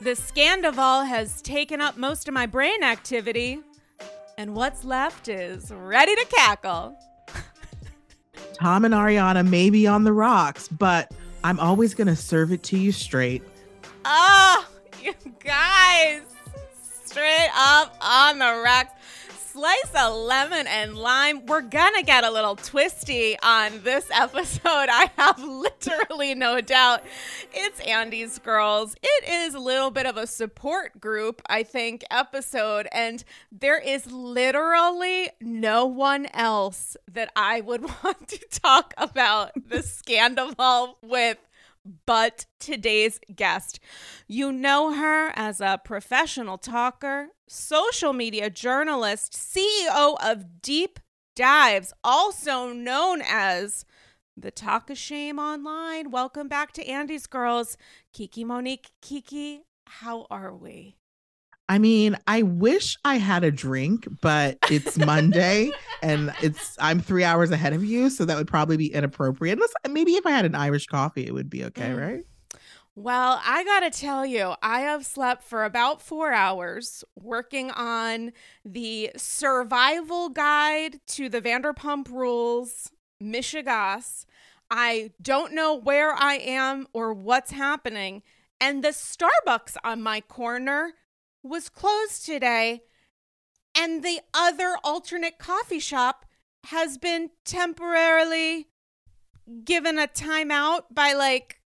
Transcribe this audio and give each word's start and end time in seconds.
The 0.00 0.10
Scandoval 0.10 1.08
has 1.08 1.42
taken 1.42 1.80
up 1.80 1.96
most 1.96 2.28
of 2.28 2.34
my 2.34 2.46
brain 2.46 2.84
activity, 2.84 3.60
and 4.36 4.54
what's 4.54 4.84
left 4.84 5.26
is 5.28 5.72
ready 5.72 6.14
to 6.14 6.24
cackle. 6.26 6.96
Tom 8.54 8.84
and 8.84 8.94
Ariana 8.94 9.46
may 9.46 9.70
be 9.70 9.88
on 9.88 10.04
the 10.04 10.12
rocks, 10.12 10.68
but 10.68 11.12
I'm 11.42 11.58
always 11.58 11.94
going 11.94 12.06
to 12.06 12.14
serve 12.14 12.52
it 12.52 12.62
to 12.64 12.78
you 12.78 12.92
straight. 12.92 13.42
Oh, 14.04 14.68
you 15.02 15.14
guys, 15.44 16.22
straight 17.04 17.50
up 17.56 17.96
on 18.00 18.38
the 18.38 18.62
rocks 18.64 18.92
slice 19.58 20.04
of 20.04 20.14
lemon 20.14 20.68
and 20.68 20.96
lime. 20.96 21.44
We're 21.46 21.62
gonna 21.62 22.04
get 22.04 22.22
a 22.22 22.30
little 22.30 22.54
twisty 22.54 23.36
on 23.42 23.82
this 23.82 24.08
episode. 24.14 24.86
I 24.88 25.10
have 25.16 25.42
literally 25.42 26.36
no 26.36 26.60
doubt. 26.60 27.02
It's 27.52 27.80
Andy's 27.80 28.38
Girls. 28.38 28.94
It 29.02 29.28
is 29.28 29.54
a 29.54 29.58
little 29.58 29.90
bit 29.90 30.06
of 30.06 30.16
a 30.16 30.28
support 30.28 31.00
group, 31.00 31.42
I 31.46 31.64
think, 31.64 32.04
episode. 32.08 32.86
And 32.92 33.24
there 33.50 33.80
is 33.80 34.06
literally 34.12 35.30
no 35.40 35.86
one 35.86 36.28
else 36.32 36.96
that 37.12 37.32
I 37.34 37.60
would 37.60 37.82
want 38.04 38.28
to 38.28 38.60
talk 38.60 38.94
about 38.96 39.50
the 39.56 39.82
scandal 39.82 40.98
with 41.02 41.38
but 42.06 42.46
today's 42.60 43.20
guest. 43.34 43.80
You 44.26 44.52
know 44.52 44.92
her 44.94 45.32
as 45.34 45.60
a 45.60 45.80
professional 45.84 46.58
talker, 46.58 47.28
social 47.48 48.12
media 48.12 48.50
journalist, 48.50 49.32
CEO 49.32 50.16
of 50.22 50.60
Deep 50.62 51.00
Dives, 51.34 51.92
also 52.04 52.72
known 52.72 53.22
as 53.24 53.84
the 54.36 54.50
Talk 54.50 54.90
of 54.90 54.98
Shame 54.98 55.38
Online. 55.38 56.10
Welcome 56.10 56.48
back 56.48 56.72
to 56.72 56.86
Andy's 56.86 57.26
Girls. 57.26 57.76
Kiki 58.12 58.44
Monique, 58.44 58.90
Kiki, 59.00 59.62
how 59.86 60.26
are 60.30 60.54
we? 60.54 60.97
I 61.68 61.78
mean, 61.78 62.16
I 62.26 62.42
wish 62.42 62.96
I 63.04 63.16
had 63.16 63.44
a 63.44 63.50
drink, 63.50 64.08
but 64.22 64.58
it's 64.70 64.96
Monday 64.96 65.70
and 66.02 66.32
it's 66.42 66.76
I'm 66.80 67.00
three 67.00 67.24
hours 67.24 67.50
ahead 67.50 67.74
of 67.74 67.84
you, 67.84 68.08
so 68.08 68.24
that 68.24 68.36
would 68.36 68.48
probably 68.48 68.78
be 68.78 68.92
inappropriate. 68.92 69.58
Unless 69.58 69.72
maybe 69.90 70.12
if 70.12 70.24
I 70.26 70.30
had 70.30 70.46
an 70.46 70.54
Irish 70.54 70.86
coffee, 70.86 71.26
it 71.26 71.34
would 71.34 71.50
be 71.50 71.64
okay, 71.64 71.90
mm. 71.90 72.00
right? 72.00 72.24
Well, 72.94 73.40
I 73.44 73.62
gotta 73.62 73.90
tell 73.90 74.26
you, 74.26 74.54
I 74.60 74.80
have 74.80 75.06
slept 75.06 75.44
for 75.44 75.64
about 75.64 76.02
four 76.02 76.32
hours 76.32 77.04
working 77.14 77.70
on 77.70 78.32
the 78.64 79.12
survival 79.16 80.30
guide 80.30 80.98
to 81.08 81.28
the 81.28 81.40
Vanderpump 81.40 82.08
Rules, 82.10 82.90
Michigas. 83.22 84.24
I 84.70 85.12
don't 85.22 85.54
know 85.54 85.74
where 85.74 86.12
I 86.12 86.36
am 86.36 86.88
or 86.92 87.12
what's 87.12 87.52
happening. 87.52 88.22
And 88.60 88.82
the 88.82 88.88
Starbucks 88.88 89.76
on 89.84 90.02
my 90.02 90.20
corner 90.20 90.94
was 91.48 91.68
closed 91.68 92.24
today, 92.24 92.82
and 93.76 94.02
the 94.02 94.20
other 94.34 94.76
alternate 94.84 95.38
coffee 95.38 95.78
shop 95.78 96.24
has 96.66 96.98
been 96.98 97.30
temporarily 97.44 98.68
given 99.64 99.98
a 99.98 100.06
timeout 100.06 100.82
by 100.90 101.12
like 101.12 101.60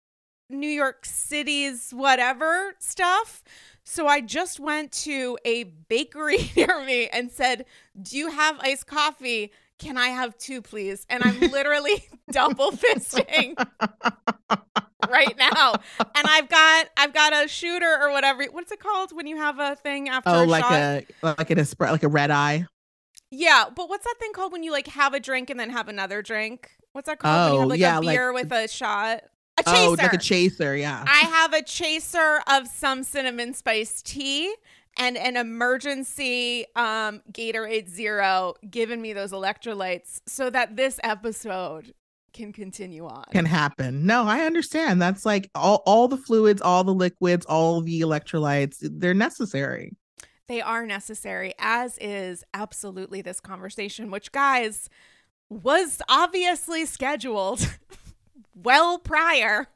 New 0.48 0.68
York 0.68 1.06
City's 1.06 1.90
whatever 1.92 2.74
stuff. 2.78 3.42
So 3.84 4.06
I 4.06 4.20
just 4.20 4.60
went 4.60 4.92
to 4.92 5.38
a 5.44 5.64
bakery 5.64 6.50
near 6.56 6.84
me 6.84 7.08
and 7.08 7.30
said, 7.30 7.64
Do 8.00 8.16
you 8.16 8.30
have 8.30 8.58
iced 8.60 8.86
coffee? 8.86 9.52
Can 9.80 9.96
I 9.96 10.08
have 10.08 10.36
two, 10.36 10.60
please? 10.60 11.06
And 11.08 11.24
I'm 11.24 11.40
literally 11.40 12.04
double 12.30 12.70
fisting 12.70 13.56
right 15.08 15.36
now. 15.38 15.74
And 15.98 16.26
I've 16.26 16.48
got 16.48 16.88
I've 16.96 17.14
got 17.14 17.32
a 17.32 17.48
shooter 17.48 17.98
or 18.00 18.12
whatever. 18.12 18.44
What's 18.50 18.70
it 18.70 18.78
called 18.78 19.12
when 19.12 19.26
you 19.26 19.36
have 19.38 19.58
a 19.58 19.76
thing 19.76 20.08
after? 20.08 20.30
Oh, 20.30 20.44
a 20.44 20.46
like 20.46 20.64
shot? 20.64 20.72
a 20.72 21.04
like 21.38 21.50
an 21.50 21.58
espresso, 21.58 21.92
like 21.92 22.02
a 22.02 22.08
red 22.08 22.30
eye. 22.30 22.66
Yeah, 23.30 23.66
but 23.74 23.88
what's 23.88 24.04
that 24.04 24.16
thing 24.18 24.32
called 24.32 24.52
when 24.52 24.62
you 24.62 24.70
like 24.70 24.88
have 24.88 25.14
a 25.14 25.20
drink 25.20 25.50
and 25.50 25.58
then 25.58 25.70
have 25.70 25.88
another 25.88 26.20
drink? 26.20 26.70
What's 26.92 27.06
that 27.06 27.18
called? 27.18 27.52
Oh, 27.52 27.66
when 27.66 27.78
you 27.78 27.84
oh, 27.86 27.88
have 27.88 27.98
oh, 27.98 28.00
like 28.00 28.04
yeah, 28.04 28.12
a 28.12 28.14
beer 28.14 28.34
like, 28.34 28.44
with 28.44 28.52
a 28.52 28.68
shot. 28.68 29.22
A 29.58 29.62
chaser. 29.62 29.76
Oh, 29.76 29.90
like 29.98 30.12
a 30.12 30.18
chaser, 30.18 30.76
yeah. 30.76 31.04
I 31.06 31.20
have 31.20 31.52
a 31.52 31.62
chaser 31.62 32.40
of 32.46 32.66
some 32.66 33.02
cinnamon 33.02 33.54
spice 33.54 34.02
tea 34.02 34.54
and 34.96 35.16
an 35.16 35.36
emergency 35.36 36.66
um 36.76 37.22
Gatorade 37.32 37.88
Zero 37.88 38.54
giving 38.68 39.00
me 39.00 39.12
those 39.12 39.32
electrolytes 39.32 40.20
so 40.26 40.50
that 40.50 40.76
this 40.76 41.00
episode 41.02 41.94
can 42.32 42.52
continue 42.52 43.06
on. 43.06 43.24
Can 43.32 43.44
happen. 43.44 44.06
No, 44.06 44.24
I 44.24 44.40
understand. 44.42 45.02
That's 45.02 45.26
like 45.26 45.50
all 45.54 45.82
all 45.86 46.08
the 46.08 46.16
fluids, 46.16 46.62
all 46.62 46.84
the 46.84 46.94
liquids, 46.94 47.46
all 47.46 47.80
the 47.80 48.00
electrolytes, 48.00 48.76
they're 48.80 49.14
necessary. 49.14 49.96
They 50.48 50.60
are 50.60 50.84
necessary, 50.84 51.54
as 51.60 51.96
is 51.98 52.42
absolutely 52.54 53.22
this 53.22 53.40
conversation, 53.40 54.10
which 54.10 54.32
guys 54.32 54.88
was 55.48 56.02
obviously 56.08 56.86
scheduled 56.86 57.76
well 58.54 58.98
prior 58.98 59.68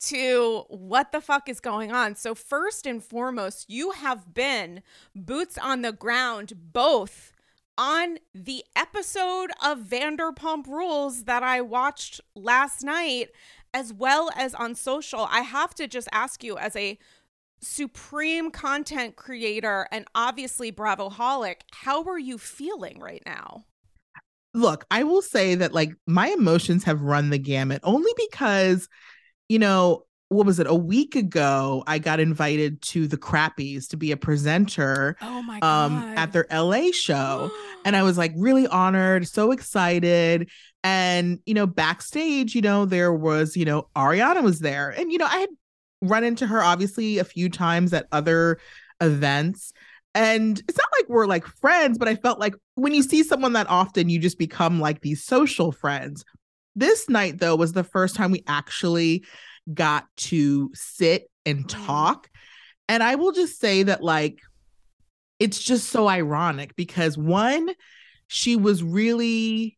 to 0.00 0.64
what 0.68 1.12
the 1.12 1.20
fuck 1.20 1.48
is 1.48 1.60
going 1.60 1.92
on. 1.92 2.14
So, 2.16 2.34
first 2.34 2.86
and 2.86 3.02
foremost, 3.02 3.68
you 3.68 3.92
have 3.92 4.34
been 4.34 4.82
boots 5.14 5.58
on 5.58 5.82
the 5.82 5.92
ground, 5.92 6.52
both 6.72 7.32
on 7.78 8.18
the 8.34 8.64
episode 8.74 9.50
of 9.64 9.80
Vanderpump 9.80 10.66
Rules 10.66 11.24
that 11.24 11.42
I 11.42 11.60
watched 11.60 12.20
last 12.34 12.82
night, 12.82 13.30
as 13.74 13.92
well 13.92 14.30
as 14.34 14.54
on 14.54 14.74
social. 14.74 15.28
I 15.30 15.40
have 15.40 15.74
to 15.74 15.86
just 15.86 16.08
ask 16.12 16.42
you, 16.42 16.56
as 16.56 16.74
a 16.76 16.98
supreme 17.60 18.50
content 18.50 19.16
creator 19.16 19.88
and 19.90 20.06
obviously 20.14 20.70
Bravo 20.70 21.10
holic, 21.10 21.62
how 21.72 22.04
are 22.04 22.18
you 22.18 22.38
feeling 22.38 23.00
right 23.00 23.22
now? 23.26 23.64
Look, 24.54 24.86
I 24.90 25.02
will 25.02 25.22
say 25.22 25.54
that 25.54 25.74
like 25.74 25.92
my 26.06 26.28
emotions 26.28 26.84
have 26.84 27.02
run 27.02 27.30
the 27.30 27.38
gamut 27.38 27.80
only 27.82 28.10
because, 28.16 28.88
you 29.48 29.58
know, 29.58 30.06
what 30.28 30.46
was 30.46 30.58
it 30.58 30.66
a 30.66 30.74
week 30.74 31.14
ago 31.14 31.84
i 31.86 31.98
got 31.98 32.18
invited 32.18 32.80
to 32.82 33.06
the 33.06 33.16
crappies 33.16 33.88
to 33.88 33.96
be 33.96 34.10
a 34.12 34.16
presenter 34.16 35.16
oh 35.22 35.42
my 35.42 35.60
God. 35.60 35.86
um 35.86 35.98
at 36.16 36.32
their 36.32 36.46
la 36.50 36.90
show 36.92 37.50
and 37.84 37.96
i 37.96 38.02
was 38.02 38.18
like 38.18 38.32
really 38.36 38.66
honored 38.66 39.26
so 39.26 39.52
excited 39.52 40.50
and 40.82 41.38
you 41.46 41.54
know 41.54 41.66
backstage 41.66 42.54
you 42.54 42.60
know 42.60 42.84
there 42.84 43.12
was 43.12 43.56
you 43.56 43.64
know 43.64 43.88
ariana 43.96 44.42
was 44.42 44.60
there 44.60 44.90
and 44.90 45.12
you 45.12 45.18
know 45.18 45.26
i 45.26 45.38
had 45.38 45.50
run 46.02 46.24
into 46.24 46.46
her 46.46 46.62
obviously 46.62 47.18
a 47.18 47.24
few 47.24 47.48
times 47.48 47.92
at 47.92 48.06
other 48.12 48.58
events 49.00 49.72
and 50.14 50.62
it's 50.68 50.78
not 50.78 50.88
like 50.98 51.08
we're 51.08 51.26
like 51.26 51.46
friends 51.46 51.98
but 51.98 52.08
i 52.08 52.14
felt 52.16 52.38
like 52.38 52.54
when 52.74 52.92
you 52.92 53.02
see 53.02 53.22
someone 53.22 53.52
that 53.52 53.68
often 53.70 54.08
you 54.08 54.18
just 54.18 54.38
become 54.38 54.80
like 54.80 55.00
these 55.00 55.24
social 55.24 55.72
friends 55.72 56.24
this 56.76 57.08
night 57.08 57.38
though 57.38 57.56
was 57.56 57.72
the 57.72 57.84
first 57.84 58.14
time 58.14 58.30
we 58.30 58.44
actually 58.46 59.24
got 59.72 60.06
to 60.16 60.70
sit 60.74 61.30
and 61.44 61.66
mm-hmm. 61.66 61.86
talk. 61.86 62.28
And 62.88 63.02
I 63.02 63.16
will 63.16 63.32
just 63.32 63.58
say 63.58 63.82
that, 63.84 64.02
like, 64.02 64.38
it's 65.38 65.62
just 65.62 65.88
so 65.88 66.08
ironic 66.08 66.76
because 66.76 67.18
one, 67.18 67.70
she 68.28 68.56
was 68.56 68.82
really 68.82 69.76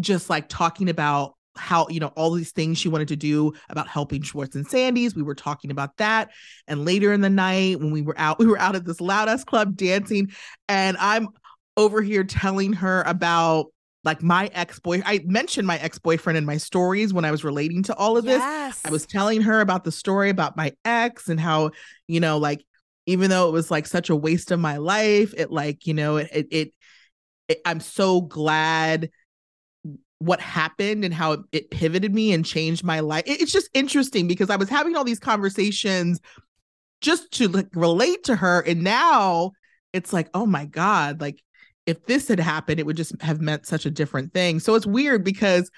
just 0.00 0.28
like 0.28 0.48
talking 0.48 0.88
about 0.88 1.34
how 1.56 1.86
you 1.88 2.00
know 2.00 2.08
all 2.16 2.32
these 2.32 2.50
things 2.50 2.78
she 2.78 2.88
wanted 2.88 3.08
to 3.08 3.16
do 3.16 3.52
about 3.70 3.86
helping 3.86 4.22
Schwartz 4.22 4.56
and 4.56 4.66
Sandy's. 4.66 5.14
We 5.14 5.22
were 5.22 5.36
talking 5.36 5.70
about 5.70 5.96
that, 5.98 6.30
and 6.66 6.84
later 6.84 7.12
in 7.12 7.20
the 7.20 7.30
night 7.30 7.78
when 7.78 7.92
we 7.92 8.02
were 8.02 8.18
out, 8.18 8.38
we 8.40 8.46
were 8.46 8.58
out 8.58 8.76
at 8.76 8.84
this 8.84 9.00
loud 9.00 9.28
ass 9.28 9.44
club 9.44 9.76
dancing, 9.76 10.32
and 10.68 10.96
I'm 10.98 11.28
over 11.76 12.02
here 12.02 12.24
telling 12.24 12.72
her 12.74 13.02
about 13.02 13.66
like 14.04 14.22
my 14.22 14.50
ex-boy 14.52 15.02
i 15.06 15.20
mentioned 15.24 15.66
my 15.66 15.78
ex-boyfriend 15.78 16.36
in 16.36 16.44
my 16.44 16.56
stories 16.56 17.12
when 17.12 17.24
i 17.24 17.30
was 17.30 17.42
relating 17.44 17.82
to 17.82 17.94
all 17.96 18.16
of 18.16 18.24
this 18.24 18.38
yes. 18.38 18.80
i 18.84 18.90
was 18.90 19.06
telling 19.06 19.40
her 19.40 19.60
about 19.60 19.84
the 19.84 19.92
story 19.92 20.30
about 20.30 20.56
my 20.56 20.72
ex 20.84 21.28
and 21.28 21.40
how 21.40 21.70
you 22.06 22.20
know 22.20 22.38
like 22.38 22.64
even 23.06 23.30
though 23.30 23.48
it 23.48 23.52
was 23.52 23.70
like 23.70 23.86
such 23.86 24.10
a 24.10 24.16
waste 24.16 24.50
of 24.50 24.60
my 24.60 24.76
life 24.76 25.34
it 25.36 25.50
like 25.50 25.86
you 25.86 25.94
know 25.94 26.16
it 26.16 26.28
it, 26.32 26.46
it, 26.50 26.72
it 27.48 27.60
i'm 27.64 27.80
so 27.80 28.20
glad 28.20 29.10
what 30.18 30.40
happened 30.40 31.04
and 31.04 31.12
how 31.12 31.32
it, 31.32 31.40
it 31.52 31.70
pivoted 31.70 32.14
me 32.14 32.32
and 32.32 32.46
changed 32.46 32.84
my 32.84 33.00
life 33.00 33.24
it, 33.26 33.40
it's 33.40 33.52
just 33.52 33.68
interesting 33.74 34.28
because 34.28 34.50
i 34.50 34.56
was 34.56 34.68
having 34.68 34.96
all 34.96 35.04
these 35.04 35.18
conversations 35.18 36.20
just 37.00 37.30
to 37.32 37.48
like 37.48 37.68
relate 37.74 38.24
to 38.24 38.36
her 38.36 38.60
and 38.60 38.82
now 38.82 39.50
it's 39.92 40.12
like 40.12 40.28
oh 40.32 40.46
my 40.46 40.64
god 40.64 41.20
like 41.20 41.43
if 41.86 42.06
this 42.06 42.28
had 42.28 42.40
happened, 42.40 42.80
it 42.80 42.86
would 42.86 42.96
just 42.96 43.20
have 43.20 43.40
meant 43.40 43.66
such 43.66 43.86
a 43.86 43.90
different 43.90 44.32
thing. 44.32 44.60
So 44.60 44.74
it's 44.74 44.86
weird 44.86 45.24
because 45.24 45.70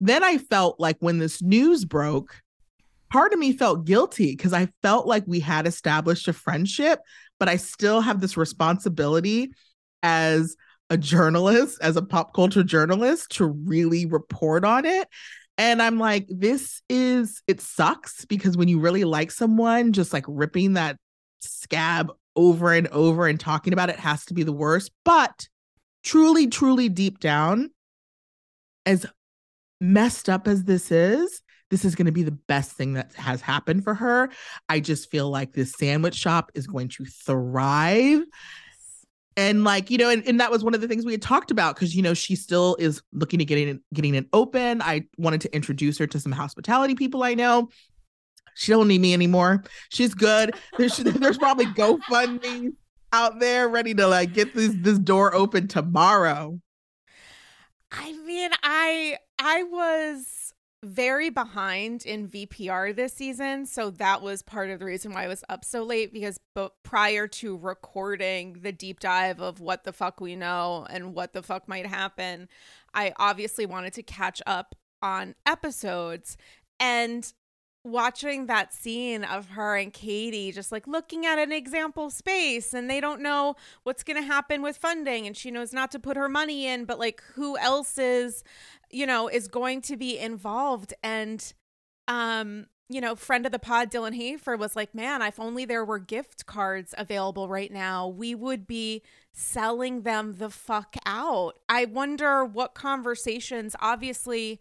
then 0.00 0.24
I 0.24 0.38
felt 0.38 0.80
like 0.80 0.96
when 1.00 1.18
this 1.18 1.42
news 1.42 1.84
broke, 1.84 2.34
part 3.10 3.32
of 3.32 3.38
me 3.38 3.52
felt 3.52 3.84
guilty 3.84 4.32
because 4.32 4.52
I 4.52 4.68
felt 4.82 5.06
like 5.06 5.24
we 5.26 5.40
had 5.40 5.66
established 5.66 6.26
a 6.28 6.32
friendship, 6.32 7.00
but 7.38 7.48
I 7.48 7.56
still 7.56 8.00
have 8.00 8.20
this 8.20 8.36
responsibility 8.36 9.52
as 10.02 10.56
a 10.90 10.96
journalist, 10.96 11.78
as 11.82 11.96
a 11.96 12.02
pop 12.02 12.34
culture 12.34 12.62
journalist, 12.62 13.32
to 13.32 13.46
really 13.46 14.06
report 14.06 14.64
on 14.64 14.84
it. 14.84 15.08
And 15.58 15.82
I'm 15.82 15.98
like, 15.98 16.26
this 16.28 16.82
is, 16.88 17.42
it 17.46 17.60
sucks 17.60 18.24
because 18.24 18.56
when 18.56 18.68
you 18.68 18.80
really 18.80 19.04
like 19.04 19.30
someone, 19.30 19.92
just 19.92 20.12
like 20.12 20.24
ripping 20.26 20.72
that 20.74 20.96
scab 21.40 22.10
over 22.36 22.72
and 22.72 22.88
over 22.88 23.26
and 23.26 23.38
talking 23.38 23.72
about 23.72 23.90
it 23.90 23.98
has 23.98 24.24
to 24.26 24.34
be 24.34 24.42
the 24.42 24.52
worst. 24.52 24.90
But 25.04 25.48
truly, 26.02 26.46
truly 26.46 26.88
deep 26.88 27.20
down, 27.20 27.70
as 28.86 29.06
messed 29.80 30.28
up 30.28 30.48
as 30.48 30.64
this 30.64 30.90
is, 30.90 31.42
this 31.70 31.84
is 31.84 31.94
going 31.94 32.06
to 32.06 32.12
be 32.12 32.22
the 32.22 32.30
best 32.32 32.72
thing 32.72 32.94
that 32.94 33.14
has 33.14 33.40
happened 33.40 33.84
for 33.84 33.94
her. 33.94 34.30
I 34.68 34.80
just 34.80 35.10
feel 35.10 35.30
like 35.30 35.52
this 35.52 35.72
sandwich 35.72 36.14
shop 36.14 36.50
is 36.54 36.66
going 36.66 36.88
to 36.88 37.04
thrive 37.04 38.22
and 39.36 39.64
like 39.64 39.90
you 39.90 39.98
know 39.98 40.10
and, 40.10 40.26
and 40.26 40.40
that 40.40 40.50
was 40.50 40.62
one 40.62 40.74
of 40.74 40.80
the 40.80 40.88
things 40.88 41.04
we 41.04 41.12
had 41.12 41.22
talked 41.22 41.50
about 41.50 41.74
because 41.74 41.94
you 41.94 42.02
know 42.02 42.14
she 42.14 42.36
still 42.36 42.76
is 42.78 43.02
looking 43.12 43.38
to 43.38 43.44
getting 43.44 43.80
getting 43.94 44.14
it 44.14 44.26
open 44.32 44.82
i 44.82 45.02
wanted 45.16 45.40
to 45.40 45.54
introduce 45.54 45.98
her 45.98 46.06
to 46.06 46.20
some 46.20 46.32
hospitality 46.32 46.94
people 46.94 47.22
i 47.22 47.34
know 47.34 47.68
she 48.54 48.72
don't 48.72 48.88
need 48.88 49.00
me 49.00 49.12
anymore. 49.12 49.64
She's 49.90 50.14
good. 50.14 50.54
There's 50.78 50.96
there's 50.98 51.38
probably 51.38 51.66
gofundme 51.66 52.74
out 53.12 53.40
there 53.40 53.68
ready 53.68 53.94
to 53.94 54.06
like 54.06 54.32
get 54.32 54.54
this 54.54 54.72
this 54.76 54.98
door 54.98 55.34
open 55.34 55.68
tomorrow. 55.68 56.60
I 57.90 58.12
mean 58.24 58.50
i 58.62 59.18
i 59.38 59.62
was 59.64 60.42
very 60.84 61.30
behind 61.30 62.04
in 62.04 62.28
VPR 62.28 62.94
this 62.94 63.12
season, 63.12 63.66
so 63.66 63.90
that 63.90 64.20
was 64.20 64.42
part 64.42 64.68
of 64.70 64.80
the 64.80 64.84
reason 64.84 65.12
why 65.12 65.24
I 65.24 65.28
was 65.28 65.44
up 65.48 65.64
so 65.64 65.84
late 65.84 66.12
because 66.12 66.40
but 66.54 66.72
prior 66.82 67.28
to 67.28 67.56
recording 67.56 68.58
the 68.62 68.72
deep 68.72 68.98
dive 68.98 69.40
of 69.40 69.60
what 69.60 69.84
the 69.84 69.92
fuck 69.92 70.20
we 70.20 70.34
know 70.34 70.86
and 70.90 71.14
what 71.14 71.34
the 71.34 71.42
fuck 71.42 71.68
might 71.68 71.86
happen, 71.86 72.48
I 72.94 73.12
obviously 73.16 73.64
wanted 73.64 73.92
to 73.94 74.02
catch 74.02 74.42
up 74.44 74.74
on 75.00 75.36
episodes. 75.46 76.36
And 76.80 77.32
watching 77.84 78.46
that 78.46 78.72
scene 78.72 79.24
of 79.24 79.50
her 79.50 79.76
and 79.76 79.92
Katie 79.92 80.52
just 80.52 80.70
like 80.70 80.86
looking 80.86 81.26
at 81.26 81.38
an 81.38 81.50
example 81.50 82.10
space 82.10 82.72
and 82.72 82.88
they 82.88 83.00
don't 83.00 83.20
know 83.20 83.56
what's 83.82 84.04
going 84.04 84.16
to 84.20 84.26
happen 84.26 84.62
with 84.62 84.76
funding 84.76 85.26
and 85.26 85.36
she 85.36 85.50
knows 85.50 85.72
not 85.72 85.90
to 85.90 85.98
put 85.98 86.16
her 86.16 86.28
money 86.28 86.66
in 86.66 86.84
but 86.84 86.98
like 86.98 87.20
who 87.34 87.58
else 87.58 87.98
is 87.98 88.44
you 88.90 89.04
know 89.04 89.28
is 89.28 89.48
going 89.48 89.80
to 89.82 89.96
be 89.96 90.18
involved? 90.18 90.94
And 91.02 91.52
um 92.06 92.66
you 92.88 93.00
know 93.00 93.16
friend 93.16 93.46
of 93.46 93.52
the 93.52 93.58
pod 93.58 93.90
Dylan 93.90 94.14
Hafer 94.14 94.56
was 94.56 94.76
like 94.76 94.94
man 94.94 95.22
if 95.22 95.40
only 95.40 95.64
there 95.64 95.84
were 95.84 95.98
gift 95.98 96.46
cards 96.46 96.94
available 96.96 97.48
right 97.48 97.72
now 97.72 98.06
we 98.06 98.34
would 98.34 98.66
be 98.66 99.02
selling 99.32 100.02
them 100.02 100.34
the 100.38 100.50
fuck 100.50 100.94
out. 101.06 101.54
I 101.68 101.86
wonder 101.86 102.44
what 102.44 102.74
conversations 102.74 103.74
obviously 103.80 104.60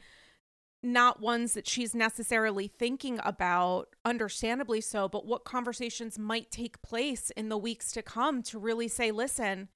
not 0.83 1.21
ones 1.21 1.53
that 1.53 1.67
she's 1.67 1.93
necessarily 1.93 2.67
thinking 2.67 3.19
about, 3.23 3.89
understandably 4.03 4.81
so, 4.81 5.07
but 5.07 5.25
what 5.25 5.43
conversations 5.43 6.17
might 6.17 6.49
take 6.51 6.81
place 6.81 7.29
in 7.31 7.49
the 7.49 7.57
weeks 7.57 7.91
to 7.91 8.01
come 8.01 8.41
to 8.43 8.57
really 8.57 8.87
say, 8.87 9.11
listen, 9.11 9.69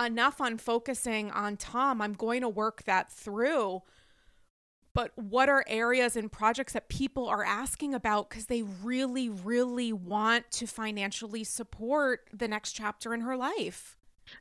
enough 0.00 0.40
on 0.40 0.58
focusing 0.58 1.30
on 1.30 1.56
Tom. 1.56 2.00
I'm 2.00 2.14
going 2.14 2.40
to 2.40 2.48
work 2.48 2.84
that 2.84 3.12
through. 3.12 3.82
But 4.94 5.10
what 5.16 5.48
are 5.48 5.64
areas 5.66 6.16
and 6.16 6.30
projects 6.30 6.72
that 6.72 6.88
people 6.88 7.28
are 7.28 7.44
asking 7.44 7.94
about 7.94 8.30
because 8.30 8.46
they 8.46 8.62
really, 8.62 9.28
really 9.28 9.92
want 9.92 10.50
to 10.52 10.66
financially 10.66 11.42
support 11.42 12.28
the 12.32 12.46
next 12.46 12.72
chapter 12.72 13.12
in 13.12 13.22
her 13.22 13.36
life? 13.36 13.96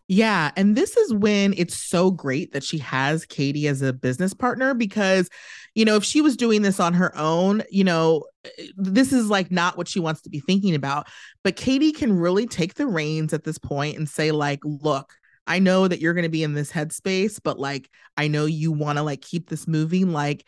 Yeah. 0.07 0.51
And 0.55 0.75
this 0.75 0.97
is 0.97 1.13
when 1.13 1.53
it's 1.57 1.77
so 1.77 2.11
great 2.11 2.53
that 2.53 2.63
she 2.63 2.77
has 2.79 3.25
Katie 3.25 3.67
as 3.67 3.81
a 3.81 3.93
business 3.93 4.33
partner 4.33 4.73
because, 4.73 5.29
you 5.75 5.85
know, 5.85 5.95
if 5.95 6.03
she 6.03 6.21
was 6.21 6.37
doing 6.37 6.61
this 6.61 6.79
on 6.79 6.93
her 6.93 7.15
own, 7.17 7.63
you 7.69 7.83
know, 7.83 8.25
eh, 8.45 8.67
this 8.75 9.13
is 9.13 9.29
like 9.29 9.51
not 9.51 9.77
what 9.77 9.87
she 9.87 9.99
wants 9.99 10.21
to 10.21 10.29
be 10.29 10.39
thinking 10.39 10.75
about. 10.75 11.07
But 11.43 11.55
Katie 11.55 11.91
can 11.91 12.13
really 12.13 12.45
take 12.45 12.75
the 12.75 12.87
reins 12.87 13.33
at 13.33 13.43
this 13.43 13.57
point 13.57 13.97
and 13.97 14.07
say, 14.07 14.31
like, 14.31 14.59
look, 14.63 15.13
I 15.47 15.59
know 15.59 15.87
that 15.87 15.99
you're 15.99 16.13
going 16.13 16.23
to 16.23 16.29
be 16.29 16.43
in 16.43 16.53
this 16.53 16.71
headspace, 16.71 17.39
but 17.43 17.59
like, 17.59 17.89
I 18.17 18.27
know 18.27 18.45
you 18.45 18.71
want 18.71 18.97
to 18.97 19.03
like 19.03 19.21
keep 19.21 19.49
this 19.49 19.67
moving. 19.67 20.11
Like, 20.11 20.47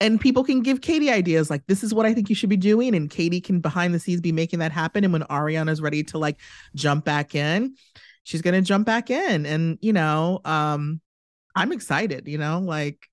and 0.00 0.20
people 0.20 0.44
can 0.44 0.60
give 0.60 0.80
Katie 0.80 1.10
ideas 1.10 1.50
like 1.50 1.66
this 1.66 1.82
is 1.82 1.92
what 1.92 2.06
I 2.06 2.14
think 2.14 2.28
you 2.28 2.34
should 2.34 2.50
be 2.50 2.56
doing 2.56 2.94
and 2.94 3.10
Katie 3.10 3.40
can 3.40 3.60
behind 3.60 3.94
the 3.94 3.98
scenes 3.98 4.20
be 4.20 4.32
making 4.32 4.60
that 4.60 4.72
happen 4.72 5.04
and 5.04 5.12
when 5.12 5.22
Ariana's 5.22 5.80
ready 5.80 6.02
to 6.04 6.18
like 6.18 6.38
jump 6.74 7.04
back 7.04 7.34
in 7.34 7.74
she's 8.28 8.42
going 8.42 8.52
to 8.52 8.60
jump 8.60 8.84
back 8.84 9.08
in 9.10 9.46
and 9.46 9.78
you 9.80 9.92
know 9.92 10.40
um 10.44 11.00
i'm 11.56 11.72
excited 11.72 12.28
you 12.28 12.36
know 12.36 12.58
like 12.58 13.08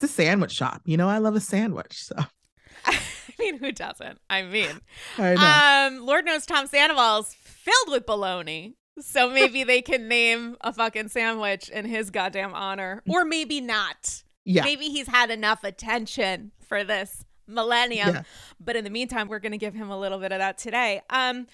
it's 0.00 0.10
a 0.10 0.14
sandwich 0.14 0.52
shop 0.52 0.80
you 0.86 0.96
know 0.96 1.08
i 1.08 1.18
love 1.18 1.36
a 1.36 1.40
sandwich 1.40 2.04
so. 2.04 2.16
I 2.86 2.98
mean 3.38 3.58
who 3.58 3.70
doesn't? 3.70 4.18
I 4.30 4.42
mean 4.42 4.80
I 5.18 5.86
um 5.86 6.06
lord 6.06 6.24
knows 6.24 6.46
tom 6.46 6.66
sandoval's 6.66 7.34
filled 7.34 7.88
with 7.90 8.06
baloney 8.06 8.74
so 8.98 9.28
maybe 9.28 9.62
they 9.62 9.82
can 9.82 10.08
name 10.08 10.56
a 10.62 10.72
fucking 10.72 11.08
sandwich 11.08 11.68
in 11.68 11.84
his 11.84 12.10
goddamn 12.10 12.54
honor 12.54 13.02
or 13.06 13.26
maybe 13.26 13.60
not. 13.60 14.22
Yeah. 14.46 14.64
Maybe 14.64 14.86
he's 14.86 15.06
had 15.06 15.30
enough 15.30 15.64
attention 15.64 16.52
for 16.66 16.82
this 16.82 17.24
millennium 17.46 18.14
yeah. 18.14 18.22
but 18.58 18.74
in 18.74 18.84
the 18.84 18.90
meantime 18.90 19.28
we're 19.28 19.38
going 19.38 19.52
to 19.52 19.58
give 19.58 19.74
him 19.74 19.90
a 19.90 19.98
little 19.98 20.18
bit 20.18 20.32
of 20.32 20.38
that 20.38 20.56
today. 20.56 21.02
Um 21.10 21.46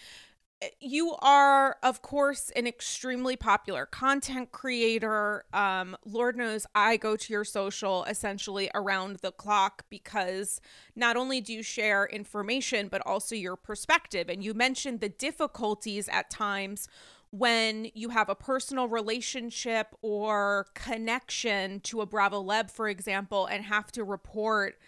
you 0.80 1.14
are 1.20 1.76
of 1.82 2.02
course 2.02 2.50
an 2.54 2.66
extremely 2.66 3.36
popular 3.36 3.86
content 3.86 4.52
creator. 4.52 5.44
Um, 5.52 5.96
lord 6.04 6.36
knows 6.36 6.66
i 6.74 6.96
go 6.96 7.16
to 7.16 7.32
your 7.32 7.44
social 7.44 8.04
essentially 8.04 8.70
around 8.74 9.16
the 9.16 9.32
clock 9.32 9.84
because 9.90 10.60
not 10.94 11.16
only 11.16 11.40
do 11.40 11.52
you 11.52 11.62
share 11.62 12.06
information 12.06 12.88
but 12.88 13.02
also 13.06 13.34
your 13.34 13.56
perspective. 13.56 14.28
And 14.28 14.44
you 14.44 14.54
mentioned 14.54 15.00
the 15.00 15.08
difficulties 15.08 16.08
at 16.08 16.30
times 16.30 16.88
when 17.30 17.88
you 17.94 18.10
have 18.10 18.28
a 18.28 18.34
personal 18.34 18.88
relationship 18.88 19.94
or 20.02 20.66
connection 20.74 21.80
to 21.80 22.02
a 22.02 22.06
bravo 22.06 22.42
leb 22.42 22.70
for 22.70 22.88
example 22.88 23.46
and 23.46 23.64
have 23.64 23.90
to 23.92 24.04
report 24.04 24.78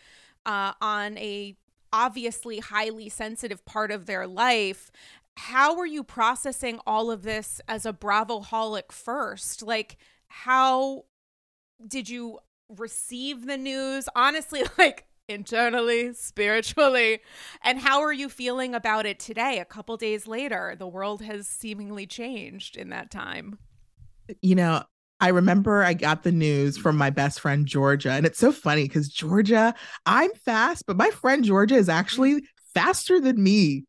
uh, 0.44 0.72
on 0.80 1.16
a 1.18 1.56
obviously 1.94 2.58
highly 2.58 3.08
sensitive 3.08 3.64
part 3.64 3.92
of 3.92 4.06
their 4.06 4.26
life 4.26 4.90
how 5.36 5.76
were 5.76 5.86
you 5.86 6.04
processing 6.04 6.80
all 6.86 7.10
of 7.10 7.22
this 7.22 7.60
as 7.68 7.84
a 7.84 7.92
Bravo 7.92 8.40
holic 8.40 8.92
first? 8.92 9.62
Like, 9.62 9.96
how 10.28 11.04
did 11.86 12.08
you 12.08 12.38
receive 12.68 13.46
the 13.46 13.56
news? 13.56 14.08
Honestly, 14.14 14.62
like 14.78 15.06
internally, 15.28 16.12
spiritually, 16.12 17.20
and 17.62 17.78
how 17.78 18.00
are 18.02 18.12
you 18.12 18.28
feeling 18.28 18.74
about 18.74 19.06
it 19.06 19.18
today? 19.18 19.58
A 19.58 19.64
couple 19.64 19.96
days 19.96 20.26
later, 20.26 20.76
the 20.78 20.88
world 20.88 21.22
has 21.22 21.46
seemingly 21.46 22.06
changed 22.06 22.76
in 22.76 22.90
that 22.90 23.10
time. 23.10 23.58
You 24.40 24.54
know, 24.54 24.84
I 25.20 25.28
remember 25.28 25.82
I 25.82 25.94
got 25.94 26.22
the 26.22 26.32
news 26.32 26.76
from 26.76 26.96
my 26.96 27.10
best 27.10 27.40
friend 27.40 27.66
Georgia. 27.66 28.10
And 28.10 28.26
it's 28.26 28.38
so 28.38 28.52
funny 28.52 28.82
because 28.84 29.08
Georgia, 29.08 29.74
I'm 30.04 30.30
fast, 30.32 30.84
but 30.86 30.96
my 30.96 31.10
friend 31.10 31.44
Georgia 31.44 31.76
is 31.76 31.88
actually 31.88 32.44
faster 32.74 33.20
than 33.20 33.42
me. 33.42 33.84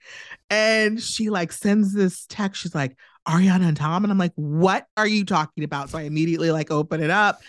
And 0.50 1.02
she 1.02 1.30
like 1.30 1.52
sends 1.52 1.94
this 1.94 2.26
text. 2.28 2.62
She's 2.62 2.76
like, 2.76 2.98
Ariana 3.28 3.68
and 3.68 3.78
Tom. 3.78 4.04
And 4.04 4.12
I'm 4.12 4.18
like, 4.18 4.34
what 4.36 4.86
are 4.98 5.08
you 5.08 5.26
talking 5.26 5.64
about? 5.64 5.90
So 5.90 5.98
I 5.98 6.04
immediately 6.04 6.52
like 6.52 6.72
open 6.72 7.02
it 7.02 7.10
up. 7.10 7.42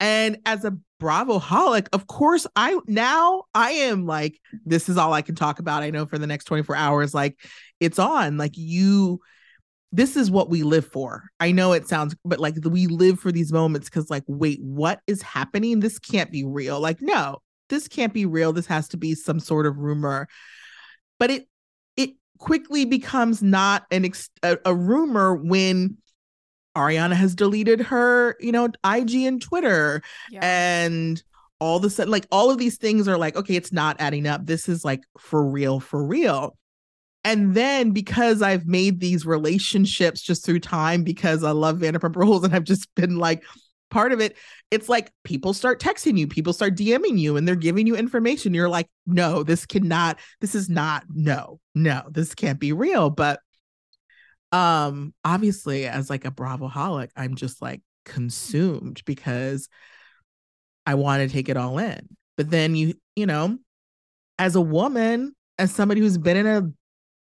And 0.00 0.38
as 0.46 0.64
a 0.64 0.76
Bravo 1.00 1.38
holic, 1.38 1.88
of 1.92 2.06
course, 2.06 2.46
I 2.56 2.78
now 2.86 3.44
I 3.54 3.70
am 3.70 4.06
like, 4.06 4.40
this 4.64 4.88
is 4.88 4.96
all 4.96 5.12
I 5.12 5.22
can 5.22 5.34
talk 5.34 5.58
about. 5.58 5.82
I 5.82 5.90
know 5.90 6.06
for 6.06 6.18
the 6.18 6.26
next 6.26 6.44
24 6.44 6.76
hours, 6.76 7.14
like 7.14 7.38
it's 7.78 7.98
on. 7.98 8.36
Like 8.36 8.52
you, 8.54 9.20
this 9.92 10.16
is 10.16 10.30
what 10.30 10.50
we 10.50 10.62
live 10.62 10.86
for. 10.86 11.24
I 11.40 11.52
know 11.52 11.72
it 11.72 11.88
sounds, 11.88 12.16
but 12.24 12.38
like 12.40 12.54
we 12.64 12.86
live 12.86 13.20
for 13.20 13.32
these 13.32 13.52
moments 13.52 13.88
because, 13.88 14.10
like, 14.10 14.24
wait, 14.26 14.60
what 14.62 15.00
is 15.06 15.22
happening? 15.22 15.80
This 15.80 15.98
can't 15.98 16.32
be 16.32 16.44
real. 16.44 16.80
Like, 16.80 17.00
no, 17.00 17.38
this 17.68 17.88
can't 17.88 18.12
be 18.12 18.26
real. 18.26 18.52
This 18.52 18.66
has 18.66 18.88
to 18.88 18.96
be 18.96 19.14
some 19.14 19.40
sort 19.40 19.66
of 19.66 19.78
rumor 19.78 20.28
but 21.18 21.30
it 21.30 21.48
it 21.96 22.10
quickly 22.38 22.84
becomes 22.84 23.42
not 23.42 23.86
an 23.90 24.04
ex- 24.04 24.30
a, 24.42 24.58
a 24.64 24.74
rumor 24.74 25.34
when 25.34 25.96
Ariana 26.76 27.14
has 27.14 27.34
deleted 27.34 27.80
her, 27.80 28.36
you 28.40 28.52
know, 28.52 28.66
IG 28.84 29.14
and 29.14 29.42
Twitter 29.42 30.02
yeah. 30.30 30.40
and 30.42 31.22
all 31.60 31.76
of 31.76 31.84
a 31.84 31.90
sudden 31.90 32.10
like 32.10 32.26
all 32.30 32.50
of 32.50 32.58
these 32.58 32.76
things 32.76 33.08
are 33.08 33.18
like 33.18 33.34
okay 33.34 33.56
it's 33.56 33.72
not 33.72 33.96
adding 33.98 34.28
up 34.28 34.46
this 34.46 34.68
is 34.68 34.84
like 34.84 35.02
for 35.18 35.44
real 35.44 35.80
for 35.80 36.04
real 36.04 36.56
and 37.24 37.54
then 37.54 37.90
because 37.90 38.42
I've 38.42 38.66
made 38.66 39.00
these 39.00 39.26
relationships 39.26 40.22
just 40.22 40.44
through 40.44 40.60
time 40.60 41.02
because 41.02 41.42
I 41.42 41.50
love 41.50 41.78
Vanderpump 41.78 42.16
Rules 42.16 42.44
and 42.44 42.54
I've 42.54 42.64
just 42.64 42.94
been 42.94 43.18
like 43.18 43.42
part 43.90 44.12
of 44.12 44.20
it 44.20 44.36
it's 44.70 44.88
like 44.88 45.10
people 45.24 45.52
start 45.52 45.80
texting 45.80 46.18
you 46.18 46.26
people 46.26 46.52
start 46.52 46.76
dming 46.76 47.18
you 47.18 47.36
and 47.36 47.48
they're 47.48 47.56
giving 47.56 47.86
you 47.86 47.96
information. 47.96 48.54
You're 48.54 48.68
like 48.68 48.88
no 49.06 49.42
this 49.42 49.66
cannot 49.66 50.18
this 50.40 50.54
is 50.54 50.68
not 50.68 51.04
no 51.12 51.60
no 51.74 52.02
this 52.10 52.34
can't 52.34 52.60
be 52.60 52.72
real. 52.72 53.10
But 53.10 53.40
um 54.52 55.12
obviously 55.24 55.86
as 55.86 56.08
like 56.08 56.24
a 56.24 56.30
bravo 56.30 56.70
holic 56.70 57.10
i'm 57.14 57.34
just 57.34 57.60
like 57.60 57.82
consumed 58.06 59.02
because 59.04 59.68
i 60.86 60.94
want 60.94 61.20
to 61.20 61.28
take 61.28 61.50
it 61.50 61.56
all 61.58 61.78
in. 61.78 62.08
But 62.38 62.50
then 62.50 62.76
you, 62.76 62.94
you 63.16 63.26
know, 63.26 63.58
as 64.38 64.54
a 64.54 64.60
woman, 64.60 65.34
as 65.58 65.74
somebody 65.74 66.00
who's 66.00 66.16
been 66.16 66.36
in 66.36 66.46
a 66.46 66.70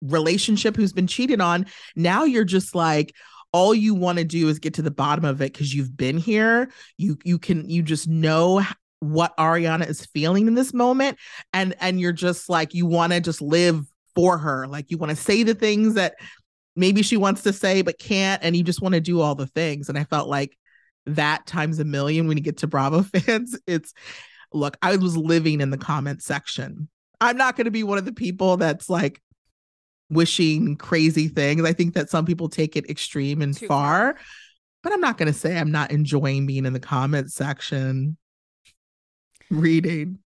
relationship 0.02 0.76
who's 0.76 0.92
been 0.92 1.06
cheated 1.06 1.40
on, 1.40 1.66
now 1.94 2.24
you're 2.24 2.44
just 2.44 2.74
like, 2.74 3.14
all 3.52 3.74
you 3.74 3.94
want 3.94 4.18
to 4.18 4.24
do 4.24 4.48
is 4.48 4.58
get 4.58 4.74
to 4.74 4.82
the 4.82 4.90
bottom 4.90 5.24
of 5.24 5.40
it 5.40 5.52
because 5.52 5.74
you've 5.74 5.96
been 5.96 6.18
here. 6.18 6.70
You 6.96 7.18
you 7.24 7.38
can 7.38 7.68
you 7.68 7.82
just 7.82 8.08
know 8.08 8.62
what 9.00 9.36
Ariana 9.36 9.88
is 9.88 10.06
feeling 10.06 10.48
in 10.48 10.54
this 10.54 10.74
moment 10.74 11.18
and 11.52 11.74
and 11.80 12.00
you're 12.00 12.12
just 12.12 12.48
like 12.48 12.74
you 12.74 12.86
want 12.86 13.12
to 13.12 13.20
just 13.20 13.40
live 13.40 13.84
for 14.14 14.38
her. 14.38 14.66
Like 14.66 14.90
you 14.90 14.98
want 14.98 15.10
to 15.10 15.16
say 15.16 15.42
the 15.42 15.54
things 15.54 15.94
that 15.94 16.14
maybe 16.76 17.02
she 17.02 17.16
wants 17.16 17.42
to 17.42 17.52
say 17.52 17.82
but 17.82 17.98
can't 17.98 18.42
and 18.42 18.56
you 18.56 18.62
just 18.62 18.82
want 18.82 18.94
to 18.94 19.00
do 19.00 19.20
all 19.20 19.34
the 19.34 19.46
things 19.46 19.88
and 19.88 19.98
I 19.98 20.04
felt 20.04 20.28
like 20.28 20.56
that 21.06 21.46
times 21.46 21.78
a 21.78 21.84
million 21.84 22.28
when 22.28 22.36
you 22.36 22.42
get 22.42 22.58
to 22.58 22.66
Bravo 22.66 23.02
fans 23.14 23.58
it's 23.66 23.94
look, 24.52 24.76
I 24.82 24.96
was 24.96 25.16
living 25.16 25.60
in 25.60 25.70
the 25.70 25.78
comment 25.78 26.22
section. 26.22 26.88
I'm 27.20 27.36
not 27.36 27.56
going 27.56 27.66
to 27.66 27.70
be 27.70 27.82
one 27.82 27.98
of 27.98 28.04
the 28.04 28.12
people 28.12 28.56
that's 28.56 28.88
like 28.88 29.20
wishing 30.10 30.76
crazy 30.76 31.28
things. 31.28 31.64
I 31.64 31.72
think 31.72 31.94
that 31.94 32.10
some 32.10 32.24
people 32.24 32.48
take 32.48 32.76
it 32.76 32.88
extreme 32.88 33.42
and 33.42 33.56
far, 33.56 33.66
far, 33.68 34.18
but 34.82 34.92
I'm 34.92 35.00
not 35.00 35.18
going 35.18 35.32
to 35.32 35.38
say 35.38 35.58
I'm 35.58 35.72
not 35.72 35.90
enjoying 35.90 36.46
being 36.46 36.66
in 36.66 36.72
the 36.72 36.80
comment 36.80 37.30
section 37.32 38.16
reading. 39.50 40.18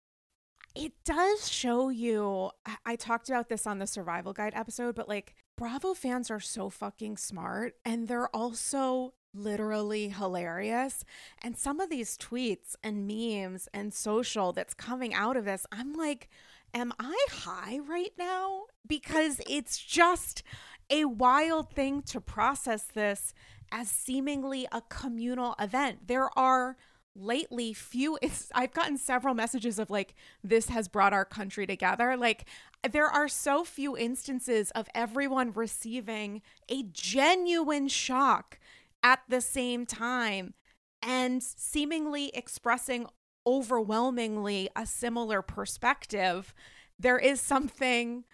It 0.75 0.93
does 1.05 1.51
show 1.51 1.89
you. 1.89 2.51
I 2.87 2.97
talked 2.97 3.29
about 3.29 3.49
this 3.49 3.67
on 3.67 3.79
the 3.79 3.87
survival 3.87 4.33
guide 4.33 4.53
episode, 4.55 4.95
but 4.95 5.09
like 5.09 5.35
Bravo 5.57 5.95
fans 5.95 6.31
are 6.31 6.41
so 6.41 6.71
fucking 6.71 7.17
smart 7.17 7.75
and 7.85 8.07
they're 8.07 8.35
also 8.35 9.15
literally 9.35 10.09
hilarious. 10.09 11.05
And 11.43 11.57
some 11.57 11.81
of 11.81 11.91
these 11.91 12.17
tweets 12.17 12.77
and 12.83 13.07
memes 13.07 13.69
and 13.75 13.93
social 13.93 14.53
that's 14.53 14.75
coming 14.75 15.13
out 15.13 15.37
of 15.37 15.45
this, 15.45 15.67
I'm 15.73 15.93
like, 15.93 16.29
am 16.75 16.93
I 16.99 17.17
high 17.31 17.79
right 17.79 18.13
now? 18.19 18.65
Because 18.87 19.41
it's 19.49 19.79
just 19.79 20.43
a 20.91 21.05
wild 21.05 21.71
thing 21.71 22.03
to 22.03 22.21
process 22.21 22.85
this 22.85 23.33
as 23.73 23.89
seemingly 23.91 24.67
a 24.73 24.83
communal 24.83 25.55
event. 25.59 26.09
There 26.09 26.37
are 26.39 26.77
lately 27.17 27.73
few 27.73 28.19
I've 28.55 28.73
gotten 28.73 28.97
several 28.97 29.35
messages 29.35 29.79
of 29.79 29.91
like 29.91 30.15
this 30.43 30.69
has 30.69 30.89
brought 30.89 31.13
our 31.13 31.25
country 31.25 31.67
together. 31.67 32.17
Like 32.17 32.47
there 32.91 33.07
are 33.07 33.29
so 33.29 33.65
few 33.65 33.97
instances 33.97 34.71
of 34.73 34.89
everyone 34.95 35.53
receiving 35.53 36.43
a 36.69 36.85
genuine 36.85 37.89
shock 37.89 38.59
at 39.03 39.21
the 39.29 39.41
same 39.41 39.87
time 39.87 40.55
and 41.03 41.43
seemingly 41.43 42.31
expressing 42.35 43.07
overwhelmingly 43.51 44.69
a 44.77 44.87
similar 44.87 45.43
perspective, 45.43 46.55
there 46.99 47.19
is 47.19 47.41
something 47.41 48.25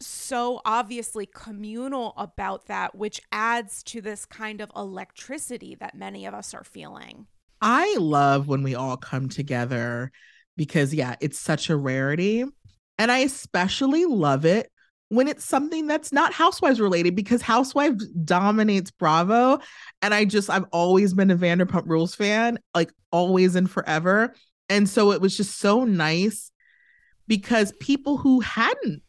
so 0.00 0.60
obviously 0.64 1.26
communal 1.26 2.14
about 2.16 2.66
that, 2.66 2.94
which 2.94 3.20
adds 3.30 3.82
to 3.82 4.00
this 4.00 4.24
kind 4.24 4.60
of 4.60 4.70
electricity 4.74 5.74
that 5.74 5.96
many 5.96 6.24
of 6.24 6.32
us 6.32 6.54
are 6.54 6.64
feeling. 6.64 7.26
I 7.60 7.96
love 7.98 8.46
when 8.48 8.62
we 8.62 8.74
all 8.74 8.96
come 8.96 9.28
together 9.28 10.12
because, 10.56 10.94
yeah, 10.94 11.16
it's 11.20 11.38
such 11.38 11.68
a 11.68 11.76
rarity. 11.76 12.44
And 12.96 13.12
I 13.12 13.18
especially 13.18 14.06
love 14.06 14.44
it 14.44 14.70
when 15.10 15.26
it's 15.26 15.44
something 15.44 15.86
that's 15.86 16.12
not 16.12 16.32
housewives 16.32 16.80
related 16.80 17.16
because 17.16 17.40
housewives 17.40 18.06
dominates 18.08 18.90
bravo 18.90 19.58
and 20.02 20.12
i 20.12 20.24
just 20.24 20.50
i've 20.50 20.66
always 20.70 21.14
been 21.14 21.30
a 21.30 21.36
vanderpump 21.36 21.86
rules 21.86 22.14
fan 22.14 22.58
like 22.74 22.92
always 23.10 23.54
and 23.54 23.70
forever. 23.70 24.34
And 24.68 24.88
so 24.88 25.12
it 25.12 25.20
was 25.20 25.36
just 25.36 25.58
so 25.58 25.84
nice 25.84 26.50
because 27.26 27.72
people 27.80 28.16
who 28.18 28.40
hadn't 28.40 29.02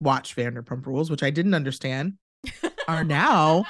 watched 0.00 0.36
vanderpump 0.36 0.86
rules 0.86 1.10
which 1.10 1.22
i 1.22 1.30
didn't 1.30 1.54
understand 1.54 2.14
are 2.88 3.04
now 3.04 3.64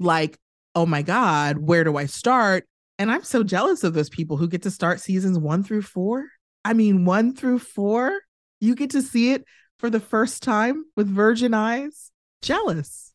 like 0.00 0.36
oh 0.74 0.84
my 0.84 1.02
god 1.02 1.58
where 1.58 1.84
do 1.84 1.96
i 1.96 2.06
start? 2.06 2.64
And 2.98 3.10
i'm 3.10 3.22
so 3.22 3.42
jealous 3.42 3.84
of 3.84 3.94
those 3.94 4.10
people 4.10 4.36
who 4.36 4.48
get 4.48 4.62
to 4.62 4.70
start 4.70 5.00
seasons 5.00 5.38
one 5.38 5.62
through 5.62 5.82
four. 5.82 6.26
I 6.64 6.72
mean 6.74 7.04
one 7.04 7.34
through 7.34 7.60
four 7.60 8.20
you 8.60 8.74
get 8.74 8.90
to 8.90 9.02
see 9.02 9.32
it 9.32 9.44
for 9.78 9.90
the 9.90 10.00
first 10.00 10.42
time 10.42 10.84
with 10.96 11.08
virgin 11.08 11.54
eyes. 11.54 12.10
Jealous. 12.42 13.12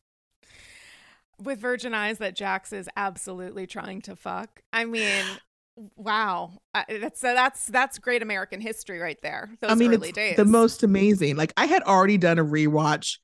With 1.42 1.58
virgin 1.60 1.94
eyes 1.94 2.18
that 2.18 2.36
Jax 2.36 2.72
is 2.72 2.88
absolutely 2.96 3.66
trying 3.66 4.02
to 4.02 4.16
fuck. 4.16 4.62
I 4.72 4.84
mean, 4.84 5.24
wow. 5.96 6.52
that's 6.88 7.20
that's 7.20 7.66
that's 7.66 7.98
great 7.98 8.22
American 8.22 8.60
history 8.60 8.98
right 8.98 9.18
there. 9.22 9.50
Those 9.60 9.72
I 9.72 9.74
mean, 9.74 9.94
early 9.94 10.12
days. 10.12 10.36
The 10.36 10.44
most 10.44 10.82
amazing. 10.82 11.36
Like 11.36 11.52
I 11.56 11.66
had 11.66 11.82
already 11.82 12.18
done 12.18 12.38
a 12.38 12.44
rewatch 12.44 13.18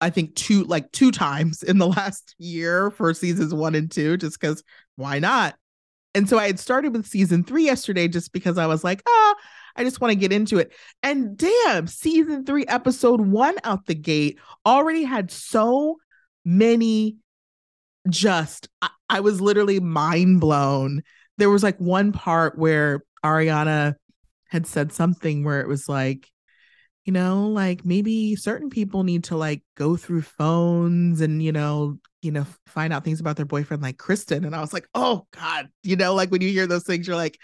I 0.00 0.10
think 0.10 0.34
two 0.34 0.64
like 0.64 0.92
two 0.92 1.10
times 1.10 1.62
in 1.62 1.78
the 1.78 1.88
last 1.88 2.34
year 2.38 2.90
for 2.90 3.12
seasons 3.14 3.52
1 3.52 3.74
and 3.74 3.90
2 3.90 4.16
just 4.16 4.38
cuz 4.40 4.62
why 4.96 5.18
not? 5.18 5.56
And 6.14 6.28
so 6.28 6.38
I 6.38 6.46
had 6.46 6.58
started 6.58 6.92
with 6.92 7.06
season 7.06 7.44
3 7.44 7.64
yesterday 7.64 8.08
just 8.08 8.32
because 8.32 8.58
I 8.58 8.66
was 8.66 8.82
like, 8.82 9.02
"Ah, 9.06 9.10
oh, 9.10 9.34
I 9.78 9.84
just 9.84 10.00
want 10.00 10.10
to 10.10 10.18
get 10.18 10.32
into 10.32 10.58
it. 10.58 10.72
And 11.04 11.36
damn, 11.36 11.86
season 11.86 12.44
three, 12.44 12.66
episode 12.66 13.20
one 13.20 13.54
out 13.62 13.86
the 13.86 13.94
gate 13.94 14.38
already 14.66 15.04
had 15.04 15.30
so 15.30 15.96
many 16.44 17.16
just, 18.08 18.68
I, 18.82 18.90
I 19.08 19.20
was 19.20 19.40
literally 19.40 19.78
mind 19.78 20.40
blown. 20.40 21.02
There 21.36 21.48
was 21.48 21.62
like 21.62 21.78
one 21.78 22.10
part 22.10 22.58
where 22.58 23.04
Ariana 23.24 23.94
had 24.48 24.66
said 24.66 24.92
something 24.92 25.44
where 25.44 25.60
it 25.60 25.68
was 25.68 25.88
like, 25.88 26.28
you 27.04 27.12
know, 27.12 27.46
like 27.46 27.84
maybe 27.84 28.34
certain 28.34 28.70
people 28.70 29.04
need 29.04 29.24
to 29.24 29.36
like 29.36 29.62
go 29.76 29.96
through 29.96 30.22
phones 30.22 31.20
and, 31.20 31.40
you 31.40 31.52
know, 31.52 31.98
you 32.20 32.32
know, 32.32 32.46
find 32.66 32.92
out 32.92 33.04
things 33.04 33.20
about 33.20 33.36
their 33.36 33.46
boyfriend 33.46 33.82
like 33.82 33.96
Kristen. 33.96 34.44
And 34.44 34.56
I 34.56 34.60
was 34.60 34.72
like, 34.72 34.88
oh 34.94 35.26
God, 35.32 35.68
you 35.84 35.94
know, 35.94 36.14
like 36.14 36.30
when 36.30 36.42
you 36.42 36.50
hear 36.50 36.66
those 36.66 36.84
things, 36.84 37.06
you're 37.06 37.16
like, 37.16 37.38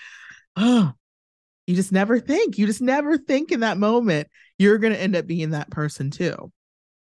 oh, 0.57 0.93
you 1.66 1.75
just 1.75 1.92
never 1.92 2.18
think. 2.18 2.59
You 2.59 2.66
just 2.66 2.83
never 2.83 3.16
think 3.18 3.52
in 3.52 3.61
that 3.61 3.78
moment 3.78 4.28
you're 4.59 4.78
going 4.78 4.92
to 4.92 5.00
end 5.00 5.16
up 5.16 5.26
being 5.26 5.50
that 5.50 5.71
person 5.71 6.11
too. 6.11 6.52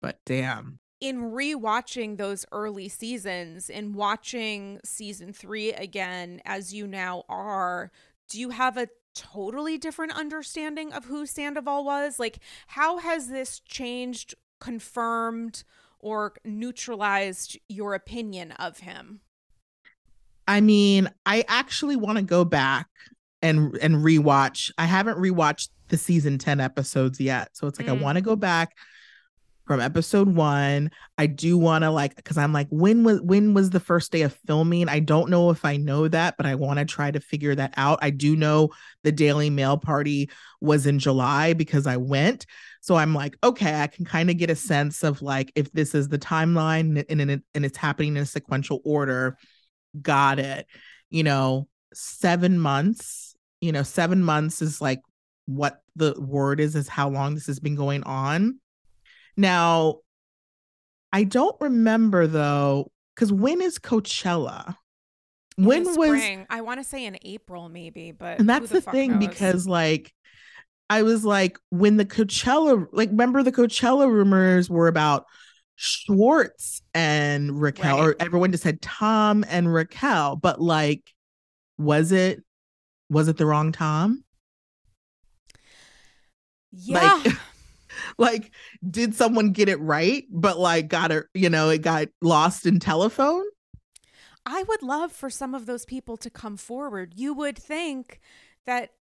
But 0.01 0.20
damn. 0.25 0.79
In 1.01 1.32
rewatching 1.32 2.17
those 2.17 2.46
early 2.51 2.88
seasons 2.88 3.70
and 3.70 3.93
watching 3.93 4.79
season 4.86 5.34
three 5.34 5.74
again, 5.74 6.41
as 6.46 6.74
you 6.74 6.88
now 6.88 7.24
are, 7.27 7.91
do 8.29 8.39
you 8.39 8.51
have 8.51 8.77
a 8.77 8.88
totally 9.13 9.77
different 9.77 10.13
understanding 10.13 10.93
of 10.93 11.05
who 11.05 11.25
Sandoval 11.25 11.84
was? 11.84 12.20
Like, 12.20 12.39
how 12.67 12.98
has 13.00 13.27
this 13.27 13.60
changed, 13.60 14.34
confirmed, 14.62 15.63
or 16.00 16.34
neutralized 16.46 17.58
your 17.67 17.93
opinion 17.93 18.51
of 18.53 18.79
him? 18.79 19.20
I 20.48 20.62
mean, 20.62 21.10
I 21.25 21.46
actually 21.48 21.96
want 21.96 22.17
to 22.17 22.24
go 22.24 22.43
back 22.43 22.88
and 23.44 23.76
and 23.78 23.98
rewatch. 23.98 24.72
I 24.80 24.86
haven't 24.86 25.20
rewatched 25.20 25.70
the 25.90 25.98
season 25.98 26.40
10 26.40 26.60
episodes 26.60 27.20
yet. 27.20 27.50
So 27.54 27.68
it's 27.68 27.78
like 27.78 27.90
mm. 27.90 28.00
I 28.00 28.02
want 28.02 28.16
to 28.16 28.24
go 28.24 28.36
back 28.36 28.76
from 29.68 29.80
episode 29.80 30.28
1. 30.28 30.90
I 31.18 31.26
do 31.28 31.58
want 31.58 31.84
to 31.84 31.92
like 31.92 32.22
cuz 32.24 32.38
I'm 32.38 32.54
like 32.54 32.68
when 32.70 33.04
was 33.04 33.22
when 33.22 33.54
was 33.54 33.70
the 33.70 33.80
first 33.82 34.12
day 34.12 34.22
of 34.22 34.34
filming? 34.48 34.90
I 34.90 35.00
don't 35.00 35.30
know 35.30 35.52
if 35.52 35.66
I 35.66 35.78
know 35.78 36.08
that, 36.08 36.36
but 36.38 36.46
I 36.46 36.56
want 36.56 36.80
to 36.80 36.86
try 36.86 37.12
to 37.12 37.20
figure 37.20 37.54
that 37.54 37.74
out. 37.78 38.00
I 38.02 38.10
do 38.10 38.36
know 38.36 38.70
the 39.04 39.12
Daily 39.12 39.50
Mail 39.50 39.78
party 39.78 40.30
was 40.62 40.88
in 40.88 40.98
July 40.98 41.54
because 41.54 41.86
I 41.86 41.98
went. 41.98 42.46
So 42.80 42.96
I'm 42.96 43.14
like, 43.14 43.38
okay, 43.44 43.82
I 43.82 43.88
can 43.88 44.06
kind 44.06 44.30
of 44.30 44.38
get 44.38 44.50
a 44.50 44.56
sense 44.56 45.04
of 45.04 45.22
like 45.22 45.52
if 45.56 45.72
this 45.74 45.94
is 45.94 46.08
the 46.08 46.20
timeline 46.20 47.06
and, 47.10 47.22
and, 47.22 47.44
and 47.54 47.66
it's 47.66 47.78
happening 47.78 48.16
in 48.16 48.24
a 48.24 48.26
sequential 48.26 48.82
order. 48.86 49.38
Got 50.02 50.40
it. 50.40 50.66
You 51.10 51.24
know, 51.24 51.68
7 51.94 52.58
months 52.58 53.23
you 53.63 53.72
know, 53.72 53.84
seven 53.84 54.22
months 54.22 54.62
is 54.62 54.82
like 54.82 55.00
what 55.46 55.82
the 55.96 56.13
word 56.20 56.60
is, 56.60 56.75
is 56.75 56.89
how 56.89 57.10
long 57.10 57.34
this 57.34 57.48
has 57.48 57.62
been 57.62 57.75
going 57.75 58.03
on. 58.03 58.60
Now, 59.38 60.00
I 61.13 61.24
don't 61.24 61.55
remember 61.62 62.27
though, 62.27 62.91
because 63.15 63.32
when 63.32 63.62
is 63.62 63.79
Coachella? 63.79 64.75
When 65.55 65.86
was 65.96 66.22
I 66.50 66.62
want 66.62 66.82
to 66.82 66.84
say 66.84 67.05
in 67.05 67.17
April, 67.22 67.70
maybe, 67.70 68.12
but 68.12 68.39
and 68.39 68.50
that's 68.50 68.70
the, 68.70 68.82
the 68.82 68.91
thing 68.91 69.12
knows? 69.12 69.27
because 69.27 69.67
like 69.67 70.12
I 70.89 71.03
was 71.03 71.24
like, 71.24 71.58
when 71.70 71.96
the 71.96 72.05
Coachella, 72.05 72.86
like, 72.91 73.10
remember 73.10 73.43
the 73.43 73.51
Coachella 73.51 74.12
rumors 74.12 74.70
were 74.70 74.88
about 74.88 75.25
Schwartz 75.75 76.82
and 76.93 77.62
Raquel, 77.62 77.98
right. 77.98 78.08
or 78.08 78.15
everyone 78.20 78.51
just 78.51 78.63
said 78.63 78.82
Tom 78.82 79.46
and 79.48 79.74
Raquel, 79.74 80.36
but 80.36 80.60
like, 80.60 81.01
was 81.77 82.12
it 82.12 82.43
was 83.10 83.28
it 83.28 83.38
the 83.38 83.46
wrong 83.46 83.72
Tom? 83.72 84.24
Yeah. 86.72 87.22
Like, 87.24 87.34
like 88.18 88.52
did 88.90 89.16
someone 89.16 89.52
get 89.52 89.70
it 89.70 89.80
right, 89.80 90.26
but 90.30 90.58
like 90.58 90.88
got 90.88 91.12
it, 91.12 91.26
you 91.34 91.50
know, 91.50 91.70
it 91.70 91.82
got 91.82 92.08
lost 92.22 92.66
in 92.66 92.80
telephone? 92.80 93.44
I 94.46 94.64
would 94.64 94.84
love 94.84 95.12
for 95.12 95.30
some 95.30 95.56
of 95.56 95.66
those 95.66 95.86
people 95.86 96.18
to 96.18 96.30
come 96.30 96.58
forward. 96.58 97.14
You 97.16 97.34
would 97.34 97.58
think 97.58 98.20
that 98.66 98.92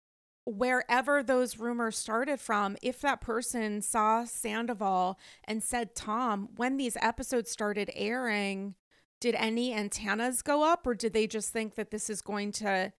wherever 0.44 1.22
those 1.22 1.58
rumors 1.58 1.96
started 1.96 2.40
from, 2.40 2.76
if 2.82 3.00
that 3.00 3.20
person 3.20 3.82
saw 3.82 4.24
Sandoval 4.24 5.18
and 5.44 5.62
said, 5.62 5.94
Tom, 5.94 6.48
when 6.56 6.76
these 6.76 6.96
episodes 7.00 7.50
started 7.50 7.90
airing, 7.94 8.74
did 9.20 9.34
any 9.36 9.72
antennas 9.72 10.42
go 10.42 10.64
up 10.64 10.86
or 10.86 10.94
did 10.94 11.12
they 11.12 11.26
just 11.26 11.52
think 11.52 11.74
that 11.76 11.90
this 11.90 12.10
is 12.10 12.20
going 12.20 12.52
to 12.52 12.92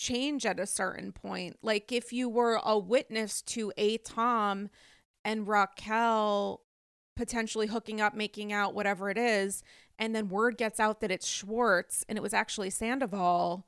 change 0.00 0.46
at 0.46 0.58
a 0.58 0.66
certain 0.66 1.12
point? 1.12 1.58
Like 1.62 1.92
if 1.92 2.12
you 2.12 2.28
were 2.28 2.60
a 2.64 2.78
witness 2.78 3.42
to 3.42 3.72
a 3.76 3.98
Tom 3.98 4.70
and 5.24 5.46
Raquel 5.46 6.62
potentially 7.16 7.66
hooking 7.66 8.00
up, 8.00 8.14
making 8.14 8.52
out, 8.52 8.74
whatever 8.74 9.10
it 9.10 9.18
is, 9.18 9.62
and 9.98 10.14
then 10.14 10.28
word 10.28 10.56
gets 10.56 10.80
out 10.80 11.00
that 11.00 11.10
it's 11.10 11.28
Schwartz 11.28 12.04
and 12.08 12.16
it 12.16 12.22
was 12.22 12.32
actually 12.32 12.70
Sandoval 12.70 13.66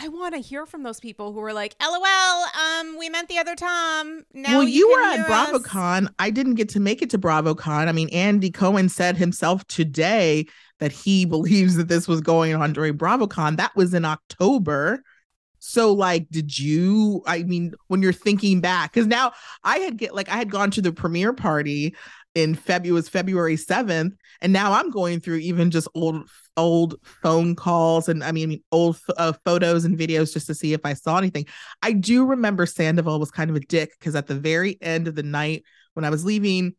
I 0.00 0.08
want 0.08 0.34
to 0.34 0.40
hear 0.40 0.64
from 0.64 0.82
those 0.82 1.00
people 1.00 1.32
who 1.32 1.40
are 1.40 1.52
like, 1.52 1.74
"LOL, 1.80 2.46
um, 2.58 2.96
we 2.98 3.08
meant 3.10 3.28
the 3.28 3.38
other 3.38 3.54
Tom." 3.54 4.22
Now 4.32 4.58
well, 4.58 4.64
you, 4.64 4.88
you 4.88 4.90
were 4.90 5.02
at 5.02 5.14
hear 5.16 5.24
us." 5.24 5.50
BravoCon. 5.50 6.08
I 6.18 6.30
didn't 6.30 6.54
get 6.54 6.68
to 6.70 6.80
make 6.80 7.02
it 7.02 7.10
to 7.10 7.18
BravoCon. 7.18 7.88
I 7.88 7.92
mean, 7.92 8.08
Andy 8.10 8.50
Cohen 8.50 8.88
said 8.88 9.16
himself 9.16 9.66
today 9.66 10.46
that 10.78 10.92
he 10.92 11.24
believes 11.26 11.76
that 11.76 11.88
this 11.88 12.08
was 12.08 12.20
going 12.20 12.54
on 12.54 12.72
during 12.72 12.96
BravoCon. 12.96 13.56
That 13.56 13.74
was 13.76 13.92
in 13.92 14.04
October. 14.04 15.02
So, 15.64 15.92
like, 15.92 16.28
did 16.28 16.58
you? 16.58 17.22
I 17.24 17.44
mean, 17.44 17.72
when 17.86 18.02
you're 18.02 18.12
thinking 18.12 18.60
back, 18.60 18.92
because 18.92 19.06
now 19.06 19.30
I 19.62 19.78
had 19.78 19.96
get 19.96 20.12
like 20.12 20.28
I 20.28 20.34
had 20.34 20.50
gone 20.50 20.72
to 20.72 20.82
the 20.82 20.92
premiere 20.92 21.32
party 21.32 21.94
in 22.34 22.56
February 22.56 22.94
was 22.94 23.08
February 23.08 23.56
7th 23.56 24.16
and 24.40 24.52
now 24.52 24.72
I'm 24.72 24.90
going 24.90 25.20
through 25.20 25.36
even 25.36 25.70
just 25.70 25.86
old 25.94 26.28
old 26.56 26.94
phone 27.22 27.54
calls 27.54 28.08
and 28.08 28.24
I 28.24 28.32
mean 28.32 28.60
old 28.72 28.98
uh, 29.18 29.34
photos 29.44 29.84
and 29.84 29.96
videos 29.96 30.32
just 30.32 30.48
to 30.48 30.54
see 30.54 30.72
if 30.72 30.80
I 30.84 30.94
saw 30.94 31.16
anything. 31.16 31.46
I 31.80 31.92
do 31.92 32.24
remember 32.24 32.66
Sandoval 32.66 33.20
was 33.20 33.30
kind 33.30 33.48
of 33.48 33.54
a 33.54 33.60
dick 33.60 33.92
because 33.98 34.16
at 34.16 34.26
the 34.26 34.34
very 34.34 34.78
end 34.80 35.06
of 35.06 35.14
the 35.14 35.22
night 35.22 35.62
when 35.94 36.04
I 36.04 36.10
was 36.10 36.24
leaving 36.24 36.74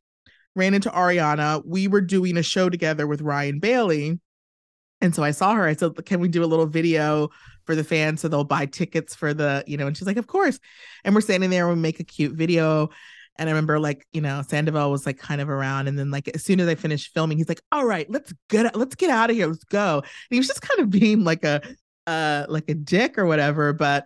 ran 0.55 0.73
into 0.73 0.89
Ariana, 0.89 1.63
we 1.65 1.87
were 1.87 2.01
doing 2.01 2.35
a 2.35 2.43
show 2.43 2.69
together 2.69 3.07
with 3.07 3.21
Ryan 3.21 3.59
Bailey. 3.59 4.19
And 5.01 5.15
so 5.15 5.23
I 5.23 5.31
saw 5.31 5.53
her. 5.53 5.65
I 5.65 5.73
said, 5.73 6.05
"Can 6.05 6.19
we 6.19 6.27
do 6.27 6.43
a 6.43 6.47
little 6.47 6.67
video 6.67 7.29
for 7.65 7.75
the 7.75 7.83
fans 7.83 8.21
so 8.21 8.27
they'll 8.27 8.43
buy 8.43 8.65
tickets 8.65 9.15
for 9.15 9.33
the, 9.33 9.63
you 9.67 9.77
know?" 9.77 9.87
And 9.87 9.97
she's 9.97 10.07
like, 10.07 10.17
"Of 10.17 10.27
course." 10.27 10.59
And 11.03 11.15
we're 11.15 11.21
standing 11.21 11.49
there 11.49 11.67
and 11.67 11.77
we 11.77 11.81
make 11.81 11.99
a 11.99 12.03
cute 12.03 12.35
video 12.35 12.89
and 13.37 13.49
I 13.49 13.51
remember 13.51 13.79
like, 13.79 14.05
you 14.13 14.21
know, 14.21 14.41
Sandoval 14.47 14.91
was 14.91 15.05
like 15.05 15.17
kind 15.17 15.41
of 15.41 15.49
around. 15.49 15.87
And 15.87 15.97
then 15.97 16.11
like 16.11 16.27
as 16.29 16.43
soon 16.43 16.59
as 16.59 16.67
I 16.67 16.75
finished 16.75 17.13
filming, 17.13 17.37
he's 17.37 17.49
like, 17.49 17.61
all 17.71 17.85
right, 17.85 18.09
let's 18.09 18.33
get 18.49 18.75
let's 18.75 18.95
get 18.95 19.09
out 19.09 19.29
of 19.29 19.35
here. 19.35 19.47
Let's 19.47 19.63
go. 19.63 19.97
And 19.97 20.05
he 20.29 20.37
was 20.37 20.47
just 20.47 20.61
kind 20.61 20.79
of 20.81 20.89
being 20.91 21.23
like 21.23 21.43
a 21.43 21.61
uh 22.05 22.45
like 22.47 22.69
a 22.69 22.75
dick 22.75 23.17
or 23.17 23.25
whatever. 23.25 23.73
But 23.73 24.05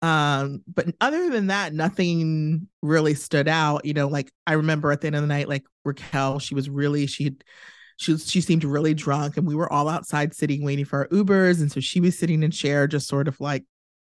um, 0.00 0.62
but 0.66 0.88
other 1.00 1.30
than 1.30 1.48
that, 1.48 1.72
nothing 1.72 2.68
really 2.82 3.14
stood 3.14 3.46
out. 3.46 3.84
You 3.84 3.94
know, 3.94 4.08
like 4.08 4.32
I 4.46 4.54
remember 4.54 4.90
at 4.90 5.00
the 5.00 5.06
end 5.06 5.16
of 5.16 5.22
the 5.22 5.28
night, 5.28 5.48
like 5.48 5.64
Raquel, 5.84 6.38
she 6.38 6.54
was 6.54 6.68
really 6.68 7.06
she 7.06 7.36
she 7.96 8.16
she 8.18 8.40
seemed 8.40 8.64
really 8.64 8.94
drunk 8.94 9.36
and 9.36 9.46
we 9.46 9.54
were 9.54 9.72
all 9.72 9.88
outside 9.88 10.34
sitting 10.34 10.64
waiting 10.64 10.84
for 10.84 11.00
our 11.00 11.08
Ubers. 11.08 11.60
And 11.60 11.70
so 11.70 11.80
she 11.80 12.00
was 12.00 12.18
sitting 12.18 12.42
in 12.42 12.50
chair, 12.50 12.86
just 12.86 13.08
sort 13.08 13.28
of 13.28 13.40
like, 13.40 13.64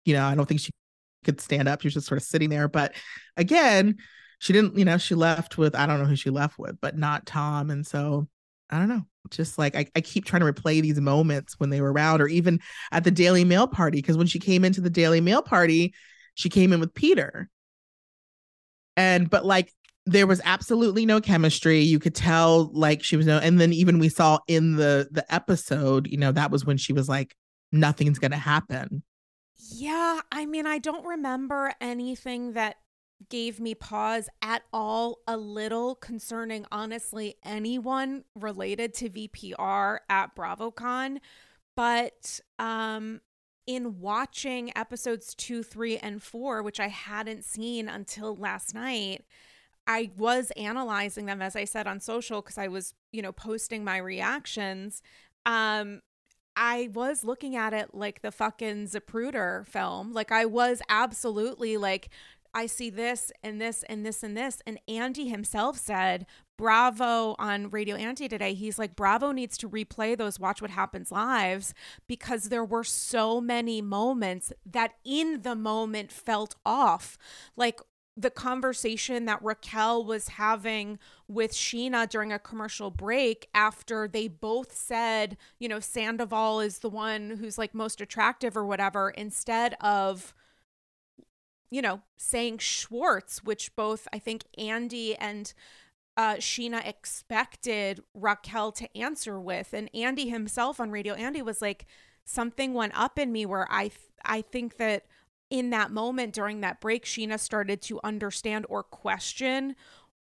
you 0.05 0.15
know, 0.15 0.25
I 0.25 0.35
don't 0.35 0.47
think 0.47 0.61
she 0.61 0.73
could 1.25 1.41
stand 1.41 1.69
up. 1.69 1.81
She 1.81 1.89
was 1.89 1.95
just 1.95 2.07
sort 2.07 2.21
of 2.21 2.27
sitting 2.27 2.51
there. 2.51 2.69
But 2.69 2.95
again, 3.37 3.97
she 4.39 4.53
didn't, 4.53 4.77
you 4.79 4.85
know, 4.85 4.99
she 4.99 5.15
left 5.15 5.59
with, 5.59 5.75
I 5.75 5.87
don't 5.87 5.99
know 5.99 6.05
who 6.07 6.17
she 6.17 6.31
left 6.31 6.59
with, 6.59 6.81
but 6.81 6.97
not 6.97 7.27
Tom. 7.27 7.71
And 7.71 7.87
so 7.87 8.29
I 8.71 8.79
don't 8.79 8.89
know. 8.89 9.03
Just 9.31 9.59
like 9.59 9.75
I, 9.75 9.87
I 9.97 10.01
keep 10.01 10.25
trying 10.25 10.43
to 10.45 10.53
replay 10.53 10.81
these 10.81 11.01
moments 11.01 11.55
when 11.59 11.71
they 11.71 11.81
were 11.81 11.93
around, 11.93 12.21
or 12.21 12.29
even 12.29 12.61
at 12.93 13.03
the 13.03 13.11
Daily 13.11 13.45
Mail 13.45 13.67
party. 13.67 14.01
Cause 14.01 14.17
when 14.17 14.29
she 14.29 14.39
came 14.39 14.65
into 14.65 14.81
the 14.81 14.91
Daily 14.91 15.21
Mail 15.21 15.43
party, 15.43 15.95
she 16.35 16.49
came 16.49 16.73
in 16.73 16.81
with 16.81 16.95
Peter. 16.95 17.49
And, 18.97 19.29
but 19.29 19.45
like, 19.45 19.73
there 20.07 20.27
was 20.27 20.41
absolutely 20.45 21.05
no 21.05 21.21
chemistry. 21.21 21.81
You 21.81 21.99
could 21.99 22.15
tell 22.15 22.71
like 22.73 23.03
she 23.03 23.17
was 23.17 23.27
no, 23.27 23.39
and 23.39 23.61
then 23.61 23.73
even 23.73 23.99
we 23.99 24.09
saw 24.09 24.39
in 24.47 24.77
the 24.77 25.09
the 25.11 25.33
episode, 25.35 26.07
you 26.07 26.17
know, 26.17 26.33
that 26.33 26.51
was 26.51 26.65
when 26.65 26.77
she 26.77 26.93
was 26.93 27.09
like, 27.09 27.37
nothing's 27.73 28.19
gonna 28.19 28.37
happen. 28.37 29.03
Yeah, 29.73 30.21
I 30.31 30.47
mean, 30.47 30.67
I 30.67 30.79
don't 30.79 31.05
remember 31.05 31.73
anything 31.81 32.53
that 32.53 32.77
gave 33.31 33.59
me 33.61 33.75
pause 33.75 34.29
at 34.43 34.63
all 34.73 35.19
a 35.27 35.37
little 35.37 35.95
concerning 35.95 36.67
honestly 36.71 37.37
anyone 37.45 38.25
related 38.35 38.93
to 38.93 39.09
VPR 39.09 39.99
at 40.11 40.37
BravoCon 40.37 41.19
but 41.75 42.41
um 42.59 43.21
in 43.67 44.01
watching 44.01 44.71
episodes 44.77 45.35
2 45.35 45.63
3 45.63 45.97
and 45.97 46.23
4 46.23 46.63
which 46.63 46.79
I 46.79 46.89
hadn't 46.89 47.45
seen 47.45 47.89
until 47.89 48.37
last 48.37 48.75
night 48.75 49.25
I 49.87 50.11
was 50.17 50.51
analyzing 50.57 51.27
them 51.27 51.41
as 51.41 51.57
I 51.57 51.65
said 51.65 51.87
on 51.87 52.01
social 52.01 52.43
cuz 52.43 52.59
I 52.59 52.69
was 52.69 52.95
you 53.13 53.23
know 53.23 53.33
posting 53.33 53.85
my 53.85 53.99
reactions 53.99 55.03
um 55.45 56.03
I 56.59 56.89
was 56.95 57.23
looking 57.23 57.55
at 57.55 57.75
it 57.75 57.95
like 57.95 58.23
the 58.23 58.33
fucking 58.33 58.87
Zapruder 58.87 59.67
film. 59.67 60.15
Like 60.15 60.33
I 60.33 60.47
was 60.47 60.81
absolutely 60.89 61.77
like 61.77 62.09
I 62.55 62.65
see 62.65 62.89
this 62.89 63.31
and 63.43 63.61
this 63.61 63.83
and 63.83 64.05
this 64.05 64.23
and 64.23 64.35
this. 64.35 64.63
And 64.67 64.81
Andy 64.89 65.29
himself 65.29 65.77
said, 65.77 66.25
Bravo 66.57 67.37
on 67.39 67.69
Radio 67.69 67.97
Andy 67.97 68.29
today. 68.29 68.55
He's 68.55 68.79
like, 68.79 68.97
Bravo 68.97 69.31
needs 69.31 69.59
to 69.59 69.69
replay 69.69 70.17
those 70.17 70.41
Watch 70.41 70.63
What 70.63 70.71
Happens 70.71 71.13
lives 71.13 71.75
because 72.09 72.45
there 72.45 72.65
were 72.65 72.83
so 72.83 73.43
many 73.43 73.83
moments 73.83 74.55
that 74.65 74.93
in 75.05 75.43
the 75.43 75.55
moment 75.55 76.11
felt 76.11 76.55
off. 76.65 77.19
Like, 77.57 77.79
the 78.17 78.31
conversation 78.31 79.27
that 79.27 79.43
Raquel 79.43 80.03
was 80.05 80.29
having 80.29 80.99
with 81.29 81.53
Scheana 81.53 82.09
during 82.09 82.33
a 82.33 82.39
commercial 82.39 82.91
break 82.91 83.49
after 83.55 84.09
they 84.09 84.27
both 84.27 84.75
said, 84.75 85.37
you 85.59 85.69
know, 85.69 85.81
Sandoval 85.81 86.61
is 86.61 86.79
the 86.79 86.89
one 86.89 87.37
who's 87.39 87.59
like 87.59 87.75
most 87.75 88.01
attractive 88.01 88.57
or 88.57 88.65
whatever, 88.65 89.11
instead 89.11 89.75
of 89.81 90.35
you 91.71 91.83
know, 91.83 92.01
saying 92.17 92.59
Schwartz, 92.59 93.43
which 93.43 93.75
both 93.75 94.07
I 94.13 94.19
think 94.19 94.45
Andy 94.57 95.17
and 95.17 95.53
uh, 96.17 96.37
Scheana 96.37 96.87
expected 96.87 98.03
Raquel 98.15 98.73
to 98.73 98.97
answer 98.97 99.39
with. 99.39 99.73
And 99.73 99.91
Andy 99.95 100.29
himself 100.29 100.81
on 100.81 100.91
Radio 100.91 101.15
Andy 101.15 101.43
was 101.43 101.61
like, 101.61 101.87
something 102.25 102.73
went 102.73 102.99
up 102.99 103.19
in 103.19 103.33
me 103.33 103.47
where 103.47 103.67
I, 103.71 103.89
th- 103.89 103.99
I 104.25 104.43
think 104.43 104.77
that 104.79 105.07
in 105.51 105.71
that 105.71 105.91
moment 105.91 106.33
during 106.33 106.61
that 106.61 106.81
break, 106.81 107.05
Scheana 107.05 107.39
started 107.39 107.81
to 107.83 108.01
understand 108.03 108.67
or 108.69 108.83
question 108.83 109.77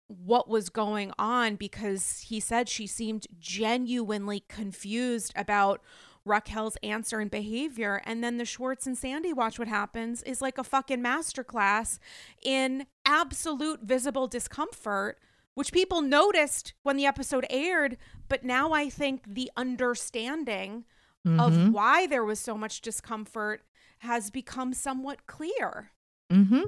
what 0.08 0.48
was 0.48 0.68
going 0.68 1.12
on 1.18 1.56
because 1.56 2.26
he 2.28 2.38
said 2.38 2.68
she 2.68 2.86
seemed 2.86 3.26
genuinely 3.40 4.44
confused 4.48 5.32
about 5.34 5.82
Raquel's 6.24 6.76
answer 6.82 7.20
and 7.20 7.30
behavior. 7.30 8.02
And 8.04 8.22
then 8.22 8.36
the 8.36 8.44
Schwartz 8.44 8.86
and 8.86 8.98
Sandy 8.98 9.32
Watch 9.32 9.58
What 9.58 9.68
Happens 9.68 10.22
is 10.24 10.42
like 10.42 10.58
a 10.58 10.64
fucking 10.64 11.02
masterclass 11.02 11.98
in 12.42 12.86
absolute 13.04 13.80
visible 13.82 14.26
discomfort, 14.26 15.18
which 15.54 15.72
people 15.72 16.02
noticed 16.02 16.74
when 16.82 16.96
the 16.96 17.06
episode 17.06 17.46
aired. 17.48 17.96
But 18.28 18.44
now 18.44 18.72
I 18.72 18.90
think 18.90 19.22
the 19.26 19.50
understanding 19.56 20.84
mm-hmm. 21.26 21.40
of 21.40 21.72
why 21.72 22.06
there 22.06 22.24
was 22.24 22.40
so 22.40 22.56
much 22.56 22.80
discomfort 22.80 23.62
has 23.98 24.30
become 24.30 24.72
somewhat 24.72 25.26
clear. 25.26 25.90
Mm-hmm. 26.32 26.62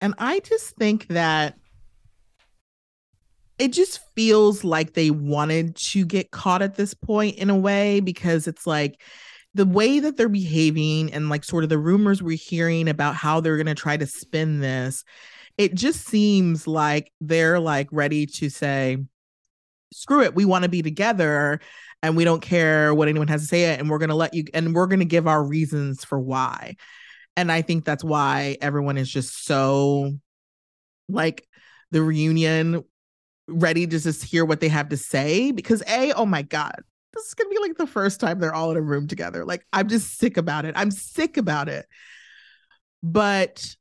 And 0.00 0.14
I 0.18 0.40
just 0.40 0.76
think 0.76 1.08
that 1.08 1.56
it 3.58 3.72
just 3.72 4.00
feels 4.14 4.64
like 4.64 4.94
they 4.94 5.10
wanted 5.10 5.76
to 5.76 6.06
get 6.06 6.30
caught 6.30 6.62
at 6.62 6.76
this 6.76 6.94
point 6.94 7.36
in 7.36 7.50
a 7.50 7.56
way 7.56 8.00
because 8.00 8.48
it's 8.48 8.66
like 8.66 9.00
the 9.52 9.66
way 9.66 9.98
that 9.98 10.16
they're 10.16 10.28
behaving 10.28 11.12
and 11.12 11.28
like 11.28 11.44
sort 11.44 11.64
of 11.64 11.70
the 11.70 11.78
rumors 11.78 12.22
we're 12.22 12.38
hearing 12.38 12.88
about 12.88 13.14
how 13.14 13.40
they're 13.40 13.56
going 13.56 13.66
to 13.66 13.74
try 13.74 13.96
to 13.96 14.06
spin 14.06 14.60
this 14.60 15.04
it 15.58 15.74
just 15.74 16.06
seems 16.06 16.66
like 16.66 17.12
they're 17.20 17.60
like 17.60 17.88
ready 17.92 18.24
to 18.24 18.48
say 18.48 18.96
screw 19.92 20.22
it 20.22 20.34
we 20.34 20.44
want 20.44 20.62
to 20.62 20.70
be 20.70 20.82
together 20.82 21.60
and 22.02 22.16
we 22.16 22.24
don't 22.24 22.40
care 22.40 22.94
what 22.94 23.08
anyone 23.08 23.28
has 23.28 23.42
to 23.42 23.46
say 23.46 23.76
and 23.76 23.90
we're 23.90 23.98
going 23.98 24.10
to 24.10 24.14
let 24.14 24.34
you 24.34 24.44
and 24.54 24.74
we're 24.74 24.86
going 24.86 25.00
to 25.00 25.04
give 25.04 25.26
our 25.26 25.42
reasons 25.42 26.04
for 26.04 26.18
why. 26.18 26.76
And 27.36 27.50
i 27.50 27.62
think 27.62 27.84
that's 27.84 28.04
why 28.04 28.58
everyone 28.60 28.98
is 28.98 29.08
just 29.08 29.44
so 29.44 30.12
like 31.08 31.46
the 31.90 32.02
reunion 32.02 32.84
ready 33.48 33.86
to 33.86 33.98
just 33.98 34.22
hear 34.22 34.44
what 34.44 34.60
they 34.60 34.68
have 34.68 34.90
to 34.90 34.96
say 34.96 35.50
because 35.50 35.82
a 35.88 36.12
oh 36.12 36.26
my 36.26 36.42
god 36.42 36.82
this 37.14 37.26
is 37.26 37.34
gonna 37.34 37.50
be 37.50 37.58
like 37.58 37.76
the 37.76 37.86
first 37.86 38.20
time 38.20 38.38
they're 38.38 38.54
all 38.54 38.70
in 38.70 38.76
a 38.76 38.82
room 38.82 39.06
together. 39.06 39.44
Like 39.44 39.66
i'm 39.72 39.88
just 39.88 40.18
sick 40.18 40.36
about 40.36 40.64
it. 40.64 40.74
I'm 40.76 40.90
sick 40.90 41.36
about 41.36 41.68
it. 41.68 41.86
But 43.02 43.74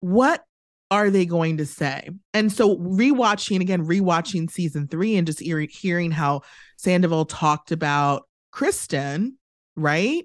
what 0.00 0.44
are 0.90 1.10
they 1.10 1.26
going 1.26 1.58
to 1.58 1.66
say? 1.66 2.10
And 2.34 2.50
so 2.52 2.76
rewatching 2.76 3.60
again 3.60 3.86
rewatching 3.86 4.50
season 4.50 4.88
three 4.88 5.16
and 5.16 5.26
just 5.26 5.40
hearing 5.40 6.10
how 6.10 6.42
sandoval 6.80 7.24
talked 7.24 7.72
about 7.72 8.22
kristen 8.52 9.36
right 9.76 10.24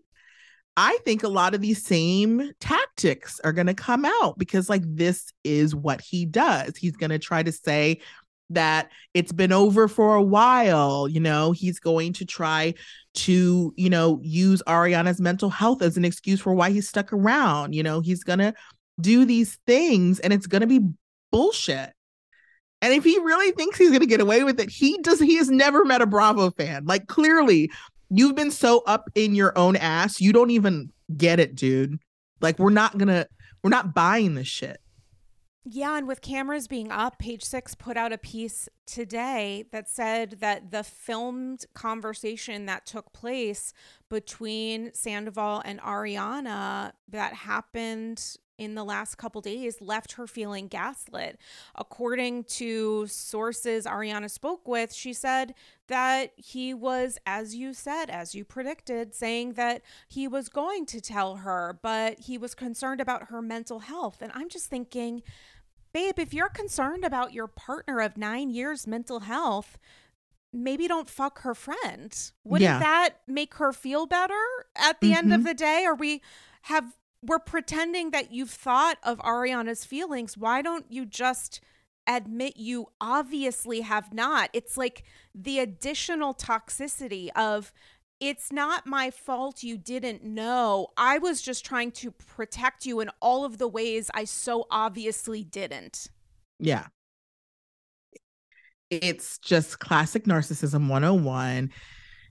I 0.77 0.97
think 1.05 1.23
a 1.23 1.29
lot 1.29 1.55
of 1.55 1.61
these 1.61 1.85
same 1.85 2.51
tactics 2.59 3.39
are 3.45 3.53
going 3.53 3.67
to 3.67 3.73
come 3.73 4.03
out 4.03 4.37
because, 4.37 4.69
like, 4.69 4.81
this 4.83 5.31
is 5.45 5.73
what 5.73 6.01
he 6.01 6.25
does. 6.25 6.75
He's 6.75 6.97
going 6.97 7.11
to 7.11 7.19
try 7.19 7.43
to 7.43 7.51
say 7.53 8.01
that 8.49 8.91
it's 9.13 9.31
been 9.31 9.53
over 9.53 9.87
for 9.87 10.15
a 10.15 10.21
while. 10.21 11.07
You 11.07 11.21
know, 11.21 11.53
he's 11.53 11.79
going 11.79 12.13
to 12.13 12.25
try 12.25 12.73
to, 13.13 13.73
you 13.75 13.89
know, 13.89 14.19
use 14.21 14.61
Ariana's 14.67 15.21
mental 15.21 15.49
health 15.49 15.81
as 15.81 15.95
an 15.95 16.03
excuse 16.03 16.41
for 16.41 16.53
why 16.53 16.71
he's 16.71 16.89
stuck 16.89 17.13
around. 17.13 17.73
You 17.73 17.83
know, 17.83 18.01
he's 18.01 18.23
going 18.23 18.39
to 18.39 18.53
do 18.99 19.23
these 19.23 19.57
things 19.65 20.19
and 20.19 20.33
it's 20.33 20.47
going 20.47 20.61
to 20.61 20.67
be 20.67 20.81
bullshit. 21.31 21.94
And 22.85 22.93
if 22.93 23.03
he 23.03 23.17
really 23.17 23.51
thinks 23.53 23.79
he's 23.79 23.89
going 23.89 24.01
to 24.01 24.05
get 24.05 24.21
away 24.21 24.43
with 24.43 24.59
it, 24.59 24.69
he 24.69 24.95
does. 25.01 25.19
He 25.19 25.37
has 25.37 25.49
never 25.49 25.83
met 25.85 26.03
a 26.03 26.05
Bravo 26.05 26.51
fan. 26.51 26.85
Like, 26.85 27.07
clearly, 27.07 27.71
you've 28.11 28.35
been 28.35 28.51
so 28.51 28.83
up 28.85 29.09
in 29.15 29.33
your 29.33 29.57
own 29.57 29.75
ass, 29.75 30.21
you 30.21 30.31
don't 30.31 30.51
even 30.51 30.91
get 31.17 31.39
it, 31.39 31.55
dude. 31.55 31.99
Like 32.41 32.59
we're 32.59 32.69
not 32.69 32.97
gonna 32.97 33.25
we're 33.63 33.69
not 33.69 33.95
buying 33.95 34.35
this 34.35 34.47
shit. 34.47 34.79
Yeah, 35.67 35.97
and 35.97 36.07
with 36.07 36.21
cameras 36.21 36.67
being 36.67 36.91
up, 36.91 37.17
page 37.17 37.43
six 37.43 37.73
put 37.73 37.97
out 37.97 38.13
a 38.13 38.19
piece 38.19 38.69
today 38.85 39.65
that 39.71 39.89
said 39.89 40.37
that 40.39 40.69
the 40.69 40.83
filmed 40.83 41.65
conversation 41.73 42.67
that 42.67 42.85
took 42.85 43.11
place 43.13 43.73
between 44.07 44.93
Sandoval 44.93 45.63
and 45.65 45.81
Ariana 45.81 46.91
that 47.09 47.33
happened 47.33 48.37
in 48.57 48.75
the 48.75 48.83
last 48.83 49.15
couple 49.15 49.41
days 49.41 49.81
left 49.81 50.13
her 50.13 50.27
feeling 50.27 50.67
gaslit. 50.67 51.39
According 51.75 52.45
to 52.45 53.05
sources 53.07 53.85
Ariana 53.85 54.29
spoke 54.29 54.67
with, 54.67 54.93
she 54.93 55.13
said 55.13 55.53
that 55.87 56.31
he 56.37 56.73
was, 56.73 57.17
as 57.25 57.55
you 57.55 57.73
said, 57.73 58.09
as 58.09 58.33
you 58.33 58.43
predicted, 58.43 59.13
saying 59.13 59.53
that 59.53 59.81
he 60.07 60.27
was 60.27 60.49
going 60.49 60.85
to 60.87 61.01
tell 61.01 61.37
her, 61.37 61.79
but 61.81 62.19
he 62.19 62.37
was 62.37 62.55
concerned 62.55 63.01
about 63.01 63.29
her 63.29 63.41
mental 63.41 63.79
health. 63.79 64.21
And 64.21 64.31
I'm 64.33 64.49
just 64.49 64.67
thinking, 64.67 65.21
babe, 65.93 66.17
if 66.17 66.33
you're 66.33 66.49
concerned 66.49 67.03
about 67.03 67.33
your 67.33 67.47
partner 67.47 67.99
of 68.01 68.17
nine 68.17 68.49
years' 68.49 68.87
mental 68.87 69.21
health, 69.21 69.77
maybe 70.51 70.87
don't 70.87 71.09
fuck 71.09 71.41
her 71.41 71.53
friend. 71.53 72.31
Wouldn't 72.43 72.63
yeah. 72.63 72.79
that 72.79 73.09
make 73.27 73.55
her 73.55 73.73
feel 73.73 74.05
better 74.05 74.33
at 74.75 74.99
the 75.01 75.11
mm-hmm. 75.11 75.17
end 75.17 75.33
of 75.33 75.39
mm-hmm. 75.41 75.47
the 75.47 75.53
day? 75.53 75.83
Or 75.85 75.95
we 75.95 76.21
have 76.63 76.95
we're 77.27 77.39
pretending 77.39 78.11
that 78.11 78.31
you've 78.31 78.51
thought 78.51 78.97
of 79.03 79.19
Ariana's 79.19 79.85
feelings. 79.85 80.37
Why 80.37 80.61
don't 80.61 80.85
you 80.89 81.05
just 81.05 81.61
admit 82.07 82.57
you 82.57 82.87
obviously 83.01 83.81
have 83.81 84.13
not? 84.13 84.49
It's 84.53 84.77
like 84.77 85.03
the 85.33 85.59
additional 85.59 86.33
toxicity 86.33 87.29
of 87.35 87.73
it's 88.19 88.51
not 88.51 88.87
my 88.87 89.11
fault 89.11 89.63
you 89.63 89.77
didn't 89.77 90.23
know. 90.23 90.87
I 90.97 91.17
was 91.17 91.41
just 91.41 91.65
trying 91.65 91.91
to 91.93 92.11
protect 92.11 92.85
you 92.85 92.99
in 93.01 93.09
all 93.21 93.43
of 93.43 93.57
the 93.57 93.67
ways 93.67 94.09
I 94.13 94.23
so 94.23 94.67
obviously 94.71 95.43
didn't. 95.43 96.07
Yeah. 96.59 96.87
It's 98.89 99.37
just 99.39 99.79
classic 99.79 100.25
narcissism 100.25 100.87
101. 100.89 101.71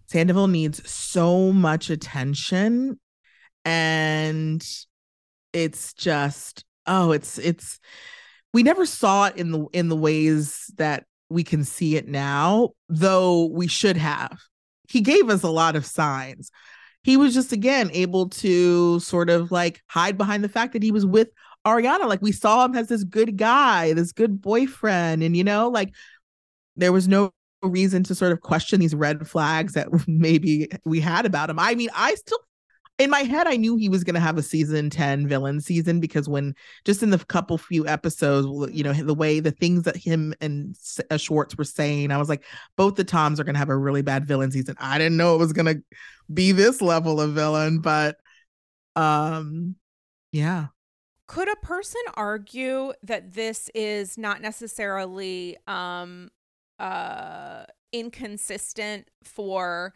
Sandoval 0.07 0.49
needs 0.49 0.89
so 0.89 1.53
much 1.53 1.91
attention 1.91 2.99
and 3.65 4.67
it's 5.53 5.95
just 5.95 6.65
oh 6.87 7.13
it's 7.13 7.39
it's 7.39 7.79
we 8.53 8.63
never 8.63 8.87
saw 8.87 9.27
it 9.27 9.37
in 9.37 9.53
the 9.53 9.67
in 9.73 9.89
the 9.89 9.97
ways 9.97 10.71
that 10.77 11.05
we 11.31 11.43
can 11.43 11.65
see 11.65 11.97
it 11.97 12.07
now 12.07 12.71
though 12.89 13.47
we 13.47 13.67
should 13.67 13.97
have. 13.97 14.39
He 14.89 15.01
gave 15.01 15.31
us 15.31 15.43
a 15.43 15.49
lot 15.49 15.77
of 15.77 15.87
signs. 15.87 16.51
He 17.03 17.17
was 17.17 17.35
just 17.35 17.53
again 17.53 17.91
able 17.93 18.29
to 18.31 19.01
sort 19.01 19.31
of 19.31 19.51
like 19.51 19.83
hide 19.87 20.17
behind 20.17 20.45
the 20.45 20.49
fact 20.49 20.73
that 20.75 20.83
he 20.83 20.93
was 20.93 21.07
with 21.07 21.29
Ariana. 21.67 22.07
Like 22.07 22.23
we 22.23 22.33
saw 22.33 22.65
him 22.65 22.77
as 22.77 22.89
this 22.89 23.05
good 23.05 23.37
guy 23.37 23.93
this 23.93 24.13
good 24.13 24.41
boyfriend 24.41 25.23
and 25.23 25.37
you 25.37 25.45
know 25.45 25.69
like 25.69 25.93
there 26.77 26.93
was 26.93 27.09
no 27.09 27.33
reason 27.63 28.03
to 28.05 28.15
sort 28.15 28.33
of 28.33 28.41
question 28.41 28.81
these 28.81 28.95
red 28.95 29.27
flags 29.27 29.73
that 29.75 29.89
maybe 30.09 30.69
we 30.85 31.01
had 31.01 31.27
about 31.27 31.51
him. 31.51 31.59
I 31.59 31.75
mean, 31.75 31.91
I 31.95 32.15
still 32.15 32.39
in 32.99 33.11
my 33.11 33.21
head 33.21 33.47
i 33.47 33.57
knew 33.57 33.77
he 33.77 33.89
was 33.89 34.05
going 34.05 34.15
to 34.15 34.21
have 34.21 34.39
a 34.39 34.43
season 34.43 34.89
10 34.91 35.27
villain 35.27 35.61
season 35.61 36.01
because 36.01 36.29
when 36.29 36.55
just 36.85 37.03
in 37.03 37.11
the 37.11 37.19
couple 37.19 37.59
few 37.59 37.87
episodes 37.87 38.73
you 38.73 38.85
know 38.85 38.93
the 38.93 39.15
way 39.15 39.41
the 39.41 39.51
things 39.51 39.83
that 39.83 39.97
him 39.97 40.35
and 40.41 40.77
uh, 41.11 41.17
schwartz 41.17 41.57
were 41.57 41.65
saying 41.65 42.11
i 42.11 42.19
was 42.19 42.29
like 42.29 42.45
both 42.77 42.95
the 42.95 43.05
toms 43.05 43.41
are 43.41 43.45
going 43.45 43.55
to 43.55 43.59
have 43.59 43.69
a 43.69 43.77
really 43.77 44.03
bad 44.03 44.27
villain 44.27 44.51
season. 44.51 44.77
I 44.79 44.99
didn't 44.99 45.17
know 45.17 45.35
it 45.35 45.39
was 45.39 45.53
going 45.53 45.67
to 45.67 45.83
be 46.33 46.53
this 46.53 46.81
level 46.81 47.21
of 47.21 47.33
villain 47.33 47.81
but 47.81 48.17
um 48.97 49.77
yeah. 50.33 50.67
Could 51.27 51.51
a 51.51 51.57
person 51.57 52.03
argue 52.15 52.93
that 53.03 53.35
this 53.35 53.71
is 53.75 54.19
not 54.19 54.41
necessarily 54.41 55.57
um 55.67 56.31
uh 56.79 57.65
inconsistent 57.93 59.09
for 59.23 59.95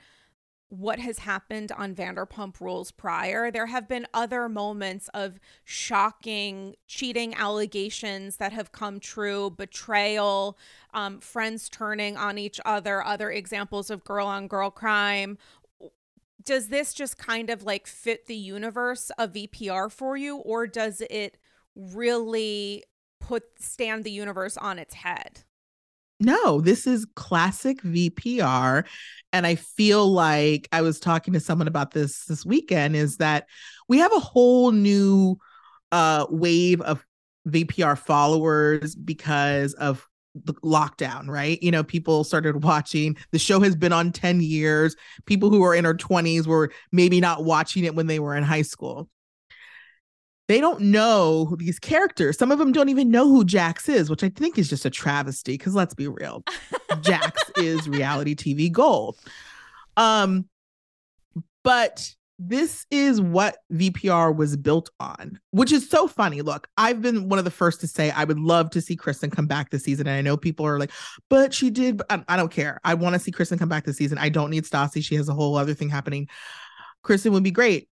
what 0.70 0.98
has 0.98 1.20
happened 1.20 1.72
on 1.72 1.94
Vanderpump 1.94 2.60
Rules 2.60 2.90
prior. 2.90 3.50
There 3.50 3.66
have 3.66 3.88
been 3.88 4.06
other 4.12 4.48
moments 4.48 5.08
of 5.14 5.38
shocking 5.64 6.74
cheating 6.86 7.34
allegations 7.34 8.36
that 8.36 8.52
have 8.52 8.70
come 8.70 9.00
true, 9.00 9.50
betrayal, 9.50 10.58
um, 10.92 11.20
friends 11.20 11.68
turning 11.68 12.16
on 12.16 12.36
each 12.36 12.60
other, 12.64 13.02
other 13.02 13.30
examples 13.30 13.90
of 13.90 14.04
girl 14.04 14.26
on 14.26 14.46
girl 14.46 14.70
crime. 14.70 15.38
Does 16.44 16.68
this 16.68 16.92
just 16.92 17.16
kind 17.16 17.50
of 17.50 17.62
like 17.62 17.86
fit 17.86 18.26
the 18.26 18.36
universe 18.36 19.10
of 19.18 19.32
VPR 19.32 19.90
for 19.90 20.16
you, 20.16 20.36
or 20.36 20.66
does 20.66 21.02
it 21.08 21.38
really 21.74 22.84
put 23.20 23.44
stand 23.58 24.04
the 24.04 24.10
universe 24.10 24.56
on 24.56 24.78
its 24.78 24.94
head? 24.94 25.44
No, 26.20 26.60
this 26.60 26.86
is 26.86 27.06
classic 27.14 27.80
VPR. 27.82 28.84
And 29.32 29.46
I 29.46 29.54
feel 29.54 30.10
like 30.10 30.68
I 30.72 30.82
was 30.82 30.98
talking 30.98 31.34
to 31.34 31.40
someone 31.40 31.68
about 31.68 31.92
this 31.92 32.24
this 32.24 32.44
weekend 32.44 32.96
is 32.96 33.18
that 33.18 33.46
we 33.88 33.98
have 33.98 34.12
a 34.12 34.20
whole 34.20 34.72
new 34.72 35.38
uh, 35.92 36.26
wave 36.28 36.80
of 36.80 37.04
VPR 37.46 37.96
followers 37.96 38.94
because 38.94 39.74
of 39.74 40.06
the 40.34 40.54
lockdown, 40.54 41.28
right? 41.28 41.62
You 41.62 41.70
know, 41.70 41.84
people 41.84 42.24
started 42.24 42.62
watching. 42.64 43.16
The 43.30 43.38
show 43.38 43.60
has 43.60 43.76
been 43.76 43.92
on 43.92 44.12
10 44.12 44.40
years. 44.40 44.96
People 45.26 45.50
who 45.50 45.62
are 45.62 45.74
in 45.74 45.84
their 45.84 45.94
20s 45.94 46.46
were 46.46 46.72
maybe 46.90 47.20
not 47.20 47.44
watching 47.44 47.84
it 47.84 47.94
when 47.94 48.06
they 48.06 48.18
were 48.18 48.36
in 48.36 48.44
high 48.44 48.62
school 48.62 49.08
they 50.48 50.60
don't 50.60 50.80
know 50.80 51.54
these 51.58 51.78
characters. 51.78 52.38
Some 52.38 52.50
of 52.50 52.58
them 52.58 52.72
don't 52.72 52.88
even 52.88 53.10
know 53.10 53.28
who 53.28 53.44
Jax 53.44 53.88
is, 53.88 54.08
which 54.08 54.24
I 54.24 54.30
think 54.30 54.58
is 54.58 54.68
just 54.68 54.86
a 54.86 54.90
travesty. 54.90 55.52
Because 55.52 55.74
let's 55.74 55.94
be 55.94 56.08
real, 56.08 56.42
Jax 57.02 57.50
is 57.56 57.88
reality 57.88 58.34
TV 58.34 58.72
gold. 58.72 59.18
Um, 59.96 60.48
but 61.62 62.14
this 62.38 62.86
is 62.90 63.20
what 63.20 63.58
VPR 63.72 64.34
was 64.34 64.56
built 64.56 64.90
on, 65.00 65.38
which 65.50 65.72
is 65.72 65.90
so 65.90 66.06
funny. 66.06 66.40
Look, 66.40 66.68
I've 66.78 67.02
been 67.02 67.28
one 67.28 67.38
of 67.38 67.44
the 67.44 67.50
first 67.50 67.80
to 67.80 67.88
say 67.88 68.10
I 68.12 68.24
would 68.24 68.38
love 68.38 68.70
to 68.70 68.80
see 68.80 68.96
Kristen 68.96 69.28
come 69.28 69.46
back 69.46 69.70
this 69.70 69.82
season. 69.82 70.06
And 70.06 70.16
I 70.16 70.22
know 70.22 70.36
people 70.36 70.64
are 70.64 70.78
like, 70.78 70.92
but 71.28 71.52
she 71.52 71.68
did. 71.68 72.00
I, 72.08 72.24
I 72.28 72.36
don't 72.36 72.50
care. 72.50 72.80
I 72.84 72.94
want 72.94 73.14
to 73.14 73.18
see 73.18 73.32
Kristen 73.32 73.58
come 73.58 73.68
back 73.68 73.84
this 73.84 73.96
season. 73.96 74.16
I 74.16 74.28
don't 74.28 74.50
need 74.50 74.64
Stassi. 74.64 75.04
She 75.04 75.16
has 75.16 75.28
a 75.28 75.34
whole 75.34 75.56
other 75.56 75.74
thing 75.74 75.90
happening. 75.90 76.28
Kristen 77.02 77.32
would 77.32 77.42
be 77.42 77.50
great. 77.50 77.88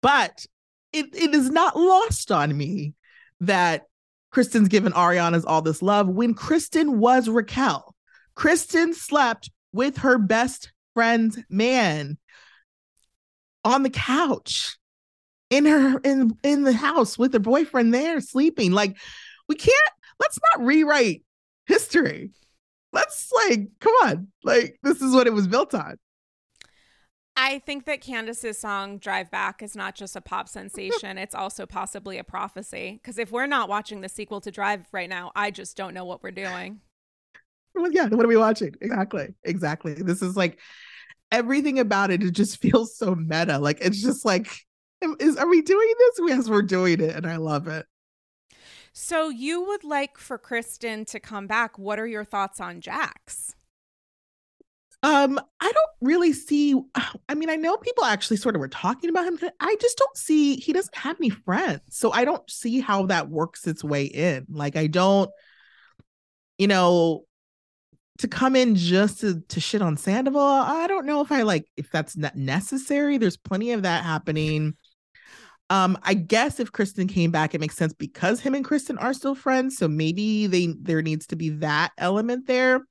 But 0.00 0.46
it, 0.94 1.14
it 1.14 1.34
is 1.34 1.50
not 1.50 1.76
lost 1.76 2.30
on 2.30 2.56
me 2.56 2.94
that 3.40 3.82
Kristen's 4.30 4.68
given 4.68 4.92
Ariana's 4.92 5.44
all 5.44 5.60
this 5.60 5.82
love 5.82 6.08
when 6.08 6.34
Kristen 6.34 6.98
was 6.98 7.28
Raquel. 7.28 7.94
Kristen 8.34 8.94
slept 8.94 9.50
with 9.72 9.98
her 9.98 10.18
best 10.18 10.72
friend's 10.94 11.38
man 11.48 12.16
on 13.64 13.82
the 13.82 13.90
couch 13.90 14.76
in 15.50 15.66
her 15.66 15.98
in 16.04 16.36
in 16.42 16.62
the 16.62 16.72
house 16.72 17.18
with 17.18 17.32
her 17.32 17.38
boyfriend 17.38 17.92
there 17.92 18.20
sleeping. 18.20 18.72
Like 18.72 18.96
we 19.48 19.56
can't 19.56 19.76
let's 20.20 20.38
not 20.52 20.64
rewrite 20.64 21.22
history. 21.66 22.30
Let's 22.92 23.30
like 23.48 23.68
come 23.80 23.94
on. 24.02 24.28
Like 24.42 24.78
this 24.82 25.00
is 25.00 25.14
what 25.14 25.26
it 25.26 25.32
was 25.32 25.48
built 25.48 25.74
on. 25.74 25.96
I 27.36 27.58
think 27.60 27.84
that 27.86 28.00
Candiace's 28.00 28.58
song 28.58 28.98
Drive 28.98 29.30
Back 29.30 29.62
is 29.62 29.74
not 29.74 29.96
just 29.96 30.14
a 30.14 30.20
pop 30.20 30.48
sensation, 30.48 31.18
it's 31.18 31.34
also 31.34 31.66
possibly 31.66 32.18
a 32.18 32.24
prophecy. 32.24 33.00
Because 33.02 33.18
if 33.18 33.32
we're 33.32 33.46
not 33.46 33.68
watching 33.68 34.00
the 34.00 34.08
sequel 34.08 34.40
to 34.42 34.50
Drive 34.50 34.86
right 34.92 35.08
now, 35.08 35.32
I 35.34 35.50
just 35.50 35.76
don't 35.76 35.94
know 35.94 36.04
what 36.04 36.22
we're 36.22 36.30
doing. 36.30 36.80
Well, 37.74 37.90
yeah, 37.90 38.06
what 38.06 38.24
are 38.24 38.28
we 38.28 38.36
watching? 38.36 38.74
Exactly. 38.80 39.34
Exactly. 39.42 39.94
This 39.94 40.22
is 40.22 40.36
like 40.36 40.60
everything 41.32 41.80
about 41.80 42.10
it, 42.10 42.22
it 42.22 42.30
just 42.30 42.58
feels 42.62 42.96
so 42.96 43.14
meta. 43.14 43.58
Like 43.58 43.78
it's 43.80 44.00
just 44.00 44.24
like, 44.24 44.48
is 45.18 45.36
are 45.36 45.48
we 45.48 45.60
doing 45.60 45.94
this? 45.98 46.20
Yes, 46.28 46.48
we're 46.48 46.62
doing 46.62 47.00
it, 47.00 47.16
and 47.16 47.26
I 47.26 47.36
love 47.36 47.66
it. 47.66 47.84
So 48.92 49.28
you 49.28 49.64
would 49.66 49.82
like 49.82 50.18
for 50.18 50.38
Kristen 50.38 51.04
to 51.06 51.18
come 51.18 51.48
back. 51.48 51.78
What 51.78 51.98
are 51.98 52.06
your 52.06 52.24
thoughts 52.24 52.60
on 52.60 52.80
Jax? 52.80 53.56
Um, 55.04 55.38
I 55.60 55.70
don't 55.70 55.90
really 56.00 56.32
see. 56.32 56.74
I 57.28 57.34
mean, 57.34 57.50
I 57.50 57.56
know 57.56 57.76
people 57.76 58.06
actually 58.06 58.38
sort 58.38 58.56
of 58.56 58.60
were 58.60 58.68
talking 58.68 59.10
about 59.10 59.26
him. 59.26 59.38
I 59.60 59.76
just 59.78 59.98
don't 59.98 60.16
see. 60.16 60.56
He 60.56 60.72
doesn't 60.72 60.96
have 60.96 61.16
any 61.20 61.28
friends, 61.28 61.82
so 61.90 62.10
I 62.10 62.24
don't 62.24 62.48
see 62.50 62.80
how 62.80 63.04
that 63.06 63.28
works 63.28 63.66
its 63.66 63.84
way 63.84 64.04
in. 64.06 64.46
Like, 64.48 64.76
I 64.76 64.86
don't. 64.86 65.30
You 66.56 66.68
know, 66.68 67.24
to 68.18 68.28
come 68.28 68.56
in 68.56 68.76
just 68.76 69.20
to, 69.20 69.40
to 69.40 69.60
shit 69.60 69.82
on 69.82 69.98
Sandoval, 69.98 70.40
I 70.40 70.86
don't 70.86 71.04
know 71.04 71.20
if 71.20 71.30
I 71.30 71.42
like 71.42 71.66
if 71.76 71.90
that's 71.90 72.16
not 72.16 72.36
necessary. 72.36 73.18
There's 73.18 73.36
plenty 73.36 73.72
of 73.72 73.82
that 73.82 74.04
happening. 74.04 74.74
Um, 75.68 75.98
I 76.02 76.14
guess 76.14 76.60
if 76.60 76.72
Kristen 76.72 77.08
came 77.08 77.30
back, 77.30 77.54
it 77.54 77.60
makes 77.60 77.76
sense 77.76 77.92
because 77.92 78.40
him 78.40 78.54
and 78.54 78.64
Kristen 78.64 78.96
are 78.96 79.12
still 79.12 79.34
friends. 79.34 79.76
So 79.76 79.86
maybe 79.86 80.46
they 80.46 80.74
there 80.80 81.02
needs 81.02 81.26
to 81.26 81.36
be 81.36 81.50
that 81.50 81.92
element 81.98 82.46
there. 82.46 82.86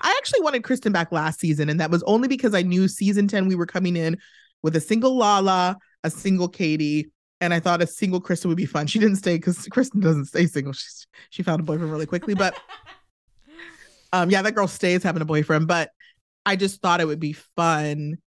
I 0.00 0.14
actually 0.18 0.40
wanted 0.42 0.64
Kristen 0.64 0.92
back 0.92 1.12
last 1.12 1.40
season, 1.40 1.68
and 1.68 1.80
that 1.80 1.90
was 1.90 2.02
only 2.04 2.28
because 2.28 2.54
I 2.54 2.62
knew 2.62 2.88
season 2.88 3.28
10 3.28 3.48
we 3.48 3.54
were 3.54 3.66
coming 3.66 3.96
in 3.96 4.18
with 4.62 4.76
a 4.76 4.80
single 4.80 5.16
Lala, 5.16 5.76
a 6.04 6.10
single 6.10 6.48
Katie, 6.48 7.10
and 7.40 7.54
I 7.54 7.60
thought 7.60 7.82
a 7.82 7.86
single 7.86 8.20
Kristen 8.20 8.48
would 8.48 8.56
be 8.56 8.66
fun. 8.66 8.86
She 8.86 8.98
didn't 8.98 9.16
stay 9.16 9.36
because 9.36 9.66
Kristen 9.70 10.00
doesn't 10.00 10.26
stay 10.26 10.46
single. 10.46 10.72
She's 10.72 11.06
she 11.30 11.42
found 11.42 11.60
a 11.60 11.64
boyfriend 11.64 11.90
really 11.90 12.06
quickly, 12.06 12.34
but 12.34 12.58
um, 14.12 14.30
yeah, 14.30 14.42
that 14.42 14.54
girl 14.54 14.68
stays 14.68 15.02
having 15.02 15.22
a 15.22 15.26
boyfriend. 15.26 15.66
But 15.66 15.90
I 16.44 16.56
just 16.56 16.80
thought 16.80 17.00
it 17.00 17.06
would 17.06 17.20
be 17.20 17.32
fun 17.32 18.18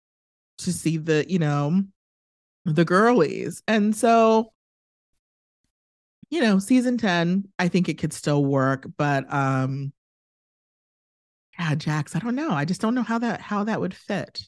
to 0.59 0.73
see 0.73 0.97
the, 0.97 1.25
you 1.27 1.39
know, 1.39 1.83
the 2.65 2.85
girlies. 2.85 3.61
And 3.67 3.95
so, 3.95 4.51
you 6.29 6.41
know, 6.41 6.59
season 6.59 6.97
10, 6.97 7.49
I 7.59 7.67
think 7.67 7.89
it 7.89 7.97
could 7.97 8.13
still 8.13 8.43
work, 8.43 8.87
but 8.97 9.31
um 9.33 9.93
yeah, 11.57 11.75
Jax, 11.75 12.15
I 12.15 12.19
don't 12.19 12.35
know. 12.35 12.51
I 12.51 12.65
just 12.65 12.81
don't 12.81 12.95
know 12.95 13.03
how 13.03 13.19
that 13.19 13.41
how 13.41 13.63
that 13.63 13.79
would 13.81 13.93
fit. 13.93 14.43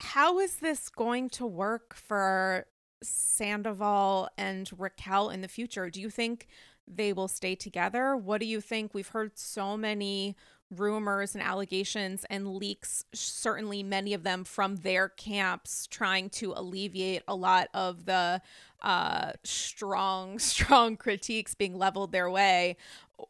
How 0.00 0.38
is 0.38 0.56
this 0.56 0.88
going 0.88 1.30
to 1.30 1.46
work 1.46 1.94
for 1.94 2.66
Sandoval 3.02 4.28
and 4.36 4.68
Raquel 4.76 5.30
in 5.30 5.40
the 5.40 5.48
future? 5.48 5.88
Do 5.90 6.00
you 6.00 6.10
think 6.10 6.48
they 6.86 7.12
will 7.12 7.28
stay 7.28 7.54
together? 7.54 8.16
What 8.16 8.40
do 8.40 8.46
you 8.46 8.60
think? 8.60 8.92
We've 8.92 9.08
heard 9.08 9.38
so 9.38 9.76
many 9.76 10.36
rumors 10.70 11.34
and 11.34 11.42
allegations 11.42 12.24
and 12.30 12.56
leaks, 12.56 13.04
certainly 13.14 13.82
many 13.82 14.14
of 14.14 14.22
them 14.22 14.44
from 14.44 14.76
their 14.76 15.08
camps, 15.08 15.86
trying 15.86 16.30
to 16.30 16.52
alleviate 16.52 17.22
a 17.28 17.34
lot 17.34 17.68
of 17.74 18.06
the 18.06 18.40
uh, 18.82 19.32
strong, 19.44 20.38
strong 20.38 20.96
critiques 20.96 21.54
being 21.54 21.76
leveled 21.76 22.12
their 22.12 22.30
way. 22.30 22.76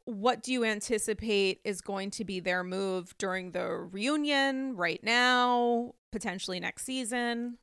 What 0.04 0.42
do 0.42 0.52
you 0.52 0.64
anticipate 0.64 1.60
is 1.64 1.80
going 1.80 2.10
to 2.12 2.24
be 2.24 2.40
their 2.40 2.64
move 2.64 3.14
during 3.18 3.52
the 3.52 3.66
reunion 3.66 4.76
right 4.76 5.00
now, 5.02 5.92
potentially 6.12 6.60
next 6.60 6.84
season? 6.84 7.58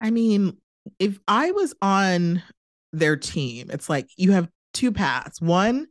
I 0.00 0.10
mean, 0.10 0.58
if 0.98 1.18
I 1.26 1.50
was 1.50 1.74
on 1.82 2.42
their 2.92 3.16
team, 3.16 3.70
it's 3.70 3.88
like 3.88 4.08
you 4.16 4.32
have 4.32 4.48
two 4.72 4.92
paths. 4.92 5.40
One, 5.40 5.86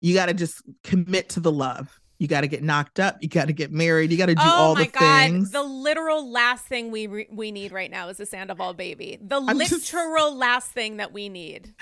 you 0.00 0.14
got 0.14 0.26
to 0.26 0.34
just 0.34 0.62
commit 0.82 1.30
to 1.30 1.40
the 1.40 1.52
love. 1.52 2.00
You 2.18 2.28
got 2.28 2.42
to 2.42 2.46
get 2.46 2.62
knocked 2.62 3.00
up. 3.00 3.16
You 3.20 3.28
got 3.28 3.48
to 3.48 3.52
get 3.52 3.72
married. 3.72 4.12
You 4.12 4.18
got 4.18 4.26
to 4.26 4.34
do 4.34 4.42
oh 4.44 4.50
all 4.50 4.74
the 4.74 4.86
God. 4.86 5.00
things. 5.00 5.50
The 5.50 5.62
literal 5.62 6.30
last 6.30 6.64
thing 6.64 6.90
we 6.90 7.06
re- 7.06 7.28
we 7.30 7.52
need 7.52 7.72
right 7.72 7.90
now 7.90 8.08
is 8.08 8.20
a 8.20 8.26
Sandoval 8.26 8.74
baby. 8.74 9.18
The 9.20 9.36
I'm 9.36 9.58
literal 9.58 10.30
just, 10.30 10.36
last 10.36 10.70
thing 10.70 10.98
that 10.98 11.12
we 11.12 11.28
need. 11.28 11.74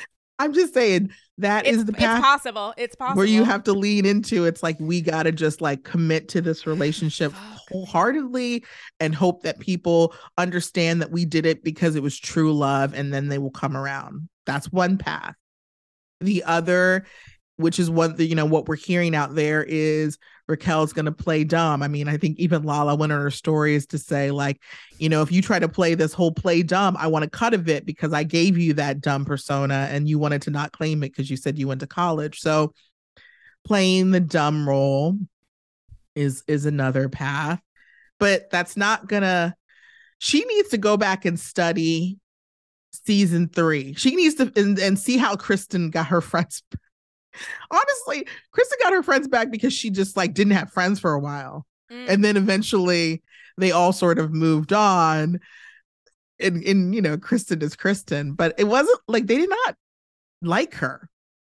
I'm 0.42 0.52
just 0.52 0.74
saying 0.74 1.10
that 1.38 1.66
it's, 1.66 1.78
is 1.78 1.84
the 1.84 1.92
path. 1.92 2.18
It's 2.18 2.26
possible. 2.26 2.74
It's 2.76 2.94
possible. 2.96 3.18
Where 3.18 3.26
you 3.26 3.44
have 3.44 3.62
to 3.64 3.72
lean 3.72 4.04
into. 4.04 4.44
It's 4.44 4.62
like 4.62 4.76
we 4.80 5.00
got 5.00 5.22
to 5.22 5.32
just 5.32 5.60
like 5.60 5.84
commit 5.84 6.28
to 6.30 6.40
this 6.40 6.66
relationship 6.66 7.32
wholeheartedly 7.70 8.64
and 8.98 9.14
hope 9.14 9.44
that 9.44 9.60
people 9.60 10.14
understand 10.36 11.00
that 11.00 11.12
we 11.12 11.24
did 11.24 11.46
it 11.46 11.62
because 11.62 11.94
it 11.94 12.02
was 12.02 12.18
true 12.18 12.52
love, 12.52 12.92
and 12.92 13.14
then 13.14 13.28
they 13.28 13.38
will 13.38 13.52
come 13.52 13.76
around. 13.76 14.28
That's 14.46 14.70
one 14.72 14.98
path. 14.98 15.34
The 16.20 16.42
other, 16.44 17.06
which 17.62 17.78
is 17.78 17.88
what 17.88 18.16
the, 18.16 18.26
you 18.26 18.34
know, 18.34 18.44
what 18.44 18.66
we're 18.66 18.76
hearing 18.76 19.14
out 19.14 19.34
there 19.34 19.64
is 19.64 20.18
Raquel's 20.48 20.92
going 20.92 21.06
to 21.06 21.12
play 21.12 21.44
dumb. 21.44 21.82
I 21.82 21.88
mean, 21.88 22.08
I 22.08 22.16
think 22.16 22.38
even 22.38 22.64
Lala 22.64 22.94
went 22.94 23.12
on 23.12 23.20
her 23.20 23.30
stories 23.30 23.86
to 23.86 23.98
say, 23.98 24.30
like, 24.30 24.60
you 24.98 25.08
know, 25.08 25.22
if 25.22 25.32
you 25.32 25.40
try 25.40 25.58
to 25.58 25.68
play 25.68 25.94
this 25.94 26.12
whole 26.12 26.32
play 26.32 26.62
dumb, 26.62 26.96
I 26.98 27.06
want 27.06 27.22
to 27.22 27.30
cut 27.30 27.54
of 27.54 27.68
it 27.68 27.86
because 27.86 28.12
I 28.12 28.24
gave 28.24 28.58
you 28.58 28.74
that 28.74 29.00
dumb 29.00 29.24
persona 29.24 29.88
and 29.90 30.08
you 30.08 30.18
wanted 30.18 30.42
to 30.42 30.50
not 30.50 30.72
claim 30.72 31.02
it 31.02 31.10
because 31.10 31.30
you 31.30 31.36
said 31.36 31.58
you 31.58 31.68
went 31.68 31.80
to 31.80 31.86
college. 31.86 32.40
So 32.40 32.74
playing 33.64 34.10
the 34.10 34.20
dumb 34.20 34.68
role 34.68 35.16
is 36.14 36.42
is 36.46 36.66
another 36.66 37.08
path. 37.08 37.60
But 38.18 38.50
that's 38.50 38.76
not 38.76 39.08
gonna 39.08 39.54
she 40.18 40.44
needs 40.44 40.68
to 40.70 40.78
go 40.78 40.96
back 40.96 41.24
and 41.24 41.38
study 41.38 42.18
season 42.92 43.48
three. 43.48 43.94
She 43.94 44.14
needs 44.14 44.36
to 44.36 44.52
and, 44.56 44.78
and 44.78 44.98
see 44.98 45.16
how 45.16 45.36
Kristen 45.36 45.90
got 45.90 46.06
her 46.08 46.20
friends. 46.20 46.62
Honestly, 47.72 48.26
Kristen 48.52 48.78
got 48.82 48.92
her 48.92 49.02
friends 49.02 49.26
back 49.26 49.50
because 49.50 49.72
she 49.72 49.90
just 49.90 50.16
like 50.16 50.34
didn't 50.34 50.52
have 50.52 50.72
friends 50.72 51.00
for 51.00 51.12
a 51.12 51.20
while. 51.20 51.66
Mm. 51.90 52.08
And 52.08 52.24
then 52.24 52.36
eventually 52.36 53.22
they 53.56 53.72
all 53.72 53.92
sort 53.92 54.18
of 54.18 54.32
moved 54.32 54.72
on. 54.72 55.40
And, 56.38 56.62
and 56.64 56.94
you 56.94 57.00
know, 57.00 57.16
Kristen 57.16 57.62
is 57.62 57.76
Kristen, 57.76 58.34
but 58.34 58.54
it 58.58 58.64
wasn't 58.64 59.00
like 59.08 59.26
they 59.26 59.38
did 59.38 59.50
not 59.50 59.76
like 60.42 60.74
her. 60.74 61.08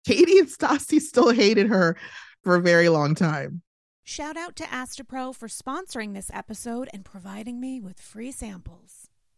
Katie 0.06 0.38
and 0.38 0.48
Stassi 0.48 1.00
still 1.00 1.30
hated 1.30 1.68
her 1.68 1.96
for 2.42 2.56
a 2.56 2.61
very 2.61 2.88
long 2.88 3.14
time. 3.14 3.62
Shout 4.02 4.37
out 4.37 4.56
to 4.56 4.64
Astepro 4.64 5.35
for 5.35 5.46
sponsoring 5.46 6.14
this 6.14 6.30
episode 6.35 6.88
and 6.92 7.04
providing 7.04 7.61
me 7.61 7.80
with 7.80 8.00
free 8.00 8.33
samples. 8.33 9.10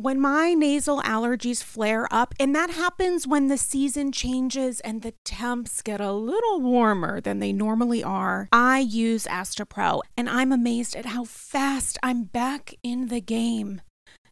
when 0.00 0.20
my 0.20 0.54
nasal 0.54 1.00
allergies 1.02 1.62
flare 1.62 2.08
up, 2.10 2.34
and 2.40 2.54
that 2.54 2.70
happens 2.70 3.26
when 3.26 3.48
the 3.48 3.58
season 3.58 4.12
changes 4.12 4.80
and 4.80 5.02
the 5.02 5.14
temps 5.24 5.82
get 5.82 6.00
a 6.00 6.12
little 6.12 6.60
warmer 6.60 7.20
than 7.20 7.38
they 7.38 7.52
normally 7.52 8.02
are, 8.02 8.48
I 8.50 8.78
use 8.78 9.26
Astepro 9.26 10.00
and 10.16 10.28
I'm 10.28 10.52
amazed 10.52 10.96
at 10.96 11.06
how 11.06 11.24
fast 11.24 11.98
I'm 12.02 12.24
back 12.24 12.74
in 12.82 13.08
the 13.08 13.20
game. 13.20 13.82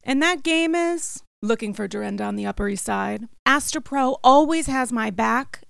And 0.03 0.23
that 0.23 0.43
game 0.43 0.75
is 0.75 1.23
looking 1.43 1.75
for 1.75 1.87
Dorinda 1.87 2.25
on 2.25 2.37
the 2.37 2.47
Upper 2.47 2.69
East 2.69 2.85
Side. 2.85 3.29
Astepro 3.47 4.19
always 4.25 4.67
has 4.67 4.91
my 4.91 5.11
back 5.11 5.63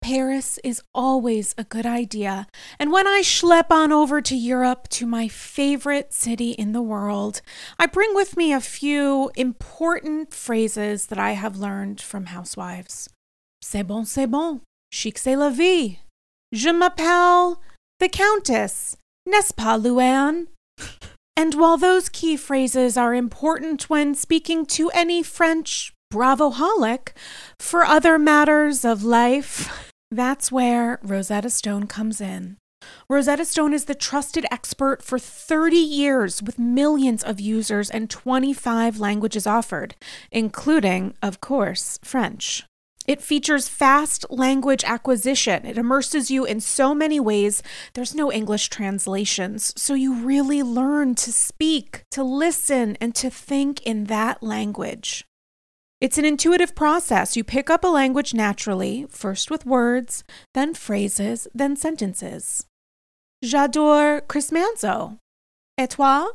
Paris 0.00 0.58
is 0.64 0.82
always 0.94 1.54
a 1.58 1.64
good 1.64 1.84
idea. 1.84 2.46
And 2.78 2.90
when 2.90 3.06
I 3.06 3.20
schlep 3.22 3.70
on 3.70 3.92
over 3.92 4.20
to 4.22 4.34
Europe 4.34 4.88
to 4.90 5.06
my 5.06 5.28
favorite 5.28 6.12
city 6.14 6.52
in 6.52 6.72
the 6.72 6.82
world, 6.82 7.42
I 7.78 7.86
bring 7.86 8.14
with 8.14 8.36
me 8.36 8.52
a 8.52 8.60
few 8.60 9.30
important 9.36 10.32
phrases 10.32 11.06
that 11.06 11.18
I 11.18 11.32
have 11.32 11.58
learned 11.58 12.00
from 12.00 12.26
housewives. 12.26 13.08
C'est 13.62 13.86
bon, 13.86 14.04
c'est 14.04 14.30
bon. 14.30 14.60
Chic, 14.90 15.18
c'est 15.18 15.36
la 15.36 15.50
vie. 15.50 15.98
Je 16.52 16.70
m'appelle 16.70 17.58
the 18.00 18.08
Countess. 18.08 18.96
N'est-ce 19.26 19.52
pas, 19.52 19.78
Luann? 19.78 20.46
and 21.36 21.54
while 21.54 21.76
those 21.76 22.08
key 22.08 22.36
phrases 22.36 22.96
are 22.96 23.14
important 23.14 23.90
when 23.90 24.14
speaking 24.14 24.64
to 24.66 24.90
any 24.90 25.22
French 25.22 25.92
bravoholic 26.10 27.10
for 27.58 27.84
other 27.84 28.18
matters 28.18 28.84
of 28.84 29.04
life. 29.04 29.84
That's 30.10 30.50
where 30.50 30.98
Rosetta 31.02 31.50
Stone 31.50 31.86
comes 31.86 32.20
in. 32.20 32.56
Rosetta 33.10 33.44
Stone 33.44 33.74
is 33.74 33.84
the 33.84 33.94
trusted 33.94 34.46
expert 34.50 35.02
for 35.02 35.18
30 35.18 35.76
years 35.76 36.42
with 36.42 36.58
millions 36.58 37.22
of 37.22 37.40
users 37.40 37.90
and 37.90 38.08
25 38.08 38.98
languages 38.98 39.46
offered, 39.46 39.96
including, 40.30 41.14
of 41.22 41.40
course, 41.40 41.98
French. 42.02 42.64
It 43.06 43.22
features 43.22 43.68
fast 43.68 44.26
language 44.30 44.84
acquisition. 44.84 45.64
It 45.64 45.78
immerses 45.78 46.30
you 46.30 46.44
in 46.44 46.60
so 46.60 46.94
many 46.94 47.18
ways. 47.18 47.62
There's 47.94 48.14
no 48.14 48.30
English 48.30 48.68
translations, 48.68 49.72
so 49.76 49.94
you 49.94 50.14
really 50.14 50.62
learn 50.62 51.14
to 51.16 51.32
speak, 51.32 52.02
to 52.12 52.22
listen, 52.22 52.96
and 53.00 53.14
to 53.14 53.30
think 53.30 53.82
in 53.82 54.04
that 54.04 54.42
language. 54.42 55.24
It's 56.00 56.16
an 56.16 56.24
intuitive 56.24 56.76
process. 56.76 57.36
You 57.36 57.42
pick 57.42 57.68
up 57.68 57.82
a 57.82 57.88
language 57.88 58.32
naturally, 58.32 59.06
first 59.10 59.50
with 59.50 59.66
words, 59.66 60.22
then 60.54 60.74
phrases, 60.74 61.48
then 61.52 61.74
sentences. 61.74 62.66
J'adore 63.44 64.20
Chris 64.28 64.52
Manzo. 64.52 65.18
Et 65.76 65.90
toi? 65.90 66.28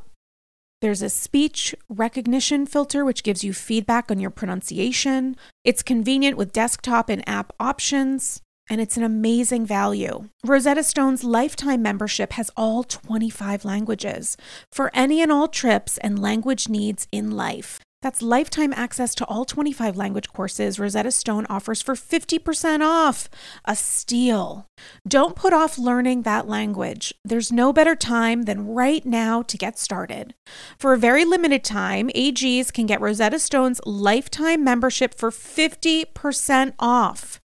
There's 0.81 1.01
a 1.01 1.09
speech 1.09 1.73
recognition 1.87 2.65
filter, 2.65 3.05
which 3.05 3.23
gives 3.23 3.45
you 3.45 3.53
feedback 3.53 4.11
on 4.11 4.19
your 4.19 4.31
pronunciation. 4.31 5.37
It's 5.63 5.81
convenient 5.81 6.35
with 6.35 6.51
desktop 6.51 7.07
and 7.07 7.27
app 7.27 7.53
options, 7.57 8.41
and 8.69 8.81
it's 8.81 8.97
an 8.97 9.03
amazing 9.03 9.65
value. 9.65 10.27
Rosetta 10.45 10.83
Stone's 10.83 11.23
lifetime 11.23 11.81
membership 11.81 12.33
has 12.33 12.51
all 12.57 12.83
25 12.83 13.63
languages 13.63 14.35
for 14.73 14.91
any 14.93 15.21
and 15.21 15.31
all 15.31 15.47
trips 15.47 15.97
and 15.99 16.19
language 16.19 16.67
needs 16.67 17.07
in 17.13 17.31
life. 17.31 17.79
That's 18.03 18.21
lifetime 18.21 18.73
access 18.73 19.15
to 19.15 19.25
all 19.25 19.45
25 19.45 19.95
language 19.95 20.27
courses 20.27 20.77
Rosetta 20.77 21.09
Stone 21.09 21.47
offers 21.49 21.81
for 21.81 21.95
50% 21.95 22.85
off. 22.85 23.29
A 23.63 23.77
steal. 23.77 24.67
Don't 25.07 25.37
put 25.37 25.53
off 25.53 25.77
learning 25.77 26.23
that 26.23 26.45
language. 26.45 27.13
There's 27.23 27.49
no 27.49 27.71
better 27.71 27.95
time 27.95 28.41
than 28.41 28.67
right 28.67 29.05
now 29.05 29.41
to 29.43 29.57
get 29.57 29.79
started. 29.79 30.33
For 30.77 30.91
a 30.91 30.97
very 30.97 31.23
limited 31.23 31.63
time, 31.63 32.09
AGs 32.09 32.73
can 32.73 32.87
get 32.87 32.99
Rosetta 32.99 33.39
Stone's 33.39 33.79
lifetime 33.85 34.65
membership 34.65 35.15
for 35.15 35.31
50% 35.31 36.73
off. 36.77 37.39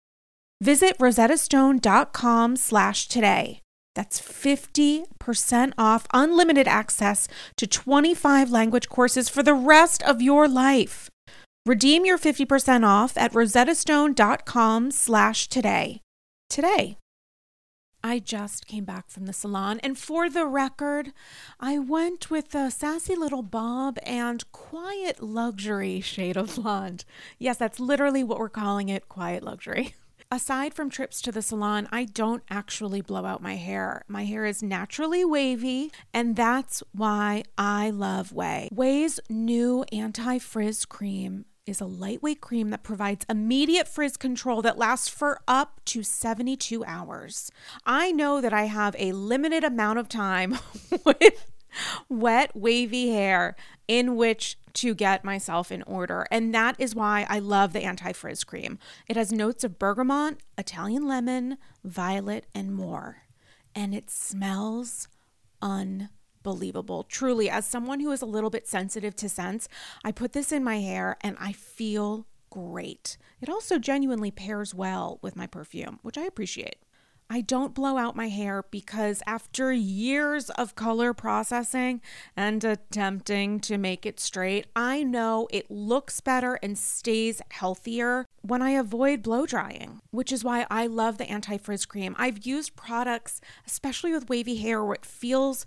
Visit 0.62 0.96
rosettastone.com 0.98 2.56
slash 2.56 3.08
today. 3.08 3.60
That's 3.96 4.20
50% 4.20 5.72
off 5.78 6.06
unlimited 6.12 6.68
access 6.68 7.26
to 7.56 7.66
25 7.66 8.50
language 8.50 8.88
courses 8.90 9.30
for 9.30 9.42
the 9.42 9.54
rest 9.54 10.02
of 10.02 10.20
your 10.20 10.46
life. 10.46 11.08
Redeem 11.64 12.04
your 12.04 12.18
50% 12.18 12.86
off 12.86 13.16
at 13.16 13.32
rosettastone.com 13.32 14.90
slash 14.90 15.48
today. 15.48 16.02
Today. 16.50 16.98
I 18.04 18.18
just 18.20 18.66
came 18.68 18.84
back 18.84 19.08
from 19.10 19.24
the 19.24 19.32
salon, 19.32 19.80
and 19.82 19.98
for 19.98 20.28
the 20.28 20.46
record, 20.46 21.12
I 21.58 21.78
went 21.78 22.30
with 22.30 22.54
a 22.54 22.70
sassy 22.70 23.16
little 23.16 23.42
bob 23.42 23.98
and 24.04 24.44
quiet 24.52 25.22
luxury 25.22 26.00
shade 26.02 26.36
of 26.36 26.54
blonde. 26.54 27.04
Yes, 27.38 27.56
that's 27.56 27.80
literally 27.80 28.22
what 28.22 28.38
we're 28.38 28.50
calling 28.50 28.90
it 28.90 29.08
quiet 29.08 29.42
luxury. 29.42 29.94
Aside 30.30 30.74
from 30.74 30.90
trips 30.90 31.22
to 31.22 31.30
the 31.30 31.40
salon, 31.40 31.86
I 31.92 32.04
don't 32.04 32.42
actually 32.50 33.00
blow 33.00 33.24
out 33.24 33.40
my 33.40 33.54
hair. 33.54 34.02
My 34.08 34.24
hair 34.24 34.44
is 34.44 34.60
naturally 34.60 35.24
wavy, 35.24 35.92
and 36.12 36.34
that's 36.34 36.82
why 36.92 37.44
I 37.56 37.90
love 37.90 38.32
Ouai. 38.32 38.72
Ouai's 38.72 39.20
new 39.30 39.84
anti 39.92 40.38
frizz 40.38 40.84
cream 40.84 41.44
is 41.64 41.80
a 41.80 41.86
lightweight 41.86 42.40
cream 42.40 42.70
that 42.70 42.82
provides 42.82 43.24
immediate 43.28 43.86
frizz 43.86 44.16
control 44.16 44.62
that 44.62 44.78
lasts 44.78 45.08
for 45.08 45.40
up 45.46 45.80
to 45.84 46.02
72 46.02 46.84
hours. 46.84 47.50
I 47.84 48.10
know 48.10 48.40
that 48.40 48.52
I 48.52 48.64
have 48.64 48.96
a 48.98 49.12
limited 49.12 49.62
amount 49.62 50.00
of 50.00 50.08
time 50.08 50.58
with 51.04 51.52
wet, 52.08 52.54
wavy 52.54 53.10
hair 53.10 53.56
in 53.88 54.16
which 54.16 54.58
to 54.74 54.94
get 54.94 55.24
myself 55.24 55.72
in 55.72 55.82
order. 55.82 56.26
And 56.30 56.54
that 56.54 56.76
is 56.78 56.94
why 56.94 57.26
I 57.28 57.38
love 57.38 57.72
the 57.72 57.82
anti 57.82 58.12
frizz 58.12 58.44
cream. 58.44 58.78
It 59.08 59.16
has 59.16 59.32
notes 59.32 59.64
of 59.64 59.78
bergamot, 59.78 60.38
Italian 60.58 61.08
lemon, 61.08 61.58
violet, 61.82 62.46
and 62.54 62.74
more. 62.74 63.22
And 63.74 63.94
it 63.94 64.10
smells 64.10 65.08
unbelievable. 65.62 67.04
Truly, 67.04 67.48
as 67.48 67.66
someone 67.66 68.00
who 68.00 68.12
is 68.12 68.22
a 68.22 68.26
little 68.26 68.50
bit 68.50 68.68
sensitive 68.68 69.16
to 69.16 69.28
scents, 69.28 69.68
I 70.04 70.12
put 70.12 70.32
this 70.32 70.52
in 70.52 70.62
my 70.62 70.80
hair 70.80 71.16
and 71.22 71.36
I 71.40 71.52
feel 71.52 72.26
great. 72.50 73.16
It 73.40 73.48
also 73.48 73.78
genuinely 73.78 74.30
pairs 74.30 74.74
well 74.74 75.18
with 75.22 75.36
my 75.36 75.46
perfume, 75.46 76.00
which 76.02 76.18
I 76.18 76.24
appreciate. 76.24 76.76
I 77.28 77.40
don't 77.40 77.74
blow 77.74 77.96
out 77.98 78.14
my 78.14 78.28
hair 78.28 78.64
because 78.70 79.22
after 79.26 79.72
years 79.72 80.48
of 80.50 80.76
color 80.76 81.12
processing 81.12 82.00
and 82.36 82.62
attempting 82.62 83.58
to 83.60 83.78
make 83.78 84.06
it 84.06 84.20
straight, 84.20 84.66
I 84.76 85.02
know 85.02 85.48
it 85.50 85.70
looks 85.70 86.20
better 86.20 86.54
and 86.62 86.78
stays 86.78 87.42
healthier 87.50 88.26
when 88.42 88.62
I 88.62 88.70
avoid 88.70 89.22
blow 89.24 89.44
drying, 89.44 90.00
which 90.12 90.30
is 90.30 90.44
why 90.44 90.66
I 90.70 90.86
love 90.86 91.18
the 91.18 91.28
anti 91.28 91.56
frizz 91.58 91.84
cream. 91.84 92.14
I've 92.16 92.46
used 92.46 92.76
products, 92.76 93.40
especially 93.66 94.12
with 94.12 94.28
wavy 94.28 94.56
hair, 94.56 94.84
where 94.84 94.94
it 94.94 95.04
feels 95.04 95.66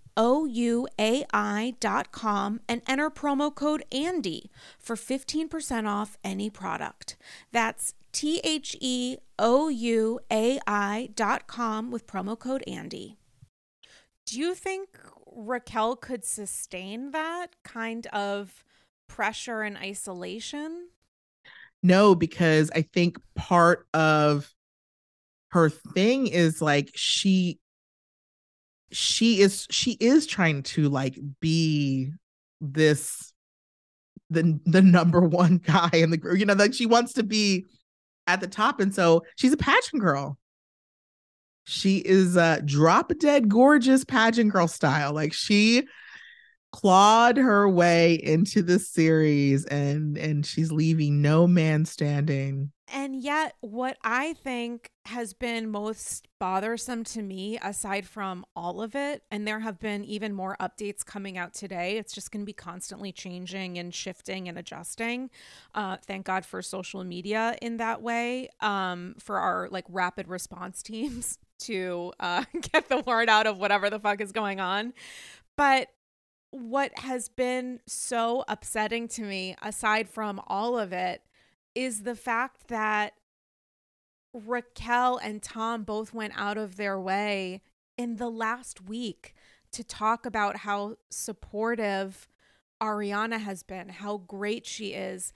ouai.com 0.17 0.89
and 2.67 2.81
enter 2.87 3.09
promo 3.09 3.53
code 3.53 3.83
ANDY 3.91 4.49
for 4.79 4.95
15% 4.95 5.87
off 5.87 6.17
any 6.23 6.49
product. 6.49 7.17
That's 7.51 7.93
T 8.11 8.41
H 8.43 8.75
E 8.79 9.17
O 9.39 9.69
U 9.69 10.19
A 10.31 10.59
I.com 10.67 11.91
with 11.91 12.07
promo 12.07 12.37
code 12.37 12.63
ANDY. 12.67 13.17
Do 14.25 14.39
you 14.39 14.53
think 14.53 14.89
Raquel 15.25 15.95
could 15.95 16.25
sustain 16.25 17.11
that 17.11 17.47
kind 17.63 18.07
of 18.07 18.63
pressure 19.07 19.61
and 19.61 19.77
isolation? 19.77 20.89
No, 21.83 22.15
because 22.15 22.69
I 22.75 22.83
think 22.83 23.17
part 23.35 23.87
of 23.93 24.53
her 25.51 25.69
thing 25.69 26.27
is 26.27 26.61
like 26.61 26.91
she 26.95 27.59
she 28.91 29.39
is 29.41 29.67
she 29.71 29.91
is 29.99 30.25
trying 30.27 30.63
to 30.63 30.89
like 30.89 31.17
be 31.39 32.11
this 32.59 33.33
the 34.29 34.59
the 34.65 34.81
number 34.81 35.21
one 35.27 35.57
guy 35.57 35.89
in 35.93 36.09
the 36.09 36.17
group 36.17 36.37
you 36.37 36.45
know 36.45 36.53
like 36.53 36.73
she 36.73 36.85
wants 36.85 37.13
to 37.13 37.23
be 37.23 37.65
at 38.27 38.39
the 38.39 38.47
top 38.47 38.79
and 38.79 38.93
so 38.93 39.23
she's 39.35 39.53
a 39.53 39.57
pageant 39.57 40.01
girl. 40.01 40.37
She 41.65 41.97
is 41.97 42.37
uh 42.37 42.59
drop 42.65 43.11
dead 43.19 43.47
gorgeous 43.47 44.03
pageant 44.03 44.51
girl 44.51 44.67
style 44.67 45.13
like 45.13 45.31
she 45.31 45.83
clawed 46.71 47.37
her 47.37 47.67
way 47.69 48.13
into 48.13 48.61
the 48.61 48.79
series 48.79 49.65
and 49.65 50.17
and 50.17 50.45
she's 50.45 50.71
leaving 50.71 51.21
no 51.21 51.45
man 51.45 51.85
standing 51.85 52.71
and 52.93 53.15
yet, 53.15 53.55
what 53.61 53.97
I 54.03 54.33
think 54.33 54.91
has 55.05 55.33
been 55.33 55.71
most 55.71 56.27
bothersome 56.39 57.05
to 57.05 57.21
me, 57.21 57.57
aside 57.61 58.05
from 58.05 58.45
all 58.53 58.81
of 58.81 58.95
it, 58.95 59.23
and 59.31 59.47
there 59.47 59.61
have 59.61 59.79
been 59.79 60.03
even 60.03 60.33
more 60.33 60.57
updates 60.59 61.05
coming 61.05 61.37
out 61.37 61.53
today, 61.53 61.97
it's 61.97 62.13
just 62.13 62.31
going 62.31 62.41
to 62.41 62.45
be 62.45 62.53
constantly 62.53 63.13
changing 63.13 63.77
and 63.77 63.95
shifting 63.95 64.49
and 64.49 64.57
adjusting. 64.57 65.29
Uh, 65.73 65.97
thank 66.05 66.25
God 66.25 66.45
for 66.45 66.61
social 66.61 67.05
media 67.05 67.55
in 67.61 67.77
that 67.77 68.01
way, 68.01 68.49
um, 68.59 69.15
for 69.19 69.39
our 69.39 69.69
like 69.71 69.85
rapid 69.87 70.27
response 70.27 70.83
teams 70.83 71.39
to 71.59 72.11
uh, 72.19 72.43
get 72.73 72.89
the 72.89 72.99
word 72.99 73.29
out 73.29 73.47
of 73.47 73.57
whatever 73.57 73.89
the 73.89 73.99
fuck 73.99 74.19
is 74.19 74.33
going 74.33 74.59
on. 74.59 74.91
But 75.55 75.87
what 76.51 76.97
has 76.99 77.29
been 77.29 77.79
so 77.87 78.43
upsetting 78.47 79.07
to 79.09 79.23
me, 79.23 79.55
aside 79.61 80.09
from 80.09 80.41
all 80.47 80.77
of 80.77 80.93
it, 80.93 81.21
is 81.73 82.03
the 82.03 82.15
fact 82.15 82.67
that 82.67 83.13
Raquel 84.33 85.17
and 85.17 85.41
Tom 85.41 85.83
both 85.83 86.13
went 86.13 86.33
out 86.35 86.57
of 86.57 86.75
their 86.75 86.99
way 86.99 87.61
in 87.97 88.17
the 88.17 88.29
last 88.29 88.81
week 88.81 89.33
to 89.71 89.83
talk 89.83 90.25
about 90.25 90.57
how 90.57 90.97
supportive 91.09 92.27
Ariana 92.81 93.39
has 93.39 93.63
been, 93.63 93.89
how 93.89 94.17
great 94.17 94.65
she 94.65 94.93
is. 94.93 95.31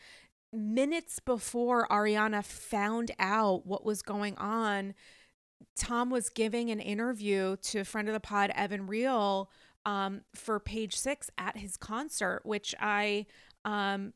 minutes 0.52 1.20
before 1.20 1.88
Ariana 1.90 2.44
found 2.44 3.12
out 3.20 3.66
what 3.66 3.86
was 3.86 4.02
going 4.02 4.38
on, 4.38 4.94
Tom 5.76 6.10
was 6.10 6.30
giving 6.30 6.72
an 6.72 6.80
interview 6.80 7.58
to 7.58 7.80
a 7.80 7.86
friend 7.86 8.08
of 8.08 8.14
the 8.14 8.20
pod, 8.20 8.52
Evan 8.56 8.88
Real, 8.88 9.50
um, 9.86 10.22
for 10.34 10.60
page 10.60 10.96
six 10.96 11.30
at 11.38 11.58
his 11.58 11.78
concert, 11.78 12.42
which 12.44 12.74
I 12.80 13.26
um, 13.64 14.14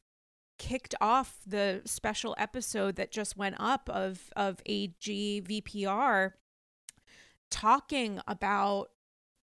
kicked 0.57 0.95
off 0.99 1.37
the 1.45 1.81
special 1.85 2.35
episode 2.37 2.95
that 2.97 3.11
just 3.11 3.37
went 3.37 3.55
up 3.59 3.89
of 3.89 4.29
of 4.35 4.61
AG 4.65 5.41
VPR 5.47 6.33
talking 7.49 8.19
about 8.27 8.89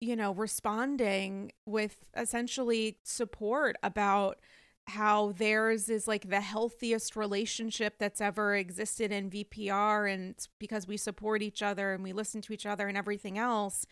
you 0.00 0.16
know 0.16 0.32
responding 0.32 1.52
with 1.66 2.04
essentially 2.16 2.98
support 3.04 3.76
about 3.82 4.40
how 4.88 5.32
theirs 5.32 5.88
is 5.88 6.08
like 6.08 6.28
the 6.28 6.40
healthiest 6.40 7.14
relationship 7.14 7.94
that's 7.98 8.20
ever 8.20 8.56
existed 8.56 9.12
in 9.12 9.30
VPR 9.30 10.12
and 10.12 10.34
because 10.58 10.88
we 10.88 10.96
support 10.96 11.40
each 11.40 11.62
other 11.62 11.92
and 11.92 12.02
we 12.02 12.12
listen 12.12 12.40
to 12.42 12.52
each 12.52 12.66
other 12.66 12.88
and 12.88 12.96
everything 12.96 13.38
else. 13.38 13.86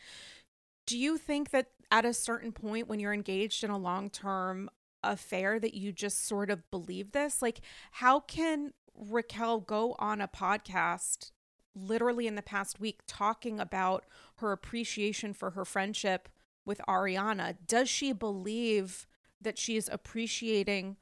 Do 0.87 0.99
you 0.99 1.16
think 1.16 1.51
that 1.51 1.68
at 1.91 2.05
a 2.05 2.14
certain 2.14 2.53
point 2.53 2.88
when 2.88 3.01
you're 3.01 3.14
engaged 3.14 3.64
in 3.64 3.70
a 3.70 3.78
long-term 3.78 4.70
affair 5.03 5.59
that 5.59 5.74
you 5.74 5.93
just 5.93 6.26
sort 6.26 6.51
of 6.51 6.70
believe 6.70 7.12
this? 7.12 7.43
Like 7.43 7.61
how 7.93 8.20
can 8.20 8.72
Raquel 8.95 9.61
go 9.61 9.97
on 9.99 10.20
a 10.20 10.28
podcast 10.28 11.32
literally 11.74 12.26
in 12.26 12.34
the 12.34 12.43
past 12.43 12.80
week 12.80 13.01
talking 13.07 13.61
about 13.61 14.05
her 14.36 14.53
appreciation 14.53 15.32
for 15.32 15.51
her 15.51 15.64
friendship 15.64 16.28
with 16.64 16.80
Ariana? 16.88 17.57
Does 17.66 17.88
she 17.88 18.12
believe 18.12 19.07
that 19.41 19.59
she's 19.59 19.88
appreciating 19.88 20.97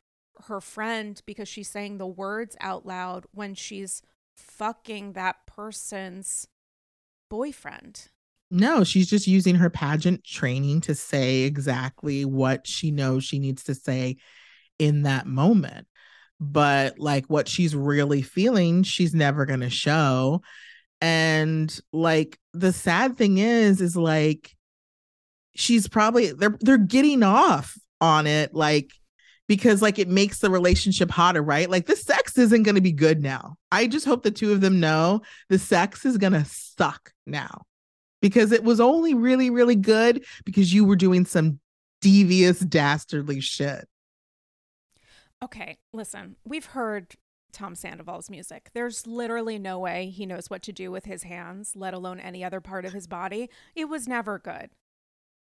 her 0.47 0.61
friend 0.61 1.21
because 1.27 1.49
she's 1.49 1.69
saying 1.69 1.99
the 1.99 2.07
words 2.07 2.57
out 2.61 2.87
loud 2.87 3.27
when 3.33 3.55
she's 3.55 4.03
fucking 4.35 5.13
that 5.15 5.47
person's 5.47 6.47
boyfriend. 7.29 8.09
No, 8.51 8.83
she's 8.83 9.11
just 9.11 9.27
using 9.27 9.57
her 9.57 9.69
pageant 9.69 10.25
training 10.25 10.81
to 10.83 10.95
say 10.95 11.41
exactly 11.43 12.25
what 12.25 12.67
she 12.67 12.91
knows 12.91 13.25
she 13.25 13.39
needs 13.39 13.65
to 13.65 13.75
say 13.75 14.17
in 14.79 15.03
that 15.03 15.27
moment. 15.27 15.87
But 16.41 16.99
like 16.99 17.27
what 17.27 17.49
she's 17.49 17.75
really 17.75 18.23
feeling, 18.23 18.85
she's 18.85 19.15
never 19.15 19.45
going 19.45 19.61
to 19.61 19.71
show. 19.71 20.43
And 21.01 21.77
like 21.93 22.39
the 22.55 22.73
sad 22.73 23.17
thing 23.17 23.39
is 23.39 23.81
is 23.81 23.97
like 23.97 24.55
she's 25.55 25.89
probably 25.89 26.33
they're 26.33 26.57
they're 26.61 26.79
getting 26.79 27.23
off 27.23 27.77
on 28.01 28.27
it 28.27 28.55
like 28.55 28.91
because 29.47 29.83
like 29.83 29.99
it 29.99 30.09
makes 30.09 30.39
the 30.39 30.51
relationship 30.51 31.11
hotter, 31.11 31.43
right? 31.43 31.69
Like 31.69 31.87
the 31.87 31.97
sex 31.97 32.39
isn't 32.39 32.63
going 32.63 32.75
to 32.75 32.81
be 32.81 32.93
good 32.93 33.23
now. 33.23 33.57
I 33.73 33.87
just 33.87 34.07
hope 34.07 34.23
the 34.23 34.31
two 34.31 34.53
of 34.53 34.61
them 34.61 34.81
know 34.81 35.23
the 35.49 35.59
sex 35.59 36.05
is 36.05 36.19
going 36.19 36.35
to 36.35 36.45
suck 36.45 37.13
now 37.27 37.63
because 38.21 38.53
it 38.53 38.65
was 38.65 38.81
only 38.81 39.15
really 39.15 39.51
really 39.51 39.77
good 39.77 40.25
because 40.45 40.73
you 40.73 40.85
were 40.85 40.97
doing 40.97 41.25
some 41.25 41.61
devious 42.01 42.61
dastardly 42.61 43.41
shit. 43.41 43.87
Okay, 45.43 45.77
listen. 45.93 46.37
We've 46.45 46.67
heard 46.67 47.15
Tom 47.53 47.75
Sandoval's 47.75 48.29
music. 48.29 48.71
There's 48.75 49.07
literally 49.07 49.59
no 49.59 49.79
way 49.79 50.11
he 50.11 50.27
knows 50.27 50.51
what 50.51 50.63
to 50.63 50.73
do 50.73 50.91
with 50.91 51.05
his 51.05 51.23
hands, 51.23 51.75
let 51.77 51.95
alone 51.95 52.21
any 52.21 52.45
other 52.45 52.61
part 52.61 52.85
of 52.85 52.93
his 52.93 53.07
body. 53.07 53.49
It 53.75 53.87
was 53.87 54.09
never 54.09 54.39
good. 54.39 54.71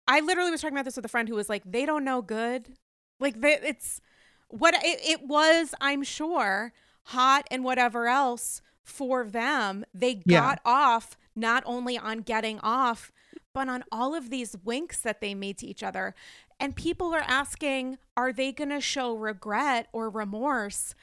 I 0.08 0.20
literally 0.20 0.50
was 0.50 0.60
talking 0.60 0.76
about 0.76 0.84
this 0.84 0.96
with 0.96 1.04
a 1.04 1.08
friend 1.08 1.28
who 1.28 1.36
was 1.36 1.48
like, 1.48 1.62
they 1.64 1.86
don't 1.86 2.04
know 2.04 2.22
good. 2.22 2.74
Like 3.20 3.40
they, 3.40 3.58
it's 3.62 4.00
what 4.48 4.74
it, 4.74 5.00
it 5.04 5.26
was, 5.26 5.74
I'm 5.80 6.02
sure, 6.02 6.72
hot 7.04 7.46
and 7.50 7.62
whatever 7.62 8.08
else 8.08 8.62
for 8.82 9.24
them. 9.24 9.84
They 9.94 10.14
got 10.14 10.60
yeah. 10.64 10.72
off 10.72 11.16
not 11.34 11.62
only 11.66 11.98
on 11.98 12.18
getting 12.18 12.58
off, 12.60 13.12
but 13.52 13.68
on 13.68 13.84
all 13.92 14.14
of 14.14 14.30
these 14.30 14.56
winks 14.64 15.00
that 15.00 15.20
they 15.20 15.34
made 15.34 15.58
to 15.58 15.66
each 15.66 15.82
other. 15.82 16.14
And 16.58 16.76
people 16.76 17.14
are 17.14 17.24
asking, 17.26 17.98
are 18.16 18.32
they 18.32 18.52
going 18.52 18.70
to 18.70 18.80
show 18.80 19.14
regret 19.14 19.88
or 19.92 20.08
remorse? 20.08 20.94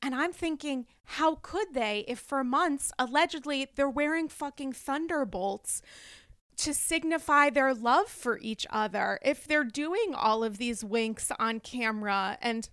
And 0.00 0.14
I'm 0.14 0.32
thinking, 0.32 0.86
how 1.04 1.36
could 1.36 1.74
they 1.74 2.04
if 2.06 2.18
for 2.18 2.44
months, 2.44 2.92
allegedly, 2.98 3.66
they're 3.74 3.90
wearing 3.90 4.28
fucking 4.28 4.72
thunderbolts 4.72 5.82
to 6.58 6.74
signify 6.74 7.50
their 7.50 7.72
love 7.72 8.08
for 8.08 8.38
each 8.40 8.66
other. 8.70 9.18
If 9.24 9.46
they're 9.46 9.64
doing 9.64 10.12
all 10.14 10.42
of 10.42 10.58
these 10.58 10.84
winks 10.84 11.30
on 11.38 11.60
camera 11.60 12.36
and 12.42 12.68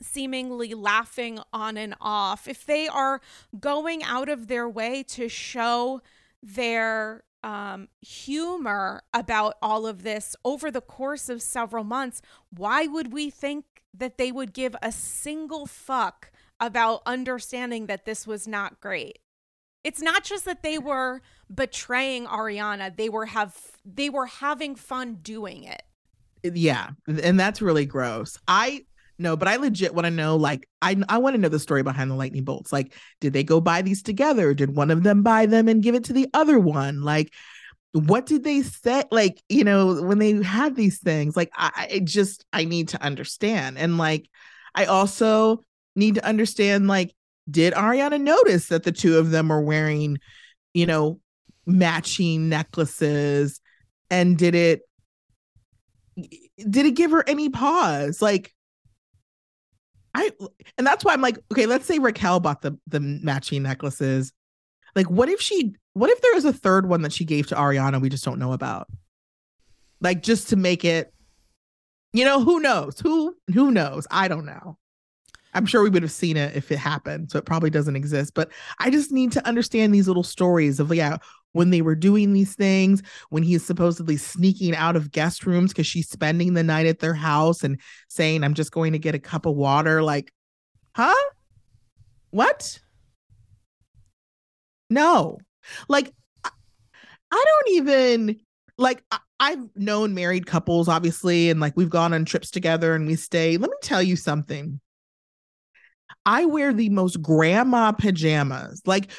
seemingly 0.00 0.74
laughing 0.74 1.40
on 1.52 1.76
and 1.76 1.94
off, 2.00 2.46
if 2.46 2.66
they 2.66 2.86
are 2.86 3.20
going 3.58 4.02
out 4.04 4.28
of 4.28 4.46
their 4.46 4.68
way 4.68 5.02
to 5.04 5.28
show 5.28 6.02
their 6.42 7.24
um, 7.42 7.88
humor 8.00 9.02
about 9.14 9.54
all 9.62 9.86
of 9.86 10.02
this 10.02 10.34
over 10.44 10.70
the 10.70 10.80
course 10.80 11.28
of 11.28 11.42
several 11.42 11.84
months, 11.84 12.20
why 12.50 12.86
would 12.86 13.12
we 13.12 13.30
think 13.30 13.64
that 13.94 14.18
they 14.18 14.32
would 14.32 14.52
give 14.52 14.76
a 14.82 14.92
single 14.92 15.66
fuck 15.66 16.30
about 16.60 17.02
understanding 17.06 17.86
that 17.86 18.04
this 18.04 18.26
was 18.26 18.48
not 18.48 18.80
great? 18.80 19.18
It's 19.84 20.02
not 20.02 20.24
just 20.24 20.44
that 20.44 20.62
they 20.62 20.78
were 20.78 21.22
betraying 21.52 22.26
Ariana, 22.26 22.94
they 22.94 23.08
were 23.08 23.26
have 23.26 23.56
they 23.84 24.10
were 24.10 24.26
having 24.26 24.74
fun 24.74 25.18
doing 25.22 25.64
it. 25.64 25.82
Yeah, 26.42 26.90
and 27.06 27.38
that's 27.38 27.62
really 27.62 27.86
gross. 27.86 28.38
I 28.46 28.84
no, 29.18 29.36
but 29.36 29.48
I 29.48 29.56
legit 29.56 29.94
want 29.94 30.06
to 30.06 30.10
know 30.10 30.36
like 30.36 30.68
I 30.80 30.96
I 31.08 31.18
want 31.18 31.34
to 31.34 31.40
know 31.40 31.48
the 31.48 31.58
story 31.58 31.82
behind 31.82 32.10
the 32.10 32.14
lightning 32.14 32.44
bolts. 32.44 32.72
Like 32.72 32.94
did 33.20 33.32
they 33.32 33.44
go 33.44 33.60
buy 33.60 33.82
these 33.82 34.02
together? 34.02 34.54
Did 34.54 34.76
one 34.76 34.90
of 34.90 35.02
them 35.02 35.22
buy 35.22 35.46
them 35.46 35.68
and 35.68 35.82
give 35.82 35.94
it 35.94 36.04
to 36.04 36.12
the 36.12 36.28
other 36.34 36.58
one? 36.58 37.02
Like 37.02 37.32
what 37.92 38.26
did 38.26 38.44
they 38.44 38.62
say 38.62 39.02
like 39.10 39.42
you 39.48 39.64
know 39.64 40.02
when 40.02 40.18
they 40.18 40.42
had 40.42 40.76
these 40.76 40.98
things 40.98 41.36
like 41.36 41.50
I, 41.56 41.88
I 41.92 41.98
just 42.00 42.44
i 42.52 42.64
need 42.64 42.88
to 42.88 43.02
understand 43.02 43.78
and 43.78 43.96
like 43.96 44.28
i 44.74 44.84
also 44.84 45.64
need 45.96 46.16
to 46.16 46.24
understand 46.24 46.86
like 46.86 47.14
did 47.50 47.72
ariana 47.72 48.20
notice 48.20 48.68
that 48.68 48.84
the 48.84 48.92
two 48.92 49.16
of 49.16 49.30
them 49.30 49.50
are 49.50 49.62
wearing 49.62 50.18
you 50.74 50.84
know 50.86 51.18
matching 51.66 52.50
necklaces 52.50 53.60
and 54.10 54.36
did 54.36 54.54
it 54.54 54.82
did 56.16 56.86
it 56.86 56.94
give 56.94 57.10
her 57.10 57.24
any 57.26 57.48
pause 57.48 58.20
like 58.20 58.52
i 60.18 60.30
and 60.76 60.86
that's 60.86 61.04
why 61.04 61.12
i'm 61.12 61.20
like 61.20 61.38
okay 61.52 61.66
let's 61.66 61.86
say 61.86 61.98
raquel 61.98 62.40
bought 62.40 62.62
the 62.62 62.76
the 62.86 63.00
matching 63.00 63.62
necklaces 63.62 64.32
like 64.94 65.08
what 65.10 65.28
if 65.28 65.40
she 65.40 65.74
what 65.94 66.10
if 66.10 66.20
there 66.20 66.34
was 66.34 66.44
a 66.44 66.52
third 66.52 66.88
one 66.88 67.02
that 67.02 67.12
she 67.12 67.24
gave 67.24 67.46
to 67.46 67.54
ariana 67.54 68.00
we 68.00 68.08
just 68.08 68.24
don't 68.24 68.38
know 68.38 68.52
about 68.52 68.88
like 70.00 70.22
just 70.22 70.48
to 70.48 70.56
make 70.56 70.84
it 70.84 71.12
you 72.12 72.24
know 72.24 72.42
who 72.42 72.60
knows 72.60 72.98
who 73.00 73.34
who 73.54 73.70
knows 73.70 74.06
i 74.10 74.28
don't 74.28 74.46
know 74.46 74.76
I'm 75.54 75.66
sure 75.66 75.82
we 75.82 75.90
would 75.90 76.02
have 76.02 76.12
seen 76.12 76.36
it 76.36 76.54
if 76.54 76.70
it 76.70 76.78
happened. 76.78 77.30
So 77.30 77.38
it 77.38 77.46
probably 77.46 77.70
doesn't 77.70 77.96
exist. 77.96 78.34
But 78.34 78.50
I 78.78 78.90
just 78.90 79.10
need 79.10 79.32
to 79.32 79.46
understand 79.46 79.94
these 79.94 80.06
little 80.06 80.22
stories 80.22 80.78
of, 80.78 80.94
yeah, 80.94 81.16
when 81.52 81.70
they 81.70 81.82
were 81.82 81.94
doing 81.94 82.32
these 82.32 82.54
things, 82.54 83.02
when 83.30 83.42
he's 83.42 83.64
supposedly 83.64 84.16
sneaking 84.16 84.74
out 84.74 84.96
of 84.96 85.10
guest 85.10 85.46
rooms 85.46 85.72
because 85.72 85.86
she's 85.86 86.08
spending 86.08 86.54
the 86.54 86.62
night 86.62 86.86
at 86.86 87.00
their 87.00 87.14
house 87.14 87.64
and 87.64 87.80
saying, 88.08 88.44
I'm 88.44 88.54
just 88.54 88.72
going 88.72 88.92
to 88.92 88.98
get 88.98 89.14
a 89.14 89.18
cup 89.18 89.46
of 89.46 89.54
water. 89.54 90.02
Like, 90.02 90.32
huh? 90.94 91.14
What? 92.30 92.78
No. 94.90 95.38
Like, 95.88 96.12
I 96.44 96.50
don't 97.30 97.74
even 97.74 98.40
like 98.78 99.02
I've 99.40 99.68
known 99.76 100.14
married 100.14 100.46
couples, 100.46 100.88
obviously, 100.88 101.50
and 101.50 101.60
like 101.60 101.76
we've 101.76 101.90
gone 101.90 102.14
on 102.14 102.24
trips 102.24 102.50
together 102.50 102.94
and 102.94 103.06
we 103.06 103.16
stay. 103.16 103.56
Let 103.56 103.70
me 103.70 103.76
tell 103.82 104.02
you 104.02 104.16
something. 104.16 104.80
I 106.24 106.46
wear 106.46 106.72
the 106.72 106.88
most 106.88 107.20
grandma 107.20 107.92
pajamas. 107.92 108.82
Like 108.86 109.10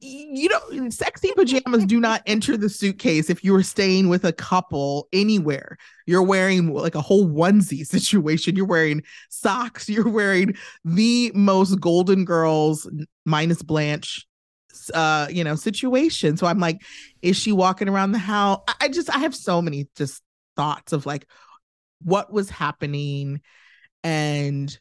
you 0.00 0.48
know, 0.48 0.90
sexy 0.90 1.32
pajamas 1.34 1.84
do 1.84 2.00
not 2.00 2.22
enter 2.26 2.56
the 2.56 2.68
suitcase 2.68 3.30
if 3.30 3.44
you're 3.44 3.62
staying 3.62 4.08
with 4.08 4.24
a 4.24 4.32
couple 4.32 5.08
anywhere. 5.12 5.76
You're 6.06 6.22
wearing 6.22 6.72
like 6.72 6.94
a 6.94 7.00
whole 7.00 7.26
onesie 7.26 7.86
situation. 7.86 8.56
You're 8.56 8.66
wearing 8.66 9.02
socks. 9.30 9.88
You're 9.88 10.08
wearing 10.08 10.54
the 10.84 11.32
most 11.34 11.80
Golden 11.80 12.24
Girls 12.24 12.88
minus 13.24 13.62
Blanche, 13.62 14.26
uh, 14.94 15.28
you 15.30 15.44
know, 15.44 15.54
situation. 15.54 16.36
So 16.36 16.46
I'm 16.46 16.58
like, 16.58 16.82
is 17.22 17.36
she 17.36 17.52
walking 17.52 17.88
around 17.88 18.12
the 18.12 18.18
house? 18.18 18.62
I 18.80 18.88
just, 18.88 19.14
I 19.14 19.18
have 19.18 19.34
so 19.34 19.62
many 19.62 19.88
just 19.96 20.22
thoughts 20.56 20.92
of 20.92 21.06
like 21.06 21.26
what 22.02 22.32
was 22.32 22.50
happening 22.50 23.40
and 24.02 24.78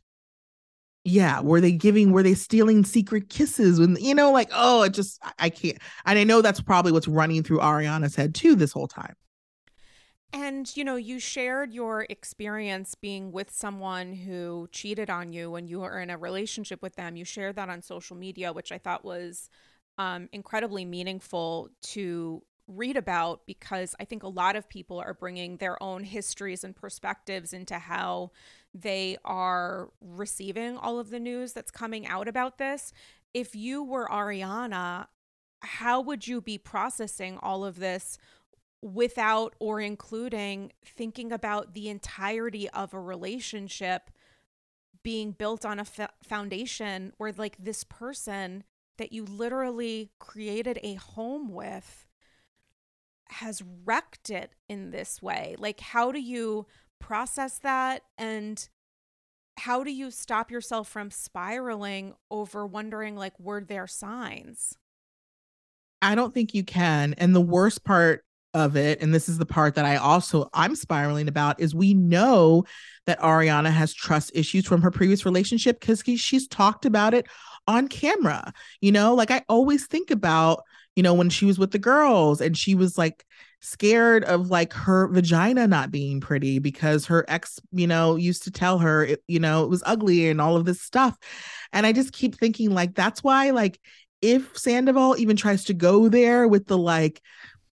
yeah 1.05 1.39
were 1.39 1.61
they 1.61 1.71
giving 1.71 2.11
were 2.11 2.23
they 2.23 2.33
stealing 2.33 2.83
secret 2.83 3.29
kisses 3.29 3.79
when 3.79 3.95
you 3.99 4.15
know 4.15 4.31
like 4.31 4.49
oh 4.53 4.83
it 4.83 4.89
just 4.93 5.21
I, 5.39 5.49
can't 5.49 5.77
and 6.05 6.19
i 6.19 6.23
know 6.23 6.41
that's 6.41 6.61
probably 6.61 6.91
what's 6.91 7.07
running 7.07 7.43
through 7.43 7.59
ariana's 7.59 8.15
head 8.15 8.35
too 8.35 8.55
this 8.55 8.73
whole 8.73 8.87
time 8.87 9.15
And, 10.33 10.75
you 10.75 10.83
know, 10.83 10.97
you 10.97 11.19
shared 11.19 11.73
your 11.73 12.05
experience 12.09 12.93
being 12.95 13.31
with 13.31 13.51
someone 13.51 14.13
who 14.13 14.67
cheated 14.71 15.09
on 15.09 15.31
you 15.31 15.51
when 15.51 15.67
you 15.67 15.79
were 15.79 15.99
in 15.99 16.09
a 16.09 16.17
relationship 16.17 16.81
with 16.81 16.95
them. 16.95 17.15
You 17.15 17.23
shared 17.23 17.55
that 17.55 17.69
on 17.69 17.81
social 17.81 18.17
media, 18.17 18.51
which 18.51 18.71
I 18.71 18.77
thought 18.77 19.05
was 19.05 19.49
um, 19.97 20.27
incredibly 20.33 20.83
meaningful 20.83 21.69
to 21.93 22.43
read 22.67 22.97
about 22.97 23.45
because 23.45 23.95
I 23.99 24.05
think 24.05 24.23
a 24.23 24.27
lot 24.27 24.55
of 24.55 24.69
people 24.69 24.99
are 24.99 25.13
bringing 25.13 25.57
their 25.57 25.81
own 25.81 26.03
histories 26.03 26.63
and 26.63 26.75
perspectives 26.75 27.53
into 27.53 27.77
how 27.77 28.31
they 28.73 29.17
are 29.23 29.89
receiving 30.01 30.77
all 30.77 30.99
of 30.99 31.09
the 31.09 31.19
news 31.19 31.53
that's 31.53 31.71
coming 31.71 32.07
out 32.07 32.27
about 32.27 32.57
this. 32.57 32.91
If 33.33 33.55
you 33.55 33.83
were 33.83 34.07
Ariana, 34.07 35.07
how 35.61 36.01
would 36.01 36.27
you 36.27 36.41
be 36.41 36.57
processing 36.57 37.37
all 37.41 37.63
of 37.63 37.79
this 37.79 38.17
without 38.81 39.55
or 39.59 39.81
including 39.81 40.71
thinking 40.85 41.31
about 41.31 41.73
the 41.73 41.89
entirety 41.89 42.69
of 42.69 42.93
a 42.93 42.99
relationship 42.99 44.11
being 45.03 45.31
built 45.31 45.65
on 45.65 45.79
a 45.79 45.83
f- 45.83 46.11
foundation 46.23 47.13
where 47.17 47.31
like 47.31 47.57
this 47.57 47.83
person 47.83 48.63
that 48.97 49.11
you 49.11 49.23
literally 49.23 50.11
created 50.19 50.79
a 50.83 50.95
home 50.95 51.49
with 51.49 52.05
has 53.29 53.61
wrecked 53.83 54.29
it 54.29 54.51
in 54.69 54.91
this 54.91 55.21
way 55.21 55.55
like 55.59 55.79
how 55.79 56.11
do 56.11 56.19
you 56.19 56.65
process 56.99 57.59
that 57.59 58.03
and 58.17 58.69
how 59.57 59.83
do 59.83 59.91
you 59.91 60.11
stop 60.11 60.51
yourself 60.51 60.87
from 60.87 61.09
spiraling 61.09 62.13
over 62.29 62.65
wondering 62.65 63.15
like 63.15 63.37
were 63.39 63.61
there 63.61 63.87
signs 63.87 64.77
I 66.01 66.13
don't 66.13 66.33
think 66.33 66.53
you 66.53 66.63
can. 66.63 67.15
And 67.17 67.35
the 67.35 67.41
worst 67.41 67.83
part 67.83 68.23
of 68.53 68.77
it 68.77 69.01
and 69.01 69.13
this 69.13 69.27
is 69.27 69.37
the 69.37 69.45
part 69.45 69.75
that 69.75 69.83
I 69.83 69.97
also 69.97 70.49
I'm 70.53 70.75
spiraling 70.75 71.27
about 71.27 71.59
is 71.59 71.75
we 71.75 71.93
know 71.93 72.63
that 73.05 73.19
Ariana 73.19 73.69
has 73.69 73.93
trust 73.93 74.31
issues 74.33 74.65
from 74.65 74.81
her 74.81 74.91
previous 74.91 75.25
relationship 75.25 75.81
cuz 75.81 76.03
she's 76.17 76.47
talked 76.47 76.85
about 76.85 77.13
it 77.13 77.27
on 77.67 77.89
camera. 77.89 78.53
You 78.79 78.93
know, 78.93 79.13
like 79.13 79.29
I 79.29 79.43
always 79.49 79.87
think 79.87 80.09
about, 80.09 80.63
you 80.95 81.03
know, 81.03 81.13
when 81.13 81.29
she 81.29 81.45
was 81.45 81.59
with 81.59 81.71
the 81.71 81.79
girls 81.79 82.41
and 82.41 82.57
she 82.57 82.75
was 82.75 82.97
like 82.97 83.25
scared 83.61 84.23
of 84.23 84.49
like 84.49 84.73
her 84.73 85.07
vagina 85.07 85.67
not 85.67 85.91
being 85.91 86.21
pretty 86.21 86.59
because 86.59 87.05
her 87.07 87.25
ex, 87.27 87.59
you 87.71 87.87
know, 87.87 88.15
used 88.15 88.43
to 88.43 88.51
tell 88.51 88.79
her, 88.79 89.03
it, 89.03 89.23
you 89.27 89.39
know, 89.39 89.63
it 89.63 89.69
was 89.69 89.83
ugly 89.85 90.29
and 90.29 90.39
all 90.39 90.55
of 90.55 90.65
this 90.65 90.81
stuff. 90.81 91.17
And 91.73 91.85
I 91.85 91.91
just 91.91 92.13
keep 92.13 92.35
thinking 92.35 92.71
like 92.71 92.95
that's 92.95 93.23
why 93.23 93.51
like 93.51 93.79
if 94.21 94.57
Sandoval 94.57 95.17
even 95.17 95.35
tries 95.35 95.65
to 95.65 95.73
go 95.73 96.07
there 96.07 96.47
with 96.47 96.67
the 96.67 96.77
like 96.77 97.21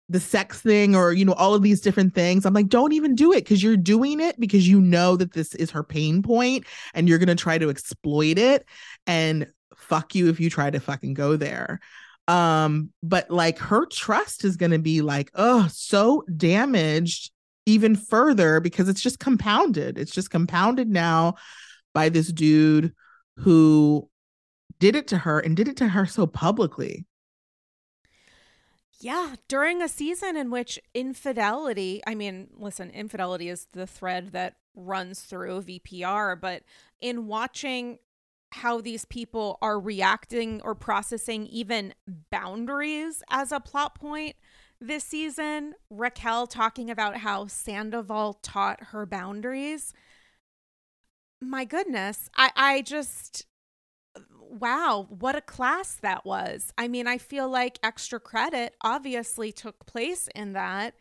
the 0.08 0.20
sex 0.20 0.60
thing 0.60 0.94
or 0.94 1.12
you 1.12 1.24
know 1.24 1.32
all 1.32 1.54
of 1.54 1.62
these 1.62 1.80
different 1.80 2.14
things 2.14 2.44
i'm 2.44 2.52
like 2.52 2.68
don't 2.68 2.92
even 2.92 3.14
do 3.14 3.32
it 3.32 3.38
because 3.38 3.62
you're 3.62 3.78
doing 3.78 4.20
it 4.20 4.38
because 4.38 4.68
you 4.68 4.78
know 4.78 5.16
that 5.16 5.32
this 5.32 5.54
is 5.54 5.70
her 5.70 5.82
pain 5.82 6.22
point 6.22 6.66
and 6.92 7.08
you're 7.08 7.18
going 7.18 7.28
to 7.28 7.34
try 7.34 7.56
to 7.56 7.70
exploit 7.70 8.36
it 8.36 8.66
and 9.06 9.46
fuck 9.74 10.14
you 10.14 10.28
if 10.28 10.38
you 10.38 10.50
try 10.50 10.68
to 10.68 10.80
fucking 10.80 11.14
go 11.14 11.36
there 11.36 11.80
um 12.28 12.90
but 13.02 13.30
like 13.30 13.58
her 13.58 13.84
trust 13.86 14.44
is 14.44 14.56
going 14.56 14.70
to 14.70 14.78
be 14.78 15.02
like 15.02 15.30
oh 15.34 15.68
so 15.72 16.24
damaged 16.36 17.32
even 17.66 17.96
further 17.96 18.60
because 18.60 18.88
it's 18.88 19.00
just 19.00 19.18
compounded. 19.18 19.98
It's 19.98 20.12
just 20.12 20.30
compounded 20.30 20.88
now 20.88 21.34
by 21.94 22.08
this 22.08 22.32
dude 22.32 22.92
who 23.36 24.08
did 24.78 24.96
it 24.96 25.06
to 25.08 25.18
her 25.18 25.38
and 25.38 25.56
did 25.56 25.68
it 25.68 25.76
to 25.78 25.88
her 25.88 26.06
so 26.06 26.26
publicly. 26.26 27.06
Yeah, 29.00 29.34
during 29.48 29.82
a 29.82 29.88
season 29.88 30.36
in 30.36 30.50
which 30.50 30.78
infidelity, 30.94 32.02
I 32.06 32.14
mean, 32.14 32.48
listen, 32.56 32.90
infidelity 32.90 33.48
is 33.48 33.66
the 33.72 33.86
thread 33.86 34.30
that 34.32 34.54
runs 34.76 35.20
through 35.20 35.62
VPR, 35.62 36.40
but 36.40 36.62
in 37.00 37.26
watching 37.26 37.98
how 38.52 38.80
these 38.80 39.04
people 39.04 39.58
are 39.62 39.80
reacting 39.80 40.60
or 40.62 40.74
processing 40.74 41.46
even 41.46 41.94
boundaries 42.30 43.22
as 43.30 43.52
a 43.52 43.60
plot 43.60 43.94
point 43.94 44.36
this 44.82 45.04
season, 45.04 45.74
Raquel 45.90 46.46
talking 46.46 46.90
about 46.90 47.18
how 47.18 47.46
Sandoval 47.46 48.34
taught 48.42 48.82
her 48.86 49.06
boundaries. 49.06 49.94
My 51.40 51.64
goodness, 51.64 52.28
I 52.36 52.50
I 52.56 52.82
just 52.82 53.46
wow, 54.40 55.06
what 55.08 55.36
a 55.36 55.40
class 55.40 55.96
that 56.02 56.26
was. 56.26 56.72
I 56.76 56.88
mean, 56.88 57.06
I 57.06 57.18
feel 57.18 57.48
like 57.48 57.78
extra 57.82 58.20
credit 58.20 58.74
obviously 58.82 59.52
took 59.52 59.86
place 59.86 60.28
in 60.34 60.52
that. 60.52 60.94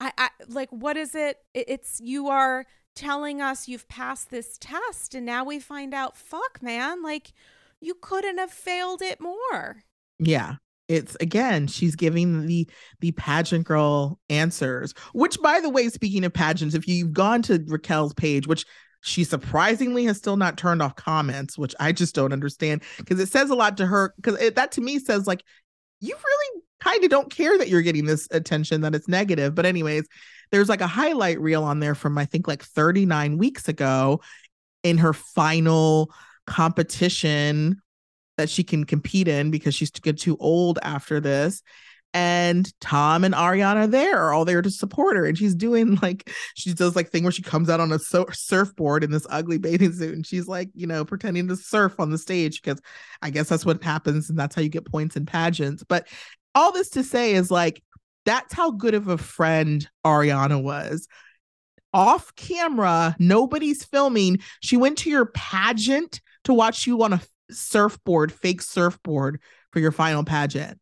I, 0.00 0.12
I 0.16 0.28
like 0.48 0.70
what 0.70 0.96
is 0.96 1.14
it? 1.14 1.38
It's 1.54 2.00
you 2.00 2.28
are 2.28 2.66
telling 2.98 3.40
us 3.40 3.68
you've 3.68 3.88
passed 3.88 4.30
this 4.30 4.58
test 4.58 5.14
and 5.14 5.24
now 5.24 5.44
we 5.44 5.58
find 5.58 5.94
out 5.94 6.16
fuck 6.16 6.62
man, 6.62 7.02
like 7.02 7.32
you 7.80 7.94
couldn't 7.94 8.38
have 8.38 8.50
failed 8.50 9.02
it 9.02 9.20
more. 9.20 9.84
Yeah. 10.18 10.56
It's 10.88 11.16
again, 11.20 11.66
she's 11.66 11.94
giving 11.94 12.46
the 12.46 12.68
the 13.00 13.12
pageant 13.12 13.66
girl 13.66 14.18
answers. 14.30 14.94
Which 15.12 15.40
by 15.40 15.60
the 15.60 15.68
way, 15.68 15.88
speaking 15.90 16.24
of 16.24 16.32
pageants, 16.32 16.74
if 16.74 16.88
you've 16.88 17.12
gone 17.12 17.42
to 17.42 17.58
Raquel's 17.68 18.14
page, 18.14 18.46
which 18.46 18.64
she 19.02 19.24
surprisingly 19.24 20.04
has 20.06 20.16
still 20.16 20.36
not 20.36 20.58
turned 20.58 20.82
off 20.82 20.96
comments, 20.96 21.56
which 21.56 21.74
I 21.78 21.92
just 21.92 22.14
don't 22.14 22.32
understand 22.32 22.82
because 22.96 23.20
it 23.20 23.28
says 23.28 23.50
a 23.50 23.54
lot 23.54 23.76
to 23.76 23.86
her. 23.86 24.14
Because 24.16 24.52
that 24.54 24.72
to 24.72 24.80
me 24.80 24.98
says, 24.98 25.26
like, 25.26 25.44
you 26.00 26.14
really 26.14 26.62
kind 26.80 27.04
of 27.04 27.10
don't 27.10 27.30
care 27.30 27.56
that 27.58 27.68
you're 27.68 27.82
getting 27.82 28.06
this 28.06 28.28
attention, 28.30 28.80
that 28.80 28.94
it's 28.94 29.08
negative. 29.08 29.54
But, 29.54 29.66
anyways, 29.66 30.08
there's 30.50 30.68
like 30.68 30.80
a 30.80 30.86
highlight 30.86 31.40
reel 31.40 31.64
on 31.64 31.80
there 31.80 31.94
from 31.94 32.18
I 32.18 32.24
think 32.24 32.48
like 32.48 32.62
39 32.62 33.38
weeks 33.38 33.68
ago 33.68 34.20
in 34.82 34.98
her 34.98 35.12
final 35.12 36.12
competition 36.46 37.80
that 38.36 38.48
she 38.48 38.62
can 38.62 38.84
compete 38.84 39.28
in 39.28 39.50
because 39.50 39.74
she's 39.74 39.90
to 39.90 40.00
get 40.00 40.18
too 40.18 40.36
old 40.38 40.78
after 40.82 41.20
this 41.20 41.62
and 42.14 42.72
Tom 42.80 43.22
and 43.24 43.34
Ariana 43.34 43.84
are 43.84 43.86
there, 43.86 44.18
are 44.18 44.32
all 44.32 44.44
there 44.44 44.62
to 44.62 44.70
support 44.70 45.16
her. 45.16 45.26
And 45.26 45.36
she's 45.36 45.54
doing 45.54 45.96
like 46.02 46.30
she 46.54 46.72
does 46.72 46.96
like 46.96 47.10
thing 47.10 47.22
where 47.22 47.32
she 47.32 47.42
comes 47.42 47.68
out 47.68 47.80
on 47.80 47.92
a 47.92 47.98
surfboard 47.98 49.04
in 49.04 49.10
this 49.10 49.26
ugly 49.28 49.58
bathing 49.58 49.92
suit, 49.92 50.14
and 50.14 50.26
she's 50.26 50.48
like, 50.48 50.70
you 50.74 50.86
know, 50.86 51.04
pretending 51.04 51.48
to 51.48 51.56
surf 51.56 52.00
on 52.00 52.10
the 52.10 52.18
stage 52.18 52.62
because 52.62 52.80
I 53.22 53.30
guess 53.30 53.48
that's 53.48 53.66
what 53.66 53.82
happens, 53.82 54.30
and 54.30 54.38
that's 54.38 54.54
how 54.54 54.62
you 54.62 54.68
get 54.68 54.90
points 54.90 55.16
in 55.16 55.26
pageants. 55.26 55.84
But 55.84 56.08
all 56.54 56.72
this 56.72 56.90
to 56.90 57.04
say 57.04 57.34
is 57.34 57.50
like 57.50 57.82
that's 58.28 58.52
how 58.52 58.70
good 58.70 58.94
of 58.94 59.08
a 59.08 59.16
friend 59.16 59.88
Ariana 60.04 60.62
was. 60.62 61.08
Off 61.94 62.34
camera, 62.36 63.16
nobody's 63.18 63.84
filming. 63.84 64.40
She 64.60 64.76
went 64.76 64.98
to 64.98 65.10
your 65.10 65.26
pageant 65.26 66.20
to 66.44 66.52
watch 66.52 66.86
you 66.86 67.02
on 67.02 67.14
a 67.14 67.22
surfboard, 67.50 68.30
fake 68.30 68.60
surfboard 68.60 69.40
for 69.72 69.80
your 69.80 69.92
final 69.92 70.24
pageant. 70.24 70.78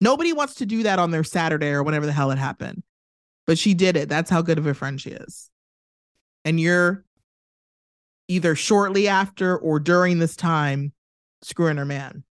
Nobody 0.00 0.32
wants 0.32 0.54
to 0.56 0.66
do 0.66 0.84
that 0.84 1.00
on 1.00 1.10
their 1.10 1.24
Saturday 1.24 1.70
or 1.70 1.82
whenever 1.82 2.06
the 2.06 2.12
hell 2.12 2.30
it 2.30 2.38
happened. 2.38 2.84
But 3.46 3.58
she 3.58 3.74
did 3.74 3.96
it. 3.96 4.08
That's 4.08 4.30
how 4.30 4.42
good 4.42 4.58
of 4.58 4.66
a 4.66 4.74
friend 4.74 5.00
she 5.00 5.10
is. 5.10 5.50
And 6.44 6.60
you're 6.60 7.04
either 8.28 8.54
shortly 8.54 9.08
after 9.08 9.56
or 9.56 9.80
during 9.80 10.18
this 10.18 10.36
time 10.36 10.92
screwing 11.42 11.78
her 11.78 11.84
man. 11.84 12.22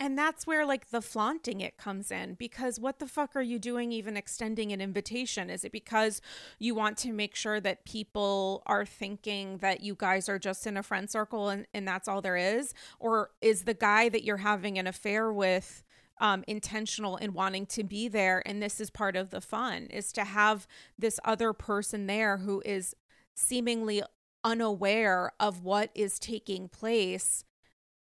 And 0.00 0.16
that's 0.16 0.46
where 0.46 0.64
like 0.64 0.88
the 0.88 1.02
flaunting 1.02 1.60
it 1.60 1.76
comes 1.76 2.10
in 2.10 2.34
because 2.34 2.80
what 2.80 3.00
the 3.00 3.06
fuck 3.06 3.36
are 3.36 3.42
you 3.42 3.58
doing 3.58 3.92
even 3.92 4.16
extending 4.16 4.72
an 4.72 4.80
invitation? 4.80 5.50
Is 5.50 5.62
it 5.62 5.72
because 5.72 6.22
you 6.58 6.74
want 6.74 6.96
to 6.98 7.12
make 7.12 7.36
sure 7.36 7.60
that 7.60 7.84
people 7.84 8.62
are 8.64 8.86
thinking 8.86 9.58
that 9.58 9.82
you 9.82 9.94
guys 9.94 10.26
are 10.30 10.38
just 10.38 10.66
in 10.66 10.78
a 10.78 10.82
friend 10.82 11.10
circle 11.10 11.50
and, 11.50 11.66
and 11.74 11.86
that's 11.86 12.08
all 12.08 12.22
there 12.22 12.38
is? 12.38 12.72
Or 12.98 13.30
is 13.42 13.64
the 13.64 13.74
guy 13.74 14.08
that 14.08 14.24
you're 14.24 14.38
having 14.38 14.78
an 14.78 14.86
affair 14.86 15.30
with 15.30 15.84
um, 16.18 16.44
intentional 16.46 17.16
in 17.16 17.32
wanting 17.32 17.66
to 17.66 17.82
be 17.82 18.06
there. 18.06 18.42
And 18.46 18.62
this 18.62 18.80
is 18.80 18.90
part 18.90 19.16
of 19.16 19.30
the 19.30 19.40
fun 19.40 19.86
is 19.86 20.12
to 20.12 20.24
have 20.24 20.66
this 20.98 21.18
other 21.24 21.52
person 21.52 22.06
there 22.06 22.38
who 22.38 22.62
is 22.64 22.94
seemingly 23.34 24.02
unaware 24.44 25.32
of 25.40 25.64
what 25.64 25.90
is 25.94 26.18
taking 26.18 26.68
place. 26.68 27.44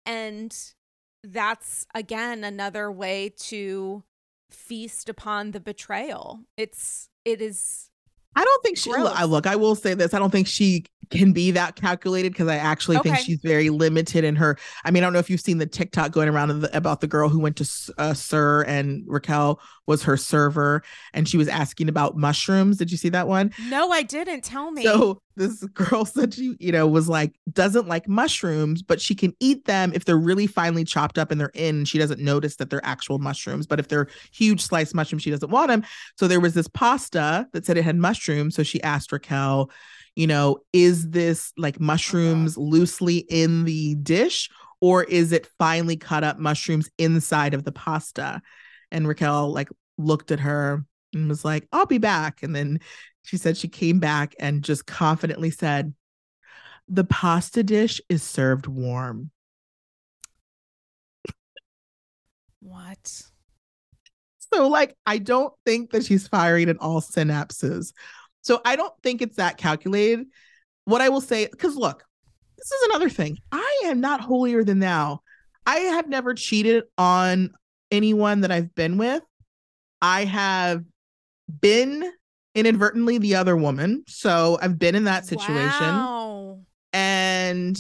And 0.05 0.57
that's 1.33 1.87
again 1.95 2.45
another 2.45 2.91
way 2.91 3.33
to 3.39 4.03
feast 4.51 5.09
upon 5.09 5.51
the 5.51 5.61
betrayal. 5.61 6.41
It's, 6.57 7.09
it 7.24 7.41
is 7.41 7.91
I 8.37 8.45
don't 8.45 8.62
think 8.62 8.77
she. 8.77 8.91
Look, 8.91 9.18
I 9.18 9.24
look. 9.24 9.47
I 9.47 9.57
will 9.57 9.74
say 9.74 9.95
this. 9.95 10.12
I 10.12 10.18
don't 10.18 10.31
think 10.31 10.47
she 10.47 10.85
can 11.11 11.33
be 11.33 11.53
that 11.53 11.77
calculated 11.77 12.33
because 12.33 12.49
I 12.49 12.57
actually 12.57 12.99
okay. 12.99 13.11
think 13.11 13.24
she's 13.24 13.41
very 13.43 13.70
limited 13.70 14.24
in 14.24 14.37
her. 14.37 14.59
I 14.85 14.91
mean, 14.91 15.03
I 15.03 15.07
don't 15.07 15.14
know 15.14 15.20
if 15.20 15.31
you've 15.31 15.41
seen 15.41 15.57
the 15.57 15.66
TikTok 15.66 16.11
going 16.11 16.29
around 16.29 16.61
the, 16.61 16.77
about 16.77 17.01
the 17.01 17.07
girl 17.07 17.31
who 17.31 17.41
went 17.41 17.57
to 17.57 17.93
uh, 17.97 18.12
SUR 18.12 18.62
and 18.62 19.05
Raquel 19.07 19.59
was 19.87 20.03
her 20.03 20.18
server, 20.18 20.83
and 21.14 21.27
she 21.27 21.39
was 21.39 21.49
asking 21.49 21.89
about 21.89 22.16
mushrooms. 22.16 22.77
Did 22.77 22.91
you 22.91 22.99
see 22.99 23.09
that 23.09 23.27
one? 23.27 23.53
No, 23.68 23.91
I 23.91 24.03
didn't. 24.03 24.45
Tell 24.45 24.70
me. 24.70 24.83
So 24.83 25.22
this 25.37 25.62
girl 25.64 26.05
said 26.05 26.34
she, 26.34 26.57
you 26.59 26.72
know, 26.72 26.87
was 26.87 27.09
like, 27.09 27.34
doesn't 27.53 27.89
like 27.89 28.09
mushrooms, 28.09 28.82
but 28.82 29.01
she 29.01 29.14
can 29.14 29.34
eat 29.41 29.64
them 29.66 29.93
if 29.95 30.05
they're 30.05 30.16
really 30.16 30.47
finely 30.47 30.84
chopped 30.84 31.18
up 31.18 31.30
and 31.30 31.41
they're 31.41 31.51
in. 31.55 31.84
She 31.84 31.99
doesn't 31.99 32.20
notice 32.20 32.57
that 32.57 32.70
they're 32.70 32.84
actual 32.84 33.18
mushrooms, 33.18 33.66
but 33.66 33.78
if 33.78 33.89
they're 33.89 34.09
huge 34.32 34.62
sliced 34.62 34.95
mushrooms, 34.95 35.22
she 35.22 35.30
doesn't 35.30 35.51
want 35.51 35.68
them. 35.68 35.84
So 36.18 36.26
there 36.26 36.41
was 36.41 36.55
this 36.55 36.68
pasta 36.68 37.47
that 37.53 37.64
said 37.64 37.76
it 37.76 37.84
had 37.84 37.97
mushrooms. 37.97 38.55
So 38.55 38.62
she 38.62 38.82
asked 38.82 39.12
Raquel, 39.12 39.70
you 40.14 40.26
know, 40.26 40.59
is 40.72 41.11
this 41.11 41.53
like 41.57 41.78
mushrooms 41.78 42.57
uh-huh. 42.57 42.66
loosely 42.66 43.18
in 43.18 43.64
the 43.64 43.95
dish 43.97 44.51
or 44.80 45.05
is 45.05 45.32
it 45.32 45.49
finely 45.59 45.97
cut 45.97 46.24
up 46.24 46.39
mushrooms 46.39 46.91
inside 46.99 47.55
of 47.55 47.64
the 47.64 47.72
pasta? 47.72 48.41
And 48.91 49.07
Raquel 49.07 49.53
like 49.53 49.68
looked 49.99 50.30
at 50.30 50.41
her 50.41 50.84
and 51.15 51.29
was 51.29 51.45
like, 51.45 51.67
I'll 51.73 51.87
be 51.87 51.99
back. 51.99 52.43
And 52.43 52.55
then 52.55 52.81
she 53.23 53.37
said 53.37 53.57
she 53.57 53.69
came 53.69 53.99
back 53.99 54.35
and 54.39 54.63
just 54.63 54.87
confidently 54.87 55.51
said, 55.51 55.95
The 56.89 57.05
pasta 57.05 57.63
dish 57.63 58.01
is 58.09 58.23
served 58.23 58.67
warm. 58.67 59.31
What? 62.61 63.23
So, 64.53 64.69
like, 64.69 64.97
I 65.05 65.19
don't 65.19 65.53
think 65.65 65.91
that 65.91 66.05
she's 66.05 66.29
firing 66.29 66.69
at 66.69 66.81
all 66.81 67.01
synapses. 67.01 67.93
So, 68.43 68.61
I 68.65 68.77
don't 68.77 68.95
think 69.03 69.23
it's 69.23 69.37
that 69.37 69.57
calculated. 69.57 70.27
What 70.85 71.01
I 71.01 71.09
will 71.09 71.21
say, 71.21 71.49
because 71.51 71.77
look, 71.77 72.05
this 72.57 72.71
is 72.71 72.89
another 72.89 73.11
thing. 73.11 73.39
I 73.51 73.83
am 73.87 74.01
not 74.01 74.21
holier 74.21 74.63
than 74.63 74.79
thou. 74.79 75.21
I 75.67 75.79
have 75.79 76.09
never 76.09 76.33
cheated 76.33 76.85
on 76.97 77.51
anyone 77.91 78.43
that 78.43 78.53
I've 78.53 78.75
been 78.75 78.99
with. 78.99 79.23
I 80.01 80.25
have 80.25 80.85
been 81.49 82.11
inadvertently 82.55 83.19
the 83.19 83.37
other 83.37 83.57
woman. 83.57 84.03
So 84.09 84.59
I've 84.61 84.79
been 84.79 84.95
in 84.95 85.05
that 85.05 85.27
situation. 85.27 85.61
Wow. 85.81 86.61
And 86.93 87.79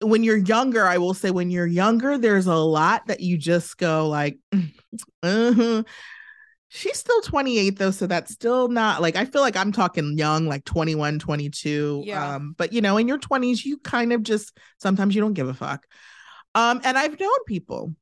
when 0.00 0.22
you're 0.22 0.36
younger, 0.36 0.86
I 0.86 0.98
will 0.98 1.14
say 1.14 1.30
when 1.30 1.50
you're 1.50 1.66
younger, 1.66 2.16
there's 2.16 2.46
a 2.46 2.54
lot 2.54 3.06
that 3.06 3.20
you 3.20 3.36
just 3.36 3.76
go 3.78 4.08
like, 4.08 4.38
uh-huh. 5.22 5.82
she's 6.68 6.98
still 6.98 7.20
28 7.22 7.78
though. 7.78 7.90
So 7.90 8.06
that's 8.06 8.32
still 8.32 8.68
not 8.68 9.02
like, 9.02 9.16
I 9.16 9.24
feel 9.24 9.42
like 9.42 9.56
I'm 9.56 9.72
talking 9.72 10.16
young, 10.16 10.46
like 10.46 10.64
21, 10.64 11.18
22. 11.18 12.04
Yeah. 12.04 12.36
Um, 12.36 12.54
but 12.56 12.72
you 12.72 12.80
know, 12.80 12.98
in 12.98 13.08
your 13.08 13.18
20s, 13.18 13.64
you 13.64 13.78
kind 13.78 14.12
of 14.12 14.22
just, 14.22 14.56
sometimes 14.78 15.14
you 15.14 15.20
don't 15.20 15.34
give 15.34 15.48
a 15.48 15.54
fuck. 15.54 15.86
Um, 16.54 16.80
and 16.84 16.96
I've 16.96 17.18
known 17.18 17.44
people 17.46 17.94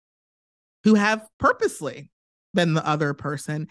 who 0.84 0.94
have 0.94 1.26
purposely 1.38 2.10
been 2.54 2.74
the 2.74 2.86
other 2.86 3.14
person. 3.14 3.68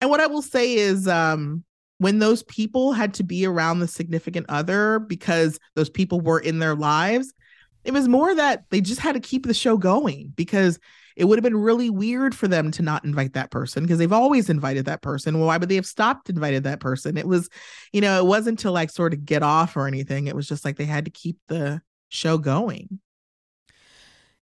And 0.00 0.10
what 0.10 0.20
I 0.20 0.26
will 0.26 0.42
say 0.42 0.74
is 0.74 1.08
um 1.08 1.64
when 1.98 2.18
those 2.18 2.42
people 2.42 2.92
had 2.92 3.14
to 3.14 3.22
be 3.22 3.46
around 3.46 3.78
the 3.78 3.88
significant 3.88 4.46
other 4.48 4.98
because 4.98 5.58
those 5.74 5.88
people 5.88 6.20
were 6.20 6.40
in 6.40 6.58
their 6.58 6.74
lives, 6.74 7.32
it 7.84 7.92
was 7.92 8.08
more 8.08 8.34
that 8.34 8.64
they 8.70 8.80
just 8.80 9.00
had 9.00 9.14
to 9.14 9.20
keep 9.20 9.46
the 9.46 9.54
show 9.54 9.76
going 9.76 10.32
because 10.34 10.78
it 11.16 11.26
would 11.26 11.38
have 11.38 11.44
been 11.44 11.56
really 11.56 11.90
weird 11.90 12.34
for 12.34 12.48
them 12.48 12.70
to 12.72 12.82
not 12.82 13.04
invite 13.04 13.34
that 13.34 13.50
person 13.50 13.84
because 13.84 13.98
they've 13.98 14.12
always 14.12 14.50
invited 14.50 14.86
that 14.86 15.02
person. 15.02 15.38
Well, 15.38 15.46
why 15.46 15.56
would 15.56 15.68
they 15.68 15.76
have 15.76 15.86
stopped 15.86 16.28
invited 16.28 16.64
that 16.64 16.80
person? 16.80 17.16
It 17.16 17.28
was, 17.28 17.48
you 17.92 18.00
know, 18.00 18.18
it 18.18 18.26
wasn't 18.26 18.58
to 18.60 18.70
like 18.70 18.90
sort 18.90 19.12
of 19.12 19.24
get 19.24 19.42
off 19.42 19.76
or 19.76 19.86
anything. 19.86 20.26
It 20.26 20.34
was 20.34 20.48
just 20.48 20.64
like 20.64 20.76
they 20.76 20.86
had 20.86 21.04
to 21.04 21.10
keep 21.10 21.38
the 21.46 21.80
show 22.08 22.36
going. 22.38 22.98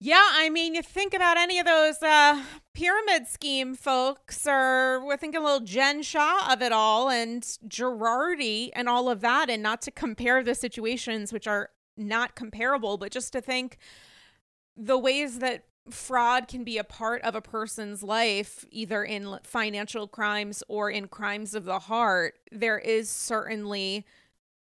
Yeah, 0.04 0.30
I 0.32 0.48
mean, 0.48 0.74
you 0.74 0.82
think 0.82 1.14
about 1.14 1.36
any 1.36 1.60
of 1.60 1.66
those 1.66 2.02
uh, 2.02 2.42
pyramid 2.74 3.28
scheme 3.28 3.76
folks, 3.76 4.48
or 4.48 5.00
we're 5.04 5.16
thinking 5.16 5.40
a 5.40 5.44
little 5.44 5.60
Jen 5.60 6.02
Shah 6.02 6.52
of 6.52 6.60
it 6.60 6.72
all, 6.72 7.08
and 7.08 7.44
Girardi 7.68 8.70
and 8.74 8.88
all 8.88 9.08
of 9.08 9.20
that, 9.20 9.48
and 9.48 9.62
not 9.62 9.80
to 9.82 9.92
compare 9.92 10.42
the 10.42 10.56
situations, 10.56 11.32
which 11.32 11.46
are 11.46 11.70
not 11.96 12.34
comparable, 12.34 12.98
but 12.98 13.12
just 13.12 13.32
to 13.34 13.40
think 13.40 13.78
the 14.76 14.98
ways 14.98 15.38
that 15.38 15.66
fraud 15.88 16.48
can 16.48 16.64
be 16.64 16.78
a 16.78 16.84
part 16.84 17.22
of 17.22 17.36
a 17.36 17.40
person's 17.40 18.02
life, 18.02 18.64
either 18.72 19.04
in 19.04 19.38
financial 19.44 20.08
crimes 20.08 20.64
or 20.66 20.90
in 20.90 21.06
crimes 21.06 21.54
of 21.54 21.64
the 21.64 21.78
heart, 21.78 22.34
there 22.50 22.80
is 22.80 23.08
certainly 23.08 24.04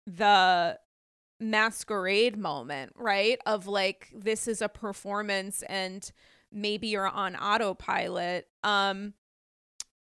the 0.05 0.77
masquerade 1.41 2.37
moment, 2.37 2.93
right? 2.95 3.39
Of 3.45 3.67
like 3.67 4.09
this 4.13 4.47
is 4.47 4.61
a 4.61 4.69
performance 4.69 5.63
and 5.63 6.09
maybe 6.51 6.87
you're 6.87 7.07
on 7.07 7.35
autopilot. 7.35 8.47
Um 8.63 9.13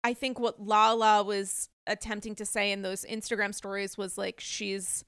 I 0.05 0.14
think 0.14 0.39
what 0.39 0.61
Lala 0.61 1.24
was 1.24 1.70
attempting 1.87 2.35
to 2.37 2.47
say 2.47 2.70
in 2.70 2.82
those 2.82 3.05
Instagram 3.05 3.55
stories 3.55 3.99
was 3.99 4.16
like 4.16 4.39
she's 4.39 5.05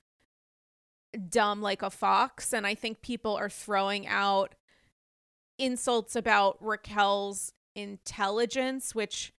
dumb 1.29 1.63
like 1.63 1.83
a 1.83 1.91
fox 1.91 2.53
and 2.53 2.67
I 2.67 2.75
think 2.75 3.01
people 3.01 3.37
are 3.37 3.49
throwing 3.49 4.07
out 4.07 4.55
insults 5.59 6.17
about 6.17 6.59
Raquel's 6.61 7.53
intelligence 7.75 8.95
which 8.95 9.33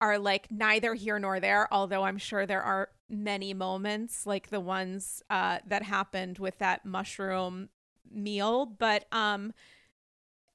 are 0.00 0.18
like 0.18 0.50
neither 0.50 0.94
here 0.94 1.18
nor 1.18 1.40
there 1.40 1.72
although 1.72 2.04
I'm 2.04 2.18
sure 2.18 2.46
there 2.46 2.62
are 2.62 2.90
many 3.08 3.54
moments 3.54 4.26
like 4.26 4.50
the 4.50 4.60
ones 4.60 5.22
uh, 5.30 5.58
that 5.66 5.82
happened 5.82 6.38
with 6.38 6.58
that 6.58 6.84
mushroom 6.84 7.68
meal 8.10 8.64
but 8.64 9.04
um 9.12 9.52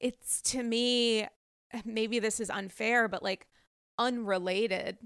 it's 0.00 0.42
to 0.42 0.62
me 0.62 1.26
maybe 1.84 2.18
this 2.18 2.40
is 2.40 2.50
unfair 2.50 3.08
but 3.08 3.22
like 3.22 3.46
unrelated. 3.96 4.98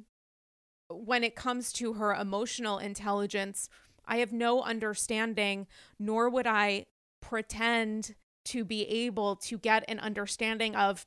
When 0.90 1.22
it 1.22 1.36
comes 1.36 1.70
to 1.74 1.94
her 1.94 2.14
emotional 2.14 2.78
intelligence 2.78 3.68
i 4.06 4.18
have 4.18 4.32
no 4.32 4.62
understanding 4.62 5.66
nor 5.98 6.30
would 6.30 6.46
i 6.46 6.86
pretend 7.20 8.14
to 8.46 8.64
be 8.64 8.84
able 8.88 9.36
to 9.36 9.58
get 9.58 9.84
an 9.88 9.98
understanding 9.98 10.74
of 10.74 11.06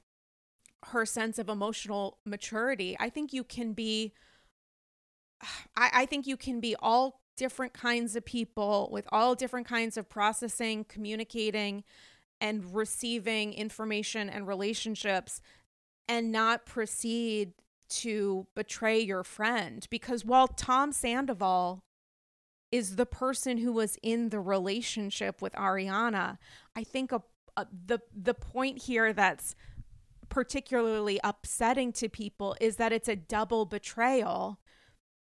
her 0.87 1.05
sense 1.05 1.39
of 1.39 1.49
emotional 1.49 2.17
maturity. 2.25 2.95
I 2.99 3.09
think 3.09 3.33
you 3.33 3.43
can 3.43 3.73
be 3.73 4.13
I, 5.75 5.89
I 5.93 6.05
think 6.05 6.27
you 6.27 6.37
can 6.37 6.59
be 6.59 6.75
all 6.79 7.21
different 7.37 7.73
kinds 7.73 8.15
of 8.15 8.25
people 8.25 8.89
with 8.91 9.07
all 9.11 9.35
different 9.35 9.67
kinds 9.67 9.97
of 9.97 10.09
processing, 10.09 10.85
communicating, 10.85 11.83
and 12.39 12.75
receiving 12.75 13.53
information 13.53 14.29
and 14.29 14.47
relationships 14.47 15.41
and 16.07 16.31
not 16.31 16.65
proceed 16.65 17.53
to 17.89 18.47
betray 18.55 18.99
your 18.99 19.23
friend. 19.23 19.87
Because 19.89 20.25
while 20.25 20.47
Tom 20.47 20.91
Sandoval 20.91 21.83
is 22.71 22.95
the 22.95 23.05
person 23.05 23.57
who 23.57 23.73
was 23.73 23.97
in 24.01 24.29
the 24.29 24.39
relationship 24.39 25.41
with 25.41 25.53
Ariana, 25.53 26.37
I 26.75 26.83
think 26.83 27.11
a, 27.11 27.21
a, 27.57 27.67
the 27.85 27.99
the 28.15 28.33
point 28.33 28.83
here 28.83 29.13
that's 29.13 29.55
particularly 30.29 31.19
upsetting 31.23 31.91
to 31.91 32.07
people 32.07 32.55
is 32.61 32.77
that 32.77 32.93
it's 32.93 33.09
a 33.09 33.15
double 33.15 33.65
betrayal 33.65 34.59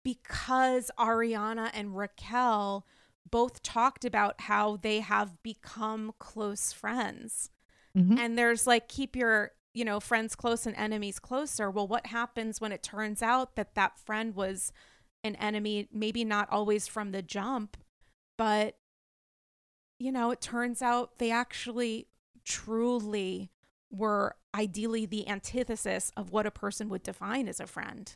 because 0.04 0.92
Ariana 1.00 1.72
and 1.74 1.98
Raquel 1.98 2.86
both 3.30 3.64
talked 3.64 4.06
about 4.06 4.42
how 4.42 4.78
they 4.78 5.00
have 5.00 5.42
become 5.42 6.14
close 6.20 6.72
friends. 6.72 7.50
Mm-hmm. 7.98 8.18
And 8.18 8.38
there's 8.38 8.68
like, 8.68 8.88
keep 8.88 9.16
your, 9.16 9.52
you 9.74 9.86
know, 9.86 10.00
friends 10.00 10.36
close 10.36 10.66
and 10.66 10.76
enemies 10.76 11.20
closer. 11.20 11.72
Well, 11.72 11.88
what 11.88 12.08
happens 12.08 12.62
when 12.62 12.72
it 12.72 12.84
turns 12.84 13.22
out 13.22 13.56
that 13.56 13.76
that 13.76 13.98
friend 13.98 14.36
was 14.36 14.72
an 15.24 15.36
enemy, 15.38 15.88
maybe 15.92 16.24
not 16.24 16.50
always 16.52 16.88
from 16.88 17.12
the 17.12 17.22
jump, 17.22 17.78
but, 18.38 18.78
you 20.00 20.12
know, 20.12 20.32
it 20.32 20.42
turns 20.42 20.82
out 20.82 21.18
they 21.18 21.32
actually 21.32 22.08
truly 22.44 23.50
were 23.90 24.36
ideally 24.54 25.06
the 25.06 25.28
antithesis 25.28 26.12
of 26.18 26.32
what 26.32 26.46
a 26.46 26.52
person 26.52 26.90
would 26.90 27.04
define 27.04 27.48
as 27.48 27.60
a 27.60 27.68
friend. 27.68 28.16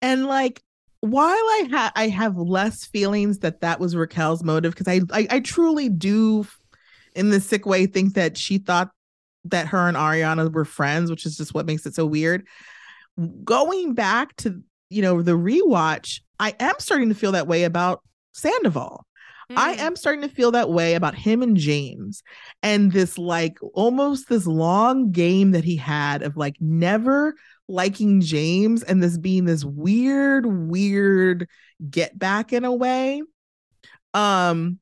And 0.00 0.26
like 0.26 0.62
while 1.00 1.30
I 1.30 1.68
have 1.70 1.92
I 1.94 2.08
have 2.08 2.36
less 2.36 2.84
feelings 2.84 3.38
that 3.38 3.60
that 3.60 3.80
was 3.80 3.94
Raquel's 3.94 4.42
motive 4.42 4.74
because 4.74 4.88
I, 4.88 5.00
I 5.12 5.26
I 5.30 5.40
truly 5.40 5.88
do 5.88 6.46
in 7.14 7.30
the 7.30 7.40
sick 7.40 7.66
way 7.66 7.86
think 7.86 8.14
that 8.14 8.36
she 8.36 8.58
thought 8.58 8.90
that 9.44 9.68
her 9.68 9.88
and 9.88 9.96
Ariana 9.96 10.52
were 10.52 10.64
friends, 10.64 11.10
which 11.10 11.24
is 11.24 11.36
just 11.36 11.54
what 11.54 11.66
makes 11.66 11.86
it 11.86 11.94
so 11.94 12.04
weird. 12.04 12.46
Going 13.44 13.94
back 13.94 14.34
to 14.36 14.62
you 14.90 15.02
know 15.02 15.22
the 15.22 15.32
rewatch, 15.32 16.20
I 16.40 16.54
am 16.58 16.74
starting 16.78 17.08
to 17.10 17.14
feel 17.14 17.32
that 17.32 17.46
way 17.46 17.64
about 17.64 18.02
Sandoval. 18.32 19.04
Mm. 19.50 19.56
I 19.56 19.72
am 19.74 19.96
starting 19.96 20.22
to 20.22 20.34
feel 20.34 20.50
that 20.52 20.70
way 20.70 20.94
about 20.94 21.14
him 21.14 21.42
and 21.42 21.56
James 21.56 22.22
and 22.62 22.92
this 22.92 23.18
like 23.18 23.58
almost 23.72 24.28
this 24.28 24.46
long 24.46 25.10
game 25.10 25.52
that 25.52 25.64
he 25.64 25.76
had 25.76 26.22
of 26.22 26.36
like 26.36 26.56
never 26.60 27.34
liking 27.68 28.20
James 28.20 28.82
and 28.82 29.02
this 29.02 29.18
being 29.18 29.44
this 29.44 29.64
weird, 29.64 30.46
weird 30.46 31.48
get 31.90 32.18
back 32.18 32.52
in 32.52 32.64
a 32.64 32.72
way. 32.72 33.22
Um, 34.14 34.78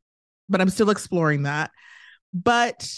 but 0.49 0.61
I'm 0.61 0.71
still 0.71 0.91
exploring 0.91 1.43
that. 1.43 1.73
But 2.33 2.89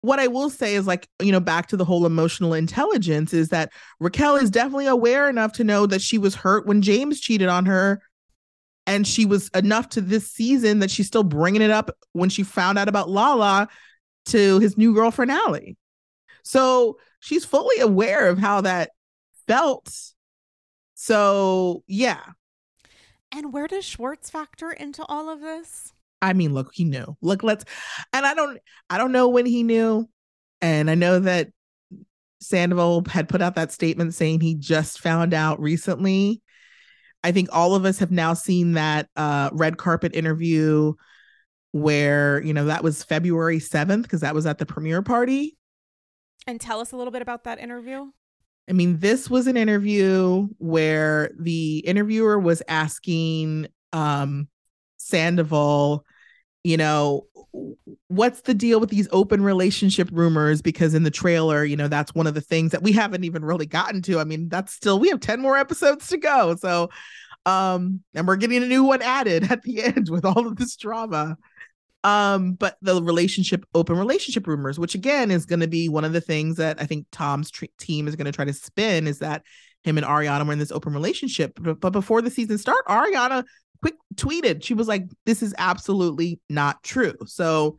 what 0.00 0.20
I 0.20 0.28
will 0.28 0.48
say 0.48 0.74
is 0.74 0.86
like, 0.86 1.08
you 1.20 1.32
know, 1.32 1.40
back 1.40 1.66
to 1.68 1.76
the 1.76 1.84
whole 1.84 2.06
emotional 2.06 2.54
intelligence 2.54 3.34
is 3.34 3.48
that 3.48 3.72
Raquel 4.00 4.36
is 4.36 4.50
definitely 4.50 4.86
aware 4.86 5.28
enough 5.28 5.52
to 5.54 5.64
know 5.64 5.86
that 5.86 6.00
she 6.00 6.18
was 6.18 6.34
hurt 6.36 6.66
when 6.66 6.82
James 6.82 7.20
cheated 7.20 7.48
on 7.48 7.66
her 7.66 8.00
And 8.88 9.06
she 9.06 9.26
was 9.26 9.48
enough 9.54 9.90
to 9.90 10.00
this 10.00 10.30
season 10.30 10.78
that 10.78 10.90
she's 10.90 11.06
still 11.06 11.22
bringing 11.22 11.60
it 11.60 11.70
up 11.70 11.90
when 12.12 12.30
she 12.30 12.42
found 12.42 12.78
out 12.78 12.88
about 12.88 13.10
Lala 13.10 13.68
to 14.26 14.58
his 14.60 14.78
new 14.78 14.94
girlfriend, 14.94 15.30
Allie. 15.30 15.76
So 16.42 16.98
she's 17.20 17.44
fully 17.44 17.80
aware 17.80 18.28
of 18.28 18.38
how 18.38 18.60
that 18.62 18.90
felt. 19.46 19.94
So, 20.94 21.84
yeah. 21.86 22.22
And 23.32 23.52
where 23.52 23.66
does 23.66 23.84
Schwartz 23.84 24.30
factor 24.30 24.70
into 24.70 25.04
all 25.04 25.28
of 25.28 25.40
this? 25.40 25.92
I 26.20 26.32
mean, 26.32 26.54
look, 26.54 26.70
he 26.72 26.84
knew. 26.84 27.16
Look, 27.20 27.42
let's 27.42 27.64
and 28.12 28.26
I 28.26 28.34
don't 28.34 28.58
I 28.90 28.98
don't 28.98 29.12
know 29.12 29.28
when 29.28 29.46
he 29.46 29.62
knew. 29.62 30.08
And 30.60 30.90
I 30.90 30.94
know 30.94 31.20
that 31.20 31.50
Sandoval 32.40 33.04
had 33.08 33.28
put 33.28 33.42
out 33.42 33.54
that 33.56 33.72
statement 33.72 34.14
saying 34.14 34.40
he 34.40 34.54
just 34.54 35.00
found 35.00 35.34
out 35.34 35.60
recently. 35.60 36.42
I 37.24 37.32
think 37.32 37.48
all 37.52 37.74
of 37.74 37.84
us 37.84 37.98
have 37.98 38.10
now 38.10 38.34
seen 38.34 38.72
that 38.72 39.08
uh, 39.16 39.50
red 39.52 39.76
carpet 39.76 40.14
interview 40.14 40.94
where, 41.72 42.42
you 42.42 42.54
know, 42.54 42.66
that 42.66 42.84
was 42.84 43.02
February 43.02 43.58
7th 43.58 44.02
because 44.02 44.20
that 44.20 44.34
was 44.34 44.46
at 44.46 44.58
the 44.58 44.66
premiere 44.66 45.02
party. 45.02 45.57
And 46.48 46.58
tell 46.58 46.80
us 46.80 46.92
a 46.92 46.96
little 46.96 47.10
bit 47.10 47.20
about 47.20 47.44
that 47.44 47.58
interview. 47.58 48.06
I 48.70 48.72
mean, 48.72 49.00
this 49.00 49.28
was 49.28 49.46
an 49.46 49.58
interview 49.58 50.48
where 50.56 51.30
the 51.38 51.80
interviewer 51.80 52.38
was 52.38 52.62
asking 52.68 53.66
um, 53.92 54.48
Sandoval, 54.96 56.06
you 56.64 56.78
know, 56.78 57.26
what's 58.06 58.40
the 58.40 58.54
deal 58.54 58.80
with 58.80 58.88
these 58.88 59.08
open 59.12 59.42
relationship 59.42 60.08
rumors? 60.10 60.62
Because 60.62 60.94
in 60.94 61.02
the 61.02 61.10
trailer, 61.10 61.66
you 61.66 61.76
know, 61.76 61.86
that's 61.86 62.14
one 62.14 62.26
of 62.26 62.32
the 62.32 62.40
things 62.40 62.72
that 62.72 62.82
we 62.82 62.92
haven't 62.92 63.24
even 63.24 63.44
really 63.44 63.66
gotten 63.66 64.00
to. 64.02 64.18
I 64.18 64.24
mean, 64.24 64.48
that's 64.48 64.72
still, 64.72 64.98
we 64.98 65.10
have 65.10 65.20
10 65.20 65.42
more 65.42 65.58
episodes 65.58 66.08
to 66.08 66.16
go. 66.16 66.56
So, 66.56 66.88
um, 67.44 68.00
and 68.14 68.26
we're 68.26 68.36
getting 68.36 68.62
a 68.62 68.66
new 68.66 68.84
one 68.84 69.02
added 69.02 69.44
at 69.52 69.62
the 69.64 69.82
end 69.82 70.08
with 70.08 70.24
all 70.24 70.46
of 70.46 70.56
this 70.56 70.76
drama. 70.76 71.36
Um, 72.04 72.52
but 72.52 72.76
the 72.80 73.02
relationship, 73.02 73.64
open 73.74 73.98
relationship 73.98 74.46
rumors, 74.46 74.78
which 74.78 74.94
again 74.94 75.30
is 75.30 75.46
going 75.46 75.60
to 75.60 75.68
be 75.68 75.88
one 75.88 76.04
of 76.04 76.12
the 76.12 76.20
things 76.20 76.56
that 76.56 76.80
I 76.80 76.86
think 76.86 77.06
Tom's 77.10 77.50
team 77.78 78.06
is 78.06 78.16
going 78.16 78.26
to 78.26 78.32
try 78.32 78.44
to 78.44 78.52
spin 78.52 79.06
is 79.06 79.18
that 79.18 79.42
him 79.82 79.98
and 79.98 80.06
Ariana 80.06 80.46
were 80.46 80.52
in 80.52 80.58
this 80.58 80.72
open 80.72 80.92
relationship. 80.92 81.58
But, 81.60 81.80
but 81.80 81.90
before 81.90 82.22
the 82.22 82.30
season 82.30 82.58
start, 82.58 82.86
Ariana 82.86 83.44
quick 83.80 83.94
tweeted 84.14 84.62
she 84.62 84.74
was 84.74 84.88
like 84.88 85.04
this 85.26 85.42
is 85.42 85.54
absolutely 85.58 86.40
not 86.48 86.82
true 86.82 87.14
so 87.26 87.78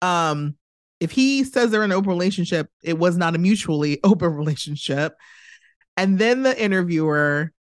um 0.00 0.54
if 1.00 1.10
he 1.10 1.44
says 1.44 1.70
they're 1.70 1.84
in 1.84 1.90
an 1.90 1.96
open 1.96 2.10
relationship 2.10 2.68
it 2.82 2.98
was 2.98 3.16
not 3.16 3.34
a 3.34 3.38
mutually 3.38 4.00
open 4.04 4.32
relationship 4.34 5.14
and 5.96 6.18
then 6.18 6.42
the 6.42 6.62
interviewer 6.62 7.52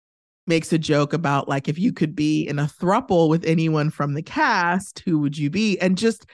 makes 0.48 0.74
a 0.74 0.78
joke 0.78 1.14
about 1.14 1.48
like 1.48 1.68
if 1.68 1.78
you 1.78 1.94
could 1.94 2.16
be 2.16 2.48
in 2.48 2.60
a 2.60 2.66
thruple 2.66 3.30
with 3.30 3.46
anyone 3.46 3.90
from 3.90 4.14
the 4.14 4.24
cast 4.24 5.00
who 5.06 5.20
would 5.20 5.38
you 5.38 5.50
be 5.50 5.80
and 5.80 5.98
just 5.98 6.26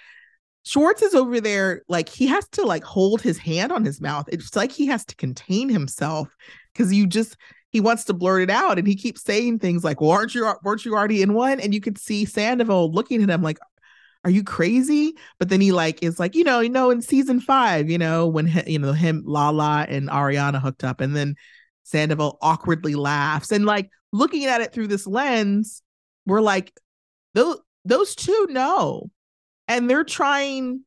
Schwartz 0.68 1.02
is 1.02 1.16
over 1.16 1.40
there 1.40 1.84
like 1.88 2.10
he 2.10 2.28
has 2.28 2.46
to 2.50 2.66
like 2.66 2.84
hold 2.84 3.22
his 3.22 3.38
hand 3.38 3.72
on 3.72 3.86
his 3.86 4.02
mouth. 4.02 4.28
It's 4.28 4.54
like 4.54 4.70
he 4.70 4.86
has 4.88 5.06
to 5.06 5.16
contain 5.16 5.70
himself 5.70 6.36
because 6.74 6.94
you 6.94 7.08
just 7.08 7.38
he 7.70 7.80
wants 7.80 8.04
to 8.06 8.14
blurt 8.14 8.42
it 8.42 8.50
out 8.50 8.78
and 8.78 8.86
he 8.86 8.96
keeps 8.96 9.24
saying 9.24 9.60
things 9.60 9.86
like, 9.86 10.02
well, 10.02 10.12
aren't 10.12 10.36
you 10.36 10.52
weren't 10.64 10.84
you 10.84 10.94
already 10.94 11.22
in 11.22 11.34
one? 11.34 11.62
And 11.62 11.74
you 11.74 11.80
could 11.80 11.98
see 11.98 12.26
Sandoval 12.26 12.92
looking 12.92 13.24
at 13.24 13.30
him 13.30 13.42
like, 13.42 13.60
are 14.26 14.30
you 14.30 14.44
crazy? 14.44 15.14
But 15.40 15.48
then 15.48 15.62
he 15.62 15.72
like 15.72 16.04
is 16.04 16.20
like, 16.20 16.36
you 16.36 16.44
know, 16.44 16.60
you 16.60 16.70
know, 16.70 16.90
in 16.90 17.02
season 17.02 17.40
five, 17.40 17.90
you 17.90 17.98
know, 17.98 18.28
when 18.28 18.48
he, 18.48 18.74
you 18.74 18.80
know 18.80 18.92
him, 18.92 19.24
Lala 19.26 19.86
and 19.88 20.10
Ariana 20.10 20.62
hooked 20.62 20.84
up, 20.84 21.00
and 21.00 21.16
then 21.16 21.36
Sandoval 21.88 22.38
awkwardly 22.42 22.96
laughs. 22.96 23.52
And 23.52 23.66
like 23.66 23.90
looking 24.12 24.46
at 24.46 24.60
it 24.60 24.74
through 24.74 24.88
this 24.88 25.08
lens, 25.08 25.82
we're 26.26 26.42
like, 26.42 26.74
those 27.34 27.60
those 27.86 28.14
two 28.14 28.48
know, 28.50 29.10
and 29.70 29.90
they're 29.90 30.04
trying 30.04 30.82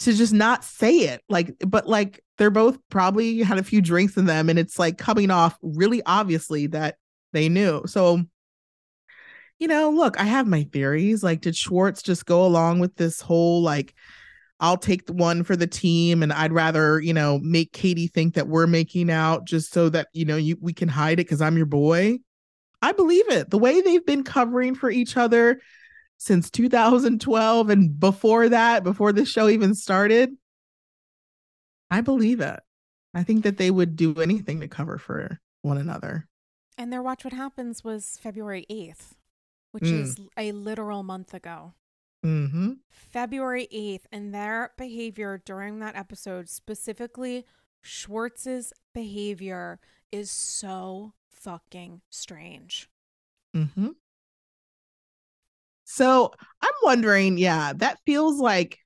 to 0.00 0.12
just 0.12 0.32
not 0.32 0.64
say 0.64 1.00
it. 1.00 1.22
Like 1.28 1.54
but 1.66 1.88
like 1.88 2.22
they're 2.38 2.50
both 2.50 2.78
probably 2.88 3.38
had 3.38 3.58
a 3.58 3.64
few 3.64 3.80
drinks 3.80 4.16
in 4.16 4.26
them 4.26 4.48
and 4.48 4.58
it's 4.58 4.78
like 4.78 4.96
coming 4.96 5.30
off 5.30 5.58
really 5.60 6.02
obviously 6.06 6.68
that 6.68 6.96
they 7.32 7.48
knew. 7.48 7.82
So 7.86 8.22
you 9.58 9.68
know 9.68 9.90
look 9.90 10.20
i 10.20 10.24
have 10.24 10.46
my 10.46 10.64
theories. 10.72 11.24
Like 11.24 11.40
did 11.40 11.56
schwartz 11.56 12.00
just 12.02 12.26
go 12.26 12.46
along 12.46 12.78
with 12.78 12.94
this 12.94 13.20
whole 13.20 13.62
like 13.62 13.94
i'll 14.62 14.78
take 14.78 15.04
the 15.04 15.12
one 15.12 15.44
for 15.44 15.56
the 15.56 15.66
team 15.66 16.22
and 16.22 16.32
i'd 16.32 16.52
rather 16.52 16.98
you 17.00 17.12
know 17.12 17.38
make 17.40 17.72
katie 17.72 18.06
think 18.06 18.34
that 18.34 18.48
we're 18.48 18.66
making 18.66 19.10
out 19.10 19.44
just 19.44 19.72
so 19.72 19.90
that 19.90 20.08
you 20.14 20.24
know 20.24 20.36
you 20.36 20.56
we 20.62 20.72
can 20.72 20.88
hide 20.88 21.20
it 21.20 21.24
because 21.24 21.42
i'm 21.42 21.58
your 21.58 21.66
boy 21.66 22.18
i 22.80 22.92
believe 22.92 23.28
it 23.28 23.50
the 23.50 23.58
way 23.58 23.82
they've 23.82 24.06
been 24.06 24.24
covering 24.24 24.74
for 24.74 24.90
each 24.90 25.18
other 25.18 25.60
since 26.22 26.50
2012 26.50 27.68
and 27.68 27.98
before 27.98 28.48
that, 28.48 28.84
before 28.84 29.12
the 29.12 29.24
show 29.24 29.48
even 29.48 29.74
started. 29.74 30.30
I 31.90 32.00
believe 32.00 32.40
it. 32.40 32.60
I 33.12 33.24
think 33.24 33.42
that 33.42 33.58
they 33.58 33.72
would 33.72 33.96
do 33.96 34.14
anything 34.20 34.60
to 34.60 34.68
cover 34.68 34.98
for 34.98 35.40
one 35.62 35.78
another. 35.78 36.28
And 36.78 36.92
their 36.92 37.02
Watch 37.02 37.24
What 37.24 37.32
Happens 37.32 37.82
was 37.82 38.18
February 38.22 38.64
8th, 38.70 39.14
which 39.72 39.82
mm. 39.82 40.00
is 40.00 40.16
a 40.36 40.52
literal 40.52 41.02
month 41.02 41.34
ago. 41.34 41.74
Mm-hmm. 42.24 42.72
February 42.90 43.68
8th, 43.74 44.04
and 44.12 44.34
their 44.34 44.72
behavior 44.78 45.42
during 45.44 45.80
that 45.80 45.96
episode, 45.96 46.48
specifically 46.48 47.44
Schwartz's 47.82 48.72
behavior, 48.94 49.80
is 50.10 50.30
so 50.30 51.12
fucking 51.30 52.00
strange. 52.10 52.88
Mm-hmm. 53.54 53.88
So 55.84 56.32
I'm 56.62 56.72
wondering, 56.82 57.36
yeah, 57.38 57.72
that 57.76 57.98
feels 58.06 58.38
like 58.38 58.78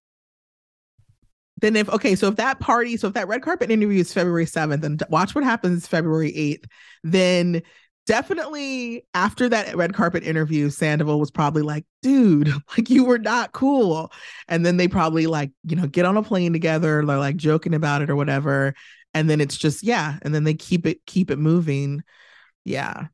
then 1.59 1.77
if 1.77 1.89
okay, 1.89 2.15
so 2.15 2.29
if 2.29 2.37
that 2.37 2.61
party, 2.61 2.97
so 2.97 3.09
if 3.09 3.15
that 3.15 3.29
red 3.29 3.43
carpet 3.43 3.71
interview 3.71 4.01
is 4.01 4.13
February 4.13 4.45
7th 4.45 4.83
and 4.83 5.03
watch 5.09 5.35
what 5.35 5.45
happens 5.45 5.87
February 5.87 6.33
8th, 6.33 6.65
then 7.03 7.63
definitely 8.07 9.05
after 9.15 9.49
that 9.49 9.77
red 9.77 9.93
carpet 9.93 10.23
interview, 10.23 10.71
Sandoval 10.71 11.21
was 11.21 11.31
probably 11.31 11.63
like, 11.63 11.85
dude, 12.03 12.53
like 12.77 12.89
you 12.89 13.05
were 13.05 13.19
not 13.19 13.53
cool. 13.53 14.13
And 14.49 14.65
then 14.65 14.77
they 14.77 14.89
probably 14.89 15.27
like, 15.27 15.51
you 15.65 15.77
know, 15.77 15.87
get 15.87 16.07
on 16.07 16.17
a 16.17 16.23
plane 16.23 16.53
together, 16.53 17.05
they're 17.05 17.19
like 17.19 17.37
joking 17.37 17.75
about 17.75 18.03
it 18.03 18.11
or 18.11 18.17
whatever. 18.17 18.75
And 19.13 19.29
then 19.29 19.41
it's 19.41 19.57
just, 19.57 19.83
yeah. 19.83 20.19
And 20.23 20.35
then 20.35 20.45
they 20.45 20.55
keep 20.55 20.87
it, 20.87 21.05
keep 21.07 21.31
it 21.31 21.39
moving. 21.39 22.03
Yeah. 22.65 23.07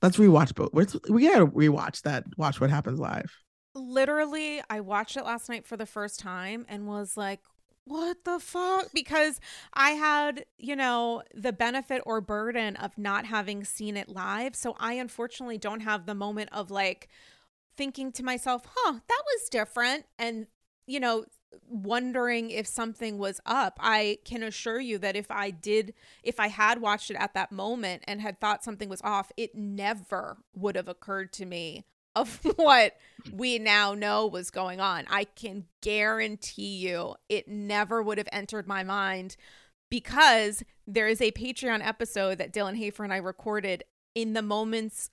Let's 0.00 0.16
rewatch 0.16 0.54
both. 0.54 0.72
We 1.08 1.28
gotta 1.28 1.46
rewatch 1.46 2.02
that. 2.02 2.24
Watch 2.36 2.60
what 2.60 2.70
happens 2.70 2.98
live. 2.98 3.32
Literally, 3.74 4.60
I 4.68 4.80
watched 4.80 5.16
it 5.16 5.24
last 5.24 5.48
night 5.48 5.64
for 5.64 5.76
the 5.76 5.86
first 5.86 6.18
time 6.18 6.66
and 6.68 6.86
was 6.86 7.16
like, 7.16 7.40
what 7.84 8.24
the 8.24 8.38
fuck? 8.38 8.88
Because 8.92 9.40
I 9.74 9.90
had, 9.90 10.44
you 10.58 10.76
know, 10.76 11.22
the 11.34 11.52
benefit 11.52 12.02
or 12.06 12.20
burden 12.20 12.76
of 12.76 12.96
not 12.96 13.26
having 13.26 13.64
seen 13.64 13.96
it 13.96 14.08
live. 14.08 14.54
So 14.54 14.76
I 14.78 14.94
unfortunately 14.94 15.58
don't 15.58 15.80
have 15.80 16.06
the 16.06 16.14
moment 16.14 16.50
of 16.52 16.70
like 16.70 17.08
thinking 17.76 18.12
to 18.12 18.22
myself, 18.22 18.62
huh, 18.72 18.92
that 18.92 19.22
was 19.34 19.48
different. 19.48 20.06
And, 20.18 20.46
you 20.86 21.00
know, 21.00 21.24
wondering 21.68 22.50
if 22.50 22.66
something 22.66 23.18
was 23.18 23.40
up. 23.44 23.78
I 23.80 24.18
can 24.24 24.42
assure 24.42 24.80
you 24.80 24.98
that 24.98 25.16
if 25.16 25.30
I 25.30 25.50
did, 25.50 25.92
if 26.22 26.40
I 26.40 26.48
had 26.48 26.80
watched 26.80 27.10
it 27.10 27.16
at 27.16 27.34
that 27.34 27.52
moment 27.52 28.04
and 28.06 28.20
had 28.20 28.40
thought 28.40 28.64
something 28.64 28.88
was 28.88 29.02
off, 29.02 29.32
it 29.36 29.54
never 29.54 30.38
would 30.54 30.76
have 30.76 30.88
occurred 30.88 31.32
to 31.34 31.46
me 31.46 31.84
of 32.14 32.40
what 32.56 32.96
we 33.32 33.58
now 33.58 33.94
know 33.94 34.26
was 34.26 34.50
going 34.50 34.80
on. 34.80 35.04
I 35.08 35.24
can 35.24 35.64
guarantee 35.80 36.76
you 36.76 37.14
it 37.28 37.48
never 37.48 38.02
would 38.02 38.18
have 38.18 38.28
entered 38.32 38.66
my 38.66 38.82
mind 38.82 39.36
because 39.90 40.62
there 40.86 41.06
is 41.06 41.20
a 41.20 41.32
Patreon 41.32 41.86
episode 41.86 42.38
that 42.38 42.52
Dylan 42.52 42.76
Hafer 42.76 43.04
and 43.04 43.12
I 43.12 43.18
recorded 43.18 43.84
in 44.14 44.32
the 44.32 44.42
moments 44.42 45.10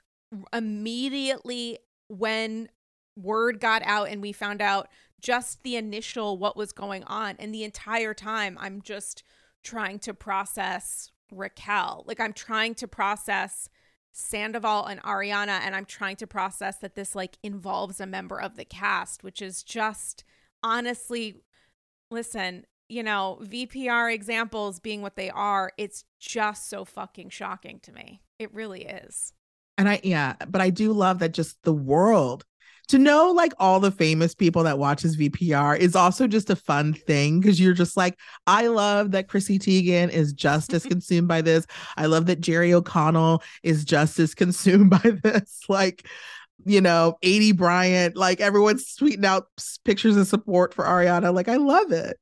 immediately 0.54 1.80
when 2.08 2.70
word 3.16 3.60
got 3.60 3.82
out 3.84 4.10
and 4.10 4.22
we 4.22 4.32
found 4.32 4.62
out 4.62 4.88
just 5.22 5.64
the 5.64 5.76
initial 5.76 6.38
what 6.38 6.56
was 6.56 6.72
going 6.72 7.04
on. 7.04 7.36
And 7.40 7.54
the 7.54 7.64
entire 7.64 8.14
time, 8.14 8.58
I'm 8.60 8.82
just 8.82 9.24
trying 9.64 10.00
to 10.00 10.14
process 10.14 11.12
Raquel. 11.32 12.06
Like, 12.08 12.20
I'm 12.20 12.34
trying 12.34 12.76
to 12.76 12.88
process 12.88 13.70
Sandoval 14.20 14.86
and 14.86 15.02
Ariana, 15.04 15.62
and 15.62 15.76
I'm 15.76 15.86
trying 15.86 16.18
to 16.18 16.28
process 16.28 16.78
that 16.78 16.96
this 16.96 17.16
like 17.16 17.38
involves 17.42 18.00
a 18.00 18.06
member 18.06 18.40
of 18.40 18.56
the 18.56 18.66
cast, 18.66 19.24
which 19.24 19.42
is 19.42 19.64
just 19.64 20.24
honestly, 20.62 21.42
listen, 22.12 22.66
you 22.90 23.04
know, 23.04 23.40
VPR 23.42 24.14
examples 24.14 24.80
being 24.80 25.02
what 25.02 25.16
they 25.16 25.30
are, 25.30 25.72
it's 25.78 26.04
just 26.20 26.70
so 26.70 26.84
fucking 26.84 27.30
shocking 27.30 27.80
to 27.82 27.92
me. 27.92 28.22
It 28.40 28.54
really 28.54 28.84
is. 28.84 29.34
And 29.78 29.88
I, 29.88 30.02
yeah, 30.04 30.36
but 30.48 30.60
I 30.60 30.70
do 30.70 30.92
love 30.92 31.20
that 31.20 31.34
just 31.34 31.64
the 31.64 31.74
world 31.74 32.46
to 32.90 32.98
know 32.98 33.32
like 33.32 33.54
all 33.60 33.80
the 33.80 33.92
famous 33.92 34.36
people 34.36 34.64
that 34.64 34.80
watches 34.80 35.16
VPR 35.16 35.78
is 35.78 35.96
also 35.96 36.28
just 36.28 36.50
a 36.50 36.56
fun 36.56 36.94
thing 36.94 37.40
because 37.40 37.60
you're 37.60 37.74
just 37.74 37.96
like, 37.96 38.20
I 38.48 38.68
love 38.68 39.12
that 39.12 39.28
Chrissy 39.28 39.60
Teigen 39.60 40.10
is 40.10 40.34
just 40.34 40.74
as 40.74 40.86
consumed 40.88 41.28
by 41.28 41.42
this. 41.42 41.66
I 41.98 42.08
love 42.08 42.26
that 42.26 42.42
Jerry 42.42 42.74
O'Connell 42.74 43.44
is 43.64 43.86
just 43.86 44.20
as 44.20 44.36
consumed 44.36 44.90
by 45.04 45.18
this. 45.24 45.62
Like, 45.70 46.08
you 46.66 46.82
know, 46.82 47.18
Aidy 47.24 47.56
Bryant, 47.56 48.18
like 48.18 48.42
everyone's 48.42 48.96
tweeting 48.96 49.24
out 49.24 49.48
pictures 49.86 50.18
of 50.18 50.28
support 50.28 50.74
for 50.74 50.84
Ariana. 50.84 51.34
Like, 51.34 51.48
I 51.48 51.56
love 51.56 51.92
it 51.92 52.20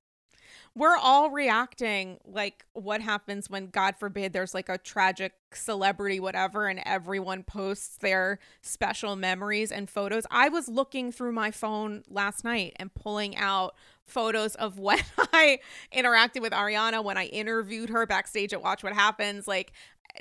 we're 0.77 0.97
all 0.97 1.31
reacting 1.31 2.19
like 2.25 2.65
what 2.73 3.01
happens 3.01 3.49
when 3.49 3.67
god 3.67 3.95
forbid 3.97 4.33
there's 4.33 4.53
like 4.53 4.69
a 4.69 4.77
tragic 4.77 5.33
celebrity 5.53 6.19
whatever 6.19 6.67
and 6.67 6.81
everyone 6.85 7.43
posts 7.43 7.97
their 7.97 8.39
special 8.61 9.15
memories 9.15 9.71
and 9.71 9.89
photos. 9.89 10.25
I 10.29 10.49
was 10.49 10.67
looking 10.67 11.11
through 11.11 11.31
my 11.31 11.51
phone 11.51 12.03
last 12.09 12.43
night 12.43 12.73
and 12.77 12.93
pulling 12.93 13.35
out 13.37 13.75
photos 14.05 14.55
of 14.55 14.79
when 14.79 14.99
i 15.33 15.59
interacted 15.93 16.41
with 16.41 16.53
ariana 16.53 17.03
when 17.03 17.17
i 17.17 17.25
interviewed 17.25 17.89
her 17.89 18.05
backstage 18.05 18.53
at 18.53 18.61
watch 18.61 18.83
what 18.83 18.93
happens 18.93 19.47
like 19.47 19.73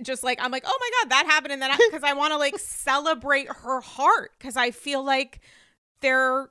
just 0.02 0.24
like 0.24 0.40
i'm 0.42 0.50
like 0.50 0.64
oh 0.66 0.78
my 0.80 0.90
god 1.00 1.11
that 1.11 1.26
happened 1.26 1.52
and 1.52 1.62
then 1.62 1.70
because 1.90 2.02
I, 2.02 2.12
want 2.14 2.32
to 2.32 2.36
like 2.36 2.59
celebrate 2.59 3.48
her 3.48 3.80
heart 3.80 4.32
because 4.38 4.57
i 4.57 4.72
feel 4.72 5.04
like 5.04 5.40
they're 6.00 6.50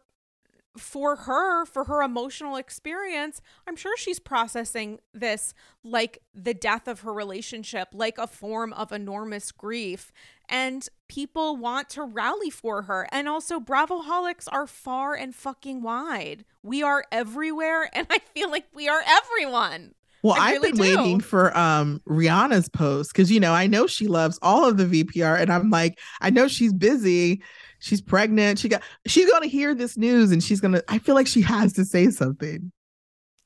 for 0.77 1.15
her, 1.15 1.65
for 1.65 1.85
her 1.85 2.01
emotional 2.01 2.55
experience, 2.55 3.41
I'm 3.67 3.75
sure 3.75 3.95
she's 3.97 4.19
processing 4.19 4.99
this 5.13 5.53
like 5.83 6.21
the 6.33 6.53
death 6.53 6.87
of 6.87 7.01
her 7.01 7.13
relationship, 7.13 7.89
like 7.93 8.17
a 8.17 8.27
form 8.27 8.73
of 8.73 8.91
enormous 8.91 9.51
grief. 9.51 10.11
And 10.47 10.87
people 11.07 11.55
want 11.55 11.89
to 11.91 12.03
rally 12.03 12.49
for 12.49 12.83
her. 12.83 13.07
And 13.11 13.27
also, 13.27 13.59
Bravoholics 13.59 14.47
are 14.51 14.67
far 14.67 15.15
and 15.15 15.33
fucking 15.33 15.81
wide. 15.81 16.45
We 16.61 16.83
are 16.83 17.05
everywhere. 17.11 17.89
And 17.95 18.07
I 18.09 18.19
feel 18.19 18.51
like 18.51 18.65
we 18.73 18.87
are 18.89 19.01
everyone. 19.07 19.93
Well, 20.25 20.35
I 20.39 20.53
have 20.53 20.61
really 20.63 20.71
been 20.71 20.81
do. 20.81 20.97
waiting 20.97 21.19
for 21.19 21.55
um 21.55 22.01
Rihanna's 22.07 22.67
post 22.67 23.13
because 23.13 23.31
you 23.31 23.39
know 23.39 23.53
I 23.53 23.67
know 23.67 23.85
she 23.85 24.07
loves 24.07 24.39
all 24.41 24.67
of 24.67 24.77
the 24.77 24.85
VPR, 24.85 25.39
and 25.39 25.53
I'm 25.53 25.69
like, 25.69 25.99
I 26.19 26.31
know 26.31 26.47
she's 26.47 26.73
busy, 26.73 27.43
she's 27.85 28.01
pregnant. 28.01 28.57
She 28.59 28.67
got 28.67 28.81
she's 29.05 29.29
gonna 29.31 29.45
hear 29.47 29.75
this 29.75 29.95
news 29.95 30.31
and 30.31 30.43
she's 30.43 30.59
gonna 30.59 30.81
I 30.87 30.97
feel 30.97 31.15
like 31.15 31.27
she 31.27 31.41
has 31.41 31.73
to 31.73 31.85
say 31.85 32.09
something. 32.09 32.71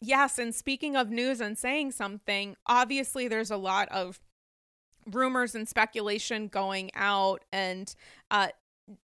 Yes, 0.02 0.40
and 0.40 0.56
speaking 0.56 0.96
of 0.96 1.10
news 1.10 1.42
and 1.42 1.58
saying 1.58 1.92
something, 1.92 2.56
obviously 2.66 3.28
there's 3.28 3.52
a 3.52 3.58
lot 3.58 3.90
of 3.90 4.20
rumors 5.06 5.56
and 5.56 5.68
speculation 5.68 6.48
going 6.48 6.90
out 6.96 7.44
and 7.52 7.94
uh 8.32 8.48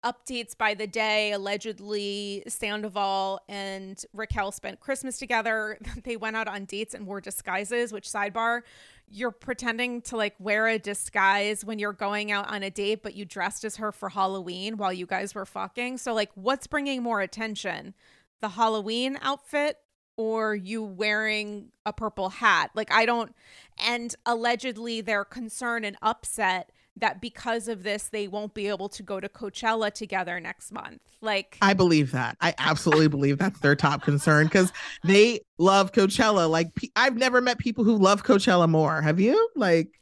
updates 0.04 0.56
by 0.56 0.74
the 0.74 0.86
day. 0.86 1.32
Allegedly, 1.32 2.44
Sandoval 2.46 3.40
and 3.48 4.02
Raquel 4.14 4.52
spent 4.52 4.80
Christmas 4.80 5.18
together. 5.18 5.78
They 6.04 6.16
went 6.16 6.36
out 6.36 6.46
on 6.46 6.66
dates 6.66 6.94
and 6.94 7.04
wore 7.04 7.20
disguises, 7.20 7.92
which 7.92 8.08
sidebar 8.08 8.62
you're 9.08 9.30
pretending 9.30 10.02
to 10.02 10.16
like 10.16 10.34
wear 10.38 10.66
a 10.66 10.78
disguise 10.78 11.64
when 11.64 11.78
you're 11.78 11.92
going 11.92 12.32
out 12.32 12.50
on 12.50 12.62
a 12.62 12.70
date, 12.70 13.02
but 13.02 13.14
you 13.14 13.24
dressed 13.24 13.64
as 13.64 13.76
her 13.76 13.92
for 13.92 14.08
Halloween 14.08 14.76
while 14.76 14.92
you 14.92 15.06
guys 15.06 15.34
were 15.34 15.46
fucking. 15.46 15.98
So, 15.98 16.12
like, 16.12 16.30
what's 16.34 16.66
bringing 16.66 17.02
more 17.02 17.20
attention? 17.20 17.94
The 18.40 18.50
Halloween 18.50 19.18
outfit 19.22 19.78
or 20.16 20.54
you 20.54 20.82
wearing 20.82 21.70
a 21.84 21.92
purple 21.92 22.30
hat? 22.30 22.70
Like, 22.74 22.90
I 22.92 23.06
don't. 23.06 23.34
And 23.78 24.14
allegedly, 24.24 25.00
their 25.00 25.24
concern 25.24 25.84
and 25.84 25.96
upset 26.02 26.72
that 26.96 27.20
because 27.20 27.68
of 27.68 27.82
this 27.82 28.08
they 28.08 28.26
won't 28.26 28.54
be 28.54 28.68
able 28.68 28.88
to 28.88 29.02
go 29.02 29.20
to 29.20 29.28
Coachella 29.28 29.92
together 29.92 30.40
next 30.40 30.72
month. 30.72 31.00
Like 31.20 31.58
I 31.60 31.74
believe 31.74 32.12
that. 32.12 32.36
I 32.40 32.54
absolutely 32.58 33.08
believe 33.08 33.38
that's 33.38 33.60
their 33.60 33.76
top 33.76 34.02
concern 34.02 34.48
cuz 34.48 34.72
they 35.04 35.40
love 35.58 35.92
Coachella. 35.92 36.48
Like 36.48 36.68
I've 36.96 37.16
never 37.16 37.40
met 37.40 37.58
people 37.58 37.84
who 37.84 37.96
love 37.96 38.24
Coachella 38.24 38.68
more. 38.68 39.02
Have 39.02 39.20
you? 39.20 39.50
Like 39.54 40.00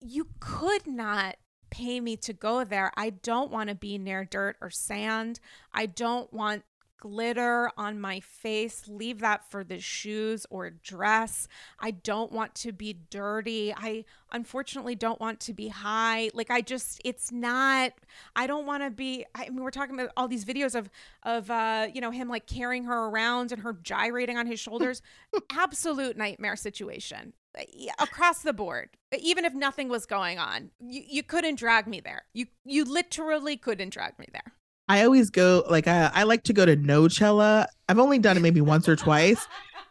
you 0.00 0.28
could 0.40 0.86
not 0.86 1.36
pay 1.70 2.00
me 2.00 2.16
to 2.16 2.32
go 2.32 2.64
there. 2.64 2.92
I 2.96 3.10
don't 3.10 3.50
want 3.50 3.68
to 3.68 3.74
be 3.74 3.96
near 3.98 4.24
dirt 4.24 4.56
or 4.60 4.70
sand. 4.70 5.40
I 5.72 5.86
don't 5.86 6.32
want 6.32 6.64
glitter 7.00 7.70
on 7.76 8.00
my 8.00 8.20
face. 8.20 8.84
Leave 8.86 9.20
that 9.20 9.50
for 9.50 9.64
the 9.64 9.80
shoes 9.80 10.46
or 10.50 10.70
dress. 10.70 11.48
I 11.78 11.90
don't 11.90 12.30
want 12.30 12.54
to 12.56 12.72
be 12.72 12.92
dirty. 13.10 13.74
I 13.76 14.04
unfortunately 14.30 14.94
don't 14.94 15.20
want 15.20 15.40
to 15.40 15.52
be 15.52 15.68
high. 15.68 16.30
Like 16.34 16.50
I 16.50 16.60
just 16.60 17.00
it's 17.04 17.32
not 17.32 17.92
I 18.36 18.46
don't 18.46 18.66
want 18.66 18.82
to 18.84 18.90
be 18.90 19.24
I 19.34 19.48
mean 19.48 19.62
we're 19.62 19.70
talking 19.70 19.98
about 19.98 20.12
all 20.16 20.28
these 20.28 20.44
videos 20.44 20.74
of 20.74 20.90
of 21.24 21.50
uh 21.50 21.88
you 21.92 22.00
know 22.00 22.10
him 22.10 22.28
like 22.28 22.46
carrying 22.46 22.84
her 22.84 23.06
around 23.06 23.50
and 23.50 23.62
her 23.62 23.72
gyrating 23.72 24.36
on 24.36 24.46
his 24.46 24.60
shoulders. 24.60 25.02
Absolute 25.50 26.16
nightmare 26.16 26.56
situation 26.56 27.32
across 27.98 28.42
the 28.42 28.52
board 28.52 28.90
even 29.18 29.44
if 29.44 29.52
nothing 29.54 29.88
was 29.88 30.06
going 30.06 30.38
on 30.38 30.70
you, 30.78 31.02
you 31.08 31.22
couldn't 31.22 31.56
drag 31.56 31.88
me 31.88 31.98
there 31.98 32.22
you 32.32 32.46
you 32.64 32.84
literally 32.84 33.56
couldn't 33.56 33.90
drag 33.90 34.16
me 34.20 34.26
there 34.32 34.54
I 34.90 35.04
always 35.04 35.30
go 35.30 35.62
like 35.70 35.86
I, 35.86 36.10
I 36.12 36.24
like 36.24 36.42
to 36.44 36.52
go 36.52 36.66
to 36.66 36.76
Nochella. 36.76 37.66
I've 37.88 38.00
only 38.00 38.18
done 38.18 38.36
it 38.36 38.40
maybe 38.40 38.60
once 38.60 38.88
or 38.88 38.96
twice 38.96 39.46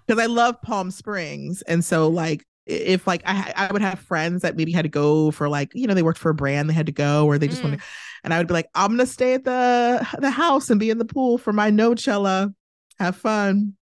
because 0.06 0.22
I 0.22 0.26
love 0.26 0.62
Palm 0.62 0.92
Springs, 0.92 1.62
and 1.62 1.86
so 1.86 2.10
like 2.10 2.46
if 2.66 3.08
like 3.08 3.22
I 3.26 3.54
I 3.56 3.72
would 3.72 3.82
have 3.82 4.00
friends 4.00 4.42
that 4.42 4.58
maybe 4.58 4.74
had 4.74 4.82
to 4.82 4.90
go 4.90 5.32
for 5.32 5.48
like 5.48 5.72
you 5.74 5.88
know 5.88 5.94
they 5.94 6.04
worked 6.04 6.20
for 6.20 6.32
a 6.32 6.34
brand 6.34 6.70
they 6.70 6.74
had 6.74 6.86
to 6.88 6.92
go 6.92 7.26
or 7.26 7.38
they 7.38 7.48
just 7.48 7.62
mm. 7.62 7.66
wanted, 7.66 7.82
and 8.26 8.34
I 8.34 8.40
would 8.40 8.50
be 8.50 8.54
like 8.54 8.68
I'm 8.76 8.92
gonna 8.92 9.06
stay 9.06 9.36
at 9.36 9.46
the 9.46 10.06
the 10.20 10.32
house 10.32 10.70
and 10.70 10.82
be 10.82 10.90
in 10.90 10.98
the 10.98 11.06
pool 11.06 11.38
for 11.38 11.54
my 11.54 11.72
Nochella, 11.72 12.54
have 13.00 13.16
fun. 13.16 13.78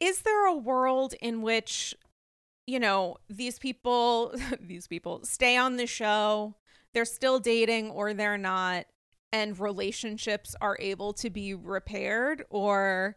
Is 0.00 0.22
there 0.22 0.46
a 0.46 0.56
world 0.56 1.12
in 1.20 1.42
which 1.42 1.94
you 2.66 2.80
know 2.80 3.18
these 3.28 3.58
people 3.58 4.34
these 4.58 4.86
people 4.86 5.20
stay 5.24 5.58
on 5.58 5.76
the 5.76 5.86
show? 5.86 6.56
They're 6.94 7.04
still 7.04 7.40
dating 7.40 7.90
or 7.90 8.14
they're 8.14 8.38
not 8.38 8.86
and 9.32 9.58
relationships 9.58 10.54
are 10.60 10.76
able 10.80 11.12
to 11.14 11.30
be 11.30 11.54
repaired? 11.54 12.44
Or 12.50 13.16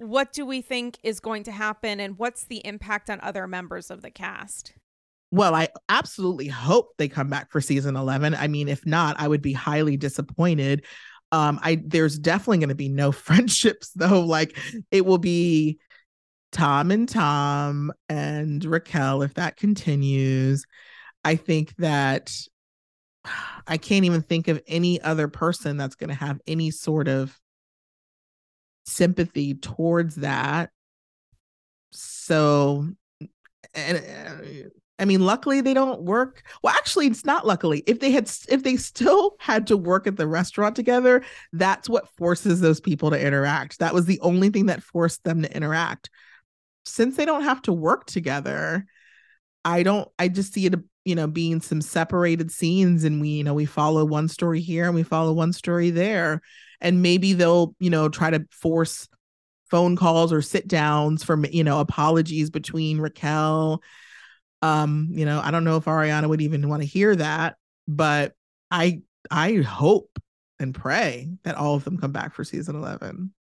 what 0.00 0.32
do 0.32 0.46
we 0.46 0.62
think 0.62 0.98
is 1.02 1.20
going 1.20 1.42
to 1.44 1.52
happen 1.52 2.00
and 2.00 2.18
what's 2.18 2.44
the 2.44 2.64
impact 2.66 3.10
on 3.10 3.20
other 3.20 3.46
members 3.46 3.90
of 3.90 4.02
the 4.02 4.10
cast? 4.10 4.72
Well 5.30 5.54
i 5.54 5.68
absolutely 5.88 6.48
hope 6.48 6.96
they 6.96 7.06
come 7.08 7.28
back 7.28 7.52
for 7.52 7.60
season 7.60 7.94
11 7.96 8.34
i 8.34 8.48
mean 8.48 8.68
if 8.68 8.84
not 8.84 9.14
i 9.20 9.28
would 9.28 9.42
be 9.42 9.52
highly 9.52 9.96
disappointed. 9.96 10.84
Um 11.30 11.60
i 11.62 11.80
there's 11.84 12.18
definitely 12.18 12.58
going 12.58 12.70
to 12.70 12.74
be 12.74 12.88
no 12.88 13.12
friendships 13.26 13.90
though. 13.94 14.22
Like 14.22 14.58
it 14.90 15.04
will 15.04 15.18
be 15.18 15.78
tom 16.52 16.90
and 16.90 17.08
tom 17.08 17.92
and 18.08 18.64
raquel 18.64 19.22
if 19.22 19.34
that 19.34 19.56
continues. 19.56 20.64
I 21.24 21.36
think 21.36 21.76
that 21.76 22.32
I 23.66 23.76
can't 23.76 24.04
even 24.04 24.22
think 24.22 24.48
of 24.48 24.62
any 24.66 25.00
other 25.00 25.28
person 25.28 25.76
that's 25.76 25.94
going 25.94 26.08
to 26.08 26.14
have 26.14 26.40
any 26.46 26.70
sort 26.70 27.08
of 27.08 27.38
sympathy 28.86 29.54
towards 29.54 30.16
that. 30.16 30.70
So, 31.92 32.88
and 33.74 33.98
uh, 33.98 34.68
I 34.98 35.04
mean, 35.04 35.20
luckily 35.20 35.60
they 35.60 35.74
don't 35.74 36.02
work. 36.02 36.42
Well, 36.62 36.74
actually, 36.74 37.06
it's 37.06 37.24
not 37.24 37.46
luckily. 37.46 37.82
If 37.86 38.00
they 38.00 38.10
had, 38.10 38.30
if 38.48 38.62
they 38.62 38.76
still 38.76 39.36
had 39.38 39.66
to 39.68 39.76
work 39.76 40.06
at 40.06 40.16
the 40.16 40.26
restaurant 40.26 40.76
together, 40.76 41.22
that's 41.52 41.88
what 41.88 42.08
forces 42.16 42.60
those 42.60 42.80
people 42.80 43.10
to 43.10 43.20
interact. 43.20 43.78
That 43.78 43.94
was 43.94 44.06
the 44.06 44.20
only 44.20 44.50
thing 44.50 44.66
that 44.66 44.82
forced 44.82 45.24
them 45.24 45.42
to 45.42 45.56
interact. 45.56 46.10
Since 46.84 47.16
they 47.16 47.24
don't 47.24 47.44
have 47.44 47.62
to 47.62 47.72
work 47.72 48.06
together, 48.06 48.86
I 49.64 49.82
don't, 49.82 50.08
I 50.18 50.28
just 50.28 50.52
see 50.52 50.66
it 50.66 50.74
you 51.10 51.16
know 51.16 51.26
being 51.26 51.60
some 51.60 51.82
separated 51.82 52.52
scenes 52.52 53.02
and 53.02 53.20
we 53.20 53.30
you 53.30 53.44
know 53.44 53.52
we 53.52 53.66
follow 53.66 54.04
one 54.04 54.28
story 54.28 54.60
here 54.60 54.86
and 54.86 54.94
we 54.94 55.02
follow 55.02 55.32
one 55.32 55.52
story 55.52 55.90
there. 55.90 56.40
And 56.80 57.02
maybe 57.02 57.32
they'll 57.34 57.74
you 57.80 57.90
know 57.90 58.08
try 58.08 58.30
to 58.30 58.46
force 58.52 59.08
phone 59.70 59.96
calls 59.96 60.32
or 60.32 60.40
sit 60.40 60.68
downs 60.68 61.24
for 61.24 61.44
you 61.48 61.64
know 61.64 61.80
apologies 61.80 62.48
between 62.48 63.00
Raquel 63.00 63.82
um 64.62 65.08
you 65.10 65.24
know 65.24 65.40
I 65.42 65.50
don't 65.50 65.64
know 65.64 65.76
if 65.76 65.84
Ariana 65.84 66.28
would 66.28 66.40
even 66.40 66.68
want 66.68 66.82
to 66.82 66.88
hear 66.88 67.14
that 67.16 67.56
but 67.88 68.34
I 68.70 69.02
I 69.30 69.56
hope 69.56 70.16
and 70.60 70.74
pray 70.74 71.28
that 71.42 71.56
all 71.56 71.74
of 71.74 71.84
them 71.84 71.98
come 71.98 72.12
back 72.12 72.34
for 72.34 72.44
season 72.44 72.76
11 72.76 73.32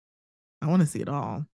I 0.62 0.66
want 0.66 0.80
to 0.80 0.88
see 0.88 1.00
it 1.00 1.08
all 1.08 1.44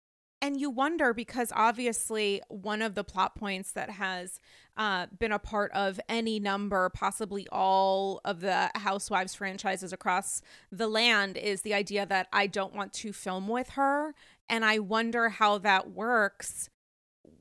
and 0.44 0.60
you 0.60 0.68
wonder 0.68 1.14
because 1.14 1.50
obviously 1.56 2.42
one 2.48 2.82
of 2.82 2.94
the 2.94 3.02
plot 3.02 3.34
points 3.34 3.72
that 3.72 3.88
has 3.88 4.38
uh, 4.76 5.06
been 5.18 5.32
a 5.32 5.38
part 5.38 5.72
of 5.72 5.98
any 6.06 6.38
number, 6.38 6.90
possibly 6.90 7.48
all 7.50 8.20
of 8.26 8.40
the 8.40 8.70
Housewives 8.74 9.34
franchises 9.34 9.90
across 9.90 10.42
the 10.70 10.86
land 10.86 11.38
is 11.38 11.62
the 11.62 11.72
idea 11.72 12.04
that 12.04 12.28
I 12.30 12.46
don't 12.46 12.74
want 12.74 12.92
to 12.94 13.12
film 13.14 13.48
with 13.48 13.70
her. 13.70 14.14
And 14.50 14.66
I 14.66 14.80
wonder 14.80 15.30
how 15.30 15.56
that 15.58 15.92
works 15.92 16.68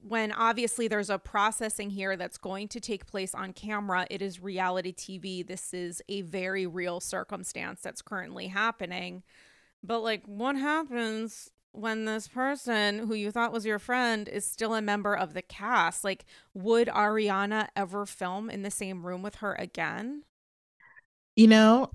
when 0.02 0.32
obviously 0.32 0.88
there's 0.88 1.10
a 1.10 1.20
processing 1.20 1.90
here 1.90 2.16
that's 2.16 2.38
going 2.38 2.70
to 2.70 2.80
take 2.80 3.06
place 3.06 3.36
on 3.36 3.52
camera. 3.52 4.08
It 4.10 4.22
is 4.22 4.42
reality 4.42 4.94
TV. 4.94 5.46
This 5.46 5.74
is 5.74 6.02
a 6.08 6.22
very 6.22 6.66
real 6.68 7.02
circumstance 7.02 7.82
that's 7.82 8.02
currently 8.02 8.48
happening 8.48 9.24
But 9.84 10.00
like, 10.02 10.24
what 10.26 10.56
happens 10.56 11.52
when 11.74 12.06
this 12.06 12.28
person 12.28 13.00
who 13.00 13.14
you 13.16 13.32
thought 13.32 13.52
was 13.52 13.66
your 13.66 13.80
friend 13.80 14.30
is 14.30 14.46
still 14.46 14.74
a 14.76 14.82
member 14.82 15.16
of 15.16 15.34
the 15.34 15.42
cast? 15.42 16.04
Like, 16.04 16.26
would 16.54 16.88
Ariana 16.88 17.68
ever 17.76 18.06
film 18.06 18.50
in 18.50 18.62
the 18.64 18.72
same 18.72 19.06
room 19.06 19.22
with 19.22 19.36
her 19.36 19.54
again? 19.56 20.24
You 21.36 21.48
know, 21.48 21.92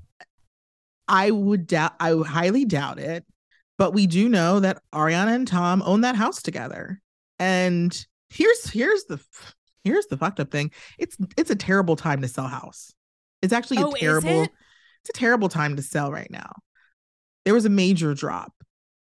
I 1.06 1.30
would 1.30 1.66
doubt, 1.66 1.94
I 2.00 2.14
would 2.14 2.26
highly 2.26 2.64
doubt 2.64 2.98
it. 2.98 3.24
But 3.78 3.92
we 3.94 4.08
do 4.08 4.28
know 4.28 4.58
that 4.60 4.82
Ariana 4.92 5.34
and 5.34 5.46
Tom 5.46 5.82
own 5.86 6.00
that 6.00 6.16
house 6.16 6.42
together. 6.42 7.00
And 7.38 8.06
here's 8.28 8.68
here's 8.68 9.04
the 9.04 9.20
here's 9.84 10.06
the 10.06 10.16
fucked 10.16 10.40
up 10.40 10.50
thing. 10.50 10.72
It's 10.98 11.16
it's 11.36 11.50
a 11.50 11.56
terrible 11.56 11.94
time 11.94 12.20
to 12.22 12.28
sell 12.28 12.48
house. 12.48 12.92
It's 13.40 13.52
actually 13.52 13.78
Oh, 13.78 13.92
a 13.92 13.94
is 13.94 14.00
terrible 14.00 14.42
it? 14.42 14.50
it's 15.02 15.10
a 15.10 15.12
terrible 15.12 15.48
time 15.48 15.76
to 15.76 15.82
sell 15.82 16.10
right 16.10 16.30
now. 16.30 16.52
There 17.44 17.54
was 17.54 17.64
a 17.66 17.70
major 17.70 18.14
drop. 18.14 18.52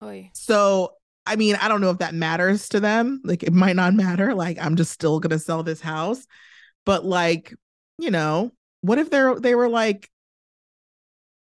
Oy. 0.04 0.32
So 0.34 0.94
I 1.26 1.36
mean, 1.38 1.56
I 1.56 1.68
don't 1.68 1.82
know 1.82 1.90
if 1.90 2.00
that 2.00 2.14
matters 2.14 2.68
to 2.70 2.80
them. 2.80 3.22
Like 3.24 3.44
it 3.44 3.54
might 3.54 3.76
not 3.76 3.94
matter. 3.96 4.34
Like 4.34 4.58
I'm 4.60 4.76
just 4.76 4.92
still 4.92 5.20
gonna 5.20 5.40
sell 5.40 5.64
this 5.64 5.82
house. 5.82 6.26
But 6.86 7.06
like, 7.06 7.54
you 7.98 8.12
know, 8.12 8.52
what 8.82 9.00
if 9.00 9.10
they're 9.10 9.40
they 9.40 9.56
were 9.56 9.70
like 9.70 10.10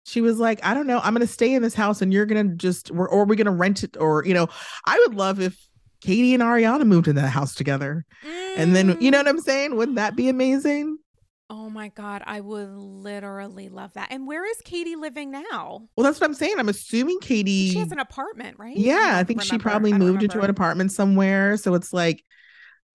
she 0.08 0.22
was 0.22 0.38
like, 0.38 0.64
I 0.64 0.76
don't 0.76 0.86
know, 0.86 1.00
I'm 1.00 1.14
gonna 1.14 1.26
stay 1.26 1.54
in 1.54 1.64
this 1.64 1.74
house 1.74 2.02
and 2.02 2.14
you're 2.14 2.28
gonna 2.28 2.56
just 2.56 2.92
or, 2.92 3.10
are 3.10 3.26
we're 3.26 3.36
gonna 3.36 3.52
rent 3.52 3.84
it, 3.84 3.98
or 4.00 4.24
you 4.26 4.34
know, 4.34 4.48
I 4.86 5.00
would 5.00 5.16
love 5.16 5.42
if 5.42 5.58
Katie 6.02 6.36
and 6.36 6.44
Ariana 6.44 6.86
moved 6.86 7.08
in 7.08 7.16
that 7.16 7.30
house 7.30 7.56
together. 7.56 8.06
And 8.56 8.76
then 8.76 9.02
you 9.02 9.10
know 9.10 9.18
mm. 9.18 9.26
what 9.26 9.28
I'm 9.28 9.42
saying? 9.42 9.76
Wouldn't 9.76 9.96
that 9.96 10.16
be 10.16 10.30
amazing? 10.30 10.98
Oh 11.50 11.70
my 11.70 11.90
God, 11.90 12.24
I 12.26 12.42
would 12.42 12.70
literally 12.70 13.70
love 13.70 13.94
that. 13.94 14.12
And 14.12 14.26
where 14.26 14.44
is 14.50 14.58
Katie 14.64 14.96
living 14.96 15.30
now? 15.30 15.88
Well, 15.96 16.04
that's 16.04 16.20
what 16.20 16.28
I'm 16.28 16.34
saying. 16.34 16.56
I'm 16.58 16.70
assuming 16.70 17.20
Katie 17.20 17.70
She 17.70 17.78
has 17.78 17.92
an 17.92 18.00
apartment, 18.00 18.58
right? 18.58 18.76
Yeah, 18.76 18.96
I 18.96 19.16
don't 19.18 19.28
think 19.28 19.42
she 19.44 19.58
probably 19.60 19.94
I 19.94 19.98
moved 19.98 20.24
into 20.24 20.42
an 20.42 20.50
apartment 20.50 20.92
somewhere. 20.92 21.56
So 21.58 21.76
it's 21.76 21.94
like, 21.94 22.24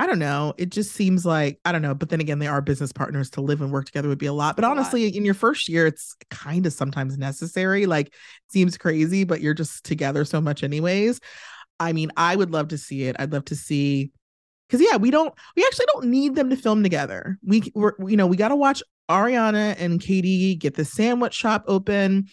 I 0.01 0.07
don't 0.07 0.19
know. 0.19 0.55
It 0.57 0.71
just 0.71 0.93
seems 0.93 1.27
like, 1.27 1.61
I 1.65 1.73
don't 1.73 1.83
know. 1.83 1.95
But 1.95 2.09
then 2.09 2.21
again, 2.21 2.39
they 2.39 2.47
are 2.47 2.61
business 2.61 2.91
partners 2.91 3.31
to 3.31 3.43
live 3.43 3.61
and 3.61 3.71
work 3.71 3.85
together 3.85 4.09
would 4.09 4.19
be 4.19 4.27
a 4.27 4.33
lot. 4.33 4.57
But 4.57 4.65
a 4.65 4.69
lot. 4.69 4.79
honestly, 4.79 5.07
in 5.15 5.25
your 5.27 5.35
first 5.35 5.69
year, 5.69 5.87
it's 5.87 6.17
kind 6.31 6.65
of 6.65 6.73
sometimes 6.73 7.19
necessary. 7.19 7.85
Like, 7.85 8.15
seems 8.51 8.79
crazy, 8.79 9.25
but 9.25 9.43
you're 9.43 9.55
just 9.55 9.85
together 9.85 10.25
so 10.25 10.41
much, 10.41 10.65
anyways. 10.65 11.21
I 11.79 11.93
mean, 11.93 12.11
I 12.17 12.35
would 12.35 12.51
love 12.51 12.69
to 12.69 12.79
see 12.79 13.05
it. 13.05 13.17
I'd 13.19 13.33
love 13.33 13.45
to 13.47 13.57
see, 13.57 14.11
because 14.71 14.87
yeah, 14.89 14.97
we 14.97 15.11
don't, 15.11 15.35
we 15.57 15.65
actually 15.65 15.87
don't 15.93 16.07
need 16.07 16.37
them 16.37 16.49
to 16.51 16.57
film 16.57 16.85
together. 16.85 17.39
We, 17.45 17.73
we're, 17.75 17.95
you 18.07 18.17
know, 18.17 18.29
we 18.29 18.37
got 18.37 18.49
to 18.49 18.57
watch 18.57 18.83
Ariana 19.11 19.75
and 19.81 20.01
Katie 20.01 20.55
get 20.55 20.75
the 20.75 20.85
sandwich 20.85 21.35
shop 21.35 21.65
open. 21.67 22.29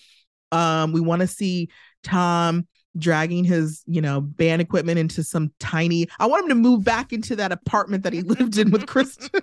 Um, 0.51 0.91
we 0.91 1.01
want 1.01 1.21
to 1.21 1.27
see 1.27 1.69
Tom 2.03 2.67
dragging 2.95 3.43
his, 3.43 3.83
you 3.87 4.01
know, 4.01 4.21
band 4.21 4.61
equipment 4.61 4.99
into 4.99 5.23
some 5.23 5.51
tiny. 5.59 6.07
I 6.19 6.27
want 6.27 6.43
him 6.43 6.49
to 6.49 6.55
move 6.55 6.83
back 6.83 7.11
into 7.11 7.35
that 7.37 7.51
apartment 7.51 8.03
that 8.03 8.13
he 8.13 8.21
lived 8.21 8.59
in 8.59 8.69
with 8.69 8.85
Kristen. 8.85 9.29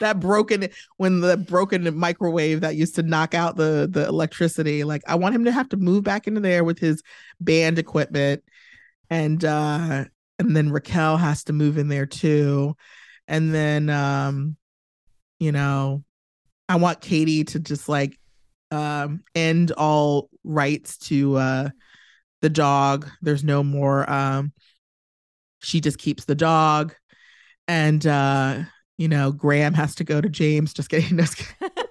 that 0.00 0.20
broken 0.20 0.68
when 0.98 1.20
the 1.20 1.36
broken 1.36 1.96
microwave 1.98 2.60
that 2.60 2.76
used 2.76 2.94
to 2.96 3.02
knock 3.02 3.34
out 3.34 3.56
the 3.56 3.88
the 3.90 4.06
electricity. 4.06 4.84
Like 4.84 5.02
I 5.06 5.14
want 5.16 5.34
him 5.34 5.44
to 5.46 5.52
have 5.52 5.68
to 5.70 5.76
move 5.76 6.04
back 6.04 6.26
into 6.26 6.40
there 6.40 6.64
with 6.64 6.78
his 6.78 7.02
band 7.40 7.78
equipment, 7.78 8.44
and 9.10 9.44
uh 9.44 10.04
and 10.38 10.56
then 10.56 10.70
Raquel 10.70 11.16
has 11.16 11.44
to 11.44 11.52
move 11.52 11.78
in 11.78 11.88
there 11.88 12.06
too, 12.06 12.76
and 13.26 13.54
then 13.54 13.90
um, 13.90 14.56
you 15.38 15.52
know, 15.52 16.04
I 16.68 16.76
want 16.76 17.00
Katie 17.00 17.44
to 17.44 17.58
just 17.58 17.88
like 17.88 18.18
um 18.70 19.22
end 19.34 19.72
all 19.72 20.28
rights 20.44 20.98
to 20.98 21.36
uh 21.36 21.68
the 22.42 22.50
dog. 22.50 23.08
There's 23.22 23.44
no 23.44 23.62
more 23.62 24.08
um 24.10 24.52
she 25.60 25.80
just 25.80 25.98
keeps 25.98 26.24
the 26.24 26.34
dog 26.34 26.94
and 27.66 28.06
uh 28.06 28.60
you 28.96 29.08
know 29.08 29.32
Graham 29.32 29.74
has 29.74 29.94
to 29.96 30.04
go 30.04 30.20
to 30.20 30.28
James 30.28 30.74
just 30.74 30.90
kidding 30.90 31.16
no, 31.16 31.22
just 31.24 31.38
kidding. 31.38 31.72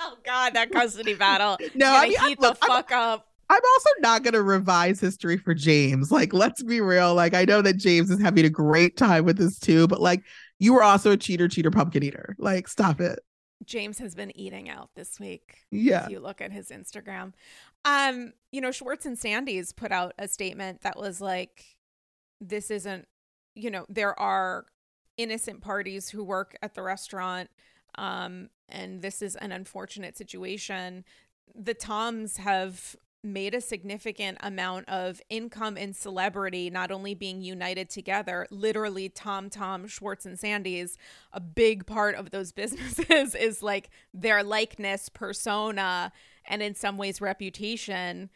oh 0.00 0.16
God, 0.24 0.54
that 0.54 0.70
custody 0.70 1.14
battle. 1.14 1.58
no 1.74 1.94
I 1.94 2.08
mean, 2.08 2.20
heat 2.20 2.40
look, 2.40 2.58
the 2.60 2.66
I'm, 2.66 2.76
fuck 2.76 2.92
up. 2.92 3.26
I'm 3.48 3.60
also 3.74 3.90
not 4.00 4.22
gonna 4.24 4.42
revise 4.42 5.00
history 5.00 5.36
for 5.36 5.54
James 5.54 6.10
like 6.10 6.32
let's 6.32 6.62
be 6.62 6.80
real 6.80 7.14
like 7.14 7.34
I 7.34 7.44
know 7.44 7.62
that 7.62 7.76
James 7.76 8.10
is 8.10 8.20
having 8.20 8.44
a 8.44 8.50
great 8.50 8.96
time 8.96 9.24
with 9.24 9.38
this 9.38 9.58
too 9.58 9.86
but 9.86 10.00
like 10.00 10.22
you 10.58 10.72
were 10.72 10.82
also 10.82 11.12
a 11.12 11.16
cheater 11.16 11.48
cheater 11.48 11.70
pumpkin 11.70 12.02
eater 12.02 12.34
like 12.38 12.68
stop 12.68 13.00
it 13.00 13.20
James 13.64 13.98
has 13.98 14.14
been 14.14 14.36
eating 14.36 14.68
out 14.68 14.90
this 14.94 15.18
week. 15.18 15.64
yeah 15.70 16.04
If 16.04 16.10
you 16.10 16.20
look 16.20 16.40
at 16.40 16.52
his 16.52 16.68
Instagram, 16.68 17.32
um, 17.84 18.32
you 18.52 18.60
know, 18.60 18.70
Schwartz 18.70 19.06
and 19.06 19.18
Sandy's 19.18 19.72
put 19.72 19.92
out 19.92 20.12
a 20.18 20.28
statement 20.28 20.82
that 20.82 20.98
was 20.98 21.20
like, 21.20 21.64
"This 22.40 22.70
isn't, 22.70 23.08
you 23.54 23.70
know, 23.70 23.86
there 23.88 24.18
are 24.18 24.66
innocent 25.16 25.62
parties 25.62 26.10
who 26.10 26.22
work 26.22 26.56
at 26.62 26.74
the 26.74 26.82
restaurant, 26.82 27.48
um, 27.96 28.50
and 28.68 29.02
this 29.02 29.22
is 29.22 29.36
an 29.36 29.52
unfortunate 29.52 30.16
situation." 30.16 31.04
The 31.54 31.74
Toms 31.74 32.36
have 32.38 32.96
made 33.26 33.54
a 33.54 33.60
significant 33.60 34.38
amount 34.40 34.88
of 34.88 35.20
income 35.28 35.76
and 35.76 35.94
celebrity 35.94 36.70
not 36.70 36.90
only 36.90 37.14
being 37.14 37.42
united 37.42 37.90
together 37.90 38.46
literally 38.50 39.08
tom 39.08 39.50
tom 39.50 39.86
schwartz 39.86 40.24
and 40.24 40.38
sandy's 40.38 40.96
a 41.32 41.40
big 41.40 41.86
part 41.86 42.14
of 42.14 42.30
those 42.30 42.52
businesses 42.56 43.34
is 43.34 43.62
like 43.62 43.90
their 44.14 44.42
likeness 44.42 45.08
persona 45.08 46.12
and 46.48 46.62
in 46.62 46.74
some 46.74 46.96
ways 46.96 47.20
reputation. 47.20 48.30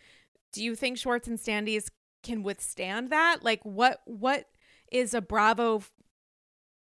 Do 0.52 0.62
you 0.62 0.74
think 0.74 0.98
schwartz 0.98 1.28
and 1.28 1.38
sandy's 1.38 1.90
can 2.22 2.42
withstand 2.42 3.10
that? 3.10 3.42
Like 3.42 3.60
what 3.62 4.00
what 4.04 4.46
is 4.92 5.14
a 5.14 5.20
bravo 5.20 5.82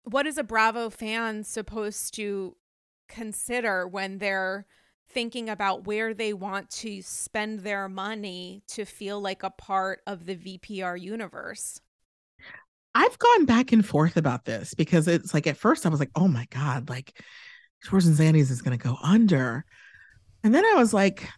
what 0.05 0.27
is 0.27 0.39
a 0.39 0.45
bravo 0.45 0.91
fan 0.91 1.43
supposed 1.43 2.15
to 2.15 2.57
consider 3.09 3.87
when 3.87 4.19
they're 4.19 4.67
thinking 5.09 5.49
about 5.49 5.87
where 5.87 6.15
they 6.15 6.33
want 6.33 6.71
to 6.71 7.01
spend 7.03 7.61
their 7.61 7.89
money 7.89 8.63
to 8.69 8.85
feel 8.85 9.21
like 9.21 9.43
a 9.43 9.51
part 9.51 10.01
of 10.07 10.27
the 10.27 10.37
VPR 10.37 11.01
universe. 11.01 11.81
I've 12.95 13.19
gone 13.19 13.45
back 13.45 13.73
and 13.73 13.85
forth 13.85 14.17
about 14.17 14.45
this 14.45 14.75
because 14.75 15.07
it's 15.07 15.35
like 15.35 15.47
at 15.47 15.57
first 15.57 15.85
I 15.85 15.91
was 15.91 16.01
like, 16.01 16.11
oh 16.15 16.29
my 16.29 16.47
God, 16.51 16.89
like 16.89 17.21
Schwartz 17.83 18.07
and 18.07 18.17
Sandy's 18.17 18.51
is 18.51 18.63
gonna 18.63 18.79
go 18.79 18.97
under. 19.03 19.65
And 20.43 20.55
then 20.55 20.65
I 20.65 20.75
was 20.75 20.95
like, 20.95 21.29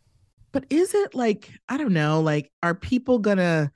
but 0.53 0.64
is 0.71 0.95
it 0.95 1.14
like, 1.14 1.51
I 1.69 1.77
don't 1.77 1.93
know, 1.93 2.21
like, 2.21 2.51
are 2.62 2.75
people 2.75 3.19
gonna 3.19 3.71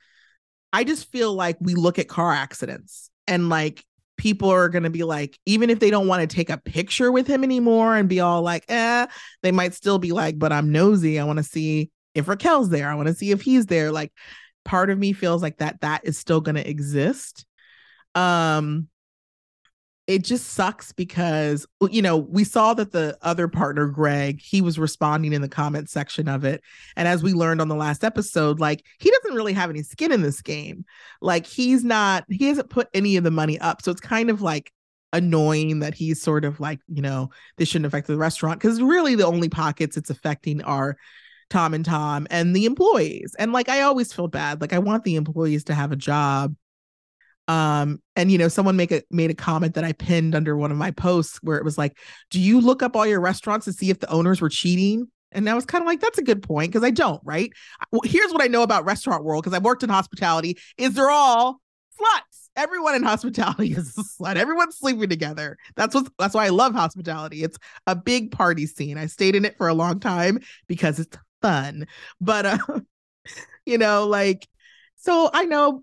I 0.72 0.84
just 0.84 1.11
feel 1.11 1.34
like 1.34 1.59
we 1.61 1.74
look 1.74 1.99
at 1.99 2.09
car 2.09 2.32
accidents 2.32 3.11
and 3.26 3.49
like 3.49 3.84
people 4.22 4.50
are 4.50 4.68
gonna 4.68 4.88
be 4.88 5.02
like, 5.02 5.36
even 5.46 5.68
if 5.68 5.80
they 5.80 5.90
don't 5.90 6.06
want 6.06 6.20
to 6.20 6.32
take 6.32 6.48
a 6.48 6.56
picture 6.56 7.10
with 7.10 7.26
him 7.26 7.42
anymore 7.42 7.96
and 7.96 8.08
be 8.08 8.20
all 8.20 8.40
like, 8.40 8.64
eh, 8.68 9.04
they 9.42 9.50
might 9.50 9.74
still 9.74 9.98
be 9.98 10.12
like, 10.12 10.38
but 10.38 10.52
I'm 10.52 10.70
nosy. 10.70 11.18
I 11.18 11.24
want 11.24 11.38
to 11.38 11.42
see 11.42 11.90
if 12.14 12.28
Raquel's 12.28 12.68
there. 12.68 12.88
I 12.88 12.94
want 12.94 13.08
to 13.08 13.14
see 13.14 13.32
if 13.32 13.42
he's 13.42 13.66
there. 13.66 13.90
Like 13.90 14.12
part 14.64 14.90
of 14.90 14.98
me 14.98 15.12
feels 15.12 15.42
like 15.42 15.56
that 15.58 15.80
that 15.80 16.02
is 16.04 16.18
still 16.18 16.40
gonna 16.40 16.60
exist 16.60 17.44
um 18.14 18.86
it 20.07 20.24
just 20.24 20.50
sucks 20.50 20.92
because 20.92 21.66
you 21.90 22.03
know 22.03 22.16
we 22.16 22.42
saw 22.42 22.74
that 22.74 22.92
the 22.92 23.16
other 23.22 23.46
partner 23.46 23.86
greg 23.86 24.40
he 24.40 24.61
was 24.61 24.78
responding 24.78 25.32
in 25.32 25.42
the 25.42 25.48
comment 25.48 25.88
section 25.88 26.28
of 26.28 26.44
it. 26.44 26.61
And 26.96 27.07
as 27.07 27.22
we 27.22 27.32
learned 27.32 27.61
on 27.61 27.68
the 27.68 27.76
last 27.76 28.03
episode 28.03 28.59
like 28.59 28.84
he 28.98 29.11
doesn't 29.11 29.36
really 29.36 29.53
have 29.53 29.70
any 29.70 29.82
skin 29.82 30.12
in 30.12 30.22
this 30.22 30.42
game. 30.42 30.84
Like 31.20 31.46
he's 31.46 31.84
not 31.84 32.24
he 32.28 32.46
hasn't 32.48 32.70
put 32.70 32.88
any 32.94 33.16
of 33.16 33.24
the 33.24 33.30
money 33.30 33.59
up. 33.61 33.82
So 33.82 33.90
it's 33.92 34.00
kind 34.00 34.28
of 34.28 34.42
like 34.42 34.72
annoying 35.12 35.80
that 35.80 35.94
he's 35.94 36.20
sort 36.20 36.44
of 36.44 36.59
like 36.59 36.80
you 36.88 37.03
know 37.03 37.30
this 37.59 37.68
shouldn't 37.68 37.86
affect 37.86 38.07
the 38.07 38.16
restaurant 38.16 38.59
because 38.61 38.80
really 38.80 39.14
the 39.14 39.26
only 39.26 39.48
pockets 39.48 39.96
it's 39.96 40.11
affecting 40.11 40.62
are 40.62 40.96
tom 41.50 41.74
and 41.74 41.84
tom 41.84 42.26
and 42.30 42.57
the 42.57 42.64
employees. 42.64 43.36
And 43.38 43.53
like 43.53 43.68
i 43.68 43.82
always 43.82 44.12
feel 44.12 44.28
bad. 44.28 44.61
Like 44.61 44.72
i 44.72 44.78
want 44.80 45.05
the 45.05 45.14
employees 45.14 45.62
to 45.64 45.74
have 45.74 45.92
a 45.92 45.96
job 45.96 46.57
um 47.53 48.00
and 48.16 48.32
you 48.32 48.38
know 48.38 48.48
someone 48.48 48.76
make 48.76 48.90
a 48.90 49.03
made 49.11 49.30
a 49.30 49.34
comment 49.34 49.74
that 49.74 49.84
i 49.84 49.92
pinned 49.92 50.34
under 50.34 50.57
one 50.57 50.70
of 50.70 50.78
my 50.78 50.90
posts 50.90 51.38
where 51.42 51.59
it 51.59 51.64
was 51.64 51.76
like 51.76 51.98
do 52.30 52.40
you 52.40 52.61
look 52.61 52.82
up 52.82 52.96
all 52.96 53.07
your 53.07 53.20
restaurants 53.20 53.66
to 53.66 53.72
see 53.72 53.90
if 53.90 54.00
the 54.00 54.11
owners 54.11 54.40
were 54.40 54.48
cheating? 54.48 55.09
And 55.32 55.48
i 55.48 55.55
was 55.55 55.66
kind 55.66 55.82
of 55.82 55.86
like 55.86 56.00
that's 56.00 56.18
a 56.18 56.22
good 56.22 56.42
point 56.42 56.70
because 56.72 56.84
i 56.84 56.90
don't 56.90 57.20
right? 57.24 57.53
Here's 58.05 58.32
what 58.32 58.42
i 58.42 58.46
know 58.46 58.62
about 58.62 58.84
restaurant 58.84 59.24
world 59.24 59.44
because 59.44 59.57
i've 59.57 59.64
worked 59.64 59.82
in 59.82 59.90
hospitality 59.90 60.59
is 60.78 60.94
they're 60.94 61.11
all 61.11 61.61
sluts. 62.00 62.48
Everyone 62.57 62.94
in 62.94 63.03
hospitality 63.03 63.72
is 63.76 63.96
a 63.98 64.03
slut. 64.03 64.36
Everyone's 64.36 64.78
sleeping 64.78 65.09
together. 65.09 65.59
That's 65.76 65.94
what 65.94 66.09
that's 66.18 66.34
why 66.34 66.46
i 66.46 66.50
love 66.50 66.74
hospitality. 66.74 67.42
It's 67.42 67.59
a 67.86 67.96
big 67.96 68.30
party 68.30 68.66
scene. 68.66 68.98
I 68.98 69.07
stayed 69.07 69.34
in 69.34 69.44
it 69.44 69.57
for 69.59 69.68
a 69.68 69.74
long 69.74 70.00
time 70.00 70.38
because 70.68 70.98
it's 70.98 71.16
fun. 71.42 71.86
But 72.20 72.46
uh 72.46 72.59
you 73.66 73.78
know 73.78 74.07
like 74.07 74.48
so 74.96 75.30
i 75.32 75.44
know 75.44 75.82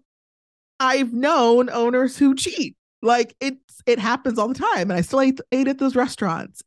I've 0.80 1.14
known 1.14 1.70
owners 1.70 2.18
who 2.18 2.36
cheat. 2.36 2.76
Like 3.02 3.36
it's 3.40 3.82
it 3.86 4.00
happens 4.00 4.38
all 4.38 4.48
the 4.48 4.54
time. 4.54 4.92
And 4.92 4.94
I 4.94 5.02
still 5.02 5.22
ate, 5.22 5.40
ate 5.52 5.68
at 5.68 5.80
those 5.80 5.96
restaurants. 5.96 6.62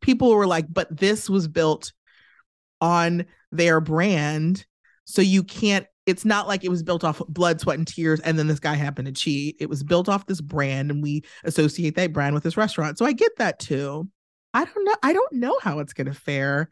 People 0.00 0.34
were 0.34 0.46
like, 0.46 0.66
but 0.68 0.94
this 0.94 1.28
was 1.28 1.48
built 1.48 1.92
on 2.80 3.26
their 3.52 3.80
brand. 3.80 4.66
So 5.04 5.22
you 5.22 5.42
can't, 5.42 5.86
it's 6.06 6.24
not 6.24 6.48
like 6.48 6.64
it 6.64 6.70
was 6.70 6.82
built 6.82 7.04
off 7.04 7.20
blood, 7.28 7.60
sweat, 7.60 7.78
and 7.78 7.86
tears, 7.86 8.20
and 8.20 8.38
then 8.38 8.46
this 8.46 8.60
guy 8.60 8.74
happened 8.74 9.06
to 9.06 9.12
cheat. 9.12 9.56
It 9.60 9.68
was 9.68 9.82
built 9.82 10.08
off 10.08 10.26
this 10.26 10.40
brand, 10.40 10.90
and 10.90 11.02
we 11.02 11.22
associate 11.44 11.94
that 11.96 12.12
brand 12.12 12.34
with 12.34 12.42
this 12.42 12.56
restaurant. 12.56 12.98
So 12.98 13.04
I 13.04 13.12
get 13.12 13.32
that 13.38 13.58
too. 13.58 14.08
I 14.54 14.64
don't 14.64 14.84
know. 14.84 14.96
I 15.02 15.12
don't 15.12 15.32
know 15.32 15.58
how 15.62 15.78
it's 15.78 15.92
gonna 15.92 16.14
fare 16.14 16.68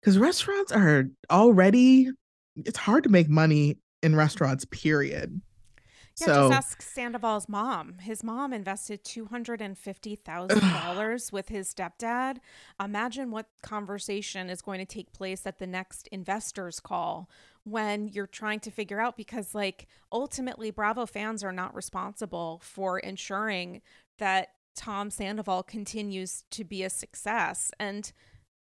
because 0.00 0.18
restaurants 0.18 0.72
are 0.72 1.04
already 1.30 2.10
it's 2.56 2.78
hard 2.78 3.04
to 3.04 3.10
make 3.10 3.28
money 3.28 3.78
in 4.02 4.16
restaurants, 4.16 4.64
period. 4.66 5.40
Yeah, 6.20 6.26
so, 6.26 6.48
just 6.48 6.52
ask 6.52 6.82
Sandoval's 6.82 7.48
mom. 7.48 7.98
His 7.98 8.22
mom 8.22 8.52
invested 8.52 9.04
two 9.04 9.26
hundred 9.26 9.60
and 9.60 9.76
fifty 9.76 10.16
thousand 10.16 10.60
dollars 10.60 11.32
with 11.32 11.48
his 11.48 11.72
stepdad. 11.72 12.38
Imagine 12.82 13.30
what 13.30 13.46
conversation 13.62 14.50
is 14.50 14.62
going 14.62 14.78
to 14.78 14.84
take 14.84 15.12
place 15.12 15.46
at 15.46 15.58
the 15.58 15.66
next 15.66 16.06
investors 16.08 16.80
call 16.80 17.28
when 17.64 18.08
you're 18.08 18.26
trying 18.26 18.60
to 18.60 18.70
figure 18.70 19.00
out 19.00 19.16
because, 19.16 19.54
like, 19.54 19.86
ultimately, 20.12 20.70
Bravo 20.70 21.06
fans 21.06 21.44
are 21.44 21.52
not 21.52 21.74
responsible 21.74 22.60
for 22.62 22.98
ensuring 22.98 23.82
that 24.18 24.48
Tom 24.76 25.10
Sandoval 25.10 25.62
continues 25.62 26.44
to 26.50 26.64
be 26.64 26.82
a 26.82 26.90
success 26.90 27.70
and 27.78 28.12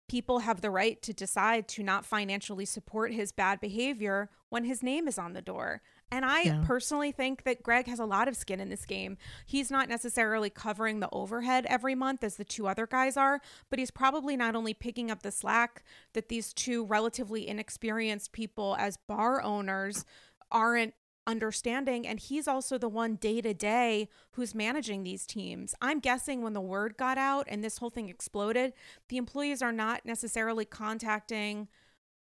people 0.08 0.40
have 0.40 0.60
the 0.60 0.70
right 0.70 1.00
to 1.02 1.12
decide 1.12 1.66
to 1.68 1.82
not 1.82 2.04
financially 2.04 2.64
support 2.64 3.12
his 3.14 3.32
bad 3.32 3.60
behavior 3.60 4.28
when 4.50 4.64
his 4.64 4.82
name 4.82 5.08
is 5.08 5.18
on 5.18 5.32
the 5.32 5.40
door. 5.40 5.80
And 6.12 6.26
I 6.26 6.42
yeah. 6.42 6.62
personally 6.66 7.10
think 7.10 7.44
that 7.44 7.62
Greg 7.62 7.86
has 7.86 7.98
a 7.98 8.04
lot 8.04 8.28
of 8.28 8.36
skin 8.36 8.60
in 8.60 8.68
this 8.68 8.84
game. 8.84 9.16
He's 9.46 9.70
not 9.70 9.88
necessarily 9.88 10.50
covering 10.50 11.00
the 11.00 11.08
overhead 11.10 11.64
every 11.70 11.94
month 11.94 12.22
as 12.22 12.36
the 12.36 12.44
two 12.44 12.68
other 12.68 12.86
guys 12.86 13.16
are, 13.16 13.40
but 13.70 13.78
he's 13.78 13.90
probably 13.90 14.36
not 14.36 14.54
only 14.54 14.74
picking 14.74 15.10
up 15.10 15.22
the 15.22 15.30
slack 15.30 15.82
that 16.12 16.28
these 16.28 16.52
two 16.52 16.84
relatively 16.84 17.48
inexperienced 17.48 18.32
people 18.32 18.76
as 18.78 18.98
bar 19.08 19.42
owners 19.42 20.04
aren't 20.50 20.92
understanding 21.26 22.06
and 22.06 22.18
he's 22.18 22.48
also 22.48 22.76
the 22.76 22.88
one 22.88 23.14
day 23.14 23.40
to 23.40 23.54
day 23.54 24.08
who's 24.32 24.54
managing 24.54 25.04
these 25.04 25.24
teams. 25.24 25.74
I'm 25.80 25.98
guessing 25.98 26.42
when 26.42 26.52
the 26.52 26.60
word 26.60 26.98
got 26.98 27.16
out 27.16 27.46
and 27.48 27.64
this 27.64 27.78
whole 27.78 27.90
thing 27.90 28.10
exploded, 28.10 28.74
the 29.08 29.16
employees 29.16 29.62
are 29.62 29.72
not 29.72 30.04
necessarily 30.04 30.66
contacting 30.66 31.68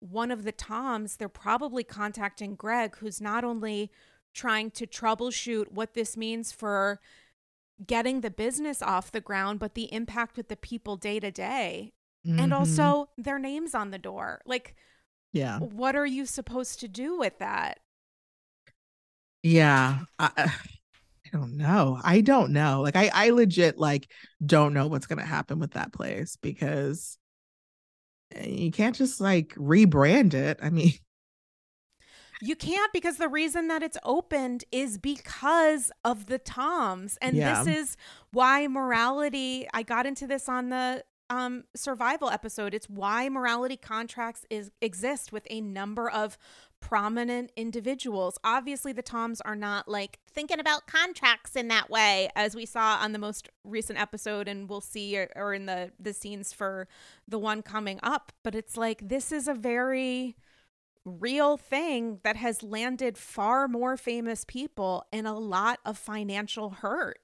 one 0.02 0.32
of 0.32 0.43
the 0.43 0.52
Toms, 0.52 1.16
they're 1.16 1.30
probably 1.30 1.84
contacting 1.84 2.56
Greg 2.56 2.97
who's 2.97 3.22
not 3.22 3.45
only 3.45 3.89
trying 4.34 4.72
to 4.72 4.86
troubleshoot 4.86 5.72
what 5.72 5.93
this 5.93 6.18
means 6.18 6.52
for 6.52 6.99
getting 7.86 8.22
the 8.22 8.32
business 8.32 8.82
off 8.82 9.12
the 9.12 9.22
ground, 9.22 9.60
but 9.60 9.76
the 9.76 9.91
impact 9.93 10.36
with 10.36 10.49
the 10.49 10.58
people 10.58 10.97
day 10.97 11.20
to 11.20 11.32
day. 11.32 11.93
And 12.24 12.38
mm-hmm. 12.38 12.54
also 12.54 13.10
their 13.18 13.39
names 13.39 13.74
on 13.74 13.89
the 13.89 13.97
door. 13.97 14.41
Like 14.45 14.76
yeah. 15.34 15.60
What 15.60 15.95
are 15.95 16.06
you 16.06 16.26
supposed 16.26 16.82
to 16.82 16.88
do 16.88 17.18
with 17.18 17.39
that? 17.39 17.80
Yeah. 19.43 19.99
I, 20.20 20.30
I 20.38 20.52
don't 21.32 21.58
know. 21.58 21.99
I 22.04 22.22
don't 22.22 22.52
know. 22.52 22.82
Like 22.82 22.95
I 22.95 23.10
I 23.14 23.30
legit 23.30 23.78
like 23.78 24.10
don't 24.45 24.74
know 24.74 24.88
what's 24.88 25.08
going 25.08 25.20
to 25.20 25.26
happen 25.26 25.60
with 25.60 25.72
that 25.72 25.93
place 25.93 26.38
because 26.41 27.18
you 28.42 28.72
can't 28.72 28.96
just 28.96 29.22
like 29.22 29.54
rebrand 29.56 30.34
it. 30.34 30.60
I 30.62 30.70
mean, 30.70 30.94
you 32.42 32.56
can't 32.56 32.92
because 32.94 33.18
the 33.18 33.30
reason 33.30 33.68
that 33.68 33.84
it's 33.84 33.98
opened 34.04 34.64
is 34.72 34.98
because 34.98 35.92
of 36.04 36.26
the 36.26 36.40
Toms. 36.40 37.18
And 37.22 37.36
yeah. 37.36 37.64
this 37.64 37.78
is 37.78 37.98
why 38.32 38.68
morality, 38.68 39.68
I 39.74 39.84
got 39.84 40.06
into 40.06 40.28
this 40.28 40.50
on 40.50 40.70
the 40.70 41.04
um, 41.30 41.64
survival 41.76 42.30
episode. 42.30 42.74
It's 42.74 42.90
why 42.90 43.30
morality 43.30 43.78
contracts 43.78 44.46
is 44.50 44.72
exist 44.82 45.32
with 45.32 45.48
a 45.50 45.62
number 45.62 46.10
of 46.10 46.38
prominent 46.82 47.52
individuals. 47.56 48.38
Obviously, 48.44 48.92
the 48.92 49.02
Toms 49.02 49.40
are 49.42 49.56
not 49.56 49.88
like 49.88 50.20
thinking 50.30 50.60
about 50.60 50.88
contracts 50.88 51.56
in 51.56 51.70
that 51.70 51.90
way, 51.90 52.30
as 52.36 52.56
we 52.56 52.66
saw 52.66 52.98
on 53.02 53.14
the 53.14 53.20
most 53.20 53.48
recent 53.64 54.00
episode, 54.00 54.48
and 54.48 54.70
we'll 54.70 54.82
see 54.82 55.18
or, 55.18 55.30
or 55.36 55.54
in 55.54 55.68
the 55.68 55.92
the 56.00 56.14
scenes 56.14 56.52
for 56.52 56.88
the 57.28 57.40
one 57.40 57.62
coming 57.62 58.00
up. 58.04 58.34
But 58.44 58.56
it's 58.56 58.76
like 58.76 59.08
this 59.08 59.32
is 59.32 59.48
a 59.48 59.54
very 59.54 60.36
real 61.06 61.58
thing 61.58 62.20
that 62.24 62.36
has 62.36 62.62
landed 62.62 63.18
far 63.18 63.68
more 63.68 63.98
famous 63.98 64.44
people 64.46 65.06
in 65.12 65.26
a 65.26 65.38
lot 65.38 65.80
of 65.86 65.98
financial 65.98 66.70
hurt. 66.70 67.20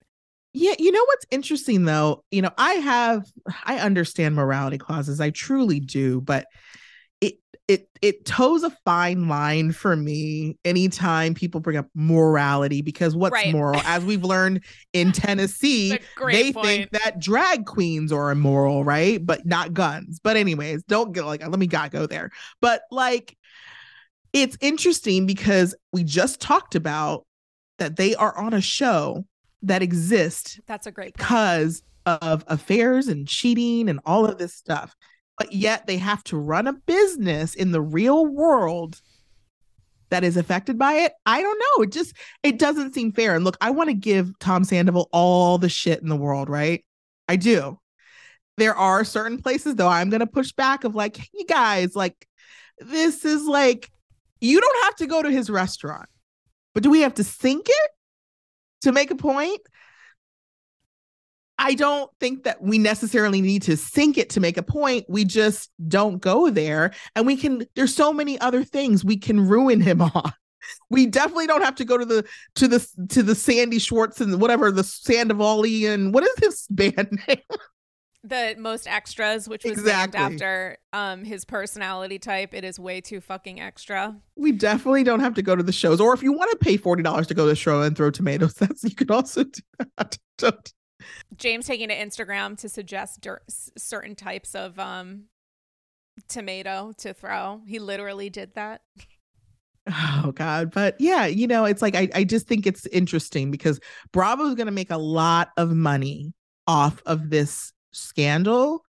Yeah, 0.54 0.74
you 0.80 0.92
know 0.92 1.04
what's 1.06 1.26
interesting 1.30 1.86
though? 1.86 2.24
You 2.32 2.42
know, 2.42 2.52
I 2.58 2.74
have 2.76 3.32
I 3.66 3.80
understand 3.80 4.36
morality 4.36 4.78
clauses. 4.78 5.20
I 5.20 5.30
truly 5.30 5.80
do, 5.80 6.22
but 6.22 6.48
it 7.22 7.36
it 7.68 7.90
it 8.02 8.26
toes 8.26 8.64
a 8.64 8.70
fine 8.86 9.28
line 9.28 9.72
for 9.72 9.96
me 9.96 10.58
anytime 10.64 11.34
people 11.34 11.60
bring 11.60 11.78
up 11.78 11.88
morality 11.96 12.82
because 12.82 13.16
what's 13.16 13.34
right. 13.34 13.52
moral 13.52 13.80
as 13.82 14.04
we've 14.06 14.24
learned 14.24 14.64
in 14.94 15.12
Tennessee 15.14 15.98
they 16.28 16.54
point. 16.54 16.66
think 16.66 16.92
that 16.92 17.20
drag 17.20 17.66
queens 17.66 18.12
are 18.12 18.32
immoral 18.32 18.84
right 18.84 19.26
but 19.26 19.46
not 19.46 19.74
guns 19.74 20.20
but 20.24 20.38
anyways 20.38 20.84
don't 20.84 21.12
get 21.14 21.26
like 21.26 21.42
let 21.42 21.60
me 21.60 21.68
not 21.68 21.92
go 21.92 22.06
there 22.06 22.32
but 22.62 22.82
like 22.92 23.38
it's 24.34 24.58
interesting 24.62 25.26
because 25.26 25.76
we 25.92 26.04
just 26.04 26.40
talked 26.40 26.76
about 26.76 27.26
that 27.80 27.96
they 27.96 28.16
are 28.16 28.38
on 28.38 28.54
a 28.54 28.62
show 28.62 29.26
that 29.64 29.82
exists 29.82 30.60
that's 30.68 30.88
a 30.88 30.92
great 30.92 31.16
point. 31.16 31.18
because 31.18 31.84
of 32.06 32.46
affairs 32.48 33.10
and 33.10 33.28
cheating 33.28 33.90
and 33.90 34.00
all 34.06 34.26
of 34.26 34.38
this 34.38 34.54
stuff 34.54 34.96
but 35.38 35.54
yet 35.54 35.88
they 35.88 35.98
have 35.98 36.24
to 36.26 36.38
run 36.38 36.68
a 36.68 36.74
business 36.74 37.56
in 37.56 37.72
the 37.72 37.82
real 37.82 38.26
world 38.26 39.02
that 40.10 40.24
is 40.24 40.38
affected 40.38 40.78
by 40.78 40.94
it. 40.94 41.14
I 41.26 41.42
don't 41.42 41.60
know. 41.60 41.84
It 41.84 41.92
just 41.92 42.14
it 42.44 42.60
doesn't 42.60 42.94
seem 42.94 43.12
fair. 43.12 43.36
And 43.36 43.44
look, 43.44 43.58
I 43.62 43.72
want 43.72 43.90
to 43.90 43.94
give 43.94 44.38
Tom 44.40 44.64
Sandoval 44.64 45.10
all 45.12 45.58
the 45.58 45.70
shit 45.70 46.02
in 46.02 46.10
the 46.10 46.16
world, 46.16 46.50
right? 46.50 46.84
I 47.28 47.36
do. 47.36 47.80
There 48.58 48.76
are 48.76 49.04
certain 49.04 49.42
places 49.42 49.76
though 49.76 49.90
I'm 49.90 50.10
going 50.10 50.22
to 50.22 50.28
push 50.28 50.52
back 50.54 50.84
of 50.84 50.96
like, 50.96 51.18
"Hey 51.18 51.44
guys, 51.48 51.96
like 51.96 52.28
this 52.80 53.26
is 53.26 53.44
like 53.44 53.92
you 54.40 54.62
don't 54.62 54.84
have 54.86 54.96
to 54.98 55.08
go 55.08 55.22
to 55.22 55.32
his 55.32 55.50
restaurant. 55.50 56.10
But 56.74 56.84
do 56.84 56.90
we 56.90 57.02
have 57.02 57.16
to 57.16 57.24
sink 57.24 57.68
it 57.68 57.92
to 58.82 58.92
make 58.92 59.12
a 59.12 59.16
point? 59.16 59.62
I 61.60 61.74
don't 61.74 62.12
think 62.20 62.44
that 62.44 62.62
we 62.62 62.78
necessarily 62.78 63.42
need 63.42 63.64
to 63.64 63.76
sink 63.76 64.18
it 64.18 64.30
to 64.32 64.40
make 64.40 64.58
a 64.58 64.64
point. 64.64 65.06
We 65.10 65.26
just 65.26 65.72
don't 65.88 66.20
go 66.20 66.50
there. 66.50 66.92
And 67.16 67.26
we 67.26 67.36
can, 67.36 67.66
there's 67.76 67.96
so 67.96 68.14
many 68.14 68.40
other 68.40 68.64
things 68.64 69.04
we 69.04 69.18
can 69.18 69.48
ruin 69.48 69.82
him 69.82 70.02
on. 70.14 70.34
We 70.90 71.06
definitely 71.06 71.48
don't 71.48 71.64
have 71.64 71.76
to 71.76 71.86
go 71.86 71.98
to 71.98 72.06
the 72.06 72.26
to 72.56 72.68
the 72.68 72.86
to 73.10 73.24
the 73.24 73.36
Sandy 73.36 73.80
Schwartz 73.80 74.20
and 74.20 74.42
whatever 74.42 74.70
the 74.70 74.82
Sandivali 74.82 75.88
and 75.88 76.14
what 76.14 76.26
is 76.26 76.36
his 76.40 76.68
band 76.70 77.20
name? 77.28 77.38
The 78.24 78.56
most 78.58 78.86
extras, 78.86 79.48
which 79.48 79.64
was 79.64 79.74
exactly. 79.74 80.20
named 80.20 80.34
after 80.34 80.78
um 80.92 81.24
his 81.24 81.46
personality 81.46 82.20
type. 82.20 82.54
It 82.54 82.66
is 82.66 82.78
way 82.78 83.00
too 83.00 83.22
fucking 83.22 83.62
extra. 83.62 84.18
We 84.36 84.52
definitely 84.52 85.06
don't 85.06 85.22
have 85.22 85.36
to 85.36 85.42
go 85.42 85.56
to 85.56 85.64
the 85.64 85.72
shows. 85.72 86.02
Or 86.02 86.14
if 86.14 86.22
you 86.22 86.34
want 86.34 86.52
to 86.52 86.58
pay 86.58 86.76
forty 86.76 87.04
dollars 87.04 87.28
to 87.28 87.34
go 87.34 87.46
to 87.46 87.50
the 87.50 87.56
show 87.56 87.82
and 87.82 87.96
throw 87.96 88.12
tomatoes, 88.12 88.54
that's 88.56 88.84
you 88.84 88.96
can 88.96 89.10
also 89.10 89.46
do 89.46 89.62
that. 89.98 90.18
Don't 90.38 90.74
James 91.36 91.66
taking 91.66 91.90
to 91.90 91.96
Instagram 91.96 92.58
to 92.60 92.70
suggest 92.70 93.22
dur- 93.22 93.44
certain 93.78 94.16
types 94.16 94.56
of 94.56 94.78
um 94.80 95.26
tomato 96.28 96.94
to 96.98 97.14
throw. 97.14 97.62
He 97.68 97.80
literally 97.80 98.30
did 98.30 98.56
that. 98.56 98.82
Oh 99.90 100.34
God. 100.36 100.72
But 100.72 100.96
yeah, 101.00 101.28
you 101.28 101.48
know, 101.48 101.64
it's 101.64 101.82
like 101.82 101.96
I, 101.96 102.10
I 102.14 102.24
just 102.26 102.48
think 102.48 102.68
it's 102.68 102.86
interesting 102.88 103.52
because 103.52 103.80
Bravo 104.12 104.46
is 104.46 104.56
gonna 104.56 104.72
make 104.72 104.92
a 104.92 104.98
lot 104.98 105.52
of 105.56 105.72
money 105.72 106.34
off 106.68 107.02
of 107.06 107.30
this 107.30 107.72
scandal. 107.92 108.84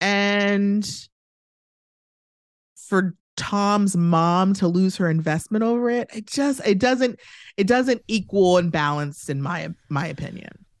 And 0.00 0.88
for 2.76 3.14
Tom's 3.36 3.96
mom 3.96 4.54
to 4.54 4.68
lose 4.68 4.96
her 4.96 5.10
investment 5.10 5.62
over 5.62 5.90
it, 5.90 6.08
it 6.14 6.26
just 6.26 6.66
it 6.66 6.78
doesn't 6.78 7.20
it 7.56 7.66
doesn't 7.66 8.02
equal 8.08 8.56
and 8.56 8.72
balance 8.72 9.28
in 9.28 9.42
my 9.42 9.68
my 9.90 10.06
opinion. 10.06 10.65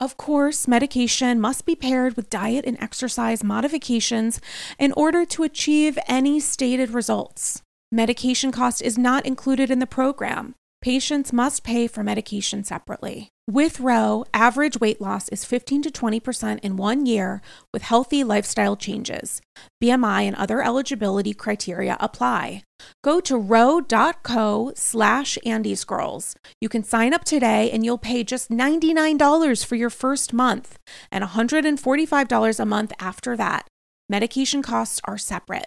Of 0.00 0.16
course, 0.16 0.66
medication 0.66 1.38
must 1.42 1.66
be 1.66 1.74
paired 1.74 2.16
with 2.16 2.30
diet 2.30 2.64
and 2.64 2.80
exercise 2.80 3.44
modifications 3.44 4.40
in 4.78 4.92
order 4.92 5.26
to 5.26 5.42
achieve 5.42 5.98
any 6.08 6.40
stated 6.40 6.90
results. 6.90 7.60
Medication 7.92 8.50
cost 8.50 8.80
is 8.80 8.96
not 8.96 9.26
included 9.26 9.70
in 9.70 9.78
the 9.78 9.86
program. 9.86 10.54
Patients 10.82 11.30
must 11.30 11.62
pay 11.62 11.86
for 11.86 12.02
medication 12.02 12.64
separately. 12.64 13.28
With 13.46 13.80
Ro, 13.80 14.24
average 14.32 14.80
weight 14.80 14.98
loss 14.98 15.28
is 15.28 15.44
15 15.44 15.82
to 15.82 15.90
20% 15.90 16.60
in 16.60 16.78
one 16.78 17.04
year 17.04 17.42
with 17.70 17.82
healthy 17.82 18.24
lifestyle 18.24 18.76
changes. 18.76 19.42
BMI 19.82 20.22
and 20.22 20.36
other 20.36 20.62
eligibility 20.62 21.34
criteria 21.34 21.98
apply. 22.00 22.62
Go 23.04 23.20
to 23.20 23.36
ro.co 23.36 24.72
slash 24.74 25.36
Andy's. 25.44 25.84
You 26.62 26.68
can 26.70 26.82
sign 26.82 27.12
up 27.12 27.24
today 27.24 27.70
and 27.70 27.84
you'll 27.84 27.98
pay 27.98 28.24
just 28.24 28.48
$99 28.50 29.66
for 29.66 29.74
your 29.76 29.90
first 29.90 30.32
month 30.32 30.78
and 31.12 31.22
$145 31.22 32.60
a 32.60 32.64
month 32.64 32.92
after 32.98 33.36
that. 33.36 33.66
Medication 34.08 34.62
costs 34.62 34.98
are 35.04 35.18
separate. 35.18 35.66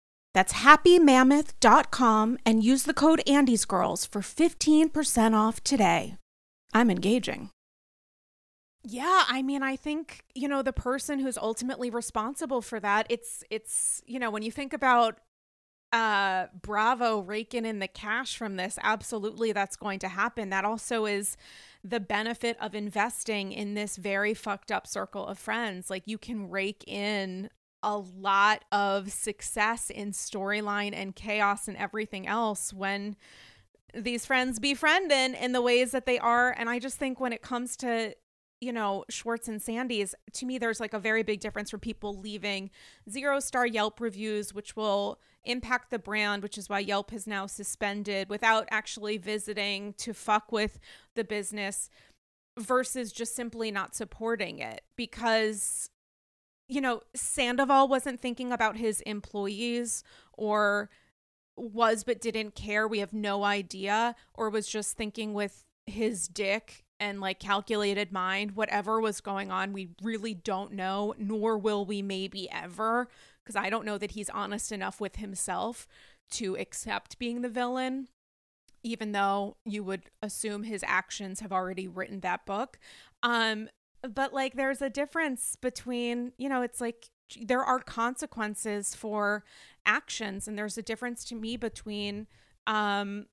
That's 0.33 0.53
happymammoth.com 0.53 2.37
and 2.45 2.63
use 2.63 2.83
the 2.83 2.93
code 2.93 3.21
Andy's 3.27 3.65
Girls 3.65 4.05
for 4.05 4.21
15% 4.21 5.33
off 5.33 5.63
today. 5.63 6.15
I'm 6.73 6.89
engaging. 6.89 7.49
Yeah, 8.83 9.25
I 9.27 9.41
mean, 9.43 9.61
I 9.61 9.75
think, 9.75 10.23
you 10.33 10.47
know, 10.47 10.61
the 10.61 10.73
person 10.73 11.19
who's 11.19 11.37
ultimately 11.37 11.89
responsible 11.89 12.61
for 12.61 12.79
that, 12.79 13.05
it's 13.09 13.43
it's, 13.51 14.01
you 14.07 14.17
know, 14.17 14.31
when 14.31 14.41
you 14.41 14.51
think 14.51 14.73
about 14.73 15.19
uh 15.93 16.47
Bravo 16.59 17.19
raking 17.19 17.65
in 17.65 17.79
the 17.79 17.87
cash 17.87 18.35
from 18.37 18.55
this, 18.55 18.79
absolutely 18.81 19.51
that's 19.51 19.75
going 19.75 19.99
to 19.99 20.07
happen. 20.07 20.49
That 20.49 20.65
also 20.65 21.05
is 21.05 21.37
the 21.83 21.99
benefit 21.99 22.57
of 22.59 22.73
investing 22.73 23.51
in 23.51 23.75
this 23.75 23.97
very 23.97 24.33
fucked 24.33 24.71
up 24.71 24.87
circle 24.87 25.27
of 25.27 25.37
friends. 25.37 25.89
Like 25.91 26.03
you 26.07 26.17
can 26.17 26.49
rake 26.49 26.83
in 26.87 27.49
a 27.83 27.97
lot 27.97 28.63
of 28.71 29.11
success 29.11 29.89
in 29.89 30.11
storyline 30.11 30.93
and 30.93 31.15
chaos 31.15 31.67
and 31.67 31.77
everything 31.77 32.27
else 32.27 32.73
when 32.73 33.15
these 33.93 34.25
friends 34.25 34.59
befriend 34.59 35.11
in 35.11 35.35
in 35.35 35.51
the 35.51 35.61
ways 35.61 35.91
that 35.91 36.05
they 36.05 36.19
are. 36.19 36.55
And 36.57 36.69
i 36.69 36.79
just 36.79 36.97
think 36.97 37.19
when 37.19 37.33
it 37.33 37.41
comes 37.41 37.75
to 37.77 38.15
you 38.59 38.71
know 38.71 39.03
schwartz 39.09 39.47
and 39.47 39.59
sandy's 39.59 40.13
to 40.33 40.45
me 40.45 40.59
there's 40.59 40.79
like 40.79 40.93
a 40.93 40.99
very 40.99 41.23
big 41.23 41.39
difference 41.39 41.71
for 41.71 41.79
people 41.79 42.19
leaving 42.19 42.69
zero 43.09 43.39
star 43.39 43.65
yelp 43.65 43.99
reviews 43.99 44.53
which 44.53 44.75
will 44.75 45.19
impact 45.45 45.89
the 45.89 45.97
brand 45.97 46.43
which 46.43 46.59
is 46.59 46.69
why 46.69 46.77
yelp 46.77 47.09
has 47.09 47.25
now 47.25 47.47
suspended 47.47 48.29
without 48.29 48.67
actually 48.69 49.17
visiting 49.17 49.93
to 49.93 50.13
fuck 50.13 50.51
with 50.51 50.79
the 51.15 51.23
business 51.23 51.89
versus 52.57 53.11
just 53.11 53.35
simply 53.35 53.71
not 53.71 53.95
supporting 53.95 54.59
it. 54.59 54.81
Because 54.95 55.89
you 56.71 56.79
know, 56.79 57.01
Sandoval 57.13 57.89
wasn't 57.89 58.21
thinking 58.21 58.53
about 58.53 58.77
his 58.77 59.01
employees 59.01 60.05
or 60.31 60.89
was 61.57 62.05
but 62.05 62.21
didn't 62.21 62.55
care. 62.55 62.87
We 62.87 62.99
have 62.99 63.11
no 63.11 63.43
idea. 63.43 64.15
Or 64.33 64.49
was 64.49 64.69
just 64.69 64.95
thinking 64.95 65.33
with 65.33 65.65
his 65.85 66.29
dick 66.29 66.85
and 66.97 67.19
like 67.19 67.41
calculated 67.41 68.13
mind, 68.13 68.51
whatever 68.55 69.01
was 69.01 69.19
going 69.19 69.51
on, 69.51 69.73
we 69.73 69.89
really 70.01 70.33
don't 70.33 70.71
know, 70.71 71.13
nor 71.17 71.57
will 71.57 71.85
we 71.85 72.01
maybe 72.01 72.49
ever. 72.49 73.09
Because 73.43 73.57
I 73.57 73.69
don't 73.69 73.85
know 73.85 73.97
that 73.97 74.11
he's 74.11 74.29
honest 74.29 74.71
enough 74.71 75.01
with 75.01 75.17
himself 75.17 75.89
to 76.31 76.55
accept 76.55 77.19
being 77.19 77.41
the 77.41 77.49
villain, 77.49 78.07
even 78.81 79.11
though 79.11 79.57
you 79.65 79.83
would 79.83 80.03
assume 80.21 80.63
his 80.63 80.85
actions 80.87 81.41
have 81.41 81.51
already 81.51 81.89
written 81.89 82.21
that 82.21 82.45
book. 82.45 82.79
Um, 83.23 83.67
but 84.09 84.33
like 84.33 84.55
there's 84.55 84.81
a 84.81 84.89
difference 84.89 85.55
between 85.55 86.33
you 86.37 86.49
know 86.49 86.61
it's 86.61 86.81
like 86.81 87.09
there 87.41 87.63
are 87.63 87.79
consequences 87.79 88.95
for 88.95 89.43
actions 89.85 90.47
and 90.47 90.57
there's 90.57 90.77
a 90.77 90.81
difference 90.81 91.23
to 91.23 91.35
me 91.35 91.57
between 91.57 92.27
um 92.67 93.25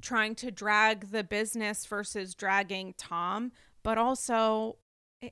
trying 0.00 0.34
to 0.34 0.50
drag 0.50 1.10
the 1.10 1.22
business 1.22 1.86
versus 1.86 2.34
dragging 2.34 2.94
Tom 2.96 3.52
but 3.82 3.98
also 3.98 4.76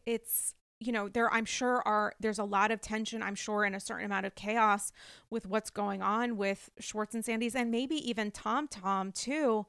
it's 0.07 0.55
you 0.81 0.93
know 0.93 1.09
there 1.09 1.33
i'm 1.33 1.45
sure 1.45 1.83
are 1.85 2.15
there's 2.21 2.39
a 2.39 2.45
lot 2.45 2.71
of 2.71 2.81
tension 2.81 3.23
i'm 3.23 3.35
sure 3.35 3.65
and 3.65 3.77
a 3.77 3.81
certain 3.81 4.07
amount 4.07 4.27
of 4.27 4.35
chaos 4.35 4.93
with 5.29 5.47
what's 5.47 5.71
going 5.71 6.01
on 6.03 6.37
with 6.37 6.71
schwartz 6.79 7.15
and 7.15 7.25
sandy's 7.25 7.55
and 7.55 7.71
maybe 7.71 7.97
even 8.09 8.31
tom 8.31 8.67
tom 8.67 9.13
too 9.13 9.67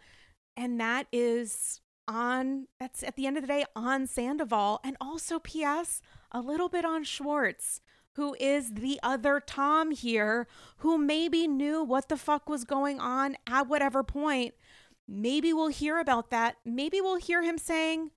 and 0.56 0.80
that 0.80 1.08
is 1.12 1.81
on 2.08 2.68
that's 2.80 3.04
at 3.04 3.16
the 3.16 3.28
end 3.28 3.38
of 3.38 3.44
the 3.44 3.48
day 3.48 3.66
on 3.76 4.08
Sandoval. 4.08 4.80
And 4.84 4.98
also 5.00 5.40
PS 5.40 6.02
a 6.32 6.42
little 6.42 6.70
bit 6.70 6.86
on 6.86 7.04
Schwartz 7.04 7.82
who 8.16 8.36
is 8.40 8.74
the 8.74 9.00
other 9.02 9.40
Tom 9.40 9.92
here 9.92 10.48
who 10.78 10.98
maybe 10.98 11.48
knew 11.48 11.84
what 11.84 12.10
the 12.10 12.18
fuck 12.18 12.50
was 12.50 12.64
going 12.64 13.00
on 13.00 13.38
at 13.48 13.68
whatever 13.68 14.04
point. 14.04 14.54
Maybe 15.08 15.54
we'll 15.54 15.70
hear 15.70 16.00
about 16.00 16.30
that. 16.30 16.58
Maybe 16.66 17.02
we'll 17.02 17.18
hear 17.18 17.42
him 17.42 17.58
saying 17.58 18.12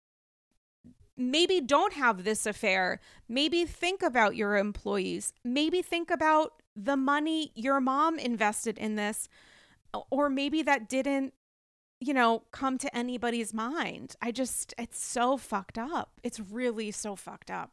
maybe 1.16 1.60
don't 1.60 1.92
have 1.94 2.24
this 2.24 2.44
affair. 2.46 3.00
Maybe 3.28 3.64
think 3.64 4.02
about 4.02 4.36
your 4.36 4.56
employees. 4.56 5.32
Maybe 5.44 5.80
think 5.80 6.10
about 6.10 6.62
the 6.76 6.96
money 6.96 7.52
your 7.54 7.80
mom 7.80 8.18
invested 8.18 8.78
in 8.78 8.96
this. 8.96 9.28
Or 10.10 10.28
maybe 10.28 10.62
that 10.62 10.88
didn't 10.88 11.34
you 12.04 12.14
know, 12.14 12.42
come 12.50 12.78
to 12.78 12.96
anybody's 12.96 13.54
mind. 13.54 14.14
I 14.20 14.30
just, 14.30 14.74
it's 14.78 15.02
so 15.02 15.36
fucked 15.36 15.78
up. 15.78 16.10
It's 16.22 16.38
really 16.38 16.90
so 16.90 17.16
fucked 17.16 17.50
up. 17.50 17.70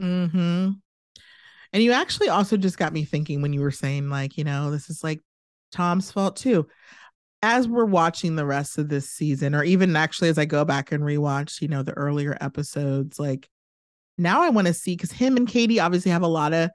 Hmm. 0.00 0.70
And 1.72 1.82
you 1.82 1.92
actually 1.92 2.28
also 2.28 2.56
just 2.56 2.78
got 2.78 2.92
me 2.92 3.04
thinking 3.04 3.42
when 3.42 3.52
you 3.52 3.60
were 3.60 3.70
saying, 3.70 4.08
like, 4.08 4.38
you 4.38 4.44
know, 4.44 4.70
this 4.70 4.88
is 4.88 5.04
like 5.04 5.20
Tom's 5.70 6.10
fault 6.10 6.36
too. 6.36 6.66
As 7.42 7.68
we're 7.68 7.84
watching 7.84 8.36
the 8.36 8.46
rest 8.46 8.78
of 8.78 8.88
this 8.88 9.10
season, 9.10 9.54
or 9.54 9.62
even 9.62 9.94
actually 9.94 10.28
as 10.28 10.38
I 10.38 10.44
go 10.44 10.64
back 10.64 10.90
and 10.92 11.04
rewatch, 11.04 11.60
you 11.60 11.68
know, 11.68 11.82
the 11.82 11.92
earlier 11.92 12.36
episodes, 12.40 13.18
like 13.18 13.48
now 14.16 14.42
I 14.42 14.48
want 14.48 14.66
to 14.66 14.74
see 14.74 14.96
because 14.96 15.12
him 15.12 15.36
and 15.36 15.46
Katie 15.46 15.78
obviously 15.78 16.10
have 16.10 16.22
a 16.22 16.26
lot 16.26 16.52
of 16.52 16.70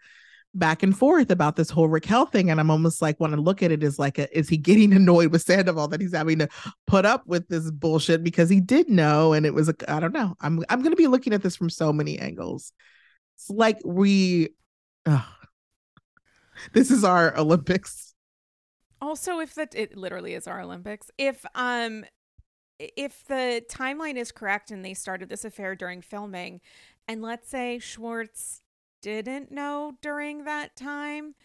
back 0.55 0.83
and 0.83 0.97
forth 0.97 1.31
about 1.31 1.55
this 1.55 1.69
whole 1.69 1.87
Raquel 1.87 2.25
thing. 2.25 2.49
And 2.49 2.59
I'm 2.59 2.71
almost 2.71 3.01
like, 3.01 3.19
when 3.19 3.33
I 3.33 3.37
look 3.37 3.63
at 3.63 3.71
it 3.71 3.83
as 3.83 3.97
like, 3.97 4.19
a, 4.19 4.37
is 4.37 4.49
he 4.49 4.57
getting 4.57 4.93
annoyed 4.95 5.31
with 5.31 5.41
Sandoval 5.41 5.87
that 5.89 6.01
he's 6.01 6.15
having 6.15 6.39
to 6.39 6.49
put 6.87 7.05
up 7.05 7.25
with 7.25 7.47
this 7.47 7.69
bullshit 7.71 8.23
because 8.23 8.49
he 8.49 8.59
did 8.59 8.89
know. 8.89 9.33
And 9.33 9.45
it 9.45 9.53
was, 9.53 9.71
I 9.87 9.99
don't 9.99 10.13
know. 10.13 10.35
I'm, 10.41 10.63
I'm 10.69 10.79
going 10.79 10.91
to 10.91 10.97
be 10.97 11.07
looking 11.07 11.33
at 11.33 11.41
this 11.41 11.55
from 11.55 11.69
so 11.69 11.91
many 11.91 12.19
angles. 12.19 12.73
It's 13.35 13.49
like 13.49 13.79
we, 13.83 14.49
this 16.73 16.91
is 16.91 17.03
our 17.03 17.37
Olympics. 17.37 18.13
Also, 19.01 19.39
if 19.39 19.55
that 19.55 19.75
it 19.75 19.97
literally 19.97 20.33
is 20.33 20.47
our 20.47 20.61
Olympics. 20.61 21.11
If 21.17 21.45
um 21.55 22.05
if 22.79 23.25
the 23.25 23.63
timeline 23.69 24.15
is 24.15 24.31
correct 24.31 24.71
and 24.71 24.83
they 24.83 24.93
started 24.93 25.29
this 25.29 25.45
affair 25.45 25.75
during 25.75 26.01
filming, 26.01 26.61
and 27.07 27.21
let's 27.21 27.49
say 27.49 27.79
Schwartz 27.79 28.62
didn't 29.03 29.51
know 29.51 29.97
during 30.01 30.45
that 30.45 30.75
time, 30.75 31.35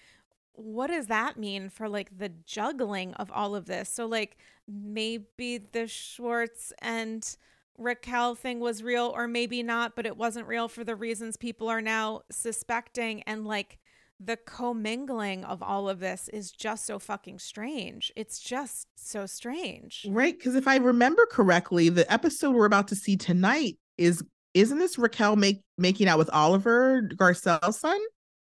what 0.53 0.87
does 0.87 1.09
that 1.09 1.37
mean 1.37 1.69
for 1.69 1.89
like 1.89 2.17
the 2.17 2.31
juggling 2.47 3.13
of 3.15 3.31
all 3.33 3.55
of 3.55 3.67
this? 3.67 3.91
So 3.91 4.07
like 4.07 4.39
maybe 4.67 5.59
the 5.73 5.87
Schwartz 5.87 6.73
and 6.81 7.37
Raquel 7.77 8.35
thing 8.35 8.61
was 8.61 8.83
real 8.83 9.13
or 9.15 9.29
maybe 9.29 9.63
not, 9.63 9.95
but 9.95 10.07
it 10.07 10.17
wasn't 10.17 10.49
real 10.49 10.69
for 10.69 10.85
the 10.85 10.97
reasons 10.97 11.37
people 11.37 11.69
are 11.69 11.83
now 11.83 12.23
suspecting 12.31 13.23
and 13.25 13.45
like 13.47 13.79
the 14.21 14.37
commingling 14.37 15.45
of 15.45 15.63
all 15.63 15.89
of 15.89 16.01
this 16.01 16.29
is 16.33 16.51
just 16.51 16.87
so 16.87 16.99
fucking 16.99 17.39
strange. 17.39 18.13
It's 18.17 18.41
just 18.41 18.89
so 18.97 19.27
strange. 19.27 20.07
Right, 20.09 20.37
because 20.37 20.57
if 20.57 20.67
I 20.67 20.77
remember 20.77 21.25
correctly, 21.31 21.89
the 21.89 22.11
episode 22.13 22.55
we're 22.55 22.67
about 22.67 22.89
to 22.89 22.97
see 22.97 23.17
tonight 23.17 23.79
is 23.97 24.25
isn't 24.55 24.79
this 24.79 24.99
Raquel 24.99 25.37
make 25.37 25.63
making 25.77 26.09
out 26.09 26.19
with 26.19 26.31
Oliver 26.33 27.03
Garcelle's 27.03 27.79
son? 27.79 28.01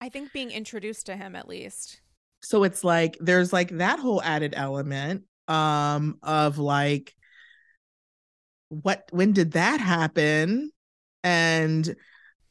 I 0.01 0.09
think 0.09 0.33
being 0.33 0.51
introduced 0.51 1.07
to 1.07 1.17
him 1.17 1.35
at 1.35 1.49
least. 1.49 2.01
So 2.43 2.65
it's 2.65 2.85
like 2.85 3.17
there's 3.21 3.53
like 3.53 3.71
that 3.79 3.99
whole 3.99 4.23
added 4.23 4.55
element 4.57 5.25
um 5.49 6.19
of 6.23 6.59
like 6.59 7.15
what 8.69 9.05
when 9.11 9.33
did 9.33 9.53
that 9.53 9.81
happen? 9.81 10.73
And 11.23 11.95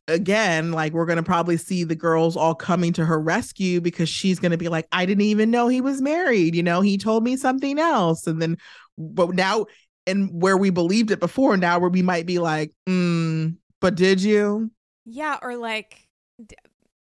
again, 0.07 0.71
like 0.71 0.93
we're 0.93 1.05
going 1.05 1.17
to 1.17 1.23
probably 1.23 1.57
see 1.57 1.83
the 1.83 1.95
girls 1.95 2.35
all 2.35 2.55
coming 2.55 2.93
to 2.93 3.05
her 3.05 3.19
rescue 3.19 3.81
because 3.81 4.09
she's 4.09 4.39
going 4.39 4.51
to 4.51 4.57
be 4.57 4.69
like, 4.69 4.87
I 4.91 5.05
didn't 5.05 5.23
even 5.25 5.51
know 5.51 5.67
he 5.67 5.81
was 5.81 6.01
married. 6.01 6.55
You 6.55 6.63
know, 6.63 6.81
he 6.81 6.97
told 6.97 7.23
me 7.23 7.37
something 7.37 7.79
else. 7.79 8.27
And 8.27 8.41
then, 8.41 8.57
but 8.97 9.33
now, 9.33 9.65
and 10.05 10.41
where 10.41 10.57
we 10.57 10.69
believed 10.69 11.11
it 11.11 11.19
before, 11.19 11.57
now 11.57 11.79
where 11.79 11.89
we 11.89 12.01
might 12.01 12.25
be 12.25 12.39
like, 12.39 12.71
mm, 12.87 13.55
but 13.79 13.95
did 13.95 14.21
you? 14.21 14.71
Yeah. 15.05 15.37
Or 15.41 15.55
like, 15.55 16.07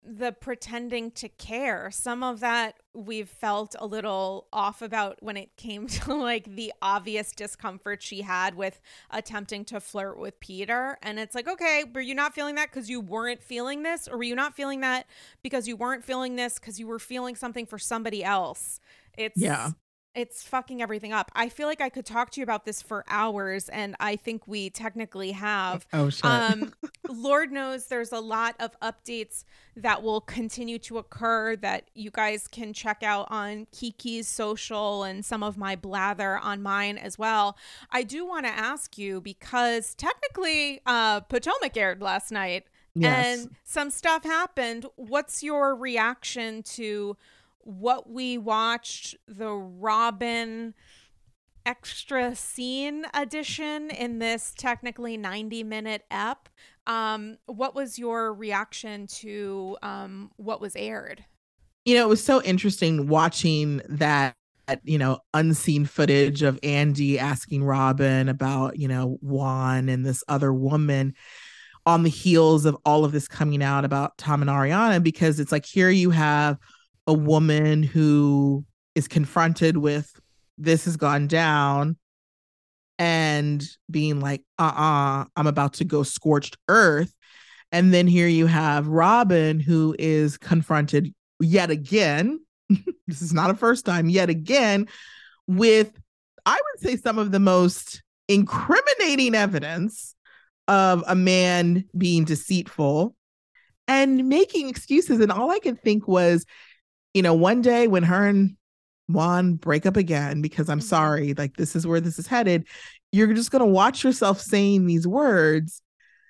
the 0.04 0.32
pretending 0.32 1.12
to 1.12 1.30
care. 1.30 1.92
Some 1.92 2.24
of 2.24 2.40
that 2.40 2.76
we've 2.94 3.30
felt 3.30 3.76
a 3.80 3.86
little 3.86 4.48
off 4.52 4.82
about 4.82 5.22
when 5.22 5.38
it 5.38 5.56
came 5.58 5.88
to 5.88 6.14
like 6.14 6.56
the 6.56 6.74
obvious 6.82 7.32
discomfort 7.32 8.02
she 8.02 8.22
had 8.22 8.56
with 8.56 8.82
attempting 9.12 9.64
to 9.66 9.80
flirt 9.80 10.18
with 10.18 10.40
Peter. 10.40 10.98
And 11.02 11.20
it's 11.20 11.36
like, 11.36 11.48
okay, 11.48 11.84
were 11.94 12.02
you 12.02 12.16
not 12.16 12.34
feeling 12.34 12.56
that 12.56 12.72
because 12.72 12.90
you 12.90 13.00
weren't 13.00 13.44
feeling 13.44 13.84
this? 13.84 14.08
Or 14.08 14.18
were 14.18 14.24
you 14.24 14.36
not 14.36 14.56
feeling 14.56 14.82
that 14.82 15.06
because 15.44 15.68
you 15.68 15.76
weren't 15.76 16.04
feeling 16.04 16.36
this 16.36 16.56
because 16.56 16.80
you 16.80 16.88
were 16.88 17.00
feeling 17.00 17.36
something 17.36 17.66
for 17.66 17.78
somebody 17.78 18.24
else? 18.24 18.80
It's 19.18 19.38
yeah 19.38 19.72
it's 20.14 20.44
fucking 20.44 20.82
everything 20.82 21.14
up. 21.14 21.32
I 21.36 21.50
feel 21.50 21.68
like 21.68 21.82
I 21.82 21.90
could 21.90 22.06
talk 22.06 22.32
to 22.32 22.42
you 22.42 22.44
about 22.44 22.66
this 22.66 22.82
for 22.82 23.06
hours, 23.08 23.70
and 23.70 23.96
I 24.00 24.16
think 24.18 24.48
we 24.48 24.70
technically 24.70 25.32
have. 25.32 25.88
Oh 25.94 26.10
shit! 26.10 26.26
Um, 26.26 26.74
Lord 27.10 27.52
knows 27.52 27.88
there's 27.88 28.12
a 28.12 28.20
lot 28.20 28.56
of 28.60 28.78
updates 28.82 29.46
that 29.76 30.04
will 30.04 30.22
continue 30.22 30.80
to 30.80 30.98
occur 30.98 31.56
that 31.58 31.90
you 31.96 32.12
guys 32.12 32.48
can 32.48 32.74
check 32.74 33.04
out 33.04 33.28
on 33.30 33.68
Kiki's 33.72 34.28
social 34.28 35.04
and 35.04 35.24
some 35.24 35.44
of 35.44 35.58
my 35.58 35.76
blather 35.76 36.38
on 36.38 36.62
mine 36.62 36.98
as 36.98 37.18
well. 37.18 37.58
I 37.92 38.04
do 38.04 38.26
want 38.26 38.46
to 38.46 38.52
ask 38.52 38.98
you 38.98 39.22
because 39.22 39.96
technically, 39.96 40.82
uh, 40.86 41.22
Potomac 41.22 41.78
aired 41.78 42.02
last 42.02 42.32
night, 42.32 42.66
yes. 42.94 43.40
and 43.40 43.56
some 43.64 43.90
stuff 43.90 44.24
happened. 44.24 44.86
What's 44.96 45.42
your 45.42 45.76
reaction 45.76 46.64
to? 46.64 47.16
What 47.64 48.10
we 48.10 48.38
watched 48.38 49.16
the 49.28 49.52
Robin 49.52 50.74
extra 51.66 52.36
scene 52.36 53.06
edition 53.14 53.92
in 53.92 54.20
this 54.20 54.54
technically 54.58 55.18
90 55.18 55.64
minute 55.64 56.04
ep. 56.10 56.50
Um 56.88 57.38
what 57.46 57.76
was 57.76 58.00
your 58.00 58.34
reaction 58.34 59.08
to 59.08 59.78
um 59.84 60.32
what 60.38 60.60
was 60.60 60.76
aired? 60.76 61.24
You 61.86 61.96
know 61.96 62.06
it 62.06 62.10
was 62.10 62.24
so 62.24 62.42
interesting 62.42 63.08
watching 63.08 63.82
that 63.90 64.36
you 64.84 64.98
know 64.98 65.20
unseen 65.34 65.86
footage 65.86 66.44
of 66.44 66.60
andy 66.64 67.20
asking 67.20 67.64
robin 67.64 68.30
about 68.30 68.78
you 68.78 68.88
know 68.88 69.18
juan 69.22 69.90
and 69.90 70.06
this 70.06 70.24
other 70.28 70.54
woman 70.54 71.14
on 71.86 72.04
the 72.04 72.10
heels 72.10 72.66
of 72.66 72.78
all 72.86 73.04
of 73.04 73.12
this 73.12 73.28
coming 73.28 73.64
out 73.64 73.84
about 73.84 74.18
tom 74.18 74.42
and 74.42 74.50
ariana 74.50 75.02
because 75.02 75.40
it's 75.40 75.52
like 75.52 75.66
here 75.66 75.90
you 75.90 76.12
have 76.12 76.58
a 77.08 77.14
woman 77.14 77.84
who 77.84 78.66
is 78.96 79.08
confronted 79.08 79.78
with 79.78 80.14
this 80.58 80.86
has 80.86 80.98
gone 80.98 81.28
down 81.28 81.98
and 83.00 83.68
being 83.90 84.20
like, 84.20 84.44
uh 84.60 84.64
uh-uh, 84.64 85.22
uh, 85.22 85.26
i 85.36 85.40
am 85.40 85.48
about 85.48 85.74
to 85.74 85.84
go 85.84 86.04
scorched 86.04 86.58
earth. 86.68 87.14
And 87.72 87.94
then 87.94 88.06
here 88.06 88.28
you 88.28 88.48
have 88.48 88.88
Robin, 88.88 89.60
who 89.60 89.96
is 89.98 90.38
confronted 90.38 91.14
yet 91.40 91.72
again. 91.72 92.40
this 93.08 93.22
is 93.22 93.34
not 93.34 93.50
a 93.50 93.56
first 93.56 93.86
time, 93.86 94.10
yet 94.10 94.30
again, 94.30 94.88
with, 95.48 95.92
I 96.46 96.54
would 96.54 96.82
say, 96.82 96.96
some 96.96 97.18
of 97.18 97.32
the 97.32 97.40
most 97.40 98.04
incriminating 98.28 99.36
evidence 99.36 100.16
of 100.68 101.04
a 101.08 101.16
man 101.16 101.86
being 101.98 102.24
deceitful 102.24 103.16
and 103.88 104.30
making 104.30 104.70
excuses. 104.70 105.20
And 105.22 105.32
all 105.32 105.50
I 105.50 105.60
could 105.60 105.82
think 105.82 106.08
was, 106.08 106.46
you 107.14 107.22
know, 107.22 107.34
one 107.34 107.62
day 107.62 107.88
when 107.88 108.04
her 108.04 108.28
and 108.28 108.56
Juan 109.08 109.56
break 109.56 109.86
up 109.86 109.98
again, 109.98 110.42
because 110.42 110.70
I'm 110.70 110.80
mm-hmm. 110.80 110.88
sorry, 110.88 111.34
like 111.34 111.58
this 111.58 111.76
is 111.76 111.86
where 111.86 112.00
this 112.00 112.20
is 112.20 112.28
headed, 112.28 112.68
you're 113.12 113.34
just 113.34 113.52
going 113.52 113.62
to 113.62 113.66
watch 113.66 114.04
yourself 114.04 114.40
saying 114.40 114.86
these 114.86 115.08
words 115.08 115.82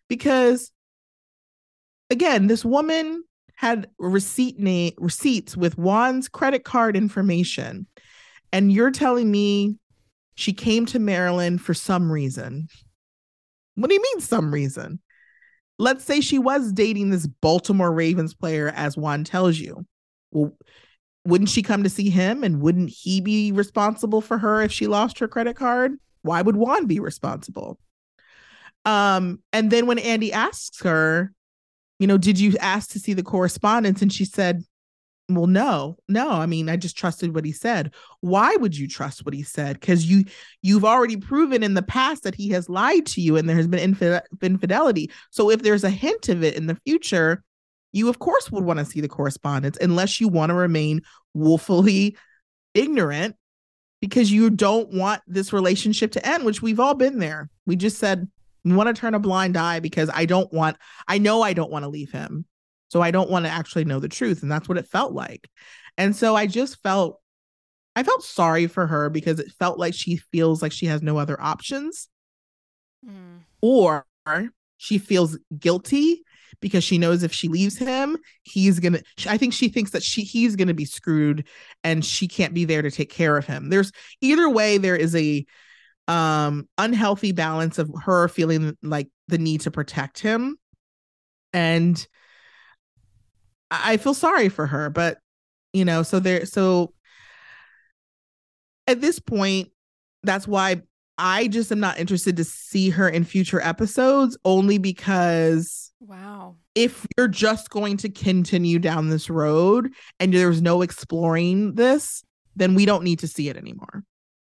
because, 0.07 0.71
again, 2.09 2.47
this 2.47 2.65
woman 2.65 3.23
had 3.55 3.89
receipt 3.99 4.59
name 4.59 4.93
receipts 4.97 5.55
with 5.55 5.75
Juan's 5.75 6.27
credit 6.27 6.63
card 6.63 6.97
information, 6.97 7.85
and 8.51 8.71
you're 8.71 8.91
telling 8.91 9.29
me 9.29 9.75
she 10.35 10.53
came 10.53 10.87
to 10.87 10.99
Maryland 10.99 11.61
for 11.61 11.75
some 11.75 12.11
reason. 12.11 12.67
What 13.75 13.89
do 13.89 13.93
you 13.93 14.01
mean, 14.01 14.21
some 14.21 14.51
reason? 14.51 14.99
Let's 15.77 16.03
say 16.03 16.21
she 16.21 16.39
was 16.39 16.71
dating 16.71 17.11
this 17.11 17.27
Baltimore 17.27 17.91
Ravens 17.91 18.33
player, 18.33 18.69
as 18.75 18.97
Juan 18.97 19.23
tells 19.23 19.57
you 19.57 19.85
well 20.31 20.53
wouldn't 21.25 21.49
she 21.49 21.61
come 21.61 21.83
to 21.83 21.89
see 21.89 22.09
him? 22.09 22.43
And 22.43 22.61
wouldn't 22.61 22.89
he 22.89 23.21
be 23.21 23.51
responsible 23.51 24.21
for 24.21 24.39
her 24.39 24.61
if 24.61 24.71
she 24.71 24.87
lost 24.87 25.19
her 25.19 25.27
credit 25.27 25.55
card? 25.55 25.93
Why 26.23 26.41
would 26.41 26.55
juan 26.55 26.87
be 26.87 26.99
responsible? 26.99 27.79
Um 28.85 29.41
and 29.53 29.69
then 29.69 29.85
when 29.85 29.99
andy 29.99 30.33
asks 30.33 30.81
her 30.81 31.31
you 31.99 32.07
know 32.07 32.17
did 32.17 32.39
you 32.39 32.57
ask 32.59 32.89
to 32.91 32.99
see 32.99 33.13
the 33.13 33.23
correspondence? 33.23 34.01
And 34.01 34.11
she 34.11 34.25
said 34.25 34.63
well 35.29 35.47
no 35.47 35.95
no 36.09 36.29
i 36.29 36.45
mean 36.45 36.67
i 36.67 36.75
just 36.75 36.97
trusted 36.97 37.35
what 37.35 37.45
he 37.45 37.51
said. 37.51 37.93
Why 38.21 38.55
would 38.55 38.75
you 38.75 38.87
trust 38.87 39.23
what 39.23 39.35
he 39.35 39.43
said? 39.43 39.79
Because 39.79 40.09
you 40.09 40.25
you've 40.63 40.83
already 40.83 41.17
proven 41.17 41.61
in 41.61 41.75
the 41.75 41.83
past 41.83 42.23
that 42.23 42.35
he 42.35 42.49
has 42.49 42.67
lied 42.67 43.05
to 43.07 43.21
you 43.21 43.37
and 43.37 43.47
there 43.47 43.55
has 43.55 43.67
been 43.67 43.79
infid- 43.79 44.23
infidelity. 44.41 45.11
So 45.29 45.51
if 45.51 45.61
there's 45.61 45.83
a 45.83 45.91
hint 45.91 46.27
of 46.29 46.43
it 46.43 46.55
in 46.55 46.65
the 46.65 46.79
future 46.85 47.43
you 47.91 48.09
of 48.09 48.19
course 48.19 48.51
would 48.51 48.63
want 48.63 48.79
to 48.79 48.85
see 48.85 49.01
the 49.01 49.07
correspondence 49.07 49.77
unless 49.81 50.21
you 50.21 50.27
want 50.27 50.49
to 50.49 50.55
remain 50.55 51.01
woefully 51.33 52.17
ignorant 52.73 53.35
because 54.01 54.31
you 54.31 54.49
don't 54.49 54.91
want 54.91 55.21
this 55.27 55.53
relationship 55.53 56.11
to 56.13 56.27
end, 56.27 56.43
which 56.43 56.61
we've 56.61 56.79
all 56.79 56.95
been 56.95 57.19
there. 57.19 57.49
We 57.65 57.75
just 57.75 57.99
said 57.99 58.27
we 58.63 58.73
want 58.73 58.93
to 58.93 58.99
turn 58.99 59.13
a 59.13 59.19
blind 59.19 59.57
eye 59.57 59.79
because 59.79 60.09
I 60.13 60.25
don't 60.25 60.51
want, 60.51 60.77
I 61.07 61.19
know 61.19 61.41
I 61.41 61.53
don't 61.53 61.71
want 61.71 61.83
to 61.83 61.89
leave 61.89 62.11
him. 62.11 62.45
So 62.89 63.01
I 63.01 63.11
don't 63.11 63.29
want 63.29 63.45
to 63.45 63.51
actually 63.51 63.85
know 63.85 63.99
the 63.99 64.09
truth. 64.09 64.41
And 64.41 64.51
that's 64.51 64.67
what 64.67 64.77
it 64.77 64.87
felt 64.87 65.13
like. 65.13 65.49
And 65.97 66.15
so 66.15 66.35
I 66.35 66.45
just 66.45 66.81
felt, 66.83 67.19
I 67.95 68.03
felt 68.03 68.23
sorry 68.23 68.67
for 68.67 68.87
her 68.87 69.09
because 69.09 69.39
it 69.39 69.51
felt 69.57 69.79
like 69.79 69.93
she 69.93 70.17
feels 70.17 70.61
like 70.61 70.71
she 70.71 70.87
has 70.87 71.01
no 71.01 71.17
other 71.17 71.39
options 71.39 72.09
mm. 73.05 73.39
or 73.61 74.05
she 74.77 74.97
feels 74.97 75.37
guilty 75.57 76.23
because 76.59 76.83
she 76.83 76.97
knows 76.97 77.23
if 77.23 77.33
she 77.33 77.47
leaves 77.47 77.77
him, 77.77 78.17
he's 78.43 78.79
gonna. 78.79 78.99
I 79.27 79.37
think 79.37 79.53
she 79.53 79.69
thinks 79.69 79.91
that 79.91 80.03
she 80.03 80.23
he's 80.23 80.55
gonna 80.55 80.73
be 80.73 80.85
screwed, 80.85 81.47
and 81.83 82.03
she 82.03 82.27
can't 82.27 82.53
be 82.53 82.65
there 82.65 82.81
to 82.81 82.91
take 82.91 83.09
care 83.09 83.37
of 83.37 83.45
him. 83.45 83.69
There's 83.69 83.91
either 84.21 84.49
way, 84.49 84.77
there 84.77 84.95
is 84.95 85.15
a 85.15 85.45
um 86.07 86.67
unhealthy 86.77 87.31
balance 87.31 87.77
of 87.77 87.89
her 88.03 88.27
feeling 88.27 88.75
like 88.81 89.07
the 89.27 89.37
need 89.37 89.61
to 89.61 89.71
protect 89.71 90.19
him, 90.19 90.57
and 91.53 92.05
I 93.69 93.97
feel 93.97 94.13
sorry 94.13 94.49
for 94.49 94.67
her, 94.67 94.89
but 94.89 95.19
you 95.73 95.85
know, 95.85 96.03
so 96.03 96.19
there 96.19 96.45
so 96.45 96.93
at 98.87 99.01
this 99.01 99.19
point, 99.19 99.69
that's 100.23 100.47
why 100.47 100.81
I 101.17 101.47
just 101.47 101.71
am 101.71 101.79
not 101.79 101.99
interested 101.99 102.37
to 102.37 102.43
see 102.43 102.89
her 102.89 103.07
in 103.07 103.23
future 103.23 103.61
episodes 103.61 104.37
only 104.45 104.77
because 104.77 105.91
wow. 105.99 106.55
If 106.73 107.05
you're 107.17 107.27
just 107.27 107.69
going 107.69 107.97
to 107.97 108.09
continue 108.09 108.79
down 108.79 109.09
this 109.09 109.29
road 109.29 109.93
and 110.19 110.33
there's 110.33 110.61
no 110.61 110.81
exploring 110.81 111.75
this, 111.75 112.23
then 112.55 112.75
we 112.75 112.85
don't 112.85 113.03
need 113.03 113.19
to 113.19 113.27
see 113.27 113.49
it 113.49 113.57
anymore. 113.57 114.03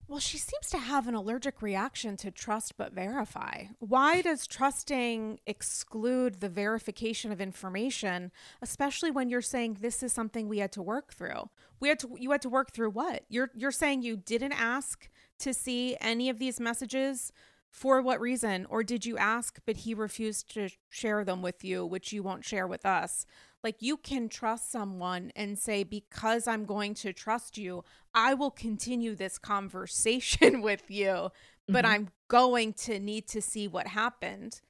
Well, 0.09 0.21
she 0.21 0.39
seems 0.39 0.71
to 0.71 0.79
have 0.79 1.09
an 1.09 1.17
allergic 1.17 1.61
reaction 1.61 2.17
to 2.19 2.31
trust 2.31 2.77
but 2.77 2.93
verify. 2.93 3.65
Why 3.81 4.23
does 4.23 4.47
trusting 4.47 5.41
exclude 5.47 6.41
the 6.41 6.49
verification 6.49 7.33
of 7.33 7.41
information, 7.41 8.31
especially 8.63 9.11
when 9.11 9.29
you're 9.29 9.43
saying 9.43 9.79
this 9.81 10.05
is 10.05 10.13
something 10.13 10.47
we 10.47 10.59
had 10.59 10.71
to 10.73 10.83
work 10.83 11.13
through? 11.13 11.51
We 11.81 11.89
had 11.89 11.99
to 12.01 12.17
you 12.19 12.31
had 12.31 12.43
to 12.43 12.49
work 12.49 12.71
through 12.71 12.91
what? 12.91 13.25
You're 13.29 13.51
you're 13.57 13.73
saying 13.73 14.03
you 14.03 14.17
didn't 14.17 14.53
ask 14.53 15.09
to 15.41 15.53
see 15.55 15.97
any 16.01 16.29
of 16.29 16.39
these 16.39 16.61
messages 16.61 17.33
for 17.71 18.01
what 18.01 18.21
reason 18.21 18.67
or 18.71 18.83
did 18.83 19.05
you 19.05 19.19
ask 19.19 19.61
but 19.67 19.79
he 19.79 19.93
refused 19.93 20.53
to 20.55 20.71
share 20.89 21.25
them 21.25 21.43
with 21.43 21.63
you, 21.63 21.85
which 21.85 22.13
you 22.13 22.23
won't 22.23 22.45
share 22.45 22.67
with 22.67 22.87
us? 22.87 23.27
Like 23.63 23.77
you 23.81 23.97
can 23.97 24.29
trust 24.29 24.71
someone 24.71 25.33
and 25.35 25.59
say, 25.59 25.83
because 25.83 26.47
I'm 26.47 26.65
going 26.65 26.95
to 26.95 27.13
trust 27.13 27.59
you, 27.59 27.83
I 28.15 28.33
will 28.35 28.51
continue 28.51 29.15
this 29.15 29.39
conversation 29.39 30.63
with 30.63 30.91
you, 30.91 31.31
but 31.69 31.85
mm-hmm. 31.85 31.93
I'm 31.93 32.09
going 32.29 32.73
to 32.75 32.99
need 32.99 33.27
to 33.29 33.43
see 33.43 33.67
what 33.67 33.89
happened. 33.89 34.61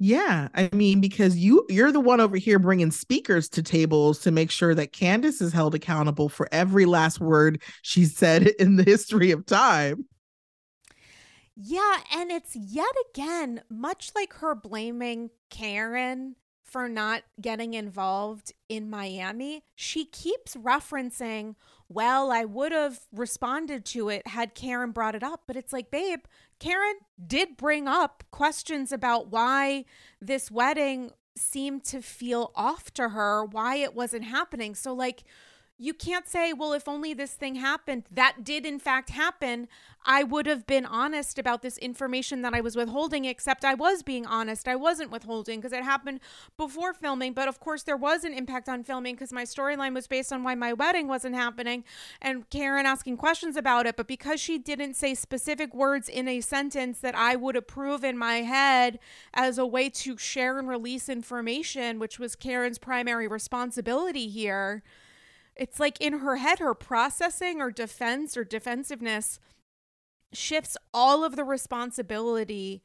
Yeah, 0.00 0.48
I 0.54 0.70
mean 0.72 1.00
because 1.00 1.36
you 1.36 1.66
you're 1.68 1.90
the 1.90 1.98
one 2.00 2.20
over 2.20 2.36
here 2.36 2.60
bringing 2.60 2.92
speakers 2.92 3.48
to 3.50 3.62
tables 3.62 4.20
to 4.20 4.30
make 4.30 4.50
sure 4.50 4.74
that 4.74 4.92
Candiace 4.92 5.40
is 5.40 5.52
held 5.52 5.74
accountable 5.74 6.28
for 6.28 6.48
every 6.52 6.84
last 6.84 7.20
word 7.20 7.60
she 7.82 8.04
said 8.04 8.46
in 8.60 8.76
the 8.76 8.84
history 8.84 9.32
of 9.32 9.44
time. 9.46 10.06
Yeah, 11.56 11.96
and 12.14 12.30
it's 12.30 12.54
yet 12.54 12.94
again 13.10 13.62
much 13.68 14.12
like 14.14 14.32
her 14.34 14.54
blaming 14.54 15.30
Karen 15.50 16.36
for 16.68 16.88
not 16.88 17.22
getting 17.40 17.74
involved 17.74 18.52
in 18.68 18.90
Miami, 18.90 19.64
she 19.74 20.04
keeps 20.04 20.54
referencing, 20.54 21.54
well, 21.88 22.30
I 22.30 22.44
would 22.44 22.72
have 22.72 23.00
responded 23.10 23.86
to 23.86 24.10
it 24.10 24.26
had 24.26 24.54
Karen 24.54 24.92
brought 24.92 25.14
it 25.14 25.22
up. 25.22 25.42
But 25.46 25.56
it's 25.56 25.72
like, 25.72 25.90
babe, 25.90 26.20
Karen 26.58 26.96
did 27.24 27.56
bring 27.56 27.86
up 27.86 28.24
questions 28.30 28.92
about 28.92 29.28
why 29.28 29.84
this 30.20 30.50
wedding 30.50 31.12
seemed 31.36 31.84
to 31.84 32.02
feel 32.02 32.50
off 32.54 32.92
to 32.94 33.10
her, 33.10 33.44
why 33.44 33.76
it 33.76 33.94
wasn't 33.94 34.24
happening. 34.24 34.74
So, 34.74 34.92
like, 34.92 35.22
you 35.80 35.94
can't 35.94 36.26
say, 36.26 36.52
well, 36.52 36.72
if 36.72 36.88
only 36.88 37.14
this 37.14 37.32
thing 37.32 37.54
happened, 37.54 38.02
that 38.10 38.42
did 38.42 38.66
in 38.66 38.80
fact 38.80 39.10
happen. 39.10 39.68
I 40.04 40.24
would 40.24 40.46
have 40.46 40.66
been 40.66 40.84
honest 40.84 41.38
about 41.38 41.62
this 41.62 41.78
information 41.78 42.42
that 42.42 42.52
I 42.52 42.60
was 42.60 42.74
withholding, 42.74 43.26
except 43.26 43.64
I 43.64 43.74
was 43.74 44.02
being 44.02 44.26
honest. 44.26 44.66
I 44.66 44.74
wasn't 44.74 45.12
withholding 45.12 45.60
because 45.60 45.72
it 45.72 45.84
happened 45.84 46.18
before 46.56 46.94
filming. 46.94 47.32
But 47.32 47.46
of 47.46 47.60
course, 47.60 47.84
there 47.84 47.96
was 47.96 48.24
an 48.24 48.32
impact 48.32 48.68
on 48.68 48.82
filming 48.82 49.14
because 49.14 49.32
my 49.32 49.44
storyline 49.44 49.94
was 49.94 50.08
based 50.08 50.32
on 50.32 50.42
why 50.42 50.56
my 50.56 50.72
wedding 50.72 51.06
wasn't 51.06 51.36
happening 51.36 51.84
and 52.20 52.48
Karen 52.50 52.86
asking 52.86 53.16
questions 53.16 53.56
about 53.56 53.86
it. 53.86 53.96
But 53.96 54.08
because 54.08 54.40
she 54.40 54.58
didn't 54.58 54.94
say 54.94 55.14
specific 55.14 55.72
words 55.74 56.08
in 56.08 56.26
a 56.26 56.40
sentence 56.40 56.98
that 57.00 57.14
I 57.14 57.36
would 57.36 57.54
approve 57.54 58.02
in 58.02 58.18
my 58.18 58.36
head 58.38 58.98
as 59.32 59.58
a 59.58 59.66
way 59.66 59.90
to 59.90 60.16
share 60.16 60.58
and 60.58 60.68
release 60.68 61.08
information, 61.08 62.00
which 62.00 62.18
was 62.18 62.34
Karen's 62.34 62.78
primary 62.78 63.28
responsibility 63.28 64.28
here 64.28 64.82
it's 65.58 65.80
like 65.80 66.00
in 66.00 66.20
her 66.20 66.36
head, 66.36 66.60
her 66.60 66.74
processing 66.74 67.60
or 67.60 67.70
defense 67.70 68.36
or 68.36 68.44
defensiveness 68.44 69.40
shifts 70.32 70.76
all 70.94 71.24
of 71.24 71.36
the 71.36 71.44
responsibility, 71.44 72.82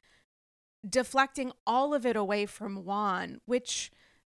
deflecting 0.87 1.51
all 1.67 1.93
of 1.93 2.05
it 2.05 2.15
away 2.15 2.45
from 2.45 2.83
Juan, 2.83 3.39
which 3.45 3.91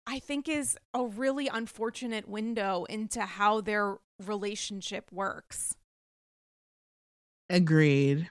I 0.07 0.19
think 0.19 0.47
is 0.47 0.77
a 0.93 1.05
really 1.05 1.47
unfortunate 1.47 2.27
window 2.27 2.85
into 2.85 3.21
how 3.21 3.61
their 3.61 3.97
relationship 4.25 5.11
works. 5.11 5.75
Agreed. 7.49 8.29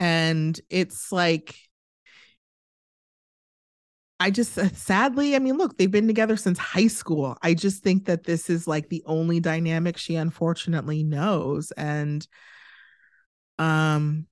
And 0.00 0.60
it's 0.68 1.12
like 1.12 1.56
I 4.24 4.30
just 4.30 4.56
uh, 4.56 4.70
sadly, 4.70 5.36
I 5.36 5.38
mean, 5.38 5.58
look, 5.58 5.76
they've 5.76 5.90
been 5.90 6.06
together 6.06 6.38
since 6.38 6.58
high 6.58 6.86
school. 6.86 7.36
I 7.42 7.52
just 7.52 7.82
think 7.82 8.06
that 8.06 8.24
this 8.24 8.48
is 8.48 8.66
like 8.66 8.88
the 8.88 9.02
only 9.04 9.38
dynamic 9.38 9.98
she 9.98 10.14
unfortunately 10.14 11.04
knows. 11.04 11.72
And 11.72 12.26
um 13.58 14.26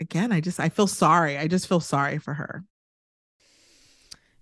again, 0.00 0.32
I 0.32 0.40
just 0.40 0.58
I 0.58 0.68
feel 0.68 0.88
sorry. 0.88 1.38
I 1.38 1.46
just 1.46 1.68
feel 1.68 1.78
sorry 1.78 2.18
for 2.18 2.34
her. 2.34 2.64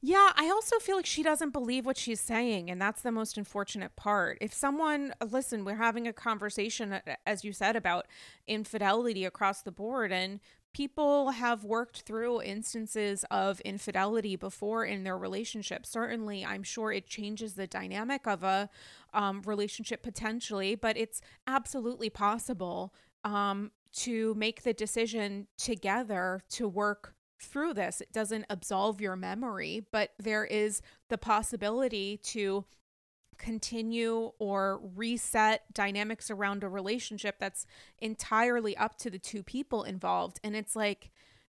Yeah, 0.01 0.33
I 0.37 0.49
also 0.49 0.79
feel 0.79 0.97
like 0.97 1.07
she 1.07 1.23
doesn't 1.23 1.51
believe 1.51 1.85
what 1.87 1.99
she's 1.99 2.21
saying, 2.21 2.71
and 2.71 2.81
that's 2.81 3.03
the 3.03 3.13
most 3.13 3.37
unfortunate 3.37 3.95
part. 3.95 4.39
If 4.41 4.53
someone, 4.53 5.15
listen, 5.31 5.65
we're 5.65 5.77
having 5.77 6.09
a 6.09 6.13
conversation, 6.13 6.95
uh, 6.95 7.01
as 7.25 7.45
you 7.45 7.53
said, 7.53 7.77
about 7.77 8.07
infidelity 8.49 9.25
across 9.25 9.63
the 9.63 9.71
board, 9.71 10.11
and 10.11 10.41
people 10.73 11.31
have 11.31 11.65
worked 11.65 12.03
through 12.03 12.43
instances 12.43 13.25
of 13.31 13.61
infidelity 13.61 14.37
before 14.37 14.85
in 14.85 15.05
their 15.05 15.19
relationship. 15.19 15.85
Certainly, 15.85 16.45
I'm 16.45 16.63
sure 16.63 16.93
it 16.93 17.07
changes 17.07 17.55
the 17.55 17.67
dynamic 17.67 18.27
of 18.27 18.43
a 18.43 18.69
um, 19.13 19.43
relationship 19.45 20.03
potentially, 20.03 20.75
but 20.75 20.97
it's 20.97 21.21
absolutely 21.47 22.11
possible 22.11 22.95
um, 23.25 23.71
to 23.93 24.35
make 24.35 24.63
the 24.63 24.73
decision 24.73 25.47
together 25.59 26.43
to 26.51 26.69
work 26.69 27.15
through 27.41 27.75
this. 27.75 28.01
It 28.01 28.13
doesn't 28.13 28.47
absolve 28.49 29.01
your 29.01 29.17
memory, 29.17 29.85
but 29.91 30.11
there 30.19 30.45
is 30.45 30.81
the 31.09 31.19
possibility 31.19 32.17
to 32.19 32.65
continue 33.43 34.33
or 34.39 34.81
reset 34.95 35.63
dynamics 35.75 36.31
around 36.31 36.65
a 36.65 36.69
relationship 36.69 37.37
that's 37.39 37.67
entirely 37.99 38.77
up 38.77 38.97
to 38.99 39.11
the 39.11 39.19
two 39.19 39.43
people 39.43 39.83
involved. 39.83 40.41
And 40.45 40.57
it's 40.57 40.77
like 40.77 41.11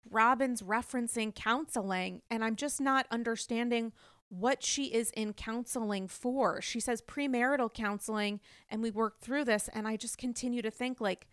Robin's 0.09 0.61
referencing 0.61 1.33
counseling, 1.33 2.21
and 2.29 2.43
I'm 2.43 2.55
just 2.55 2.81
not 2.81 3.05
understanding 3.09 3.93
what 4.29 4.63
she 4.63 4.85
is 4.85 5.11
in 5.11 5.33
counseling 5.33 6.07
for. 6.07 6.61
She 6.61 6.79
says 6.79 7.01
premarital 7.01 7.73
counseling, 7.73 8.39
and 8.69 8.81
we 8.81 8.91
work 8.91 9.21
through 9.21 9.45
this, 9.45 9.69
and 9.73 9.87
I 9.87 9.95
just 9.95 10.17
continue 10.17 10.61
to 10.61 10.71
think 10.71 10.99
like, 10.99 11.27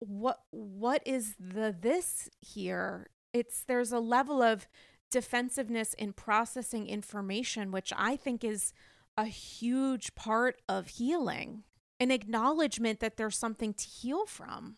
what 0.00 0.40
what 0.50 1.00
is 1.06 1.36
the 1.38 1.74
this 1.80 2.28
here 2.40 3.08
it's 3.32 3.62
there's 3.62 3.92
a 3.92 4.00
level 4.00 4.42
of 4.42 4.66
defensiveness 5.10 5.94
in 5.94 6.12
processing 6.12 6.88
information 6.88 7.70
which 7.70 7.92
i 7.96 8.16
think 8.16 8.42
is 8.42 8.72
a 9.16 9.26
huge 9.26 10.14
part 10.14 10.60
of 10.68 10.88
healing, 10.88 11.64
an 12.00 12.10
acknowledgement 12.10 13.00
that 13.00 13.16
there's 13.16 13.38
something 13.38 13.74
to 13.74 13.84
heal 13.86 14.26
from. 14.26 14.76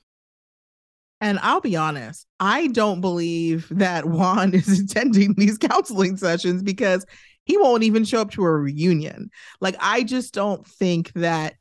And 1.20 1.38
I'll 1.42 1.60
be 1.60 1.76
honest, 1.76 2.26
I 2.40 2.66
don't 2.68 3.00
believe 3.00 3.68
that 3.70 4.04
Juan 4.06 4.54
is 4.54 4.80
attending 4.80 5.34
these 5.34 5.58
counseling 5.58 6.16
sessions 6.16 6.62
because 6.62 7.06
he 7.44 7.56
won't 7.56 7.82
even 7.82 8.04
show 8.04 8.20
up 8.20 8.30
to 8.32 8.44
a 8.44 8.50
reunion. 8.50 9.30
Like, 9.60 9.76
I 9.80 10.02
just 10.02 10.34
don't 10.34 10.66
think 10.66 11.12
that 11.14 11.54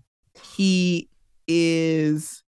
he 0.56 1.10
is 1.48 2.43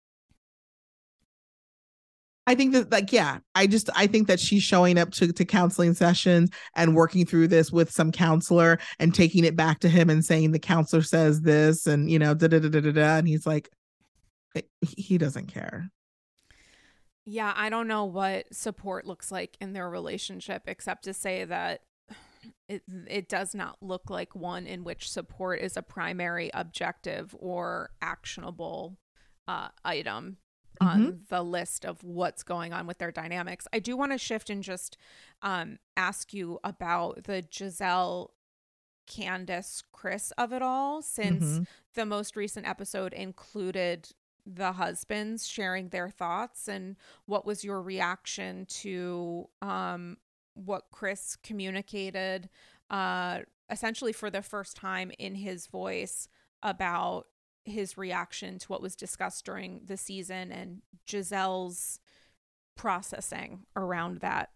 I 2.46 2.54
think 2.54 2.72
that 2.74 2.92
like 2.92 3.12
yeah, 3.12 3.38
I 3.54 3.66
just 3.66 3.90
I 3.96 4.06
think 4.06 4.28
that 4.28 4.38
she's 4.38 4.62
showing 4.62 4.98
up 4.98 5.10
to 5.12 5.32
to 5.32 5.44
counseling 5.44 5.94
sessions 5.94 6.50
and 6.76 6.94
working 6.94 7.26
through 7.26 7.48
this 7.48 7.72
with 7.72 7.90
some 7.90 8.12
counselor 8.12 8.78
and 8.98 9.14
taking 9.14 9.44
it 9.44 9.56
back 9.56 9.80
to 9.80 9.88
him 9.88 10.08
and 10.10 10.24
saying 10.24 10.52
the 10.52 10.58
counselor 10.58 11.02
says 11.02 11.40
this 11.40 11.86
and 11.86 12.10
you 12.10 12.18
know 12.18 12.34
da 12.34 12.46
da 12.46 12.60
da 12.60 12.68
da 12.68 12.92
da 12.92 13.16
and 13.16 13.26
he's 13.26 13.46
like 13.46 13.70
he 14.80 15.18
doesn't 15.18 15.46
care. 15.46 15.90
Yeah, 17.24 17.52
I 17.56 17.68
don't 17.68 17.88
know 17.88 18.04
what 18.04 18.54
support 18.54 19.04
looks 19.04 19.32
like 19.32 19.56
in 19.60 19.72
their 19.72 19.90
relationship 19.90 20.62
except 20.66 21.04
to 21.04 21.14
say 21.14 21.44
that 21.44 21.80
it 22.68 22.82
it 23.08 23.28
does 23.28 23.54
not 23.54 23.76
look 23.80 24.08
like 24.08 24.36
one 24.36 24.66
in 24.66 24.84
which 24.84 25.10
support 25.10 25.60
is 25.60 25.76
a 25.76 25.82
primary 25.82 26.50
objective 26.54 27.34
or 27.38 27.90
actionable 28.00 28.98
uh, 29.48 29.68
item 29.84 30.36
mm-hmm. 30.80 30.88
on 30.88 31.20
the 31.28 31.42
list 31.42 31.84
of 31.84 32.02
what's 32.02 32.42
going 32.42 32.72
on 32.72 32.86
with 32.86 32.98
their 32.98 33.12
dynamics. 33.12 33.66
I 33.72 33.78
do 33.78 33.96
want 33.96 34.12
to 34.12 34.18
shift 34.18 34.50
and 34.50 34.62
just 34.62 34.96
um, 35.42 35.78
ask 35.96 36.32
you 36.32 36.58
about 36.64 37.24
the 37.24 37.42
Gizelle 37.42 38.30
Candiace 39.06 39.82
Chris 39.92 40.32
of 40.38 40.52
it 40.52 40.62
all, 40.62 41.02
since 41.02 41.44
mm-hmm. 41.44 41.62
the 41.94 42.06
most 42.06 42.36
recent 42.36 42.66
episode 42.66 43.12
included 43.12 44.08
the 44.46 44.72
husbands 44.72 45.46
sharing 45.46 45.88
their 45.88 46.08
thoughts 46.08 46.68
and 46.68 46.96
what 47.26 47.44
was 47.44 47.64
your 47.64 47.82
reaction 47.82 48.64
to 48.66 49.48
um 49.60 50.16
what 50.54 50.84
Chris 50.92 51.36
communicated 51.42 52.48
uh 52.88 53.40
essentially 53.70 54.12
for 54.12 54.30
the 54.30 54.42
first 54.42 54.76
time 54.76 55.10
in 55.18 55.34
his 55.34 55.66
voice 55.66 56.28
about 56.62 57.26
his 57.66 57.98
reaction 57.98 58.58
to 58.60 58.68
what 58.68 58.82
was 58.82 58.96
discussed 58.96 59.44
during 59.44 59.80
the 59.84 59.96
season 59.96 60.52
and 60.52 60.82
Gizelle's 61.06 62.00
processing 62.76 63.60
around 63.74 64.18
that. 64.20 64.50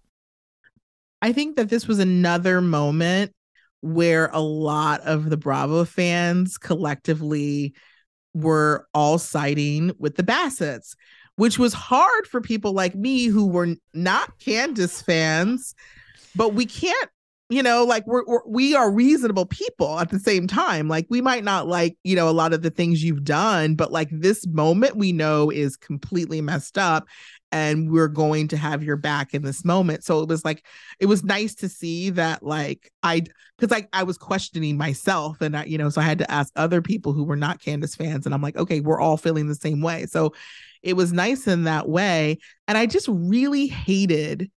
I 1.23 1.33
think 1.33 1.57
that 1.57 1.69
this 1.69 1.87
was 1.87 1.99
another 1.99 2.61
moment 2.61 3.33
where 3.83 4.31
a 4.33 4.41
lot 4.41 5.01
of 5.03 5.29
the 5.29 5.37
Bravo 5.37 5.85
fans 5.85 6.57
collectively 6.57 7.75
were 8.35 8.87
all 8.95 9.19
siding 9.19 9.93
with 9.99 10.17
the 10.17 10.23
Bassetts, 10.23 10.95
which 11.37 11.59
was 11.59 11.73
hard 11.73 12.27
for 12.27 12.41
people 12.41 12.73
like 12.73 12.95
me 12.95 13.27
who 13.27 13.47
were 13.47 13.75
not 13.93 14.39
Candiace 14.39 15.03
fans, 15.03 15.75
but 16.37 16.55
we 16.55 16.67
can't 16.67 17.11
you 17.51 17.63
know 17.63 17.85
like 17.85 18.07
we're, 18.07 18.25
we're, 18.27 18.47
we 18.47 18.75
are 18.75 18.91
reasonable 18.91 19.45
people 19.45 19.99
at 19.99 20.09
the 20.09 20.21
same 20.21 20.47
time. 20.47 20.89
Like 20.89 21.07
we 21.11 21.21
might 21.21 21.45
not 21.45 21.67
like 21.67 21.99
you 22.05 22.17
know 22.17 22.29
a 22.29 22.33
lot 22.33 22.53
of 22.53 22.63
the 22.63 22.71
things 22.71 23.05
you've 23.05 23.25
done 23.25 23.75
but 23.75 23.93
like 23.93 24.09
this 24.13 24.47
moment 24.47 24.97
we 24.97 25.13
know 25.13 25.51
is 25.51 25.77
completely 25.77 26.41
messed 26.41 26.79
up 26.79 27.07
and 27.53 27.91
we're 27.91 28.09
going 28.09 28.49
to 28.49 28.57
have 28.57 28.85
your 28.85 28.97
back 28.97 29.35
in 29.35 29.43
this 29.43 29.65
moment. 29.65 30.05
So 30.05 30.21
it 30.21 30.29
was 30.29 30.45
like 30.45 30.65
it 31.01 31.07
was 31.07 31.25
nice 31.25 31.55
to 31.57 31.69
see 31.69 32.11
that 32.11 32.43
like 32.43 32.91
i 33.03 33.23
because 33.59 33.71
like 33.71 33.89
i 33.93 34.03
was 34.03 34.17
questioning 34.17 34.77
myself 34.77 35.41
and 35.41 35.57
I, 35.57 35.65
you 35.65 35.77
know 35.77 35.91
so 35.91 36.01
i 36.01 36.05
had 36.05 36.19
to 36.19 36.31
ask 36.31 36.53
other 36.57 36.81
people 36.81 37.13
who 37.13 37.25
were 37.25 37.37
not 37.37 37.61
Candiace 37.61 37.97
fans 37.97 38.25
and 38.27 38.35
i'm 38.35 38.43
like 38.43 38.57
okay 38.57 38.81
we're 38.81 39.01
all 39.01 39.17
feeling 39.17 39.49
the 39.49 39.55
same 39.55 39.83
way. 39.83 40.07
So 40.07 40.33
it 40.83 40.95
was 40.95 41.13
nice 41.13 41.47
in 41.47 41.65
that 41.65 41.89
way. 41.89 42.39
And 42.69 42.79
i 42.79 42.87
just 42.87 43.09
really 43.09 43.67
hated 43.67 44.51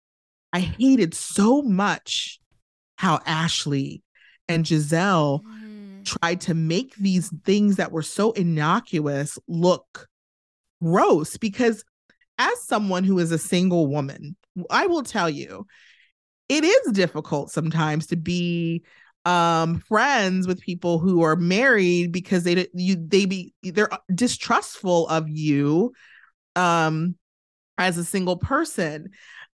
i 0.52 0.60
hated 0.60 1.14
so 1.14 1.62
much 1.62 2.41
how 3.02 3.20
Ashley 3.26 4.04
and 4.48 4.64
Gizelle 4.64 5.42
mm. 5.42 6.06
tried 6.06 6.40
to 6.42 6.54
make 6.54 6.94
these 6.98 7.34
things 7.44 7.78
that 7.78 7.92
were 7.92 8.04
so 8.04 8.32
innocuous 8.34 9.40
look 9.48 10.08
gross 10.84 11.36
because 11.38 11.84
as 12.38 12.62
someone 12.62 13.04
who 13.04 13.18
is 13.18 13.32
a 13.32 13.40
single 13.40 13.88
woman, 13.88 14.36
I 14.70 14.86
will 14.86 15.02
tell 15.02 15.32
you, 15.32 15.66
it 16.48 16.64
is 16.64 16.92
difficult 16.92 17.50
sometimes 17.50 18.06
to 18.08 18.16
be 18.16 18.84
um 19.26 19.80
friends 19.80 20.46
with 20.46 20.62
people 20.62 21.00
who 21.00 21.24
are 21.24 21.36
married 21.36 22.12
because 22.12 22.44
they 22.44 22.68
you 22.74 22.96
they 22.96 23.26
be 23.26 23.54
they're 23.64 23.90
distrustful 24.14 25.08
of 25.10 25.30
you 25.30 25.94
um 26.56 27.16
as 27.78 28.00
a 28.00 28.04
single 28.04 28.38
person 28.38 29.12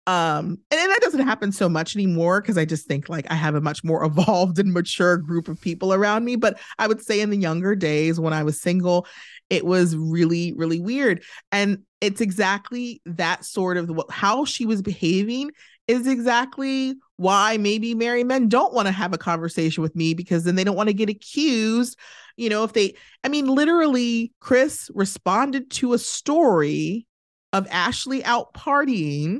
um 0.06 0.58
and, 0.70 0.80
and 0.80 0.90
that 0.90 1.00
doesn't 1.00 1.26
happen 1.26 1.50
so 1.50 1.68
much 1.68 1.96
anymore 1.96 2.40
because 2.40 2.56
i 2.56 2.64
just 2.64 2.86
think 2.86 3.08
like 3.08 3.26
i 3.30 3.34
have 3.34 3.54
a 3.54 3.60
much 3.60 3.82
more 3.82 4.04
evolved 4.06 4.58
and 4.58 4.72
mature 4.72 5.16
group 5.16 5.48
of 5.48 5.60
people 5.60 5.92
around 5.92 6.24
me. 6.24 6.36
But 6.36 6.58
i 6.78 6.86
would 6.86 7.02
say 7.02 7.20
in 7.20 7.30
the 7.30 7.36
younger 7.36 7.74
days 7.74 8.20
when 8.20 8.32
i 8.32 8.42
was 8.42 8.60
single 8.60 9.06
it 9.48 9.64
was 9.64 9.96
really 9.96 10.52
really 10.54 10.80
weird. 10.80 11.22
And 11.52 11.84
it's 12.00 12.20
exactly 12.20 13.00
that 13.06 13.44
sort 13.44 13.76
of 13.76 13.90
how 14.10 14.44
she 14.44 14.66
was 14.66 14.82
behaving 14.82 15.50
is 15.88 16.06
exactly 16.06 16.94
why 17.16 17.56
maybe 17.56 17.94
married 17.94 18.26
men 18.26 18.48
don't 18.48 18.74
want 18.74 18.86
to 18.86 18.92
have 18.92 19.12
a 19.12 19.18
conversation 19.18 19.82
with 19.82 19.94
me 19.94 20.14
because 20.14 20.44
then 20.44 20.54
they 20.56 20.64
don't 20.64 20.76
want 20.76 20.88
to 20.88 20.94
get 20.94 21.08
accused 21.08 21.98
you 22.36 22.48
know 22.48 22.64
if 22.64 22.72
they 22.72 22.94
i 23.24 23.28
mean 23.28 23.46
literally 23.46 24.32
chris 24.40 24.90
responded 24.94 25.70
to 25.70 25.94
a 25.94 25.98
story 25.98 27.06
of 27.52 27.66
ashley 27.70 28.24
out 28.24 28.52
partying 28.52 29.38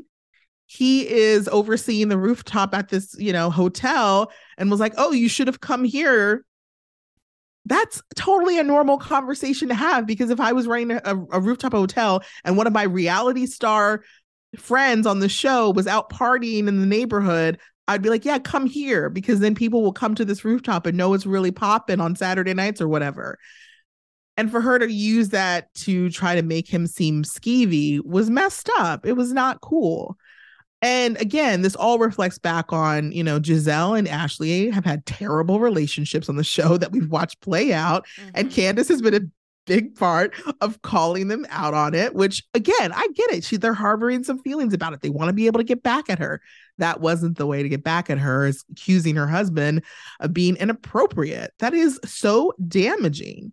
he 0.66 1.08
is 1.08 1.48
overseeing 1.48 2.08
the 2.08 2.18
rooftop 2.18 2.74
at 2.74 2.88
this, 2.88 3.14
you 3.18 3.32
know, 3.32 3.50
hotel 3.50 4.30
and 4.58 4.70
was 4.70 4.80
like, 4.80 4.94
"Oh, 4.96 5.12
you 5.12 5.28
should 5.28 5.46
have 5.46 5.60
come 5.60 5.84
here." 5.84 6.44
That's 7.64 8.02
totally 8.14 8.58
a 8.58 8.64
normal 8.64 8.98
conversation 8.98 9.68
to 9.68 9.74
have 9.74 10.06
because 10.06 10.30
if 10.30 10.38
I 10.40 10.52
was 10.52 10.66
running 10.66 10.92
a, 10.92 11.16
a 11.32 11.40
rooftop 11.40 11.72
hotel 11.72 12.22
and 12.44 12.56
one 12.56 12.66
of 12.66 12.72
my 12.72 12.84
reality 12.84 13.46
star 13.46 14.04
friends 14.56 15.06
on 15.06 15.18
the 15.18 15.28
show 15.28 15.70
was 15.70 15.86
out 15.86 16.10
partying 16.10 16.68
in 16.68 16.80
the 16.80 16.86
neighborhood, 16.86 17.58
I'd 17.88 18.02
be 18.02 18.10
like, 18.10 18.24
"Yeah, 18.24 18.38
come 18.38 18.66
here," 18.66 19.08
because 19.10 19.40
then 19.40 19.54
people 19.54 19.82
will 19.82 19.92
come 19.92 20.14
to 20.16 20.24
this 20.24 20.44
rooftop 20.44 20.86
and 20.86 20.96
know 20.96 21.14
it's 21.14 21.26
really 21.26 21.52
popping 21.52 22.00
on 22.00 22.16
Saturday 22.16 22.54
nights 22.54 22.80
or 22.80 22.88
whatever. 22.88 23.38
And 24.36 24.50
for 24.50 24.60
her 24.60 24.78
to 24.78 24.92
use 24.92 25.30
that 25.30 25.72
to 25.74 26.10
try 26.10 26.34
to 26.34 26.42
make 26.42 26.68
him 26.68 26.86
seem 26.86 27.22
skeevy 27.22 28.04
was 28.04 28.28
messed 28.28 28.68
up. 28.78 29.06
It 29.06 29.14
was 29.14 29.32
not 29.32 29.60
cool. 29.60 30.18
And 30.86 31.20
again, 31.20 31.62
this 31.62 31.74
all 31.74 31.98
reflects 31.98 32.38
back 32.38 32.72
on, 32.72 33.10
you 33.10 33.24
know, 33.24 33.40
Gizelle 33.40 33.98
and 33.98 34.06
Ashley 34.06 34.70
have 34.70 34.84
had 34.84 35.04
terrible 35.04 35.58
relationships 35.58 36.28
on 36.28 36.36
the 36.36 36.44
show 36.44 36.76
that 36.76 36.92
we've 36.92 37.10
watched 37.10 37.40
play 37.40 37.72
out. 37.72 38.06
Mm-hmm. 38.20 38.30
And 38.34 38.50
Candiace 38.52 38.86
has 38.86 39.02
been 39.02 39.14
a 39.14 39.26
big 39.66 39.96
part 39.96 40.32
of 40.60 40.80
calling 40.82 41.26
them 41.26 41.44
out 41.50 41.74
on 41.74 41.92
it, 41.92 42.14
which 42.14 42.44
again, 42.54 42.92
I 42.92 43.08
get 43.16 43.32
it. 43.32 43.42
She 43.42 43.56
they're 43.56 43.74
harboring 43.74 44.22
some 44.22 44.38
feelings 44.38 44.72
about 44.72 44.92
it. 44.92 45.00
They 45.00 45.10
want 45.10 45.28
to 45.28 45.32
be 45.32 45.46
able 45.46 45.58
to 45.58 45.64
get 45.64 45.82
back 45.82 46.08
at 46.08 46.20
her. 46.20 46.40
That 46.78 47.00
wasn't 47.00 47.36
the 47.36 47.48
way 47.48 47.64
to 47.64 47.68
get 47.68 47.82
back 47.82 48.08
at 48.08 48.18
her, 48.18 48.46
is 48.46 48.64
accusing 48.70 49.16
her 49.16 49.26
husband 49.26 49.82
of 50.20 50.32
being 50.32 50.54
inappropriate. 50.54 51.52
That 51.58 51.74
is 51.74 51.98
so 52.04 52.52
damaging. 52.64 53.52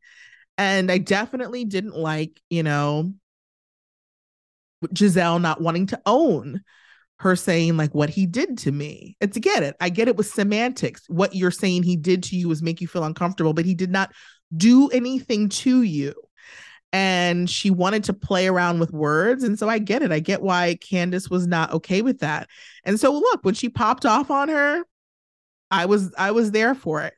And 0.60 0.92
I 0.92 1.00
definitely 1.00 1.66
didn't 1.66 1.96
like, 1.96 2.40
you 2.52 2.62
know, 2.62 3.12
Gizelle 4.86 5.42
not 5.42 5.62
wanting 5.62 5.88
to 5.88 6.02
own 6.06 6.62
her 7.20 7.36
saying 7.36 7.78
like 7.78 7.94
what 7.94 8.10
he 8.10 8.26
did 8.26 8.58
to 8.60 8.72
me. 8.72 9.16
And 9.22 9.32
to 9.34 9.40
get 9.40 9.64
it, 9.64 9.76
I 9.80 9.90
get 9.90 10.08
it 10.08 10.16
with 10.16 10.28
semantics. 10.28 11.04
What 11.08 11.36
you're 11.36 11.52
saying 11.52 11.84
he 11.84 11.96
did 11.96 12.24
to 12.24 12.36
you 12.36 12.50
was 12.50 12.62
make 12.62 12.82
you 12.82 12.88
feel 12.88 13.04
uncomfortable, 13.04 13.54
but 13.54 13.66
he 13.66 13.74
did 13.74 13.92
not 13.92 14.12
do 14.56 14.90
anything 14.90 15.50
to 15.50 15.82
you. 15.84 16.14
And 16.92 17.50
she 17.50 17.72
wanted 17.72 18.04
to 18.06 18.14
play 18.14 18.48
around 18.48 18.80
with 18.80 18.92
words. 18.92 19.44
And 19.44 19.58
so 19.58 19.68
I 19.68 19.80
get 19.80 20.04
it. 20.04 20.12
I 20.12 20.20
get 20.20 20.44
why 20.44 20.78
Candiace 20.82 21.30
was 21.30 21.48
not 21.48 21.72
okay 21.74 22.02
with 22.04 22.20
that. 22.20 22.50
And 22.84 23.00
so 23.00 23.14
look, 23.14 23.44
when 23.44 23.56
she 23.56 23.70
popped 23.70 24.06
off 24.06 24.30
on 24.30 24.50
her, 24.50 24.84
I 25.72 25.86
was 25.86 26.14
I 26.18 26.32
was 26.32 26.52
there 26.52 26.76
for 26.76 27.02
it. 27.02 27.14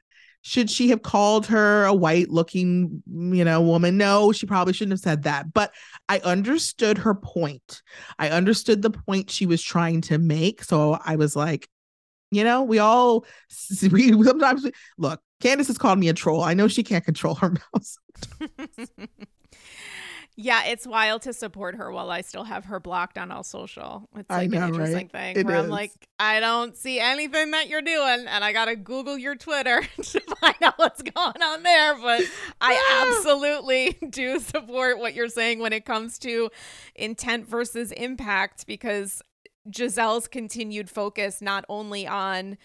Should 0.47 0.69
she 0.69 0.89
have 0.89 1.01
called 1.01 1.47
her 1.47 1.85
a 1.85 1.93
white 1.93 2.29
looking, 2.29 3.01
you 3.11 3.43
know, 3.43 3.61
woman? 3.61 3.97
No, 3.97 4.31
she 4.31 4.45
probably 4.45 4.73
shouldn't 4.73 4.93
have 4.93 4.99
said 4.99 5.23
that. 5.23 5.51
But 5.51 5.73
I 6.07 6.19
understood 6.19 6.99
her 6.99 7.15
point. 7.15 7.81
I 8.19 8.29
understood 8.29 8.83
the 8.83 8.91
point 8.91 9.31
she 9.31 9.47
was 9.47 9.59
trying 9.59 10.01
to 10.01 10.19
make. 10.19 10.63
So 10.63 10.99
I 11.03 11.15
was 11.15 11.35
like, 11.35 11.67
you 12.29 12.43
know, 12.43 12.61
we 12.61 12.77
all 12.77 13.25
we 13.91 14.11
sometimes 14.23 14.69
look, 14.99 15.19
Candiace 15.41 15.65
has 15.65 15.79
called 15.79 15.97
me 15.97 16.09
a 16.09 16.13
troll. 16.13 16.43
I 16.43 16.53
know 16.53 16.67
she 16.67 16.83
can't 16.83 17.03
control 17.03 17.33
her 17.33 17.51
mouth. 17.73 17.97
Yeah, 20.37 20.65
it's 20.65 20.85
wild 20.85 21.21
to 21.21 21.33
support 21.33 21.75
her 21.75 21.89
while 21.93 22.11
I 22.11 22.19
still 22.19 22.43
have 22.43 22.65
her 22.65 22.81
blocked 22.81 23.17
on 23.17 23.31
all 23.31 23.43
social. 23.43 24.09
It's 24.17 24.29
like 24.29 24.49
know, 24.49 24.63
an 24.63 24.67
interesting 24.69 24.95
right? 24.95 25.11
thing 25.11 25.37
it 25.37 25.45
where 25.45 25.55
is. 25.55 25.63
I'm 25.63 25.69
like, 25.69 25.93
I 26.19 26.41
don't 26.41 26.75
see 26.75 26.99
anything 26.99 27.51
that 27.51 27.69
you're 27.69 27.81
doing, 27.81 28.25
and 28.27 28.43
I 28.43 28.51
gotta 28.51 28.75
Google 28.75 29.17
your 29.17 29.35
Twitter 29.35 29.81
to 30.01 30.19
find 30.41 30.55
out 30.61 30.77
what's 30.77 31.01
going 31.01 31.41
on 31.41 31.63
there. 31.63 31.95
But 31.95 32.23
I 32.59 32.75
ah. 32.89 33.15
absolutely 33.15 33.97
do 34.09 34.39
support 34.39 34.99
what 34.99 35.13
you're 35.13 35.29
saying 35.29 35.59
when 35.59 35.71
it 35.71 35.85
comes 35.85 36.19
to 36.19 36.49
intent 36.95 37.47
versus 37.47 37.93
impact 37.93 38.67
because 38.67 39.21
Gizelle's 39.69 40.27
continued 40.27 40.89
focus 40.89 41.41
not 41.41 41.63
only 41.69 42.05
on 42.05 42.57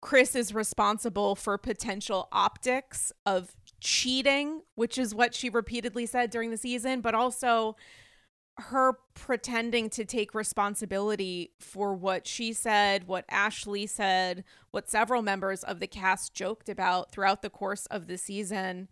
Chris 0.00 0.36
is 0.36 0.54
responsible 0.54 1.34
for 1.34 1.58
potential 1.58 2.28
optics 2.30 3.12
of 3.26 3.56
cheating, 3.86 4.62
which 4.74 4.98
is 4.98 5.14
what 5.14 5.32
she 5.32 5.48
repeatedly 5.48 6.06
said 6.06 6.28
during 6.28 6.50
the 6.50 6.56
season, 6.56 7.00
but 7.00 7.14
also 7.14 7.76
her 8.58 8.94
pretending 9.14 9.88
to 9.88 10.04
take 10.04 10.34
responsibility 10.34 11.52
for 11.60 11.94
what 11.94 12.26
she 12.26 12.52
said, 12.52 13.06
what 13.06 13.24
Ashley 13.28 13.86
said, 13.86 14.42
what 14.72 14.90
several 14.90 15.22
members 15.22 15.62
of 15.62 15.78
the 15.78 15.86
cast 15.86 16.34
joked 16.34 16.68
about 16.68 17.12
throughout 17.12 17.42
the 17.42 17.50
course 17.50 17.86
of 17.86 18.08
the 18.08 18.18
season, 18.18 18.88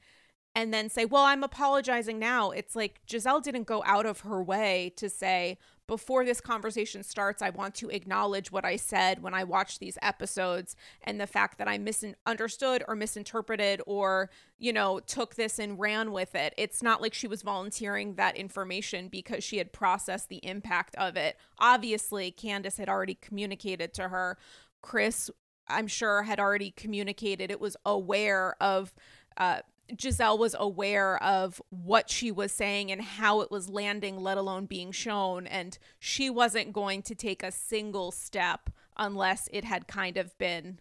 and 0.55 0.73
then 0.73 0.89
say, 0.89 1.05
Well, 1.05 1.25
I'm 1.25 1.43
apologizing 1.43 2.21
now. 2.21 2.53
It's 2.53 2.77
like 2.77 3.01
Gizelle 3.09 3.43
didn't 3.43 3.67
go 3.67 3.83
out 3.85 4.07
of 4.07 4.21
her 4.21 4.41
way 4.45 4.93
to 4.97 5.11
say, 5.11 5.59
before 5.87 6.25
this 6.25 6.41
conversation 6.41 7.03
starts, 7.03 7.43
I 7.43 7.51
want 7.51 7.75
to 7.77 7.91
acknowledge 7.91 8.51
what 8.51 8.65
I 8.65 8.77
said 8.77 9.23
when 9.23 9.35
I 9.35 9.45
watched 9.45 9.81
these 9.81 9.99
episodes 10.01 10.77
and 11.03 11.21
the 11.21 11.27
fact 11.27 11.59
that 11.59 11.69
I 11.69 11.77
misunderstood 11.79 12.83
or 12.89 12.97
misinterpreted 12.97 13.83
or, 13.87 14.31
you 14.59 14.73
know, 14.73 15.01
took 15.01 15.35
this 15.35 15.59
and 15.59 15.79
ran 15.79 16.11
with 16.13 16.35
it. 16.35 16.55
It's 16.57 16.83
not 16.83 17.03
like 17.03 17.13
she 17.13 17.29
was 17.29 17.43
volunteering 17.43 18.15
that 18.15 18.37
information 18.37 19.09
because 19.09 19.45
she 19.45 19.59
had 19.59 19.73
processed 19.73 20.29
the 20.29 20.45
impact 20.45 20.95
of 20.97 21.17
it. 21.17 21.37
Obviously, 21.59 22.31
Candiace 22.31 22.79
had 22.79 22.89
already 22.89 23.15
communicated 23.15 23.93
to 23.95 24.09
her. 24.09 24.39
Chris, 24.81 25.31
I'm 25.69 25.87
sure, 25.87 26.23
had 26.23 26.41
already 26.41 26.71
communicated. 26.71 27.51
It 27.51 27.61
was 27.61 27.77
aware 27.85 28.57
of 28.61 28.95
uh, 29.37 29.61
Gizelle 29.93 30.39
was 30.39 30.57
aware 30.59 31.23
of 31.23 31.61
what 31.71 32.09
she 32.11 32.33
was 32.33 32.53
saying 32.53 32.91
and 32.91 33.03
how 33.03 33.41
it 33.41 33.51
was 33.51 33.69
landing, 33.69 34.17
let 34.19 34.39
alone 34.39 34.67
being 34.67 34.93
shown. 34.93 35.47
And 35.47 35.77
she 35.99 36.31
wasn't 36.31 36.73
going 36.73 37.03
to 37.03 37.15
take 37.15 37.43
a 37.43 37.53
single 37.53 38.11
step 38.11 38.71
unless 38.97 39.49
it 39.53 39.65
had 39.65 39.87
kind 39.87 40.17
of 40.17 40.37
been 40.39 40.81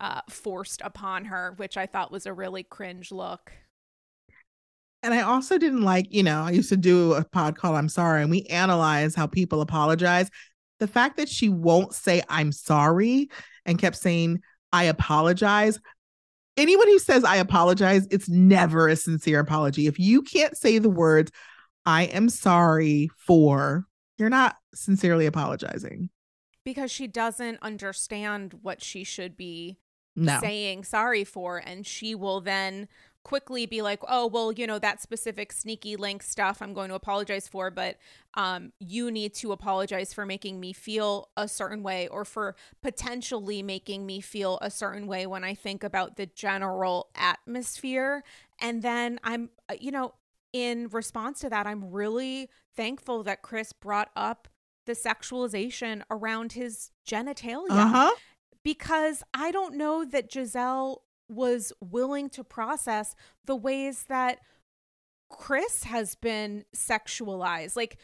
uh, 0.00 0.20
forced 0.28 0.80
upon 0.82 1.26
her, 1.26 1.54
which 1.56 1.76
I 1.76 1.86
thought 1.86 2.12
was 2.12 2.26
a 2.26 2.32
really 2.32 2.62
cringe 2.62 3.12
look. 3.12 3.52
And 5.02 5.14
I 5.14 5.20
also 5.22 5.58
didn't 5.58 5.82
like, 5.82 6.12
you 6.12 6.22
know, 6.22 6.42
I 6.42 6.50
used 6.50 6.70
to 6.70 6.76
do 6.76 7.12
a 7.14 7.24
pod 7.24 7.56
called 7.56 7.76
I'm 7.76 7.88
Sorry, 7.88 8.22
and 8.22 8.30
we 8.30 8.42
analyze 8.44 9.14
how 9.14 9.26
people 9.26 9.60
apologize. 9.60 10.28
The 10.80 10.88
fact 10.88 11.16
that 11.16 11.28
she 11.28 11.48
won't 11.48 11.94
say 11.94 12.22
I'm 12.28 12.52
sorry 12.52 13.28
and 13.64 13.78
kept 13.78 13.96
saying 13.96 14.40
I 14.72 14.84
apologize. 14.84 15.78
Anyone 16.58 16.88
who 16.88 16.98
says 16.98 17.22
I 17.22 17.36
apologize, 17.36 18.06
it's 18.10 18.28
never 18.28 18.88
a 18.88 18.96
sincere 18.96 19.38
apology. 19.38 19.86
If 19.86 20.00
you 20.00 20.22
can't 20.22 20.56
say 20.56 20.78
the 20.78 20.90
words 20.90 21.30
I 21.86 22.04
am 22.04 22.28
sorry 22.28 23.10
for, 23.16 23.86
you're 24.18 24.28
not 24.28 24.56
sincerely 24.74 25.26
apologizing. 25.26 26.10
Because 26.64 26.90
she 26.90 27.06
doesn't 27.06 27.60
understand 27.62 28.54
what 28.60 28.82
she 28.82 29.04
should 29.04 29.36
be 29.36 29.78
no. 30.16 30.40
saying 30.40 30.82
sorry 30.82 31.22
for. 31.22 31.58
And 31.58 31.86
she 31.86 32.16
will 32.16 32.40
then 32.40 32.88
quickly 33.28 33.66
be 33.66 33.82
like, 33.82 34.00
oh, 34.08 34.26
well, 34.26 34.50
you 34.50 34.66
know, 34.66 34.78
that 34.78 35.02
specific 35.02 35.52
sneaky 35.52 35.96
link 35.96 36.22
stuff 36.22 36.62
I'm 36.62 36.72
going 36.72 36.88
to 36.88 36.94
apologize 36.94 37.46
for, 37.46 37.70
but 37.70 37.98
um, 38.32 38.72
you 38.80 39.10
need 39.10 39.34
to 39.34 39.52
apologize 39.52 40.14
for 40.14 40.24
making 40.24 40.58
me 40.58 40.72
feel 40.72 41.28
a 41.36 41.46
certain 41.46 41.82
way 41.82 42.08
or 42.08 42.24
for 42.24 42.56
potentially 42.82 43.62
making 43.62 44.06
me 44.06 44.22
feel 44.22 44.58
a 44.62 44.70
certain 44.70 45.06
way 45.06 45.26
when 45.26 45.44
I 45.44 45.52
think 45.52 45.84
about 45.84 46.16
the 46.16 46.24
general 46.24 47.10
atmosphere. 47.14 48.24
And 48.62 48.80
then 48.80 49.20
I'm, 49.22 49.50
uh, 49.68 49.74
you 49.78 49.90
know, 49.90 50.14
in 50.54 50.88
response 50.88 51.40
to 51.40 51.50
that, 51.50 51.66
I'm 51.66 51.90
really 51.90 52.48
thankful 52.74 53.22
that 53.24 53.42
Chris 53.42 53.74
brought 53.74 54.08
up 54.16 54.48
the 54.86 54.94
sexualization 54.94 56.00
around 56.10 56.52
his 56.52 56.92
genitalia. 57.06 57.68
Uh-huh. 57.68 58.14
Because 58.64 59.22
I 59.34 59.50
don't 59.50 59.76
know 59.76 60.06
that 60.06 60.30
Gizelle 60.30 61.00
was 61.28 61.72
willing 61.80 62.30
to 62.30 62.44
process 62.44 63.14
the 63.44 63.56
ways 63.56 64.04
that 64.08 64.38
Chris 65.28 65.84
has 65.84 66.14
been 66.14 66.64
sexualized. 66.74 67.76
Like 67.76 67.98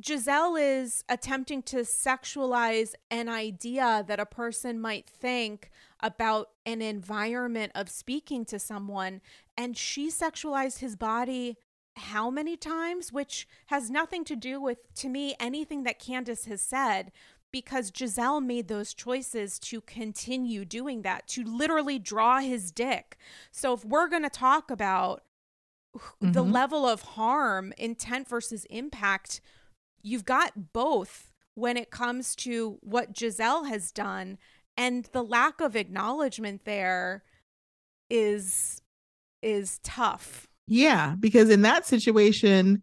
Gizelle 0.00 0.56
is 0.60 1.04
attempting 1.08 1.62
to 1.62 1.78
sexualize 1.78 2.94
an 3.10 3.28
idea 3.28 4.04
that 4.06 4.20
a 4.20 4.26
person 4.26 4.80
might 4.80 5.08
think 5.08 5.70
about 6.00 6.48
an 6.66 6.82
environment 6.82 7.72
of 7.74 7.88
speaking 7.88 8.44
to 8.46 8.58
someone, 8.58 9.20
and 9.56 9.76
she 9.76 10.08
sexualized 10.08 10.78
his 10.78 10.96
body 10.96 11.56
how 11.96 12.28
many 12.28 12.56
times, 12.56 13.12
which 13.12 13.46
has 13.66 13.88
nothing 13.88 14.24
to 14.24 14.34
do 14.34 14.60
with, 14.60 14.78
to 14.96 15.08
me, 15.08 15.36
anything 15.38 15.84
that 15.84 16.00
Candiace 16.00 16.46
has 16.46 16.60
said 16.60 17.12
because 17.54 17.92
Gizelle 17.92 18.44
made 18.44 18.66
those 18.66 18.92
choices 18.92 19.60
to 19.60 19.80
continue 19.80 20.64
doing 20.64 21.02
that, 21.02 21.28
to 21.28 21.44
literally 21.44 22.00
draw 22.00 22.40
his 22.40 22.72
dick. 22.72 23.16
So 23.52 23.72
if 23.72 23.84
we're 23.84 24.08
going 24.08 24.24
to 24.24 24.28
talk 24.28 24.72
about 24.72 25.22
mm-hmm. 25.96 26.32
the 26.32 26.42
level 26.42 26.84
of 26.84 27.02
harm, 27.02 27.72
intent 27.78 28.26
versus 28.28 28.66
impact, 28.70 29.40
you've 30.02 30.24
got 30.24 30.72
both 30.72 31.30
when 31.54 31.76
it 31.76 31.92
comes 31.92 32.34
to 32.34 32.78
what 32.80 33.12
Gizelle 33.12 33.68
has 33.68 33.92
done 33.92 34.36
and 34.76 35.04
the 35.12 35.22
lack 35.22 35.60
of 35.60 35.76
acknowledgement 35.76 36.64
there 36.64 37.22
is 38.10 38.82
is 39.42 39.78
tough. 39.84 40.48
Yeah, 40.66 41.14
because 41.20 41.50
in 41.50 41.62
that 41.62 41.86
situation 41.86 42.82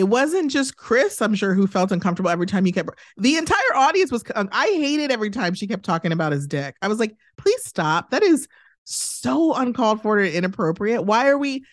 it 0.00 0.08
wasn't 0.08 0.50
just 0.50 0.76
Chris, 0.76 1.20
I'm 1.20 1.34
sure, 1.34 1.54
who 1.54 1.66
felt 1.66 1.92
uncomfortable 1.92 2.30
every 2.30 2.46
time 2.46 2.64
he 2.64 2.72
kept. 2.72 2.90
The 3.18 3.36
entire 3.36 3.74
audience 3.76 4.10
was. 4.10 4.24
Um, 4.34 4.48
I 4.50 4.66
hated 4.66 5.10
every 5.10 5.30
time 5.30 5.54
she 5.54 5.66
kept 5.66 5.84
talking 5.84 6.10
about 6.10 6.32
his 6.32 6.46
dick. 6.46 6.74
I 6.82 6.88
was 6.88 6.98
like, 6.98 7.14
please 7.36 7.62
stop. 7.64 8.10
That 8.10 8.22
is 8.22 8.48
so 8.84 9.54
uncalled 9.54 10.02
for 10.02 10.18
and 10.18 10.34
inappropriate. 10.34 11.04
Why 11.04 11.28
are 11.28 11.38
we? 11.38 11.64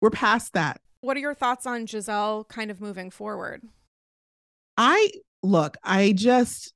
We're 0.00 0.10
past 0.10 0.52
that. 0.54 0.80
What 1.00 1.16
are 1.16 1.20
your 1.20 1.34
thoughts 1.34 1.64
on 1.64 1.86
Gizelle 1.86 2.48
kind 2.48 2.70
of 2.70 2.80
moving 2.80 3.10
forward? 3.10 3.62
I 4.76 5.10
look. 5.42 5.76
I 5.82 6.12
just 6.12 6.74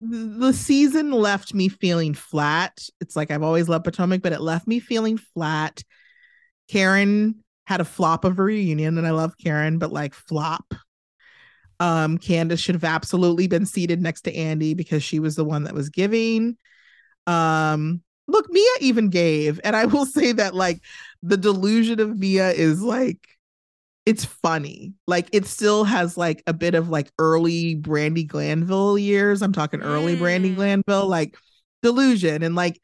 the 0.00 0.52
season 0.52 1.10
left 1.10 1.54
me 1.54 1.68
feeling 1.68 2.14
flat. 2.14 2.88
It's 3.00 3.16
like 3.16 3.30
I've 3.30 3.42
always 3.42 3.68
loved 3.68 3.84
Potomac, 3.84 4.22
but 4.22 4.32
it 4.32 4.40
left 4.40 4.66
me 4.66 4.78
feeling 4.78 5.18
flat. 5.18 5.82
Karen 6.68 7.43
had 7.66 7.80
a 7.80 7.84
flop 7.84 8.24
of 8.24 8.38
a 8.38 8.42
reunion, 8.42 8.98
and 8.98 9.06
I 9.06 9.10
love 9.10 9.38
Karen, 9.38 9.78
but 9.78 9.92
like 9.92 10.14
flop. 10.14 10.74
Um, 11.80 12.18
Candiace 12.18 12.60
should 12.60 12.74
have 12.74 12.84
absolutely 12.84 13.46
been 13.46 13.66
seated 13.66 14.00
next 14.00 14.22
to 14.22 14.34
Andy 14.34 14.74
because 14.74 15.02
she 15.02 15.18
was 15.18 15.36
the 15.36 15.44
one 15.44 15.64
that 15.64 15.74
was 15.74 15.88
giving. 15.88 16.56
Um, 17.26 18.02
look, 18.28 18.46
Mia 18.50 18.70
even 18.80 19.08
gave, 19.08 19.60
and 19.64 19.74
I 19.74 19.86
will 19.86 20.06
say 20.06 20.32
that 20.32 20.54
like 20.54 20.80
the 21.22 21.36
delusion 21.36 22.00
of 22.00 22.18
Mia 22.18 22.50
is 22.50 22.82
like 22.82 23.18
it's 24.06 24.24
funny. 24.24 24.92
Like 25.06 25.28
it 25.32 25.46
still 25.46 25.84
has 25.84 26.16
like 26.16 26.42
a 26.46 26.52
bit 26.52 26.74
of 26.74 26.90
like 26.90 27.10
early 27.18 27.76
Brandi 27.76 28.26
Glanville 28.26 28.98
years. 28.98 29.40
I'm 29.40 29.52
talking 29.52 29.82
early 29.82 30.16
mm. 30.16 30.20
Brandi 30.20 30.54
Glanville, 30.54 31.06
like 31.06 31.36
delusion 31.82 32.42
and 32.42 32.54
like 32.54 32.80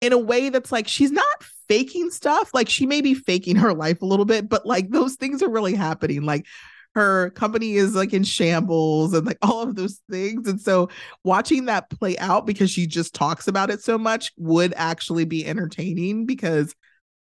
in 0.00 0.12
a 0.12 0.18
way 0.18 0.50
that's 0.50 0.72
like 0.72 0.88
she's 0.88 1.12
not 1.12 1.24
faking 1.68 2.10
stuff. 2.10 2.52
Like 2.54 2.68
she 2.68 2.86
may 2.86 3.00
be 3.00 3.14
faking 3.14 3.56
her 3.56 3.74
life 3.74 4.02
a 4.02 4.06
little 4.06 4.24
bit, 4.24 4.48
but 4.48 4.66
like 4.66 4.90
those 4.90 5.14
things 5.14 5.42
are 5.42 5.50
really 5.50 5.74
happening. 5.74 6.22
Like 6.22 6.46
her 6.94 7.28
company 7.30 7.74
is 7.74 7.94
like 7.94 8.14
in 8.14 8.24
shambles 8.24 9.12
and 9.12 9.26
like 9.26 9.38
all 9.42 9.62
of 9.62 9.76
those 9.76 10.00
things. 10.10 10.48
And 10.48 10.60
so 10.60 10.88
watching 11.24 11.66
that 11.66 11.90
play 11.90 12.16
out 12.18 12.46
because 12.46 12.70
she 12.70 12.86
just 12.86 13.14
talks 13.14 13.48
about 13.48 13.70
it 13.70 13.82
so 13.82 13.98
much 13.98 14.32
would 14.38 14.72
actually 14.76 15.26
be 15.26 15.46
entertaining 15.46 16.24
because 16.24 16.74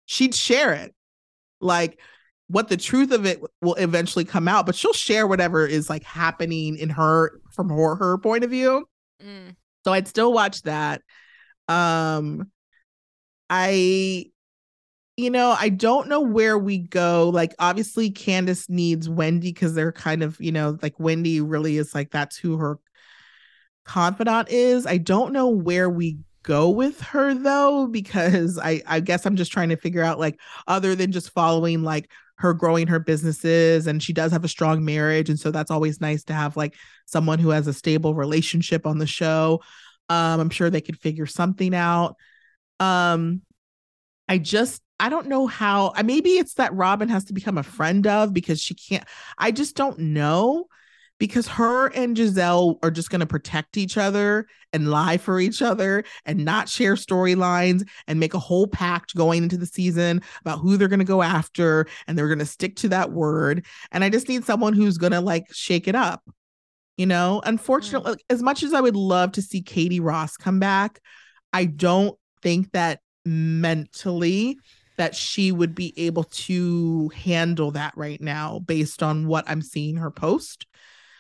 she'd 0.07 0.34
share 0.34 0.74
it. 0.74 0.94
Like 1.61 1.99
what 2.48 2.68
the 2.68 2.78
truth 2.78 3.11
of 3.11 3.28
it 3.28 3.40
will 3.61 3.76
eventually 3.76 4.26
come 4.26 4.48
out, 4.48 4.66
but 4.66 4.74
she'll 4.74 4.91
share 4.91 5.28
whatever 5.28 5.68
is 5.68 5.88
like 5.88 6.03
happening 6.03 6.78
in 6.78 6.90
her 6.90 7.40
from 7.53 7.70
her, 7.70 7.95
her 7.95 8.18
point 8.18 8.44
of 8.44 8.49
view. 8.49 8.90
Mm. 9.24 9.56
So 9.84 9.94
I'd 9.94 10.07
still 10.07 10.34
watch 10.34 10.64
that. 10.64 11.03
Um 11.68 12.49
I 13.50 14.26
you 15.18 15.30
know, 15.30 15.54
I 15.60 15.68
don't 15.68 16.08
know 16.08 16.22
where 16.22 16.58
we 16.58 16.78
go. 16.78 17.28
Like, 17.28 17.54
obviously, 17.60 18.10
Candiace 18.10 18.70
needs 18.70 19.10
Wendy 19.10 19.52
because 19.52 19.74
they're 19.74 19.92
kind 19.92 20.24
of, 20.24 20.40
you 20.40 20.54
know, 20.54 20.78
like 20.82 20.98
Wendy 20.98 21.42
really 21.42 21.76
is 21.76 21.94
like 21.94 22.10
that's 22.12 22.38
who 22.38 22.56
her 22.56 22.80
confidant 23.84 24.50
is. 24.50 24.86
I 24.86 24.98
don't 24.98 25.34
know 25.34 25.50
where 25.50 25.90
we 25.90 26.20
go 26.44 26.70
with 26.70 27.02
her 27.02 27.34
though, 27.34 27.88
because 27.88 28.58
I 28.58 28.82
I 28.88 29.00
guess 29.00 29.26
I'm 29.26 29.36
just 29.36 29.52
trying 29.52 29.70
to 29.70 29.76
figure 29.78 30.04
out 30.04 30.20
like 30.20 30.40
other 30.68 30.96
than 30.96 31.12
just 31.12 31.32
following 31.32 31.84
like 31.84 32.10
her 32.36 32.54
growing 32.54 32.88
her 32.88 33.00
businesses 33.00 33.88
and 33.88 34.02
she 34.02 34.14
does 34.14 34.32
have 34.32 34.46
a 34.46 34.48
strong 34.48 34.86
marriage 34.86 35.30
and 35.30 35.38
so 35.38 35.52
that's 35.52 35.72
always 35.72 36.00
nice 36.00 36.24
to 36.24 36.34
have 36.34 36.56
like 36.56 36.74
someone 37.06 37.38
who 37.38 37.50
has 37.50 37.68
a 37.68 37.74
stable 37.74 38.16
relationship 38.16 38.88
on 38.88 38.98
the 38.98 39.08
show. 39.08 39.60
Um, 40.08 40.40
I'm 40.40 40.50
sure 40.50 40.70
they 40.70 40.82
could 40.82 40.98
figure 40.98 41.26
something 41.26 41.76
out. 41.76 42.16
Um, 42.80 43.42
I 44.28 44.38
just 44.38 44.82
I 45.00 45.10
don't 45.10 45.28
know 45.28 45.48
how. 45.48 45.94
Maybe 46.04 46.32
it's 46.32 46.56
that 46.56 46.74
Robyn 46.74 47.10
has 47.10 47.26
to 47.26 47.34
become 47.34 47.58
a 47.58 47.64
friend 47.64 48.06
of 48.06 48.34
because 48.34 48.62
she 48.62 48.76
can't. 48.76 49.06
I 49.38 49.52
just 49.52 49.76
don't 49.76 49.98
know 50.00 50.66
because 51.20 51.48
her 51.48 51.88
and 51.88 52.16
Gizelle 52.16 52.80
are 52.82 52.92
just 52.92 53.10
going 53.10 53.20
to 53.20 53.26
protect 53.26 53.78
each 53.78 53.98
other 53.98 54.48
and 54.72 54.90
lie 54.90 55.18
for 55.18 55.40
each 55.40 55.62
other 55.62 56.04
and 56.26 56.46
not 56.46 56.70
share 56.70 56.96
storylines 56.96 57.88
and 58.08 58.20
make 58.20 58.34
a 58.34 58.40
whole 58.40 58.68
pact 58.68 59.16
going 59.16 59.44
into 59.44 59.58
the 59.58 59.66
season 59.66 60.22
about 60.42 60.60
who 60.60 60.78
they're 60.78 60.88
going 60.88 61.00
to 61.00 61.06
go 61.06 61.22
after 61.22 61.86
and 62.08 62.18
they're 62.18 62.28
going 62.28 62.40
to 62.40 62.46
stick 62.46 62.78
to 62.78 62.90
that 62.90 63.12
word. 63.12 63.66
And 63.92 64.04
I 64.04 64.10
just 64.10 64.30
need 64.30 64.46
someone 64.46 64.74
who's 64.74 64.98
going 64.98 65.12
to 65.12 65.22
like 65.22 65.46
shake 65.52 65.88
it 65.88 65.96
up. 65.96 66.24
You 66.98 67.06
know, 67.06 67.42
unfortunately, 67.46 68.14
mm. 68.14 68.20
as 68.30 68.42
much 68.42 68.64
as 68.64 68.74
I 68.74 68.82
would 68.82 68.96
love 68.96 69.34
to 69.34 69.42
see 69.42 69.62
Katie 69.62 70.02
Rost 70.02 70.40
come 70.40 70.60
back, 70.60 71.00
I 71.54 71.66
don't 71.66 72.18
think 72.41 72.72
that 72.72 73.02
mentally 73.26 74.57
that 74.98 75.16
she 75.16 75.52
would 75.52 75.74
be 75.74 75.94
able 75.98 76.26
to 76.26 77.10
handle 77.10 77.72
that 77.72 77.94
right 77.95 78.20
now 78.20 78.60
based 78.60 79.02
on 79.02 79.28
what 79.28 79.49
I'm 79.49 79.61
seeing 79.61 79.95
her 79.95 80.11
post. 80.11 80.66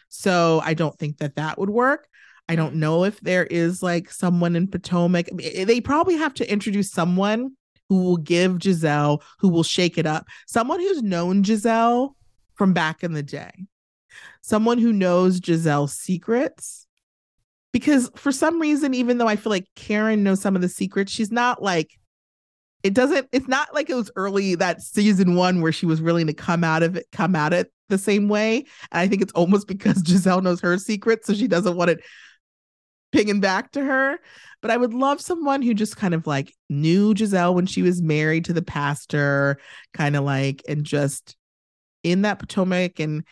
So 0.09 0.61
I 0.65 0.73
don't 0.73 0.97
think 0.97 1.19
that 1.19 1.35
that 1.35 1.57
would 1.57 1.69
work. 1.69 2.07
I 2.49 2.55
don't 2.55 2.75
know 2.75 3.05
if 3.05 3.19
there 3.21 3.45
is 3.45 3.81
like 3.81 4.11
someone 4.11 4.55
in 4.55 4.67
Potomac. 4.67 5.29
Eh, 5.41 5.65
they 5.65 5.79
probably 5.79 6.17
have 6.17 6.33
to 6.35 6.51
introduce 6.51 6.91
someone 6.91 7.51
who 7.87 8.03
will 8.03 8.17
give 8.17 8.57
Gizelle, 8.57 9.21
who 9.39 9.49
will 9.49 9.63
shake 9.63 9.97
it 9.97 10.05
up. 10.05 10.27
Someone 10.47 10.79
who's 10.79 11.01
known 11.01 11.43
Gizelle 11.43 12.15
from 12.55 12.73
back 12.73 13.03
in 13.03 13.13
the 13.13 13.23
day. 13.23 13.51
Someone 14.41 14.77
who 14.77 14.91
knows 14.91 15.39
Gizelle's 15.39 15.93
secrets 15.93 16.87
because 17.71 18.09
for 18.15 18.31
some 18.31 18.59
reason 18.59 18.93
even 18.93 19.17
though 19.17 19.27
i 19.27 19.35
feel 19.35 19.51
like 19.51 19.67
karen 19.75 20.23
knows 20.23 20.41
some 20.41 20.55
of 20.55 20.61
the 20.61 20.69
secrets 20.69 21.11
she's 21.11 21.31
not 21.31 21.61
like 21.61 21.97
it 22.83 22.93
doesn't 22.93 23.27
it's 23.31 23.47
not 23.47 23.73
like 23.73 23.89
it 23.89 23.95
was 23.95 24.11
early 24.15 24.55
that 24.55 24.81
season 24.81 25.35
one 25.35 25.61
where 25.61 25.71
she 25.71 25.85
was 25.85 26.01
willing 26.01 26.27
to 26.27 26.33
come 26.33 26.63
out 26.63 26.83
of 26.83 26.95
it 26.95 27.05
come 27.11 27.35
at 27.35 27.53
it 27.53 27.71
the 27.89 27.97
same 27.97 28.29
way 28.29 28.57
and 28.91 28.99
i 29.01 29.07
think 29.07 29.21
it's 29.21 29.33
almost 29.33 29.67
because 29.67 30.03
gizelle 30.03 30.43
knows 30.43 30.61
her 30.61 30.77
secret 30.77 31.25
so 31.25 31.33
she 31.33 31.47
doesn't 31.47 31.75
want 31.75 31.89
it 31.89 31.99
pinging 33.11 33.39
back 33.39 33.71
to 33.71 33.83
her. 33.83 34.19
But 34.61 34.71
I 34.71 34.77
would 34.77 34.93
love 34.93 35.21
someone 35.21 35.61
who 35.61 35.73
just 35.73 35.97
kind 35.97 36.13
of 36.13 36.27
like 36.27 36.53
knew 36.69 37.13
gizelle 37.13 37.53
when 37.53 37.65
she 37.65 37.81
was 37.81 38.01
married 38.01 38.45
to 38.45 38.53
the 38.53 38.61
pastor, 38.61 39.59
kind 39.93 40.15
of 40.15 40.23
like, 40.23 40.61
and 40.67 40.83
just 40.83 41.35
in 42.03 42.23
that 42.23 42.39
Potomac 42.39 42.99
and 42.99 43.23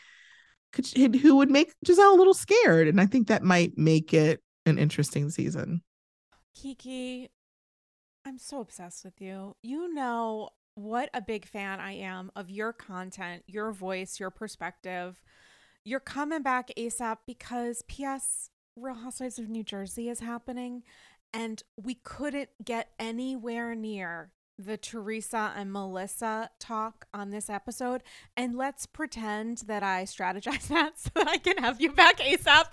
who 0.95 1.35
would 1.35 1.51
make 1.51 1.73
Gizelle 1.85 2.13
a 2.13 2.17
little 2.17 2.33
scared. 2.33 2.87
And 2.87 2.99
I 2.99 3.05
think 3.05 3.27
that 3.27 3.43
might 3.43 3.77
make 3.77 4.13
it 4.13 4.41
an 4.65 4.77
interesting 4.77 5.29
season. 5.29 5.81
Kiki, 6.55 7.29
I'm 8.25 8.37
so 8.37 8.59
obsessed 8.59 9.05
with 9.05 9.21
you. 9.21 9.55
You 9.61 9.93
know 9.93 10.49
what 10.75 11.09
a 11.13 11.21
big 11.21 11.47
fan 11.47 11.79
I 11.79 11.93
am 11.93 12.31
of 12.35 12.49
your 12.49 12.73
content, 12.73 13.43
your 13.47 13.71
voice, 13.71 14.19
your 14.19 14.29
perspective. 14.29 15.21
You're 15.83 15.99
coming 15.99 16.43
back 16.43 16.69
ASAP 16.77 17.17
because 17.25 17.83
P.S. 17.87 18.49
Real 18.75 18.95
Housewives 18.95 19.39
of 19.39 19.49
New 19.49 19.63
Jersey 19.63 20.09
is 20.09 20.19
happening, 20.19 20.83
and 21.33 21.63
we 21.81 21.95
couldn't 21.95 22.49
get 22.63 22.91
anywhere 22.99 23.73
near 23.73 24.31
the 24.57 24.77
Teresa 24.77 25.53
and 25.55 25.71
Melissa 25.71 26.49
talk 26.59 27.05
on 27.13 27.29
this 27.29 27.49
episode. 27.49 28.01
And 28.35 28.55
let's 28.55 28.85
pretend 28.85 29.59
that 29.67 29.83
I 29.83 30.03
strategize 30.03 30.67
that 30.69 30.99
so 30.99 31.11
that 31.15 31.27
I 31.27 31.37
can 31.37 31.57
have 31.57 31.79
you 31.79 31.91
back 31.91 32.17
ASAP 32.17 32.65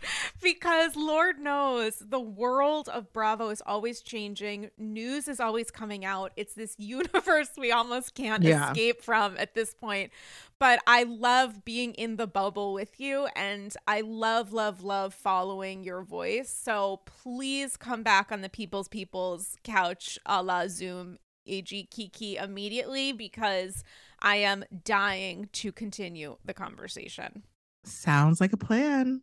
because 0.43 0.97
Lord 0.97 1.39
knows 1.39 1.97
the 1.98 2.20
world 2.20 2.89
of 2.89 3.12
Bravo 3.12 3.51
is 3.51 3.62
always 3.66 4.01
changing. 4.01 4.70
News 4.78 5.28
is 5.28 5.40
always 5.40 5.70
coming 5.70 6.05
out. 6.05 6.32
It's 6.36 6.55
this 6.55 6.74
universe 6.78 7.51
we 7.59 7.73
almost 7.73 8.15
can't 8.15 8.43
yeah. 8.43 8.70
escape 8.70 9.02
from 9.02 9.36
at 9.36 9.55
this 9.55 9.74
point. 9.74 10.11
But 10.59 10.81
I 10.86 11.02
love 11.02 11.65
being 11.65 11.93
in 11.94 12.16
the 12.16 12.27
bubble 12.27 12.73
with 12.73 12.98
you 13.01 13.28
and 13.36 13.74
I 13.86 14.01
love, 14.01 14.52
love, 14.52 14.82
love 14.82 15.12
following 15.12 15.85
your 15.85 16.02
voice. 16.02 16.48
So 16.48 17.01
please 17.05 17.77
come 17.77 18.02
back 18.02 18.31
on 18.31 18.40
the 18.40 18.48
People's 18.48 18.89
People's 18.89 19.56
couch 19.65 20.19
a 20.24 20.43
la 20.43 20.69
Zoom 20.69 21.19
AG 21.47 21.89
Kiki 21.91 22.37
immediately 22.37 23.12
because 23.12 23.85
I 24.21 24.37
am 24.37 24.65
dying 24.85 25.49
to 25.53 25.73
continue 25.73 26.37
the 26.45 26.55
conversation. 26.55 27.43
Sounds 27.85 28.41
like 28.41 28.53
a 28.53 28.57
plan. 28.57 29.23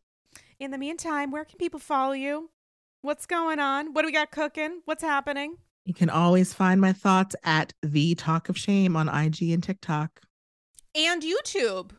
In 0.60 0.72
the 0.72 0.78
meantime, 0.78 1.32
where 1.32 1.46
can 1.46 1.58
people 1.58 1.80
follow 1.80 2.14
you? 2.14 2.52
What's 3.02 3.26
going 3.26 3.60
on? 3.60 3.94
What 3.94 4.04
do 4.04 4.08
we 4.08 4.12
got 4.12 4.32
cooking? 4.32 4.82
What's 4.86 5.04
happening? 5.04 5.58
You 5.86 5.96
can 5.96 6.10
always 6.10 6.54
find 6.54 6.80
my 6.80 6.94
thoughts 6.94 7.36
at 7.44 7.74
the 7.82 8.14
Talk 8.14 8.50
of 8.50 8.58
Shame 8.58 8.96
on 8.96 9.10
IG 9.10 9.50
and 9.50 9.64
TikTok. 9.64 10.22
And 10.94 11.24
YouTube. 11.24 11.92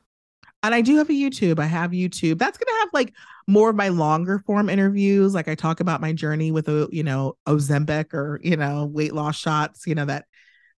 And 0.63 0.75
I 0.75 0.81
do 0.81 0.97
have 0.97 1.11
a 1.11 1.13
YouTube. 1.13 1.59
I 1.59 1.67
have 1.67 1.91
YouTube. 1.91 2.39
That's 2.39 2.57
going 2.57 2.73
to 2.73 2.81
have 2.81 2.89
like 2.93 3.13
more 3.49 3.71
of 3.71 3.77
my 3.77 3.89
longer 3.89 4.39
form 4.39 4.69
interviews. 4.69 5.35
Like 5.35 5.49
I 5.49 5.55
talk 5.55 5.81
about 5.81 6.01
my 6.01 6.13
journey 6.13 6.53
with 6.53 6.69
a, 6.69 6.89
you 6.93 7.03
know, 7.03 7.37
Ozempic 7.49 8.15
or, 8.15 8.41
you 8.43 8.57
know, 8.57 8.87
weight 8.87 9.13
loss 9.13 9.37
shots, 9.37 9.87
you 9.87 9.95
know, 9.95 10.05
that 10.05 10.27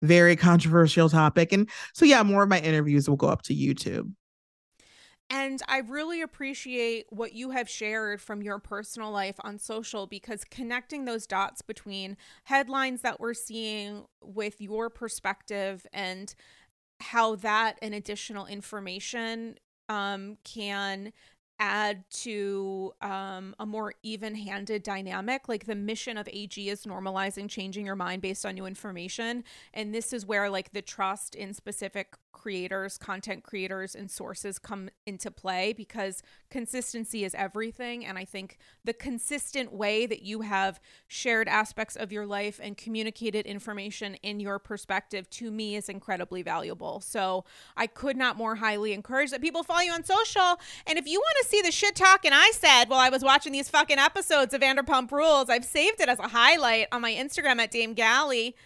very 0.01 0.37
controversial 0.37 1.09
topic. 1.09 1.53
And 1.53 1.69
so, 1.93 2.05
yeah, 2.05 2.23
more 2.23 2.45
of 2.45 2.49
my 2.49 2.61
interviews 2.61 3.09
will 3.09 3.17
go 3.17 3.29
up 3.29 3.43
to 3.43 3.55
YouTube. 3.55 4.11
And 5.31 5.61
I 5.69 5.79
really 5.79 6.21
appreciate 6.21 7.07
what 7.09 7.33
you 7.33 7.51
have 7.51 7.69
shared 7.69 8.21
from 8.21 8.43
your 8.43 8.59
personal 8.59 9.11
life 9.11 9.37
on 9.41 9.59
social 9.59 10.07
because 10.07 10.45
connecting 10.45 11.07
those 11.07 11.27
dots 11.27 11.63
between 11.63 12.17
headlines 12.45 13.01
that 13.01 13.21
we're 13.21 13.35
seeing 13.35 14.05
with 14.23 14.61
your 14.61 14.91
perspective 14.91 15.87
and 15.93 16.35
how 17.01 17.37
that 17.37 17.79
and 17.81 17.95
additional 17.95 18.47
information 18.47 19.57
um, 19.89 20.39
can 20.45 21.13
add 21.61 22.05
to 22.11 22.93
um, 23.01 23.55
a 23.59 23.67
more 23.67 23.95
even 24.03 24.35
handed 24.35 24.83
dynamic. 24.83 25.49
Like 25.49 25.67
the 25.67 25.75
mission 25.75 26.17
of 26.19 26.29
AG 26.33 26.69
is 26.69 26.85
normalizing 26.85 27.49
changing 27.49 27.87
your 27.87 27.97
mind 27.97 28.23
based 28.23 28.45
on 28.45 28.55
new 28.55 28.67
information. 28.67 29.45
And 29.73 29.95
this 29.95 30.13
is 30.13 30.27
where 30.27 30.51
like 30.51 30.73
the 30.73 30.83
trust 30.83 31.35
in 31.35 31.55
specific 31.55 32.17
creators, 32.35 32.99
content 32.99 33.43
creators, 33.43 33.95
and 33.95 34.11
sources 34.11 34.59
come 34.59 34.91
into 35.07 35.31
play 35.31 35.73
because 35.73 36.23
consistency 36.51 37.25
is 37.25 37.35
everything. 37.35 38.05
And 38.05 38.19
I 38.19 38.27
think 38.27 38.59
the 38.85 38.93
consistent 38.93 39.73
way 39.73 40.05
that 40.05 40.21
you 40.21 40.43
have 40.43 40.79
shared 41.07 41.49
aspects 41.49 41.97
of 41.97 42.13
your 42.13 42.27
life 42.27 42.61
and 42.63 42.77
communicated 42.77 43.47
information 43.47 44.17
in 44.17 44.41
your 44.41 44.59
perspective 44.59 45.31
to 45.31 45.51
me 45.51 45.77
is 45.77 45.89
incredibly 45.89 46.43
valuable. 46.43 47.01
So 47.01 47.45
I 47.77 47.87
could 47.87 48.17
not 48.17 48.37
more 48.37 48.57
highly 48.57 48.93
encourage 48.93 49.31
that 49.31 49.41
people 49.41 49.63
follow 49.63 49.81
you 49.81 49.93
on 49.93 50.05
social. 50.05 50.61
And 50.87 50.99
if 50.99 51.07
you 51.07 51.19
want 51.19 51.37
to 51.43 51.49
see 51.49 51.63
the 51.63 51.73
shit 51.73 51.97
talking 51.97 52.33
I 52.35 52.53
said 52.55 52.91
while 52.91 53.01
I 53.01 53.09
was 53.09 53.23
watching 53.23 53.53
these 53.53 53.71
fucking 53.71 53.99
episodes 53.99 54.53
of 54.53 54.61
Vanderpump 54.61 55.11
Rules, 55.13 55.49
I've 55.49 55.65
saved 55.65 56.01
it 56.01 56.09
as 56.09 56.19
a 56.19 56.29
highlight 56.29 56.89
on 56.93 57.01
my 57.01 57.13
Instagram 57.13 57.59
at 57.61 57.71
Dame 57.71 57.95
Galley. 57.95 58.57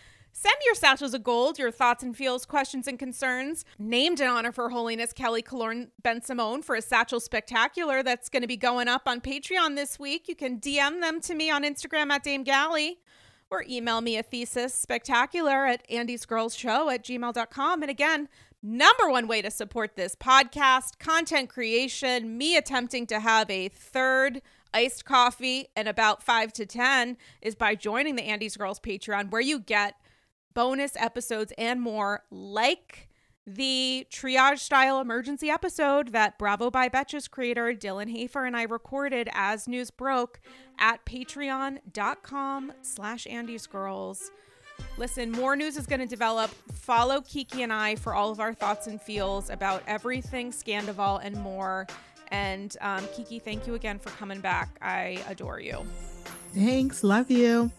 Send 0.40 0.55
your 0.65 0.77
satchels 0.77 1.15
of 1.15 1.24
gold, 1.24 1.59
your 1.59 1.73
thoughts 1.73 2.05
and 2.05 2.16
feels, 2.16 2.47
questions 2.47 2.86
and 2.86 2.97
concerns. 2.97 3.65
Named 3.77 4.20
in 4.20 4.28
honor 4.28 4.52
for 4.52 4.70
Holiness 4.70 5.12
Kelly 5.12 5.43
Killorn 5.43 5.89
Ben 6.01 6.23
Simone 6.23 6.62
for 6.62 6.77
a 6.77 6.81
satchel 6.81 7.19
spectacular 7.19 8.05
that's 8.05 8.28
going 8.28 8.43
to 8.43 8.47
be 8.47 8.56
going 8.56 8.86
up 8.86 9.02
on 9.06 9.20
Patreon 9.20 9.74
this 9.74 9.98
week. 9.98 10.28
You 10.28 10.36
can 10.36 10.60
DM 10.60 11.01
them 11.01 11.20
to 11.23 11.35
me 11.35 11.51
on 11.51 11.65
Instagram 11.65 12.12
at 12.12 12.23
Dame 12.23 12.44
Galley 12.44 13.01
or 13.51 13.65
email 13.69 14.01
me 14.01 14.16
a 14.16 14.23
thesis 14.23 14.73
spectacular 14.73 15.66
at 15.66 15.85
Andy's 15.90 16.24
Girls 16.24 16.55
Show 16.55 16.89
at 16.89 17.02
gmail.com. 17.02 17.82
And 17.82 17.90
again, 17.90 18.28
number 18.62 19.10
one 19.10 19.27
way 19.27 19.43
to 19.43 19.51
support 19.51 19.97
this 19.97 20.15
podcast, 20.15 21.01
content 21.01 21.48
creation, 21.48 22.39
me 22.39 22.56
attempting 22.56 23.09
to 23.09 23.19
have 23.19 23.51
a 23.51 23.70
third 23.70 24.40
iced 24.73 25.05
coffee 25.05 25.66
and 25.74 25.89
about 25.89 26.23
five 26.23 26.52
to 26.52 26.65
10 26.65 27.16
is 27.43 27.56
by 27.56 27.74
joining 27.74 28.15
the 28.15 28.23
Andy's 28.23 28.56
Girls 28.56 28.78
Patreon, 28.78 29.32
where 29.32 29.40
you 29.40 29.59
get 29.59 29.97
bonus 30.59 30.97
episodes, 30.97 31.52
and 31.56 31.80
more, 31.80 32.24
like 32.32 33.09
the 33.47 34.05
triage 34.10 34.59
style 34.59 35.01
emergency 35.01 35.51
episode 35.51 36.09
that 36.09 36.36
Bravo 36.36 36.68
by 36.68 36.89
Betches 36.89 37.30
creator 37.30 37.72
Dylan 37.72 38.10
Hafer 38.10 38.44
and 38.44 38.56
I 38.56 38.64
recorded 38.64 39.28
as 39.35 39.68
news 39.68 39.93
broke 39.93 40.40
at 40.76 41.06
patreon.com 41.06 42.72
slash 42.82 43.28
Andy's 43.28 43.68
Girls. 43.68 44.32
Listen, 44.97 45.30
more 45.30 45.55
news 45.55 45.76
is 45.76 45.86
going 45.86 46.01
to 46.01 46.06
develop. 46.06 46.51
Follow 46.72 47.20
Kiki 47.20 47.62
and 47.62 47.72
I 47.72 47.94
for 47.94 48.12
all 48.12 48.32
of 48.32 48.40
our 48.40 48.52
thoughts 48.52 48.89
and 48.89 49.01
feels 49.01 49.51
about 49.51 49.85
everything 49.86 50.51
Scandoval 50.51 51.20
and 51.22 51.36
more. 51.36 51.86
And 52.32 52.76
um, 52.80 53.06
Kiki, 53.14 53.39
thank 53.39 53.68
you 53.68 53.76
again 53.76 54.01
for 54.01 54.10
coming 54.10 54.40
back. 54.40 54.76
I 54.82 55.22
adore 55.28 55.60
you. 55.60 55.86
Thanks. 56.52 57.05
Love 57.05 57.30
you. 57.30 57.70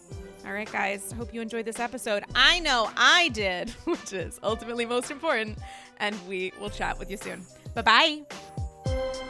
All 0.46 0.52
right, 0.52 0.70
guys. 0.70 1.12
Hope 1.12 1.34
you 1.34 1.40
enjoyed 1.40 1.64
this 1.64 1.78
episode. 1.80 2.24
I 2.34 2.60
know 2.60 2.90
I 2.96 3.28
did, 3.28 3.70
which 3.84 4.12
is 4.12 4.40
ultimately 4.42 4.86
most 4.86 5.10
important. 5.10 5.58
And 5.98 6.16
we 6.26 6.52
will 6.60 6.70
chat 6.70 6.98
with 6.98 7.10
you 7.10 7.16
soon. 7.16 7.44
Bye 7.74 7.82
bye. 7.82 9.20